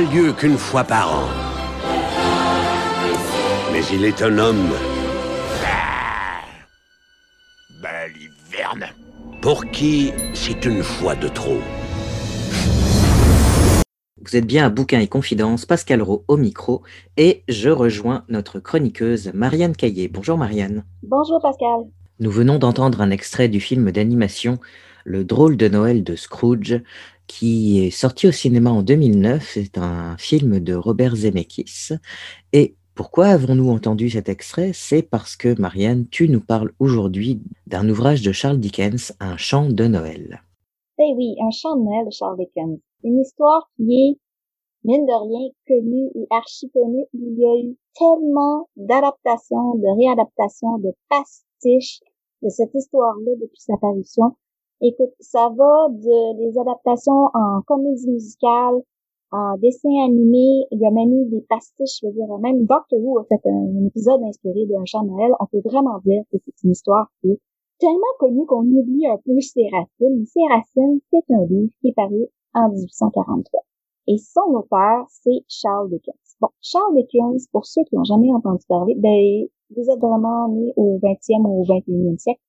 N'a 0.00 0.14
lieu 0.14 0.32
qu'une 0.32 0.56
fois 0.56 0.84
par 0.84 1.12
an. 1.12 1.28
Mais 3.72 3.82
il 3.92 4.04
est 4.04 4.22
un 4.22 4.38
homme. 4.38 4.70
Belle 7.82 8.12
hiverne. 8.16 8.86
Pour 9.40 9.66
qui 9.70 10.12
c'est 10.34 10.64
une 10.64 10.82
fois 10.82 11.16
de 11.16 11.28
trop. 11.28 11.60
Vous 14.22 14.36
êtes 14.36 14.46
bien 14.46 14.66
à 14.66 14.70
Bouquin 14.70 15.00
et 15.00 15.08
Confidence, 15.08 15.66
Pascal 15.66 16.02
Rowe 16.02 16.24
au 16.28 16.36
micro, 16.36 16.82
et 17.16 17.42
je 17.48 17.70
rejoins 17.70 18.24
notre 18.28 18.60
chroniqueuse 18.60 19.32
Marianne 19.34 19.74
Caillé. 19.74 20.08
Bonjour 20.08 20.38
Marianne. 20.38 20.84
Bonjour 21.02 21.40
Pascal. 21.40 21.86
Nous 22.20 22.30
venons 22.30 22.58
d'entendre 22.58 23.00
un 23.00 23.10
extrait 23.10 23.48
du 23.48 23.60
film 23.60 23.90
d'animation 23.90 24.60
Le 25.04 25.24
drôle 25.24 25.56
de 25.56 25.68
Noël 25.68 26.04
de 26.04 26.16
Scrooge, 26.16 26.80
qui 27.30 27.84
est 27.84 27.90
sorti 27.90 28.26
au 28.26 28.32
cinéma 28.32 28.70
en 28.70 28.82
2009. 28.82 29.50
C'est 29.54 29.78
un 29.78 30.16
film 30.18 30.58
de 30.58 30.74
Robert 30.74 31.14
Zemeckis. 31.14 31.90
Et 32.52 32.74
pourquoi 32.96 33.26
avons-nous 33.26 33.70
entendu 33.70 34.10
cet 34.10 34.28
extrait? 34.28 34.72
C'est 34.74 35.02
parce 35.02 35.36
que, 35.36 35.58
Marianne, 35.60 36.08
tu 36.08 36.28
nous 36.28 36.40
parles 36.40 36.72
aujourd'hui 36.80 37.40
d'un 37.68 37.88
ouvrage 37.88 38.22
de 38.22 38.32
Charles 38.32 38.58
Dickens, 38.58 39.12
Un 39.20 39.36
chant 39.36 39.68
de 39.68 39.84
Noël. 39.84 40.42
Eh 40.98 41.14
oui, 41.14 41.36
Un 41.40 41.52
chant 41.52 41.76
de 41.76 41.84
Noël 41.84 42.04
de 42.04 42.10
Charles 42.10 42.36
Dickens. 42.36 42.80
Une 43.04 43.20
histoire 43.20 43.70
qui 43.76 43.84
est, 43.84 44.18
mine 44.82 45.06
de 45.06 45.12
rien, 45.12 45.50
connue 45.68 46.10
et 46.16 46.26
archi 46.30 46.68
connue. 46.70 47.04
Il 47.14 47.38
y 47.38 47.46
a 47.46 47.64
eu 47.64 47.76
tellement 47.94 48.68
d'adaptations, 48.74 49.76
de 49.76 49.86
réadaptations, 50.02 50.78
de 50.78 50.92
pastiches 51.08 52.00
de 52.42 52.48
cette 52.48 52.74
histoire-là 52.74 53.32
depuis 53.40 53.60
sa 53.60 53.76
parution 53.76 54.34
Écoute, 54.82 55.12
ça 55.20 55.50
va 55.50 55.88
de 55.90 56.36
des 56.38 56.58
adaptations 56.58 57.28
en 57.34 57.60
comédie 57.66 58.10
musicale, 58.10 58.80
en 59.30 59.58
dessin 59.58 59.90
animé. 60.06 60.64
Il 60.70 60.80
y 60.80 60.86
a 60.86 60.90
même 60.90 61.12
eu 61.12 61.28
des 61.28 61.42
pastiches, 61.50 62.00
je 62.00 62.06
veux 62.06 62.12
dire, 62.14 62.26
même 62.38 62.64
Doctor 62.64 62.98
Who 62.98 63.18
a 63.18 63.24
fait 63.24 63.46
un, 63.46 63.86
épisode 63.86 64.22
inspiré 64.22 64.64
d'un 64.64 64.84
chant 64.86 65.04
Noël. 65.04 65.32
On 65.38 65.44
peut 65.46 65.60
vraiment 65.64 65.98
dire 66.06 66.22
que 66.32 66.38
c'est 66.42 66.64
une 66.64 66.70
histoire 66.70 67.08
qui 67.20 67.32
est 67.32 67.40
tellement 67.78 68.14
connue 68.18 68.46
qu'on 68.46 68.64
oublie 68.64 69.06
un 69.06 69.18
peu 69.18 69.38
ses 69.40 69.68
racines. 69.68 70.24
Ses 70.24 70.46
racines, 70.48 71.00
c'est 71.10 71.34
un 71.34 71.44
livre 71.44 71.72
qui 71.82 71.88
est 71.88 71.94
paru 71.94 72.26
en 72.54 72.70
1843. 72.70 73.60
Et 74.06 74.16
son 74.16 74.54
auteur, 74.54 75.04
c'est 75.08 75.44
Charles 75.46 75.90
Dickens. 75.90 76.36
Bon, 76.40 76.48
Charles 76.62 76.96
Dickens, 76.96 77.48
pour 77.52 77.66
ceux 77.66 77.82
qui 77.84 77.96
n'ont 77.96 78.04
jamais 78.04 78.32
entendu 78.32 78.64
parler, 78.66 78.94
ben, 78.96 79.46
vous 79.76 79.90
êtes 79.90 80.00
vraiment 80.00 80.48
né 80.48 80.72
au 80.76 80.98
20e 80.98 81.46
ou 81.46 81.60
au 81.60 81.64
21e 81.66 82.16
siècle 82.16 82.40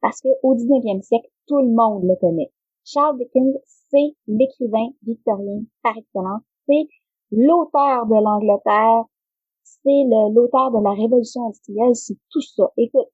parce 0.00 0.20
que 0.20 0.28
au 0.42 0.54
19e 0.54 1.02
siècle, 1.02 1.28
tout 1.48 1.58
le 1.58 1.74
monde 1.74 2.04
le 2.04 2.14
connaît. 2.20 2.52
Charles 2.84 3.18
Dickens, 3.18 3.56
c'est 3.90 4.14
l'écrivain 4.26 4.88
victorien 5.02 5.62
par 5.82 5.96
excellence. 5.96 6.42
C'est 6.66 6.86
l'auteur 7.32 8.06
de 8.06 8.14
l'Angleterre. 8.14 9.04
C'est 9.64 10.04
l'auteur 10.32 10.70
de 10.70 10.82
la 10.82 10.92
Révolution 10.92 11.46
industrielle. 11.46 11.94
C'est 11.94 12.16
tout 12.30 12.40
ça. 12.40 12.70
Écoute, 12.76 13.08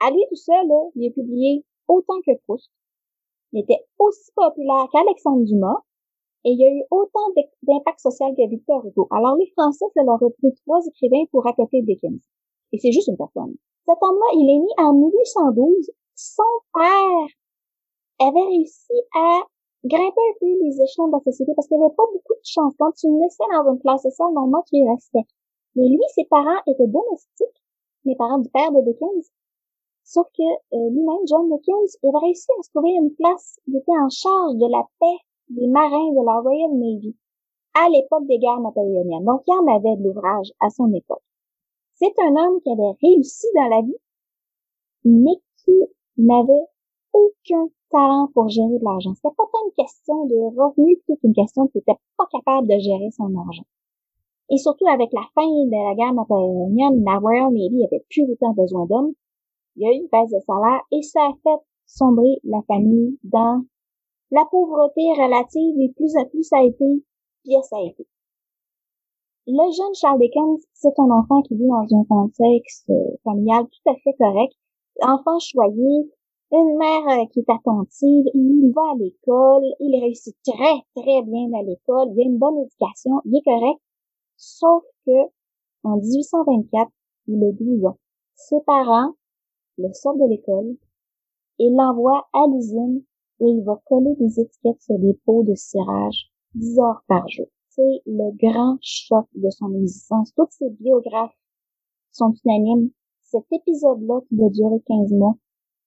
à 0.00 0.10
lui 0.10 0.24
tout 0.28 0.36
seul, 0.36 0.66
là, 0.66 0.88
il 0.94 1.08
a 1.08 1.10
publié 1.10 1.64
autant 1.88 2.20
que 2.26 2.32
Proust. 2.44 2.70
Il 3.52 3.60
était 3.60 3.84
aussi 3.98 4.30
populaire 4.34 4.88
qu'Alexandre 4.92 5.44
Dumas. 5.44 5.82
Et 6.44 6.52
il 6.52 6.58
y 6.58 6.64
a 6.64 6.72
eu 6.72 6.82
autant 6.90 7.28
d'impact 7.62 8.00
social 8.00 8.32
que 8.34 8.48
Victor 8.48 8.86
Hugo. 8.86 9.08
Alors 9.10 9.36
les 9.36 9.52
Français, 9.56 9.84
ça 9.94 10.02
leur 10.02 10.14
a 10.14 10.30
pris 10.38 10.54
trois 10.64 10.80
écrivains 10.86 11.24
pour 11.30 11.46
accoter 11.46 11.82
Dickens. 11.82 12.22
Et 12.72 12.78
c'est 12.78 12.92
juste 12.92 13.08
une 13.08 13.18
personne. 13.18 13.56
Cet 13.86 13.98
homme-là, 14.00 14.26
il 14.36 14.48
est 14.48 14.58
né 14.60 14.72
en 14.78 14.94
1812 14.94 15.90
son 16.14 16.42
père 16.72 17.28
avait 18.20 18.48
réussi 18.52 18.92
à 19.16 19.42
grimper 19.84 20.04
un 20.04 20.36
peu 20.40 20.46
les 20.46 20.76
échelons 20.82 21.08
de 21.08 21.12
la 21.12 21.20
société 21.20 21.52
parce 21.56 21.66
qu'il 21.68 21.78
n'y 21.78 21.84
avait 21.84 21.94
pas 21.94 22.06
beaucoup 22.12 22.34
de 22.34 22.44
chance. 22.44 22.74
Quand 22.78 22.92
tu 22.92 23.08
naissais 23.08 23.44
dans 23.50 23.72
une 23.72 23.80
classe 23.80 24.02
sociale, 24.02 24.32
normalement, 24.32 24.62
tu 24.68 24.76
y 24.76 24.88
restais. 24.88 25.24
Mais 25.76 25.88
lui, 25.88 26.02
ses 26.14 26.24
parents 26.24 26.60
étaient 26.66 26.86
domestiques, 26.86 27.60
les 28.04 28.16
parents 28.16 28.38
du 28.38 28.50
père 28.50 28.72
de 28.72 28.82
Dickens. 28.84 29.30
Sauf 30.04 30.26
que 30.36 30.42
euh, 30.42 30.90
lui-même, 30.90 31.24
John 31.28 31.48
Dickens, 31.48 31.96
il 32.02 32.08
avait 32.08 32.26
réussi 32.26 32.48
à 32.58 32.62
se 32.62 32.70
trouver 32.70 32.90
une 32.90 33.14
place. 33.14 33.58
Il 33.66 33.76
était 33.76 33.98
en 33.98 34.08
charge 34.08 34.56
de 34.56 34.66
la 34.66 34.84
paix 34.98 35.18
des 35.48 35.66
marins 35.68 36.12
de 36.12 36.24
la 36.24 36.40
Royal 36.40 36.72
Navy 36.72 37.16
à 37.74 37.88
l'époque 37.88 38.26
des 38.26 38.38
guerres 38.38 38.60
napoléoniennes. 38.60 39.24
Donc, 39.24 39.42
il 39.46 39.54
en 39.54 39.66
avait 39.68 39.96
de 39.96 40.04
l'ouvrage 40.04 40.50
à 40.60 40.70
son 40.70 40.92
époque. 40.92 41.22
C'est 41.94 42.12
un 42.18 42.34
homme 42.34 42.60
qui 42.62 42.70
avait 42.72 42.96
réussi 43.02 43.46
dans 43.54 43.68
la 43.68 43.82
vie, 43.82 44.00
mais 45.04 45.36
qui 45.64 45.78
n'avait 46.16 46.66
aucun 47.12 47.68
talent 47.90 48.28
pour 48.34 48.48
gérer 48.48 48.78
de 48.78 48.84
l'argent. 48.84 49.14
C'était 49.14 49.34
pas 49.36 49.48
tant 49.52 49.64
une 49.66 49.84
question 49.84 50.26
de 50.26 50.36
revenus 50.56 50.98
plutôt 50.98 51.18
qu'une 51.20 51.34
question 51.34 51.66
qu'il 51.68 51.80
était 51.80 51.98
pas 52.16 52.26
capable 52.30 52.68
de 52.68 52.78
gérer 52.78 53.10
son 53.10 53.34
argent. 53.36 53.64
Et 54.50 54.58
surtout 54.58 54.86
avec 54.88 55.12
la 55.12 55.22
fin 55.34 55.46
de 55.46 55.70
la 55.70 55.94
guerre 55.94 56.14
napoléonienne, 56.14 57.04
la 57.04 57.18
Royal 57.18 57.52
Navy 57.52 57.84
avait 57.84 58.04
plus 58.10 58.24
autant 58.30 58.52
besoin 58.52 58.86
d'hommes. 58.86 59.12
Il 59.76 59.82
y 59.82 59.86
a 59.86 59.92
eu 59.92 60.00
une 60.02 60.08
baisse 60.10 60.30
de 60.30 60.40
salaire 60.44 60.82
et 60.90 61.02
ça 61.02 61.20
a 61.22 61.32
fait 61.42 61.62
sombrer 61.86 62.40
la 62.44 62.60
famille 62.66 63.18
dans 63.24 63.62
la 64.30 64.44
pauvreté 64.50 65.02
relative 65.16 65.80
et 65.80 65.92
plus 65.94 66.16
à 66.16 66.24
plus 66.24 66.42
ça 66.42 66.58
a 66.58 66.64
été, 66.64 66.84
pire 67.44 67.64
ça 67.64 67.76
a 67.76 67.82
été. 67.82 68.06
Le 69.46 69.72
jeune 69.72 69.94
Charles 69.94 70.20
Dickens, 70.20 70.62
c'est 70.74 70.98
un 70.98 71.10
enfant 71.10 71.42
qui 71.42 71.56
vit 71.56 71.66
dans 71.66 71.98
un 71.98 72.04
contexte 72.04 72.92
familial 73.24 73.64
tout 73.64 73.90
à 73.90 73.94
fait 73.94 74.14
correct 74.18 74.54
enfant 75.02 75.38
choyé, 75.38 76.10
une 76.52 76.76
mère 76.76 77.20
euh, 77.20 77.26
qui 77.32 77.40
est 77.40 77.50
attentive, 77.50 78.24
il 78.34 78.72
va 78.74 78.82
à 78.92 78.96
l'école, 78.96 79.64
il 79.78 80.00
réussit 80.00 80.36
très, 80.44 80.82
très 80.96 81.22
bien 81.22 81.52
à 81.58 81.62
l'école, 81.62 82.12
il 82.14 82.20
a 82.20 82.24
une 82.24 82.38
bonne 82.38 82.58
éducation, 82.58 83.20
il 83.24 83.36
est 83.36 83.42
correct, 83.42 83.80
sauf 84.36 84.82
que 85.06 85.30
en 85.84 85.96
1824, 85.96 86.90
il 87.28 87.44
a 87.44 87.52
12 87.52 87.86
ans. 87.86 87.98
Ses 88.34 88.60
parents 88.66 89.14
le 89.78 89.92
sortent 89.92 90.18
de 90.18 90.28
l'école 90.28 90.76
et 91.58 91.70
l'envoient 91.70 92.26
à 92.32 92.46
l'usine 92.48 93.02
où 93.38 93.48
il 93.48 93.64
va 93.64 93.80
coller 93.86 94.14
des 94.16 94.40
étiquettes 94.40 94.80
sur 94.80 94.98
des 94.98 95.18
pots 95.24 95.44
de 95.44 95.54
cirage 95.54 96.30
10 96.54 96.78
heures 96.80 97.02
par 97.06 97.26
jour. 97.28 97.46
C'est 97.68 98.02
le 98.06 98.36
grand 98.36 98.76
choc 98.82 99.26
de 99.34 99.48
son 99.50 99.72
existence. 99.74 100.34
Toutes 100.34 100.52
ses 100.52 100.70
biographes 100.70 101.36
sont 102.10 102.34
unanimes 102.44 102.90
cet 103.30 103.44
épisode-là 103.52 104.20
qui 104.28 104.36
va 104.36 104.48
durer 104.48 104.80
15 104.86 105.12
mois, 105.12 105.36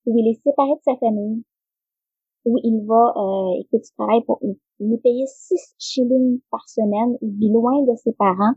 où 0.05 0.17
il 0.17 0.27
est 0.27 0.41
séparé 0.43 0.71
de 0.71 0.81
sa 0.83 0.95
famille, 0.97 1.43
où 2.45 2.57
il 2.63 2.85
va, 2.85 3.13
euh, 3.15 3.61
écoute, 3.61 3.87
il 3.87 3.95
travaille 3.97 4.23
pour, 4.23 4.39
il 4.79 4.93
est 4.93 4.97
payé 4.97 5.25
6 5.27 5.75
shillings 5.79 6.41
par 6.51 6.67
semaine, 6.67 7.17
il 7.21 7.31
vit 7.37 7.51
loin 7.51 7.81
de 7.83 7.95
ses 7.95 8.13
parents, 8.13 8.53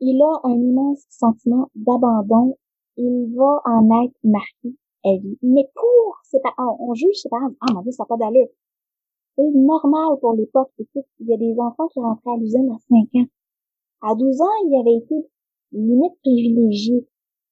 il 0.00 0.20
a 0.20 0.48
un 0.48 0.60
immense 0.60 1.04
sentiment 1.08 1.68
d'abandon, 1.74 2.56
il 2.96 3.34
va 3.36 3.62
en 3.64 4.04
être 4.04 4.16
marqué 4.24 4.74
à 5.04 5.16
vie. 5.16 5.38
Mais 5.42 5.68
pour 5.74 6.18
ses 6.24 6.40
parents, 6.40 6.76
on 6.80 6.94
juge 6.94 7.14
ses 7.14 7.28
parents, 7.28 7.52
ah 7.60 7.72
mon 7.72 7.82
dieu, 7.82 7.92
ça 7.92 8.04
n'a 8.04 8.06
pas 8.06 8.16
d'allure. 8.16 8.48
C'est 9.36 9.50
normal 9.54 10.18
pour 10.20 10.34
l'époque. 10.34 10.70
Il 10.78 11.26
y 11.26 11.32
a 11.32 11.38
des 11.38 11.54
enfants 11.58 11.88
qui 11.88 12.00
rentraient 12.00 12.32
à 12.32 12.36
l'usine 12.36 12.70
à 12.70 12.78
5 12.78 13.22
ans. 13.22 13.26
À 14.02 14.14
12 14.14 14.40
ans, 14.40 14.66
il 14.66 14.80
avait 14.80 14.98
été 14.98 15.14
limite 15.72 16.18
privilégié. 16.22 17.06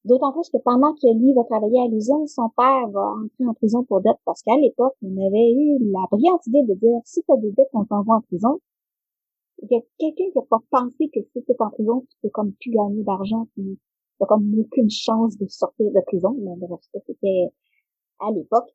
D'autant 0.05 0.33
plus 0.33 0.49
que 0.49 0.57
pendant 0.65 0.95
que 0.95 1.13
lui 1.13 1.35
va 1.35 1.45
travailler 1.45 1.81
à 1.81 1.89
l'usine, 1.89 2.27
son 2.27 2.49
père 2.57 2.89
va 2.89 3.13
entrer 3.23 3.47
en 3.47 3.53
prison 3.53 3.85
pour 3.85 4.01
dette 4.01 4.17
parce 4.25 4.43
qu'à 4.43 4.57
l'époque, 4.57 4.95
on 5.03 5.27
avait 5.27 5.53
eu 5.53 5.79
la 5.93 6.07
brillante 6.11 6.47
idée 6.47 6.63
de 6.63 6.75
dire 6.75 7.01
si 7.05 7.23
tu 7.23 7.33
as 7.33 7.37
des 7.37 7.53
dettes, 7.53 7.69
on 7.75 7.85
t'envoie 7.85 8.17
en 8.17 8.23
prison. 8.23 8.61
Il 9.63 9.69
y 9.71 9.77
a 9.77 9.81
quelqu'un 9.99 10.31
qui 10.33 10.39
n'a 10.39 10.45
pas 10.49 10.61
pensé 10.71 11.11
que 11.13 11.21
si 11.21 11.45
tu 11.45 11.53
es 11.53 11.57
en 11.63 11.69
prison, 11.69 12.01
tu 12.09 12.17
peux 12.23 12.31
comme 12.31 12.53
plus 12.61 12.71
gagner 12.71 13.03
d'argent, 13.03 13.47
puis 13.55 13.79
t'as 14.19 14.25
comme 14.25 14.59
aucune 14.59 14.89
chance 14.89 15.37
de 15.37 15.47
sortir 15.49 15.91
de 15.93 16.01
prison. 16.07 16.35
Mais 16.39 16.57
bref, 16.57 16.81
ça 16.93 17.01
c'était 17.07 17.53
à 18.21 18.31
l'époque. 18.31 18.71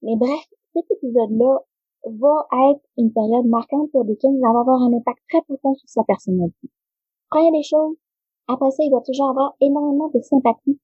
Mais 0.00 0.16
bref, 0.16 0.48
cet 0.72 0.90
épisode-là 0.90 1.60
va 2.06 2.46
être 2.70 2.82
une 2.96 3.12
période 3.12 3.46
marquante 3.46 3.90
pour 3.92 4.06
Dickens, 4.06 4.40
va 4.40 4.58
avoir 4.58 4.80
un 4.80 4.92
impact 4.92 5.20
très 5.28 5.42
profond 5.42 5.74
sur 5.74 5.88
sa 5.88 6.02
personnalité. 6.04 6.70
Première 7.30 7.52
des 7.52 7.62
choses, 7.62 7.96
après 8.48 8.70
ça, 8.70 8.82
il 8.82 8.90
va 8.90 9.00
toujours 9.00 9.30
avoir 9.30 9.56
énormément 9.60 10.08
de 10.08 10.20
sympathie 10.20 10.78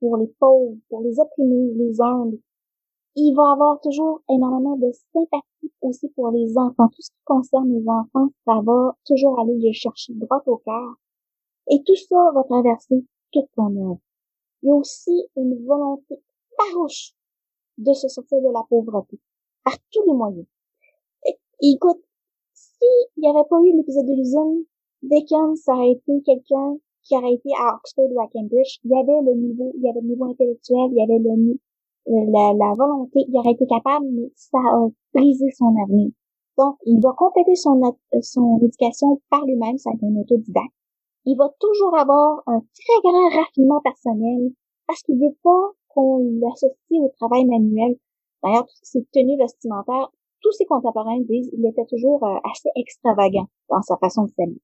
pour 0.00 0.16
les 0.16 0.28
pauvres, 0.38 0.76
pour 0.88 1.02
les 1.02 1.18
opprimés, 1.18 1.72
les 1.74 2.00
humbles. 2.00 2.38
Il 3.14 3.34
va 3.34 3.52
avoir 3.52 3.80
toujours 3.80 4.22
énormément 4.30 4.76
de 4.76 4.90
sympathie 5.12 5.72
aussi 5.80 6.08
pour 6.10 6.30
les 6.30 6.56
enfants. 6.56 6.88
Tout 6.88 7.02
ce 7.02 7.10
qui 7.10 7.24
concerne 7.24 7.72
les 7.72 7.86
enfants, 7.88 8.30
ça 8.46 8.60
va 8.64 8.96
toujours 9.04 9.38
aller 9.40 9.58
les 9.58 9.72
chercher 9.72 10.14
droit 10.14 10.42
au 10.46 10.56
cœur. 10.58 10.94
Et 11.70 11.82
tout 11.84 11.96
ça 12.08 12.30
va 12.34 12.42
traverser 12.44 13.04
toute 13.32 13.50
ton 13.54 13.76
œuvre. 13.76 14.00
Il 14.62 14.68
y 14.68 14.70
a 14.70 14.74
aussi 14.74 15.28
une 15.36 15.64
volonté 15.66 16.16
farouche 16.56 17.14
de 17.78 17.92
se 17.92 18.08
sortir 18.08 18.40
de 18.40 18.52
la 18.52 18.62
pauvreté 18.68 19.18
par 19.64 19.74
tous 19.90 20.04
les 20.06 20.14
moyens. 20.14 20.46
Et, 21.26 21.38
écoute, 21.60 22.02
s'il 22.52 23.22
n'y 23.22 23.28
avait 23.28 23.48
pas 23.48 23.60
eu 23.60 23.76
l'épisode 23.76 24.06
de 24.06 24.14
l'usine, 24.14 24.64
Dickens, 25.02 25.60
ça 25.62 25.74
aurait 25.74 25.92
été 25.92 26.22
quelqu'un 26.22 26.78
qui 27.04 27.16
aurait 27.16 27.34
été 27.34 27.50
à 27.60 27.74
Oxford 27.76 28.10
ou 28.10 28.20
à 28.20 28.28
Cambridge, 28.28 28.78
il 28.84 28.90
y 28.90 28.96
avait 28.96 29.22
le 29.22 29.34
niveau, 29.34 29.72
il 29.74 29.82
y 29.82 29.88
avait 29.88 30.00
le 30.00 30.08
niveau 30.08 30.24
intellectuel, 30.24 30.88
il 30.90 30.98
y 30.98 31.02
avait 31.02 31.18
le, 31.18 31.58
la, 32.06 32.52
la 32.54 32.74
volonté, 32.74 33.20
il 33.28 33.36
aurait 33.36 33.52
été 33.52 33.66
capable, 33.66 34.06
mais 34.10 34.30
ça 34.34 34.58
a 34.58 34.88
brisé 35.14 35.50
son 35.56 35.74
avenir. 35.82 36.10
Donc, 36.58 36.76
il 36.84 37.00
va 37.00 37.12
compléter 37.16 37.54
son, 37.54 37.80
son 38.20 38.58
éducation 38.62 39.20
par 39.30 39.44
lui-même, 39.46 39.78
c'est 39.78 39.90
un 39.90 40.16
autodidacte. 40.20 40.74
Il 41.24 41.36
va 41.36 41.48
toujours 41.60 41.96
avoir 41.96 42.42
un 42.46 42.60
très 42.60 43.00
grand 43.02 43.28
raffinement 43.30 43.80
personnel 43.80 44.50
parce 44.86 45.02
qu'il 45.02 45.18
veut 45.18 45.36
pas 45.42 45.70
qu'on 45.88 46.18
l'associe 46.40 47.00
au 47.00 47.10
travail 47.18 47.44
manuel. 47.46 47.96
D'ailleurs, 48.42 48.66
ses 48.82 49.04
tenues 49.12 49.38
vestimentaires, 49.38 50.10
tous 50.40 50.52
ses 50.52 50.66
contemporains 50.66 51.20
disent 51.20 51.50
qu'il 51.50 51.64
était 51.64 51.86
toujours 51.86 52.24
euh, 52.24 52.36
assez 52.50 52.68
extravagant 52.74 53.46
dans 53.70 53.82
sa 53.82 53.96
façon 53.98 54.24
de 54.24 54.30
s'habiller. 54.30 54.60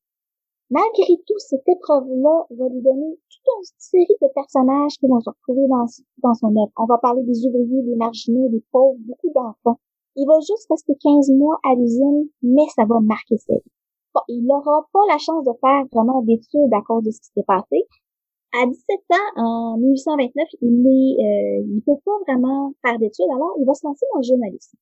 Malgré 0.71 1.17
tout, 1.27 1.39
cette 1.39 1.67
épreuve-là 1.67 2.45
va 2.51 2.69
lui 2.69 2.83
donner 2.83 3.17
toute 3.31 3.49
une 3.57 3.65
série 3.79 4.19
de 4.21 4.29
personnages 4.35 4.99
qui 5.01 5.07
vont 5.07 5.21
se 5.21 5.31
retrouver 5.31 5.67
dans, 5.67 6.35
son 6.35 6.49
œuvre. 6.49 6.73
On 6.77 6.85
va 6.85 6.99
parler 6.99 7.23
des 7.23 7.47
ouvriers, 7.47 7.83
des 7.83 7.97
marginaux, 7.97 8.49
des 8.51 8.63
pauvres, 8.71 8.99
beaucoup 9.01 9.33
d'enfants. 9.35 9.81
Il 10.17 10.27
va 10.27 10.39
juste 10.41 10.67
rester 10.69 10.93
15 11.01 11.31
mois 11.31 11.59
à 11.65 11.75
l'usine, 11.75 12.29
mais 12.43 12.67
ça 12.77 12.85
va 12.85 13.01
marquer 13.01 13.39
sa 13.39 13.55
vie. 13.55 13.73
Il 14.29 14.45
n'aura 14.45 14.87
pas 14.93 15.07
la 15.09 15.17
chance 15.17 15.45
de 15.45 15.53
faire 15.61 15.85
vraiment 15.93 16.21
d'études 16.23 16.73
à 16.73 16.83
cause 16.83 17.05
de 17.05 17.13
ce 17.13 17.21
qui 17.21 17.31
s'est 17.35 17.47
passé. 17.47 17.87
À 18.53 18.67
17 18.67 19.01
ans, 19.13 19.43
en 19.43 19.79
1829, 19.79 20.49
il 20.61 20.85
est, 20.85 21.23
euh, 21.23 21.81
peut 21.87 22.01
pas 22.05 22.19
vraiment 22.27 22.73
faire 22.85 22.99
d'études, 22.99 23.31
alors 23.33 23.55
il 23.59 23.65
va 23.65 23.75
se 23.75 23.87
lancer 23.87 24.05
dans 24.13 24.19
le 24.19 24.27
journalisme. 24.27 24.77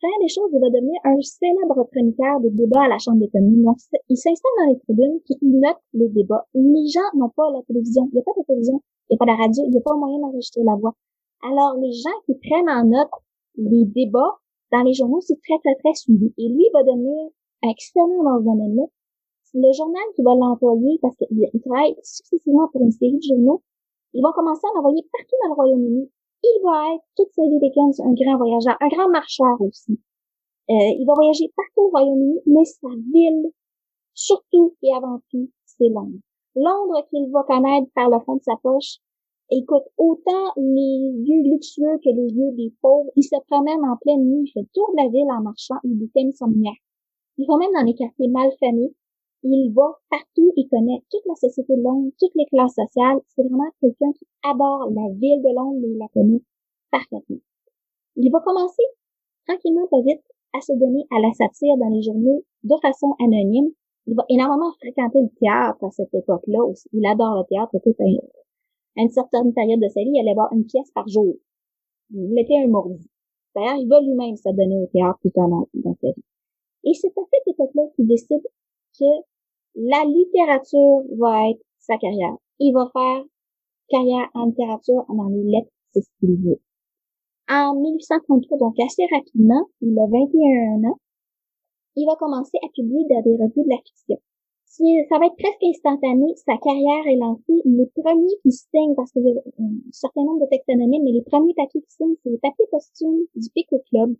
Faire 0.00 0.18
des 0.22 0.32
choses, 0.32 0.48
il 0.52 0.60
va 0.60 0.70
devenir 0.72 0.96
un 1.04 1.20
célèbre 1.20 1.84
chroniqueur 1.92 2.40
de 2.40 2.48
débats 2.48 2.84
à 2.84 2.88
la 2.88 2.96
Chambre 2.96 3.20
des 3.20 3.28
communes. 3.28 3.62
Donc, 3.62 3.76
il 4.08 4.16
s'installe 4.16 4.56
dans 4.64 4.72
les 4.72 4.78
tribunes, 4.80 5.20
puis 5.26 5.36
il 5.42 5.60
note 5.60 5.76
les 5.92 6.08
débats. 6.08 6.48
Les 6.54 6.88
gens 6.88 7.04
n'ont 7.14 7.28
pas 7.28 7.50
la 7.52 7.60
télévision. 7.68 8.08
Il 8.08 8.16
n'y 8.16 8.20
a 8.20 8.24
pas 8.24 8.32
de 8.32 8.46
télévision, 8.46 8.80
il 8.80 9.12
n'y 9.12 9.16
a 9.16 9.20
pas 9.20 9.28
de 9.28 9.36
radio, 9.36 9.60
il 9.66 9.70
n'y 9.70 9.76
a 9.76 9.84
pas 9.84 9.94
moyen 9.94 10.18
d'enregistrer 10.20 10.64
la 10.64 10.76
voix. 10.76 10.96
Alors, 11.44 11.76
les 11.76 11.92
gens 11.92 12.16
qui 12.24 12.32
prennent 12.40 12.70
en 12.70 12.84
note 12.88 13.12
les 13.56 13.84
débats 13.84 14.40
dans 14.72 14.82
les 14.82 14.94
journaux, 14.94 15.20
c'est 15.20 15.38
très, 15.44 15.58
très, 15.60 15.76
très 15.76 15.92
suivi. 15.92 16.32
Et 16.38 16.48
lui 16.48 16.64
va 16.72 16.82
devenir 16.82 17.28
excellent 17.68 18.24
dans 18.24 18.38
ce 18.40 18.44
domaine-là. 18.44 18.86
Le 19.52 19.72
journal 19.76 20.04
qui 20.16 20.22
va 20.22 20.34
l'employer, 20.34 20.98
parce 21.02 21.16
qu'il 21.16 21.60
travaille 21.60 21.96
successivement 22.02 22.68
pour 22.72 22.80
une 22.82 22.92
série 22.92 23.18
de 23.18 23.34
journaux, 23.36 23.62
ils 24.14 24.22
vont 24.22 24.32
commencer 24.32 24.62
à 24.64 24.76
l'envoyer 24.76 25.04
partout 25.12 25.36
dans 25.42 25.48
le 25.48 25.54
Royaume-Uni. 25.54 26.10
Il 26.42 26.60
va 26.64 26.94
être, 26.94 27.04
toute 27.16 27.32
sa 27.32 27.42
vie 27.42 27.60
Dickens, 27.60 28.00
un 28.00 28.12
grand 28.12 28.36
voyageur, 28.36 28.76
un 28.80 28.88
grand 28.88 29.08
marcheur 29.08 29.60
aussi. 29.60 29.92
Euh, 30.70 30.96
il 30.98 31.04
va 31.06 31.14
voyager 31.14 31.52
partout 31.56 31.88
au 31.88 31.90
Royaume-Uni, 31.90 32.40
mais 32.46 32.64
sa 32.64 32.88
ville, 33.12 33.50
surtout 34.14 34.76
et 34.82 34.94
avant 34.94 35.20
tout, 35.30 35.50
c'est 35.66 35.88
Londres. 35.88 36.20
Londres 36.54 37.06
qu'il 37.10 37.30
va 37.30 37.42
connaître 37.44 37.90
par 37.94 38.08
le 38.10 38.20
fond 38.20 38.36
de 38.36 38.42
sa 38.42 38.56
poche, 38.62 39.00
Écoute, 39.52 39.82
autant 39.98 40.52
les 40.56 41.12
lieux 41.26 41.50
luxueux 41.50 41.98
que 42.04 42.08
les 42.08 42.30
lieux 42.30 42.52
des 42.54 42.72
pauvres, 42.80 43.10
il 43.16 43.24
se 43.24 43.34
promène 43.48 43.84
en 43.84 43.96
pleine 43.96 44.24
nuit, 44.24 44.44
il 44.46 44.52
fait 44.52 44.68
tour 44.72 44.92
de 44.92 45.02
la 45.02 45.08
ville 45.08 45.28
en 45.28 45.42
marchant, 45.42 45.74
il 45.82 46.00
est 46.04 46.20
insomniaque. 46.24 46.78
Il 47.36 47.46
va 47.48 47.56
même 47.56 47.72
dans 47.74 47.82
les 47.82 47.96
quartiers 47.96 48.28
mal 48.28 48.48
famés. 48.60 48.94
Il 49.42 49.72
va 49.74 49.98
partout, 50.10 50.52
il 50.56 50.68
connaît 50.68 51.02
toute 51.10 51.24
la 51.26 51.34
société 51.34 51.74
de 51.74 51.82
Londres, 51.82 52.10
toutes 52.18 52.34
les 52.34 52.46
classes 52.46 52.74
sociales. 52.74 53.20
C'est 53.28 53.42
vraiment 53.42 53.70
quelqu'un 53.80 54.12
qui 54.12 54.26
adore 54.42 54.90
la 54.90 55.08
ville 55.14 55.42
de 55.42 55.54
Londres 55.54 55.80
et 55.82 55.90
il 55.90 55.98
la 55.98 56.08
connaît 56.08 56.42
parfaitement. 56.90 57.40
Il 58.16 58.30
va 58.30 58.40
commencer, 58.40 58.84
tranquillement, 59.46 59.86
pas 59.88 60.02
vite, 60.02 60.22
à 60.52 60.60
se 60.60 60.72
donner 60.72 61.06
à 61.10 61.20
la 61.20 61.32
satire 61.32 61.76
dans 61.78 61.88
les 61.88 62.02
journaux 62.02 62.44
de 62.64 62.76
façon 62.82 63.14
anonyme. 63.20 63.70
Il 64.06 64.14
va 64.14 64.24
énormément 64.28 64.72
fréquenter 64.78 65.22
le 65.22 65.30
théâtre 65.40 65.84
à 65.84 65.90
cette 65.90 66.12
époque-là 66.12 66.64
aussi. 66.64 66.88
Il 66.92 67.06
adore 67.06 67.38
le 67.38 67.44
théâtre, 67.48 67.78
tout 67.82 67.94
un, 68.00 68.16
à 68.96 69.02
une 69.02 69.10
certaine 69.10 69.54
période 69.54 69.80
de 69.80 69.88
sa 69.88 70.00
vie, 70.00 70.10
il 70.12 70.20
allait 70.20 70.34
voir 70.34 70.52
une 70.52 70.66
pièce 70.66 70.90
par 70.90 71.06
jour. 71.08 71.34
Il 72.10 72.38
était 72.38 72.58
un 72.58 72.68
mordu. 72.68 73.06
D'ailleurs, 73.54 73.76
il 73.78 73.88
va 73.88 74.00
lui-même 74.00 74.36
se 74.36 74.50
donner 74.50 74.82
au 74.82 74.86
théâtre 74.86 75.18
tout 75.22 75.32
en 75.36 75.48
dans, 75.48 75.68
dans 75.74 75.94
sa 76.00 76.08
vie. 76.08 76.24
Et 76.84 76.94
c'est 76.94 77.16
à 77.16 77.22
cette 77.30 77.54
époque-là 77.54 77.82
qu'il 77.94 78.06
décide 78.06 78.42
que 78.98 79.04
la 79.74 80.04
littérature 80.04 81.02
va 81.18 81.50
être 81.50 81.62
sa 81.78 81.96
carrière. 81.98 82.36
Il 82.58 82.72
va 82.72 82.90
faire 82.92 83.24
carrière 83.88 84.28
en 84.34 84.46
littérature 84.46 85.04
dans 85.08 85.28
les 85.28 85.44
lettres, 85.44 85.72
c'est 85.92 86.02
ce 86.02 86.10
qu'il 86.20 86.36
veut. 86.36 86.60
En 87.48 87.74
1833, 87.74 88.58
donc 88.58 88.74
assez 88.78 89.02
rapidement, 89.12 89.66
il 89.80 89.98
a 89.98 90.06
21 90.06 90.88
ans, 90.88 90.98
il 91.96 92.06
va 92.06 92.14
commencer 92.16 92.58
à 92.62 92.68
publier 92.74 93.04
dans 93.10 93.22
des 93.22 93.36
revues 93.36 93.64
de 93.64 93.70
la 93.70 93.78
fiction 93.78 94.18
ça 95.08 95.18
va 95.18 95.26
être 95.26 95.36
presque 95.36 95.62
instantané. 95.62 96.32
Sa 96.36 96.56
carrière 96.58 97.06
est 97.06 97.16
lancée. 97.16 97.60
Les 97.64 97.86
premiers 97.94 98.36
qui 98.42 98.52
signent, 98.52 98.94
parce 98.94 99.10
qu'il 99.12 99.26
y 99.26 99.30
a 99.30 99.40
un 99.58 99.70
certain 99.90 100.22
nombre 100.22 100.44
de 100.44 100.48
textes 100.48 100.70
anonymes, 100.70 101.04
mais 101.04 101.12
les 101.12 101.22
premiers 101.22 101.54
papiers 101.54 101.82
qui 101.82 101.90
signent, 101.90 102.14
c'est 102.22 102.30
les 102.30 102.38
papiers 102.38 102.66
costumes 102.70 103.26
du 103.34 103.48
Pickwick 103.50 103.82
Club. 103.90 104.14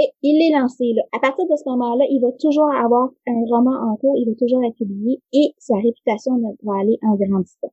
Et 0.00 0.08
il 0.22 0.40
est 0.40 0.56
lancé. 0.56 0.92
Là. 0.94 1.02
À 1.12 1.18
partir 1.20 1.44
de 1.46 1.56
ce 1.56 1.68
moment-là, 1.68 2.04
il 2.08 2.20
va 2.20 2.32
toujours 2.32 2.72
avoir 2.72 3.10
un 3.26 3.44
roman 3.50 3.76
en 3.90 3.96
cours, 3.96 4.16
il 4.16 4.26
va 4.26 4.34
toujours 4.34 4.64
être 4.64 4.76
publié 4.76 5.20
et 5.32 5.52
sa 5.58 5.74
réputation 5.76 6.40
va 6.62 6.72
aller 6.80 6.98
en 7.02 7.16
grandissant. 7.16 7.72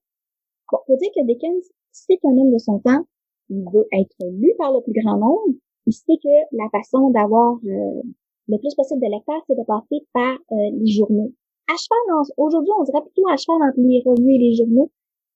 Bon, 0.71 0.79
faut 0.87 0.97
dire 0.97 1.11
que 1.15 1.25
Dickens, 1.25 1.63
c'est 1.91 2.19
un 2.25 2.37
homme 2.37 2.51
de 2.51 2.57
son 2.57 2.79
temps. 2.79 3.05
Il 3.49 3.63
veut 3.71 3.87
être 3.93 4.15
lu 4.29 4.53
par 4.57 4.73
le 4.73 4.81
plus 4.81 4.93
grand 5.01 5.17
nombre. 5.17 5.55
Il 5.85 5.93
sait 5.93 6.17
que 6.21 6.35
la 6.51 6.67
façon 6.69 7.11
d'avoir 7.11 7.55
euh, 7.65 8.01
le 8.49 8.57
plus 8.57 8.75
possible 8.75 8.99
de 8.99 9.09
lecteurs, 9.09 9.41
c'est 9.47 9.55
de 9.55 9.63
passer 9.63 10.05
par 10.11 10.35
euh, 10.51 10.69
les 10.73 10.91
journaux 10.91 11.31
à 11.67 11.75
cheval, 11.75 12.31
aujourd'hui, 12.37 12.71
on 12.79 12.83
dirait 12.83 13.01
plutôt 13.01 13.27
à 13.27 13.35
cheval 13.35 13.61
entre 13.61 13.79
les 13.79 14.01
revues 14.05 14.35
et 14.35 14.37
les 14.37 14.55
journaux. 14.55 14.91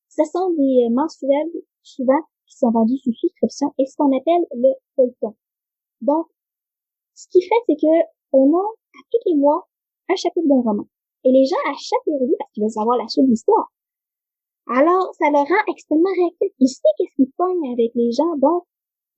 Ce 0.10 0.24
sont 0.24 0.52
des 0.52 0.88
euh, 0.88 0.89
mensuels, 0.89 1.52
souvent, 1.84 2.22
qui 2.48 2.58
sont 2.58 2.72
vendus 2.72 2.98
sous 2.98 3.14
souscription 3.14 3.74
et 3.78 3.86
ce 3.86 3.96
qu'on 3.98 4.16
appelle 4.18 4.46
le 4.56 4.72
feuilleton. 4.96 5.36
Donc, 6.02 6.28
ce 7.22 7.28
qui 7.30 7.41
fait, 7.41 7.61
c'est 7.67 7.78
que 7.78 7.93
on 8.34 8.49
a, 8.57 8.65
à 8.65 9.01
tous 9.11 9.22
les 9.30 9.36
mois, 9.36 9.67
un 10.09 10.15
chapitre 10.15 10.47
d'un 10.47 10.61
roman. 10.61 10.88
Et 11.24 11.32
les 11.32 11.45
gens 11.45 11.61
achètent 11.69 12.07
les 12.07 12.17
revues 12.17 12.36
parce 12.39 12.51
qu'ils 12.51 12.63
veulent 12.63 12.74
savoir 12.74 12.97
la 12.97 13.07
suite 13.07 13.26
de 13.26 13.30
l'histoire. 13.30 13.69
Alors, 14.65 15.13
ça 15.19 15.30
le 15.30 15.38
rend 15.38 15.63
extrêmement 15.69 16.09
réactif. 16.17 16.49
Il 16.57 16.67
sait 16.67 16.93
qu'est-ce 16.97 17.15
qu'il 17.15 17.32
pogne 17.38 17.74
avec 17.74 17.91
les 17.93 18.11
gens, 18.11 18.34
donc, 18.38 18.65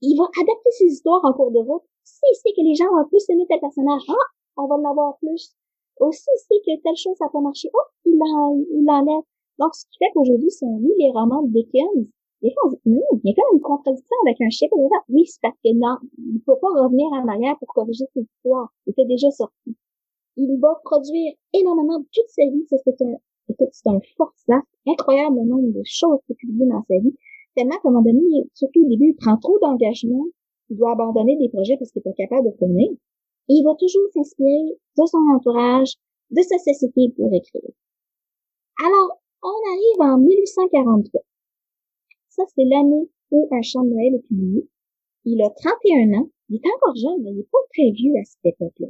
il 0.01 0.17
va 0.17 0.27
adapter 0.35 0.71
ses 0.71 0.91
histoires 0.91 1.23
en 1.23 1.31
cours 1.31 1.51
de 1.51 1.59
route. 1.59 1.87
S'il 2.03 2.35
sait 2.35 2.51
que 2.51 2.63
les 2.67 2.75
gens 2.75 2.91
vont 2.91 3.07
plus 3.07 3.23
aimer 3.29 3.47
tel 3.47 3.61
personnage, 3.61 4.03
ah, 4.09 4.27
on 4.57 4.67
va 4.67 4.75
l'avoir 4.77 5.15
plus 5.19 5.55
aussi 5.99 6.29
c'est 6.47 6.59
que 6.65 6.81
telle 6.81 6.97
chose 6.97 7.15
n'a 7.21 7.29
pas 7.29 7.39
marché, 7.39 7.69
oh, 7.73 7.87
il 8.05 8.19
en, 8.21 8.57
il. 8.57 9.23
Donc, 9.59 9.75
ce 9.75 9.85
qui 9.85 9.97
fait 9.99 10.11
qu'aujourd'hui, 10.13 10.49
si 10.49 10.65
on 10.65 10.77
lit 10.77 10.93
les 10.97 11.11
romans 11.11 11.43
de 11.43 11.51
Dickens, 11.51 12.07
il 12.43 12.49
y 12.49 13.31
a 13.31 13.33
quand 13.35 13.47
même 13.49 13.55
une 13.55 13.61
contradiction 13.61 14.15
avec 14.27 14.41
un 14.41 14.49
chapitre 14.49 14.77
de 14.77 15.13
Oui, 15.13 15.25
c'est 15.25 15.41
parce 15.41 15.57
que 15.63 15.71
non, 15.73 15.97
il 16.17 16.35
ne 16.35 16.39
peut 16.39 16.59
pas 16.59 16.83
revenir 16.83 17.07
en 17.13 17.27
arrière 17.27 17.57
pour 17.57 17.67
corriger 17.69 18.05
cette 18.13 18.27
histoire. 18.27 18.73
Il 18.85 18.91
était 18.91 19.05
déjà 19.05 19.31
sorti. 19.31 19.75
Il 20.35 20.59
va 20.59 20.79
produire 20.83 21.33
énormément 21.53 21.99
toute 22.11 22.27
sa 22.27 22.43
vie. 22.43 22.65
Ça, 22.69 22.77
c'est 22.83 23.01
un, 23.01 23.15
c'est 23.71 23.89
un 23.89 23.99
forçat 24.17 24.61
incroyable 24.87 25.37
le 25.37 25.47
nombre 25.47 25.71
de 25.71 25.83
choses 25.85 26.19
qu'il 26.27 26.35
publie 26.35 26.67
dans 26.67 26.83
sa 26.89 26.99
vie. 26.99 27.15
Tellement 27.55 27.77
qu'à 27.81 27.89
un 27.89 27.91
moment 27.91 28.03
donné, 28.03 28.49
surtout 28.53 28.81
au 28.83 28.89
début, 28.89 29.11
il 29.11 29.15
prend 29.15 29.37
trop 29.37 29.57
d'engagement. 29.59 30.25
Il 30.69 30.77
doit 30.77 30.91
abandonner 30.91 31.37
des 31.37 31.49
projets 31.49 31.77
parce 31.77 31.91
qu'il 31.91 32.01
n'est 32.05 32.11
pas 32.11 32.23
capable 32.23 32.51
de 32.51 32.57
finir 32.57 32.91
il 33.49 33.63
va 33.63 33.75
toujours 33.75 34.07
s'inspirer 34.13 34.77
de 34.97 35.05
son 35.05 35.17
entourage, 35.35 35.93
de 36.31 36.41
sa 36.41 36.57
société 36.57 37.13
pour 37.15 37.33
écrire. 37.33 37.69
Alors, 38.83 39.19
on 39.43 39.47
arrive 39.47 40.13
en 40.13 40.17
1843. 40.19 41.21
Ça, 42.35 42.41
c'est 42.55 42.65
l'année 42.65 43.11
où 43.29 43.47
Un 43.51 43.61
chant 43.61 43.83
de 43.83 43.89
Noël 43.89 44.15
est 44.15 44.27
publié. 44.27 44.67
Il 45.23 45.39
a 45.43 45.51
31 45.51 46.19
ans. 46.19 46.29
Il 46.49 46.55
est 46.55 46.73
encore 46.75 46.95
jeune, 46.95 47.21
mais 47.21 47.29
il 47.29 47.37
n'est 47.37 47.43
pas 47.43 47.61
très 47.69 47.91
vieux 47.91 48.13
à 48.19 48.23
cette 48.23 48.53
époque-là. 48.53 48.87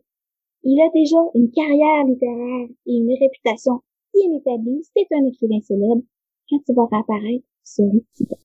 Il 0.64 0.80
a 0.80 0.90
déjà 0.94 1.18
une 1.36 1.52
carrière 1.52 2.06
littéraire 2.06 2.70
et 2.86 2.94
une 2.96 3.12
réputation 3.20 3.82
bien 4.14 4.32
établie. 4.38 4.82
C'est 4.96 5.12
un 5.12 5.26
écrivain 5.28 5.60
célèbre. 5.60 6.04
Quand 6.50 6.60
il 6.66 6.74
va 6.74 6.88
réapparaître, 6.90 7.46
ce 7.66 7.82
titre. 8.14 8.40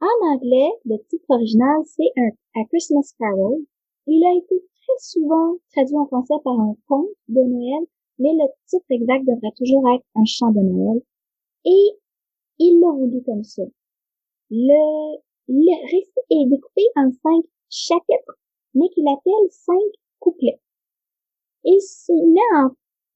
En 0.00 0.32
anglais, 0.32 0.70
le 0.86 0.96
titre 1.10 1.26
original, 1.28 1.82
c'est 1.84 2.10
un 2.16 2.30
A 2.62 2.64
Christmas 2.64 3.12
Carol. 3.18 3.60
Il 4.06 4.24
a 4.24 4.32
été 4.38 4.64
souvent 5.00 5.56
traduit 5.70 5.98
en 5.98 6.06
français 6.06 6.40
par 6.42 6.58
un 6.58 6.74
conte 6.88 7.08
de 7.28 7.42
Noël, 7.42 7.86
mais 8.18 8.32
le 8.32 8.48
titre 8.66 8.86
exact 8.88 9.26
devrait 9.26 9.52
toujours 9.54 9.86
être 9.94 10.04
un 10.14 10.24
chant 10.24 10.50
de 10.50 10.60
Noël. 10.60 11.02
Et 11.66 11.90
il 12.58 12.80
l'a 12.80 12.90
voulu 12.90 13.22
comme 13.22 13.44
ça. 13.44 13.64
Le, 14.50 15.18
le 15.48 15.90
récit 15.90 16.24
est 16.30 16.48
découpé 16.48 16.82
en 16.96 17.10
cinq 17.10 17.44
chapitres, 17.70 18.38
mais 18.74 18.88
qu'il 18.94 19.06
appelle 19.08 19.50
cinq 19.50 19.90
couplets. 20.18 20.60
Et 21.64 21.78
c'est 21.80 22.12
là 22.12 22.68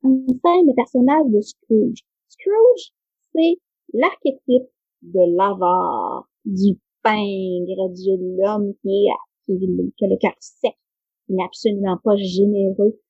en, 0.03 0.11
en 0.11 0.27
scène 0.27 0.67
le 0.67 0.75
personnage 0.75 1.31
de 1.31 1.41
Scrooge. 1.41 2.01
Scrooge, 2.29 2.93
c'est 3.35 3.59
l'archétype 3.95 4.69
de 5.03 5.37
l'avare, 5.37 6.29
du 6.45 6.79
pingre, 7.03 7.89
de 7.91 8.37
l'homme 8.37 8.75
qui, 8.83 9.09
qui, 9.47 9.59
qui 9.59 10.05
a 10.05 10.09
le 10.09 10.19
cœur 10.19 10.37
sec, 10.41 10.77
n'est 11.29 11.45
absolument 11.45 11.99
pas 12.05 12.17
généreux. 12.17 13.01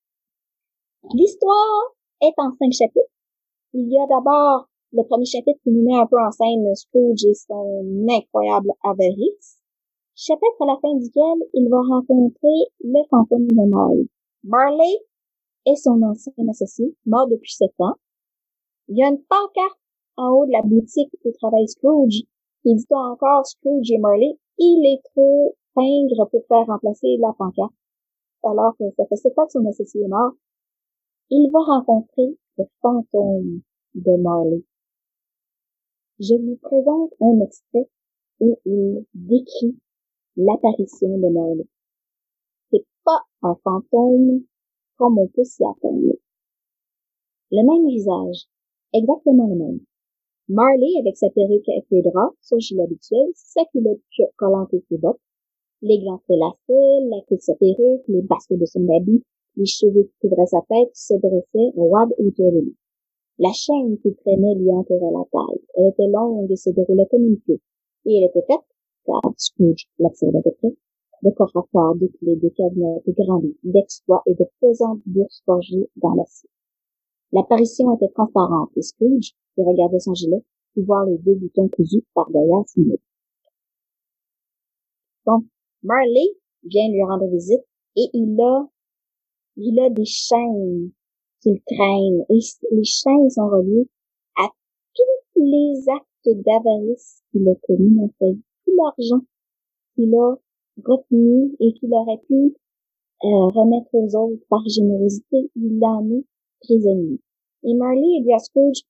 L'histoire 1.14 1.94
est 2.20 2.34
en 2.38 2.52
cinq 2.52 2.72
chapitres. 2.72 3.10
Il 3.72 3.90
y 3.90 3.98
a 3.98 4.06
d'abord 4.06 4.68
le 4.92 5.04
premier 5.08 5.24
chapitre 5.24 5.58
qui 5.62 5.70
nous 5.70 5.84
met 5.84 5.96
un 5.96 6.06
peu 6.06 6.16
en 6.20 6.30
scène 6.30 6.74
Scrooge 6.74 7.24
et 7.24 7.34
son 7.34 7.82
incroyable 8.10 8.72
avarice. 8.84 9.58
Chapitre 10.14 10.60
à 10.60 10.66
la 10.66 10.76
fin 10.82 10.94
duquel 10.94 11.48
il 11.54 11.68
va 11.70 11.80
rencontrer 11.80 12.68
le 12.84 13.00
fantôme 13.08 13.46
de 13.46 13.68
Marley. 13.70 14.06
Marley 14.44 15.00
est 15.64 15.76
son 15.76 16.02
ancien 16.02 16.32
associé, 16.50 16.94
mort 17.06 17.26
depuis 17.26 17.52
sept 17.52 17.72
ans. 17.78 17.94
Il 18.88 18.98
y 18.98 19.02
a 19.02 19.08
une 19.08 19.22
pancarte 19.22 19.80
en 20.18 20.28
haut 20.28 20.46
de 20.46 20.52
la 20.52 20.62
boutique 20.62 21.12
où 21.24 21.32
travaille 21.40 21.68
Scrooge 21.68 22.28
qui 22.62 22.74
dit 22.74 22.86
encore 22.90 23.46
Scrooge 23.46 23.90
et 23.90 23.98
Marley. 23.98 24.38
Il 24.58 24.84
est 24.84 25.02
trop 25.14 25.56
pingre 25.74 26.28
pour 26.30 26.44
faire 26.48 26.66
remplacer 26.66 27.16
la 27.18 27.32
pancarte. 27.38 27.72
Alors 28.44 28.76
que 28.78 28.84
ça 28.98 29.06
fait 29.06 29.16
sept 29.16 29.38
ans 29.38 29.46
que 29.46 29.52
son 29.52 29.66
associé 29.66 30.02
est 30.02 30.08
mort. 30.08 30.32
Il 31.30 31.50
va 31.50 31.60
rencontrer 31.60 32.36
le 32.58 32.64
fantôme 32.82 33.62
de 33.94 34.16
Marley. 34.20 34.62
Je 36.22 36.36
vous 36.36 36.56
présente 36.62 37.10
un 37.20 37.40
extrait 37.40 37.88
où 38.38 38.56
il 38.64 39.04
décrit 39.12 39.76
l'apparition 40.36 41.18
de 41.18 41.28
Marley. 41.28 41.66
C'est 42.70 42.84
pas 43.04 43.22
un 43.42 43.56
fantôme 43.64 44.44
comme 44.98 45.18
on 45.18 45.26
peut 45.26 45.42
s'y 45.42 45.64
attendre. 45.64 46.14
Le 47.50 47.66
même 47.66 47.88
visage, 47.88 48.46
exactement 48.94 49.48
le 49.48 49.56
même. 49.56 49.80
Marley 50.48 50.92
avec 51.00 51.16
sa 51.16 51.28
perruque 51.30 51.68
à 51.70 51.80
queue 51.90 52.02
de 52.02 52.10
son 52.40 52.58
gilet 52.60 52.84
habituel, 52.84 53.26
sa 53.34 53.64
culotte 53.72 53.98
collante 54.36 54.72
et 54.74 54.84
ses 54.88 54.98
bottes, 54.98 55.18
les 55.80 55.98
glands 55.98 56.22
lacets, 56.28 57.08
la 57.10 57.20
queue 57.26 57.34
de 57.34 57.40
sa 57.40 57.56
perruque, 57.56 58.06
les 58.06 58.22
basques 58.22 58.54
de 58.54 58.64
son 58.64 58.86
habit, 58.96 59.24
les 59.56 59.66
cheveux 59.66 60.04
qui 60.04 60.28
couvraient 60.28 60.46
sa 60.46 60.60
tête 60.68 60.94
se 60.94 61.14
dressaient 61.14 61.72
roides 61.74 62.14
autour 62.16 62.52
de 62.52 62.60
lui. 62.60 62.76
La 63.42 63.50
chaîne 63.52 63.98
qu'il 63.98 64.14
traînait 64.14 64.54
lui 64.54 64.70
entourait 64.70 65.10
la 65.10 65.24
taille. 65.32 65.60
Elle 65.74 65.88
était 65.88 66.06
longue 66.06 66.48
et 66.48 66.54
se 66.54 66.70
déroulait 66.70 67.08
comme 67.10 67.24
une 67.24 67.40
queue. 67.40 67.58
Et 68.06 68.18
elle 68.18 68.28
était 68.30 68.46
faite, 68.46 68.62
car 69.04 69.20
Scrooge 69.36 69.88
l'observait 69.98 70.42
de 70.46 70.50
près, 70.60 70.76
de 71.24 71.30
corps 71.32 71.50
à 71.56 71.62
corps, 71.72 71.96
de 71.96 72.06
clés, 72.06 72.36
de 72.36 72.48
cadenas, 72.50 73.00
de 73.04 73.12
grands 73.12 73.42
d'exploits 73.64 74.22
et 74.26 74.34
de 74.34 74.44
pesantes 74.60 75.00
bourses 75.06 75.42
forgées 75.44 75.90
dans 75.96 76.14
l'acier. 76.14 76.48
L'apparition 77.32 77.96
était 77.96 78.12
transparente 78.14 78.70
et 78.76 78.82
Scrooge, 78.82 79.32
qui 79.56 79.62
regardait 79.64 79.98
son 79.98 80.14
gilet, 80.14 80.44
put 80.74 80.84
voir 80.84 81.04
les 81.06 81.18
deux 81.18 81.34
boutons 81.34 81.68
cousus 81.68 82.04
par 82.14 82.30
derrière 82.30 82.62
son 82.68 82.82
nez. 82.82 83.00
Donc, 85.26 85.44
Marley 85.82 86.28
vient 86.62 86.88
lui 86.88 87.02
rendre 87.02 87.26
visite 87.26 87.64
et 87.96 88.08
il 88.12 88.40
a, 88.40 88.68
il 89.56 89.80
a 89.80 89.90
des 89.90 90.04
chaînes 90.04 90.92
qu'il 91.42 91.60
traîne 91.66 92.24
et 92.28 92.38
les 92.70 92.84
chaînes 92.84 93.30
sont 93.30 93.48
reliées 93.48 93.88
à 94.36 94.48
tous 94.94 95.42
les 95.42 95.84
actes 95.88 96.44
d'avarice 96.44 97.22
qu'il 97.30 97.48
a 97.48 97.54
commis 97.66 97.96
dans 97.96 98.10
sa 98.18 98.26
vie, 98.26 98.42
tout 98.64 98.72
l'argent 98.76 99.24
qu'il 99.94 100.14
a 100.14 100.36
retenu 100.84 101.54
et 101.60 101.72
qu'il 101.74 101.92
aurait 101.92 102.20
pu 102.26 102.54
euh, 103.24 103.46
remettre 103.54 103.88
aux 103.92 104.16
autres 104.16 104.42
par 104.48 104.66
générosité, 104.66 105.50
il 105.54 105.78
l'a 105.78 106.00
mis 106.02 106.26
prisonnier. 106.60 107.20
Et 107.64 107.74
Marley 107.74 108.22
dit 108.22 108.32
à 108.32 108.38
Scrooge, 108.38 108.82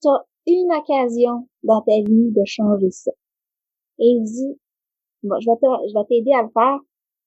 t'as 0.00 0.22
une 0.46 0.70
occasion 0.72 1.48
dans 1.62 1.80
ta 1.82 1.96
vie 2.00 2.30
de 2.30 2.42
changer 2.44 2.90
ça. 2.90 3.10
Et 3.98 4.06
il 4.06 4.22
dit, 4.24 4.58
bon, 5.22 5.40
je 5.40 5.50
vais 5.50 6.06
t'aider 6.08 6.32
à 6.32 6.42
le 6.42 6.50
faire. 6.50 6.78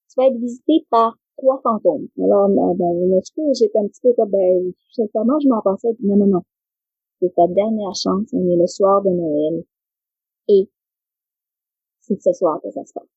Tu 0.10 0.14
vas 0.18 0.28
être 0.28 0.40
visité 0.40 0.86
par 0.90 1.18
trois 1.41 1.59
fantômes. 1.61 2.07
Alors, 2.19 2.47
ben, 2.49 2.73
ben 2.77 3.22
Scrooge 3.23 3.57
j'étais 3.57 3.80
un 3.80 3.88
petit 3.88 4.01
peu 4.01 4.13
comme, 4.15 4.30
ben, 4.30 4.72
sincèrement, 4.91 5.39
je 5.39 5.47
m'en 5.49 5.61
pensais, 5.61 5.89
non, 6.03 6.15
non, 6.15 6.27
non. 6.27 6.41
C'est 7.19 7.34
ta 7.35 7.47
dernière 7.47 7.95
chance, 7.95 8.30
on 8.34 8.47
est 8.47 8.55
le 8.55 8.68
soir 8.68 9.01
de 9.01 9.09
Noël. 9.09 9.63
Et 10.47 10.69
c'est 12.01 12.19
ce 12.22 12.34
soir 12.34 12.59
que 12.61 12.72
ça 12.72 12.85
se 12.85 12.93
passe. 12.93 13.09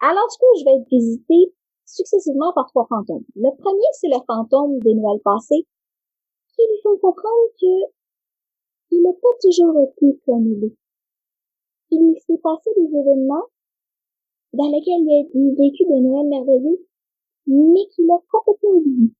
Alors, 0.00 0.28
que 0.28 0.46
je 0.60 0.64
vais 0.64 0.80
être 0.80 0.88
visité 0.88 1.54
successivement 1.84 2.52
par 2.52 2.66
trois 2.68 2.86
fantômes. 2.86 3.24
Le 3.34 3.50
premier, 3.56 3.90
c'est 3.92 4.08
le 4.08 4.20
fantôme 4.26 4.78
des 4.80 4.94
nouvelles 4.94 5.22
passées, 5.24 5.66
qui 6.54 6.62
lui 6.62 6.80
font 6.82 6.98
comprendre 6.98 7.48
que 7.60 7.92
il 8.90 9.02
n'a 9.02 9.12
pas 9.12 9.36
toujours 9.42 9.76
été 9.80 10.18
comme 10.24 10.46
il 10.46 10.64
est. 10.64 10.76
Il 11.90 12.16
s'est 12.26 12.38
passé 12.42 12.70
des 12.76 12.98
événements 12.98 13.46
dans 14.52 14.70
lesquels 14.70 15.02
il 15.02 15.10
a 15.10 15.62
vécu 15.62 15.84
des 15.84 16.00
Noëls 16.00 16.28
merveilleux, 16.28 16.87
mais 17.48 17.86
qu'il 17.90 18.10
a 18.10 18.18
complètement 18.30 18.78
oublié. 18.78 19.10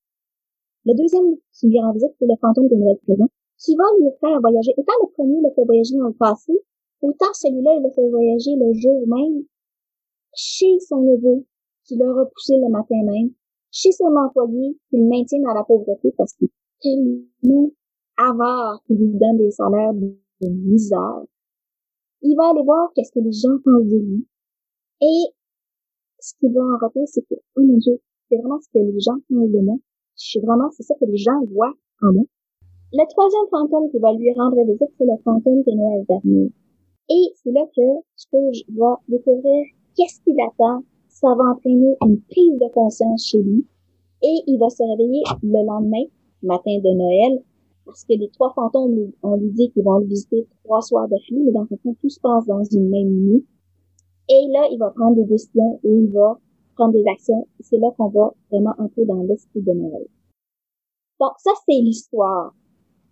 Le 0.85 0.95
deuxième 0.95 1.37
qui 1.53 1.69
lui 1.69 1.81
rend 1.81 1.93
visite, 1.93 2.13
c'est 2.19 2.27
le 2.27 2.37
fantôme 2.41 2.69
des 2.69 2.77
Noëls 2.77 3.01
présents, 3.03 3.29
qui 3.59 3.75
va 3.77 3.85
lui 3.99 4.09
faire 4.21 4.41
voyager. 4.41 4.73
Autant 4.77 4.93
le 5.03 5.09
premier 5.13 5.41
le 5.43 5.51
fait 5.55 5.65
voyager 5.65 5.97
dans 5.97 6.09
le 6.09 6.15
passé, 6.15 6.53
autant 7.03 7.33
celui-là, 7.33 7.75
il 7.77 7.83
le 7.83 7.91
fait 7.91 8.09
voyager 8.09 8.55
le 8.57 8.73
jour 8.73 9.07
même 9.09 9.45
chez 10.35 10.79
son 10.81 11.03
neveu, 11.03 11.45
qui 11.85 11.97
l'a 11.97 12.13
repoussé 12.13 12.55
le 12.57 12.71
matin 12.71 13.03
même, 13.05 13.31
chez 13.71 13.93
son 13.93 14.15
employé, 14.15 14.79
qui 14.89 14.97
le 14.97 15.09
maintient 15.09 15.41
dans 15.41 15.55
la 15.55 15.65
pauvreté 15.65 16.13
parce 16.17 16.35
qu'il 16.35 16.47
est 16.47 16.81
tellement 16.81 17.71
avare 18.17 18.83
qu'il 18.87 18.97
lui 18.97 19.19
donne 19.19 19.39
des 19.39 19.51
salaires 19.51 19.95
de, 19.95 20.15
misère. 20.41 21.23
Il 22.23 22.37
va 22.37 22.51
aller 22.51 22.63
voir 22.63 22.91
qu'est-ce 22.95 23.13
que 23.13 23.21
les 23.21 23.33
gens 23.33 23.59
pensent 23.65 23.89
de 23.89 23.97
lui. 23.97 24.27
Et 25.01 25.33
ce 26.21 26.35
qu'il 26.39 26.53
va 26.53 26.61
en 26.61 26.79
rappeler, 26.79 27.07
c'est 27.07 27.23
que, 27.23 27.35
oh 27.57 27.63
mon 27.63 27.79
c'est 28.29 28.37
vraiment 28.37 28.61
ce 28.61 28.69
que 28.69 28.79
les 28.79 29.01
gens 29.01 29.19
pensent 29.29 29.51
de 29.51 29.61
moi. 29.61 29.77
Suis 30.15 30.41
vraiment, 30.41 30.71
c'est 30.71 30.83
ça 30.83 30.95
que 31.01 31.05
les 31.05 31.17
gens 31.17 31.41
voient 31.53 31.75
en 32.03 32.13
moi. 32.13 32.25
Le 32.93 33.05
troisième 33.11 33.49
fantôme 33.51 33.91
qui 33.91 33.99
va 33.99 34.13
lui 34.15 34.33
rendre 34.33 34.57
visite, 34.65 34.89
c'est 34.97 35.05
le 35.05 35.17
fantôme 35.23 35.63
de 35.63 35.73
Noël 35.73 36.05
dernier. 36.09 36.53
Et 37.11 37.33
c'est 37.37 37.53
là 37.53 37.65
que 37.77 37.83
je 38.53 38.63
vais 38.69 39.17
découvrir 39.17 39.67
qu'est-ce 39.97 40.21
qu'il 40.23 40.41
attend? 40.41 40.83
Ça 41.09 41.29
va 41.35 41.45
entraîner 41.53 41.97
une 42.07 42.21
prise 42.23 42.59
de 42.59 42.73
conscience 42.73 43.27
chez 43.27 43.43
lui. 43.43 43.67
Et 44.23 44.43
il 44.47 44.59
va 44.59 44.69
se 44.69 44.83
réveiller 44.83 45.23
le 45.43 45.67
lendemain, 45.67 46.05
matin 46.43 46.79
de 46.79 46.97
Noël, 46.97 47.43
parce 47.85 48.05
que 48.05 48.13
les 48.15 48.29
trois 48.31 48.53
fantômes, 48.55 49.13
on 49.23 49.37
lui 49.37 49.51
dit 49.51 49.71
qu'ils 49.71 49.85
vont 49.85 49.99
le 49.99 50.07
visiter 50.07 50.47
trois 50.65 50.83
soirs 50.83 51.09
d'affilée, 51.09 51.43
mais 51.45 51.53
dans 51.53 51.67
le 51.71 51.77
fond, 51.83 51.95
tout 52.01 52.09
se 52.09 52.21
passe 52.21 52.47
dans 52.47 52.63
une 52.65 52.89
même 52.89 53.09
nuit. 53.09 53.47
Et 54.29 54.47
là, 54.53 54.69
il 54.71 54.79
va 54.79 54.91
prendre 54.91 55.17
des 55.17 55.25
décisions 55.25 55.81
et 55.85 55.91
il 55.91 56.11
va 56.13 56.39
prendre 56.79 56.93
des 56.93 57.05
actions. 57.11 57.47
C'est 57.61 57.79
là 57.79 57.89
qu'on 57.99 58.09
va 58.09 58.33
vraiment 58.51 58.75
entrer 58.79 59.05
dans 59.05 59.23
l'esprit 59.23 59.63
de. 59.63 59.73
Donc, 61.21 61.33
ça, 61.39 61.51
c'est 61.67 61.81
l'histoire. 61.83 62.55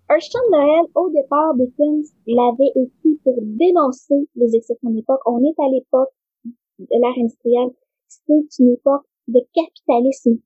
Un 0.09 0.18
chant 0.20 0.38
Noël, 0.52 0.86
au 0.94 1.10
départ, 1.10 1.55
Dickens 1.56 2.14
l'avait 2.28 2.70
écrit 2.76 3.18
pour 3.24 3.34
dénoncer 3.43 4.28
les 4.36 4.55
excès 4.55 4.78
de. 4.80 5.02
On 5.26 5.43
est 5.43 5.59
à 5.59 5.68
l'époque 5.68 6.10
de 6.78 6.86
l'ère 6.93 7.18
industrielle, 7.18 7.74
c'est 8.06 8.60
une 8.60 8.74
époque 8.74 9.02
de 9.26 9.40
capitalisme. 9.52 10.38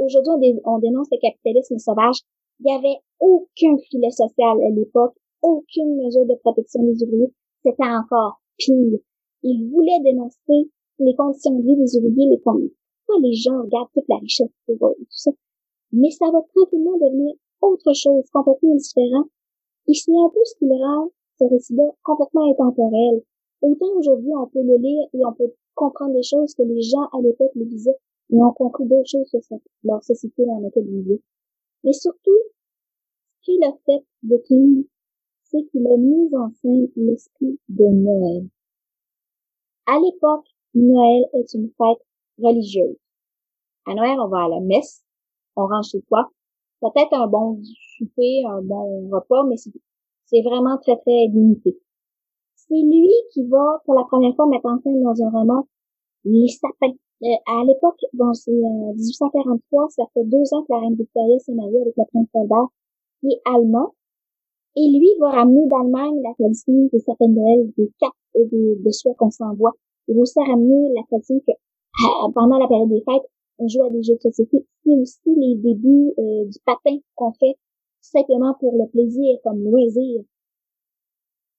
Aujourd'hui, 0.00 0.60
on, 0.64 0.78
dénonce 0.78 1.06
le 1.12 1.18
capitalisme 1.20 1.78
sauvage. 1.78 2.16
Il 2.58 2.66
n'y 2.66 2.72
avait 2.72 2.98
aucun 3.20 3.76
filet 3.88 4.10
social 4.10 4.58
à 4.60 4.70
l'époque, 4.70 5.14
aucune 5.42 5.96
mesure 6.02 6.26
de 6.26 6.34
protection 6.42 6.82
des 6.82 7.04
ouvriers. 7.04 7.32
C'était 7.62 7.84
encore 7.84 8.40
pire. 8.56 8.98
Il 9.42 9.70
voulait 9.70 10.00
dénoncer 10.02 10.70
les 10.98 11.14
conditions 11.14 11.58
de 11.58 11.62
vie 11.62 11.76
des 11.76 11.96
ouvriers, 11.96 12.28
les 12.30 12.38
Pourquoi 12.38 13.20
les 13.22 13.32
gens 13.34 13.62
regardent 13.62 13.90
toute 13.94 14.08
la 14.08 14.16
richesse 14.16 14.50
et 14.68 14.76
tout 14.76 14.94
ça? 15.10 15.30
Mais 15.92 16.10
ça 16.10 16.26
va 16.30 16.40
tranquillement 16.54 16.98
devenir 16.98 17.34
autre 17.60 17.92
chose, 17.94 18.24
complètement 18.32 18.74
différent. 18.74 19.24
Et 19.88 19.94
c'est 19.94 20.12
un 20.12 20.28
peu 20.28 20.40
ce 20.44 20.56
qui 20.58 20.68
rend 20.68 21.10
ce 21.38 21.44
récit-là 21.44 21.84
complètement 22.02 22.50
intemporel. 22.50 23.22
Autant 23.62 23.92
aujourd'hui, 23.96 24.30
on 24.36 24.46
peut 24.46 24.62
le 24.62 24.76
lire 24.76 25.06
et 25.12 25.24
on 25.24 25.32
peut 25.32 25.52
comprendre 25.74 26.14
des 26.14 26.22
choses 26.22 26.54
que 26.54 26.62
les 26.62 26.82
gens 26.82 27.08
à 27.12 27.20
l'époque 27.22 27.52
le 27.54 27.64
disaient, 27.64 27.96
mais 28.30 28.42
ont 28.42 28.52
compris 28.52 28.86
d'autres 28.86 29.08
choses 29.08 29.28
sur 29.28 29.40
leur 29.82 30.02
société 30.02 30.44
dans 30.44 30.60
laquelle 30.60 30.86
ils 30.86 31.02
vivaient. 31.02 31.22
Mais 31.82 31.92
surtout, 31.92 32.40
ce 33.40 33.44
qu'il 33.44 33.64
a 33.64 33.72
fait 33.84 34.04
de 34.22 34.36
King, 34.46 34.84
c'est 35.44 35.64
qu'il 35.70 35.86
a 35.86 35.96
mis 35.96 36.34
en 36.34 36.50
scène 36.50 36.88
l'esprit 36.96 37.58
de 37.68 37.84
Noël. 37.84 38.48
À 39.86 39.98
l'époque, 40.00 40.46
Noël 40.74 41.24
est 41.34 41.54
une 41.54 41.70
fête 41.78 42.02
religieuse. 42.38 42.96
À 43.86 43.94
Noël, 43.94 44.18
on 44.20 44.28
va 44.28 44.44
à 44.44 44.48
la 44.48 44.60
messe, 44.60 45.04
on 45.56 45.66
range 45.66 45.90
chez 45.90 46.00
soi, 46.08 46.30
peut-être 46.80 47.12
un 47.12 47.26
bon 47.26 47.60
souper, 47.96 48.44
un 48.48 48.62
bon 48.62 49.08
repas, 49.10 49.44
mais 49.44 49.56
c'est 49.56 50.42
vraiment 50.42 50.78
très, 50.78 50.96
très 50.96 51.26
limité 51.28 51.78
c'est 52.68 52.82
lui 52.82 53.12
qui 53.32 53.46
va 53.48 53.82
pour 53.84 53.94
la 53.94 54.04
première 54.04 54.34
fois 54.34 54.46
mettre 54.46 54.66
en 54.66 54.78
scène 54.80 55.02
dans 55.02 55.22
un 55.22 55.30
roman 55.30 55.66
les 56.24 56.48
sapins. 56.48 56.94
Euh, 57.22 57.36
à 57.46 57.64
l'époque, 57.64 58.00
bon, 58.12 58.32
c'est 58.32 58.50
1843, 58.50 59.84
euh, 59.84 59.88
ça 59.90 60.04
fait 60.14 60.24
deux 60.24 60.44
ans 60.52 60.62
que 60.62 60.72
la 60.72 60.80
reine 60.80 60.94
Victoria 60.94 61.38
s'est 61.38 61.54
mariée 61.54 61.80
avec 61.80 61.94
le 61.96 62.04
prince 62.10 62.28
Albert, 62.34 62.68
qui 63.20 63.28
est 63.28 63.40
allemand. 63.44 63.94
Et 64.76 64.88
lui 64.88 65.08
va 65.20 65.30
ramener 65.30 65.66
d'Allemagne 65.68 66.20
la 66.22 66.34
tradition 66.34 66.88
des 66.92 66.98
sapins 66.98 67.28
de 67.28 67.34
Noël, 67.34 67.70
des 67.76 67.90
cartes 68.00 68.14
euh, 68.36 68.44
de, 68.50 68.82
de 68.84 68.90
soie 68.90 69.14
qu'on 69.18 69.30
s'envoie. 69.30 69.72
Il 70.08 70.14
va 70.14 70.22
aussi 70.22 70.38
ramener 70.38 70.92
la 70.94 71.02
tradition 71.04 71.40
que 71.40 71.52
pendant 72.34 72.58
la 72.58 72.68
période 72.68 72.88
des 72.88 73.02
fêtes, 73.02 73.28
on 73.58 73.68
joue 73.68 73.84
à 73.84 73.90
des 73.90 74.02
jeux 74.02 74.16
de 74.16 74.20
société. 74.20 74.66
C'est 74.84 74.96
aussi 74.96 75.34
les 75.36 75.54
débuts 75.56 76.12
du 76.18 76.58
patin 76.64 76.98
qu'on 77.14 77.32
fait 77.32 77.56
simplement 78.00 78.54
pour 78.60 78.72
le 78.76 78.88
plaisir, 78.90 79.38
comme 79.42 79.62
loisir 79.64 80.24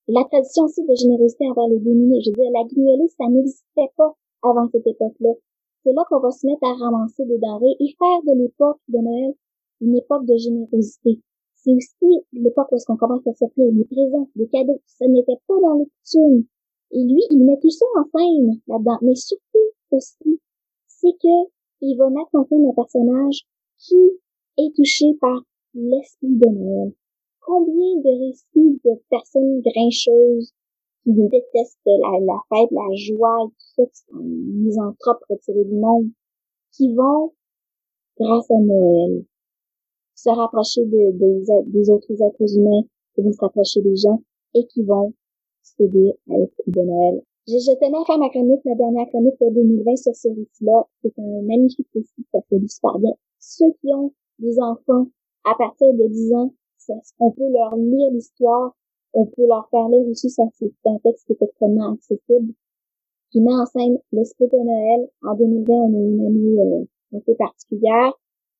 la 0.08 0.22
tradition 0.24 0.64
aussi 0.64 0.84
de 0.86 0.94
générosité 0.94 1.48
envers 1.50 1.68
les 1.68 1.80
démunis. 1.80 2.22
Je 2.22 2.30
veux 2.30 2.36
dire, 2.36 2.50
la 2.52 2.64
guignolée, 2.64 3.08
ça 3.18 3.26
n'existait 3.28 3.90
pas 3.96 4.14
avant 4.42 4.68
cette 4.70 4.86
époque-là. 4.86 5.32
c'est 5.82 5.92
là 5.92 6.04
qu'on 6.08 6.20
va 6.20 6.30
se 6.30 6.46
mettre 6.46 6.64
à 6.64 6.74
ramasser 6.74 7.24
des 7.24 7.38
denrées 7.38 7.76
et 7.80 7.94
faire 7.98 8.22
de 8.22 8.38
l'époque 8.38 8.78
de 8.88 8.98
Noël 8.98 9.34
une 9.80 9.96
époque 9.96 10.24
de 10.26 10.36
générosité. 10.36 11.20
C'est 11.54 11.72
aussi 11.72 12.22
l'époque 12.32 12.70
où 12.70 12.76
est-ce 12.76 12.86
commence 12.86 13.26
à 13.26 13.34
s'offrir 13.34 13.72
des 13.72 13.84
présents, 13.84 14.28
des 14.36 14.46
cadeaux. 14.46 14.80
Ça 14.86 15.06
n'était 15.08 15.40
pas 15.48 15.58
dans 15.60 15.74
les 15.74 15.86
coutumes. 15.86 16.46
Et 16.92 17.02
lui, 17.02 17.22
il 17.30 17.44
met 17.44 17.58
tout 17.60 17.70
ça 17.70 17.86
en 17.98 18.04
scène 18.04 18.60
là-dedans. 18.66 18.98
Mais 19.02 19.14
surtout 19.14 19.72
aussi, 19.90 20.40
c'est 20.86 21.12
que 21.22 21.50
il 21.82 21.96
va 21.96 22.08
mettre 22.08 22.34
en 22.34 22.44
scène 22.46 22.66
un 22.66 22.74
personnage 22.74 23.46
qui 23.78 23.96
est 24.58 24.74
touché 24.74 25.14
par 25.20 25.42
l'esprit 25.74 26.36
de 26.36 26.48
Noël. 26.48 26.92
Combien 27.40 27.96
de 28.00 28.26
récits 28.26 28.80
de 28.84 28.90
personnes 29.10 29.60
grincheuses 29.60 30.52
qui 31.04 31.12
détestent 31.12 31.78
la, 31.84 32.38
fête, 32.48 32.70
la 32.72 32.94
joie, 32.96 33.46
tout 33.46 33.66
ça, 33.76 33.82
qui 33.86 34.00
sont 34.08 34.22
misanthropes 34.24 35.22
retirés 35.30 35.64
du 35.64 35.76
monde, 35.76 36.08
qui 36.72 36.92
vont, 36.94 37.32
grâce 38.18 38.50
à 38.50 38.58
Noël, 38.58 39.24
se 40.14 40.30
rapprocher 40.30 40.84
de, 40.84 41.70
des 41.70 41.90
autres 41.90 42.10
êtres 42.10 42.56
humains, 42.56 42.82
qui 43.14 43.22
vont 43.22 43.32
se 43.32 43.40
rapprocher 43.40 43.82
des 43.82 43.96
gens 43.96 44.22
et 44.54 44.66
qui 44.66 44.82
vont 44.82 45.14
à 46.30 46.38
l'esprit 46.38 46.72
de 46.72 46.80
Noël. 46.80 47.22
Je, 47.46 47.78
tenais 47.78 47.96
à 47.96 48.04
faire 48.04 48.18
ma 48.18 48.28
chronique, 48.28 48.64
ma 48.64 48.74
dernière 48.74 49.06
chronique 49.08 49.38
de 49.40 49.50
2020 49.54 49.96
sur 49.96 50.14
ce 50.14 50.28
récit-là. 50.28 50.84
C'est 51.02 51.16
un 51.18 51.42
magnifique 51.42 51.86
récit, 51.94 52.26
ça 52.32 52.40
fait 52.48 52.58
super 52.66 52.98
bien. 52.98 53.12
Ceux 53.38 53.70
qui 53.80 53.94
ont 53.94 54.12
des 54.38 54.58
enfants 54.58 55.06
à 55.44 55.54
partir 55.56 55.92
de 55.94 56.08
10 56.08 56.34
ans, 56.34 56.52
on 57.20 57.30
peut 57.30 57.48
leur 57.52 57.76
lire 57.76 58.10
l'histoire, 58.12 58.74
on 59.12 59.26
peut 59.26 59.46
leur 59.46 59.68
faire 59.70 59.88
lire 59.88 60.06
aussi, 60.08 60.30
ça 60.30 60.42
c'est 60.54 60.72
un 60.86 60.98
texte 60.98 61.26
qui 61.26 61.32
est 61.32 61.42
extrêmement 61.42 61.92
accessible, 61.92 62.52
qui 63.30 63.40
met 63.40 63.54
en 63.54 63.66
scène 63.66 63.98
l'esprit 64.12 64.48
de 64.48 64.58
Noël. 64.58 65.08
En 65.22 65.34
2020, 65.34 65.72
on 65.72 65.94
a 65.94 65.98
une 65.98 66.26
année 66.26 66.60
euh, 66.60 67.16
un 67.16 67.20
peu 67.20 67.34
particulière. 67.34 68.12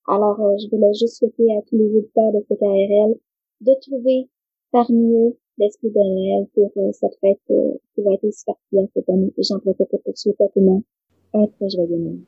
Alors, 0.08 0.40
euh, 0.40 0.56
je 0.58 0.68
voulais 0.70 0.94
juste 0.94 1.18
souhaiter 1.18 1.52
à 1.56 1.62
tous 1.62 1.76
les 1.76 1.98
éditeurs 1.98 2.32
de 2.32 2.40
CKRL 2.40 3.16
de 3.62 3.74
trouver 3.80 4.28
parmi 4.70 5.12
eux 5.16 5.36
l'esprit 5.58 5.88
de 5.88 5.98
Noël 5.98 6.46
pour 6.54 6.72
euh, 6.76 6.90
cette 6.92 7.18
fête 7.20 7.40
qui 7.94 8.02
va 8.02 8.12
être 8.12 8.26
cette 8.32 9.08
année. 9.08 9.32
Et 9.36 9.42
j'en 9.42 9.58
profite 9.58 9.88
pour 9.88 10.16
souhaiter 10.16 10.44
à 10.44 10.48
tout 10.48 10.60
le 10.60 10.66
monde 10.66 10.82
un 11.34 11.46
très 11.46 11.68
joyeux 11.68 11.98
Noël. 11.98 12.18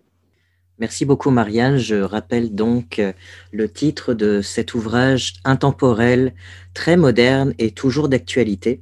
Merci 0.79 1.05
beaucoup 1.05 1.31
Marianne. 1.31 1.77
Je 1.77 1.97
rappelle 1.97 2.55
donc 2.55 2.99
euh, 2.99 3.13
le 3.53 3.69
titre 3.69 4.15
de 4.15 4.41
cet 4.43 4.75
ouvrage 4.75 5.35
intemporel, 5.45 6.35
très 6.73 6.97
moderne 6.97 7.53
et 7.59 7.73
toujours 7.73 8.09
d'actualité. 8.09 8.81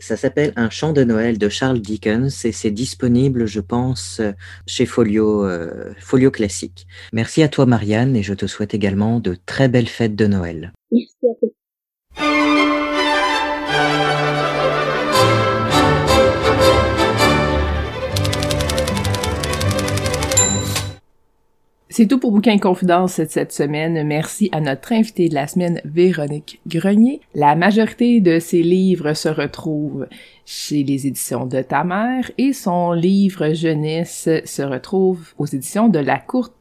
Ça 0.00 0.16
s'appelle 0.16 0.54
Un 0.56 0.70
chant 0.70 0.92
de 0.94 1.04
Noël 1.04 1.36
de 1.38 1.48
Charles 1.50 1.80
Dickens 1.80 2.46
et 2.46 2.52
c'est 2.52 2.70
disponible, 2.70 3.44
je 3.44 3.60
pense, 3.60 4.22
chez 4.66 4.86
Folio, 4.86 5.44
euh, 5.44 5.92
Folio 5.98 6.30
Classique. 6.30 6.86
Merci 7.12 7.42
à 7.42 7.48
toi 7.48 7.66
Marianne 7.66 8.16
et 8.16 8.22
je 8.22 8.32
te 8.32 8.46
souhaite 8.46 8.72
également 8.72 9.20
de 9.20 9.36
très 9.46 9.68
belles 9.68 9.88
fêtes 9.88 10.16
de 10.16 10.26
Noël. 10.26 10.72
Merci 10.90 11.16
à 11.24 11.34
toi. 11.38 12.79
C'est 22.00 22.06
tout 22.06 22.18
pour 22.18 22.32
Bouquin 22.32 22.56
Confidence 22.56 23.20
cette 23.28 23.52
semaine. 23.52 24.06
Merci 24.06 24.48
à 24.52 24.60
notre 24.62 24.92
invité 24.92 25.28
de 25.28 25.34
la 25.34 25.46
semaine, 25.46 25.82
Véronique 25.84 26.58
Grenier. 26.66 27.20
La 27.34 27.56
majorité 27.56 28.22
de 28.22 28.38
ses 28.38 28.62
livres 28.62 29.12
se 29.12 29.28
retrouvent 29.28 30.06
chez 30.46 30.82
les 30.82 31.06
éditions 31.06 31.44
de 31.44 31.60
ta 31.60 31.84
mère 31.84 32.30
et 32.38 32.54
son 32.54 32.92
livre 32.92 33.52
jeunesse 33.52 34.30
se 34.44 34.62
retrouve 34.62 35.34
aux 35.36 35.44
éditions 35.44 35.88
de 35.88 35.98
La 35.98 36.18
Courte 36.18 36.54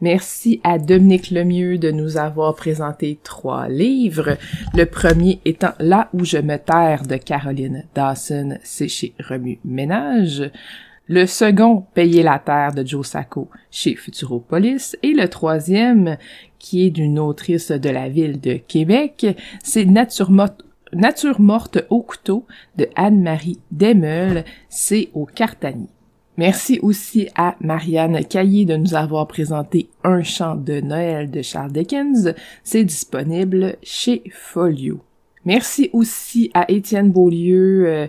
Merci 0.00 0.60
à 0.62 0.78
Dominique 0.78 1.30
Lemieux 1.32 1.76
de 1.76 1.90
nous 1.90 2.18
avoir 2.18 2.54
présenté 2.54 3.18
trois 3.24 3.68
livres. 3.68 4.36
Le 4.74 4.84
premier 4.84 5.40
étant 5.44 5.72
Là 5.80 6.08
où 6.12 6.24
je 6.24 6.38
me 6.38 6.56
terre 6.56 7.02
de 7.02 7.16
Caroline 7.16 7.84
Dawson, 7.96 8.58
c'est 8.62 8.86
chez 8.86 9.12
Remu 9.18 9.58
Ménage. 9.64 10.50
Le 11.08 11.26
second, 11.26 11.84
Payer 11.94 12.22
la 12.22 12.38
terre 12.38 12.74
de 12.74 12.86
Joe 12.86 13.04
Sacco 13.04 13.48
chez 13.72 13.96
Futuropolis. 13.96 14.96
Et 15.02 15.12
le 15.14 15.28
troisième, 15.28 16.16
qui 16.60 16.86
est 16.86 16.90
d'une 16.90 17.18
autrice 17.18 17.72
de 17.72 17.90
la 17.90 18.08
ville 18.08 18.40
de 18.40 18.54
Québec, 18.54 19.26
c'est 19.64 19.84
Nature 19.84 20.30
morte, 20.30 21.84
au 21.90 22.02
couteau 22.02 22.46
de 22.76 22.88
Anne-Marie 22.94 23.58
Demeul, 23.72 24.44
c'est 24.68 25.08
au 25.12 25.26
Cartani. 25.26 25.88
Merci 26.38 26.78
aussi 26.80 27.28
à 27.34 27.56
Marianne 27.60 28.24
Caillé 28.24 28.64
de 28.64 28.76
nous 28.76 28.94
avoir 28.94 29.28
présenté 29.28 29.90
Un 30.02 30.22
chant 30.22 30.54
de 30.54 30.80
Noël 30.80 31.30
de 31.30 31.42
Charles 31.42 31.72
Dickens. 31.72 32.34
C'est 32.64 32.84
disponible 32.84 33.76
chez 33.82 34.22
Folio. 34.32 35.00
Merci 35.44 35.90
aussi 35.92 36.50
à 36.54 36.70
Étienne 36.70 37.10
Beaulieu 37.10 37.86
euh, 37.86 38.06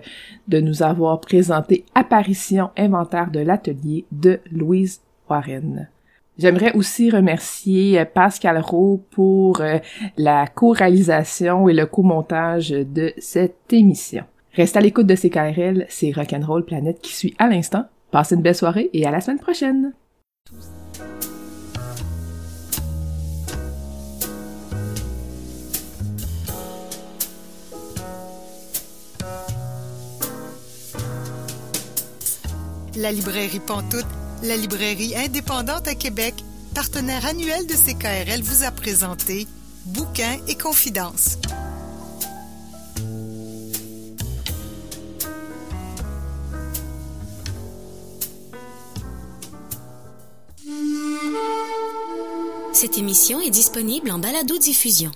de 0.48 0.62
nous 0.62 0.84
avoir 0.84 1.20
présenté 1.20 1.84
Apparition 1.96 2.70
inventaire 2.78 3.30
de 3.30 3.42
l'atelier 3.42 4.06
de 4.12 4.40
Louise 4.52 5.02
Warren. 5.30 5.90
J'aimerais 6.38 6.74
aussi 6.76 7.10
remercier 7.10 8.00
euh, 8.00 8.06
Pascal 8.06 8.58
Rowe 8.60 9.04
pour 9.12 9.60
euh, 9.60 9.80
la 10.16 10.48
co-réalisation 10.48 11.68
et 11.68 11.74
le 11.74 11.88
co-montage 11.88 12.70
de 12.70 13.14
cette 13.18 13.74
émission. 13.74 14.24
Reste 14.54 14.78
à 14.78 14.82
l'écoute 14.82 15.08
de 15.08 15.16
CKRL, 15.16 15.88
c'est 15.90 16.12
Rock'n'Roll 16.12 16.64
Planète 16.64 17.02
qui 17.02 17.14
suit 17.14 17.34
à 17.40 17.50
l'instant. 17.50 17.86
Passez 18.14 18.36
une 18.36 18.44
belle 18.44 18.54
soirée 18.54 18.92
et 18.94 19.08
à 19.08 19.12
la 19.12 19.22
semaine 19.22 19.40
prochaine! 19.40 19.92
La 32.96 33.12
librairie 33.12 33.60
Pantoute, 33.60 34.06
la 34.44 34.58
librairie 34.58 35.16
indépendante 35.18 35.88
à 35.88 35.96
Québec, 35.96 36.36
partenaire 36.76 37.26
annuel 37.26 37.66
de 37.66 37.74
CKRL, 37.74 38.44
vous 38.44 38.64
a 38.64 38.70
présenté 38.70 39.48
Bouquins 39.88 40.38
et 40.48 40.54
Confidences. 40.54 41.40
Cette 52.74 52.98
émission 52.98 53.40
est 53.40 53.50
disponible 53.50 54.12
en 54.12 54.20
balado-diffusion. 54.20 55.12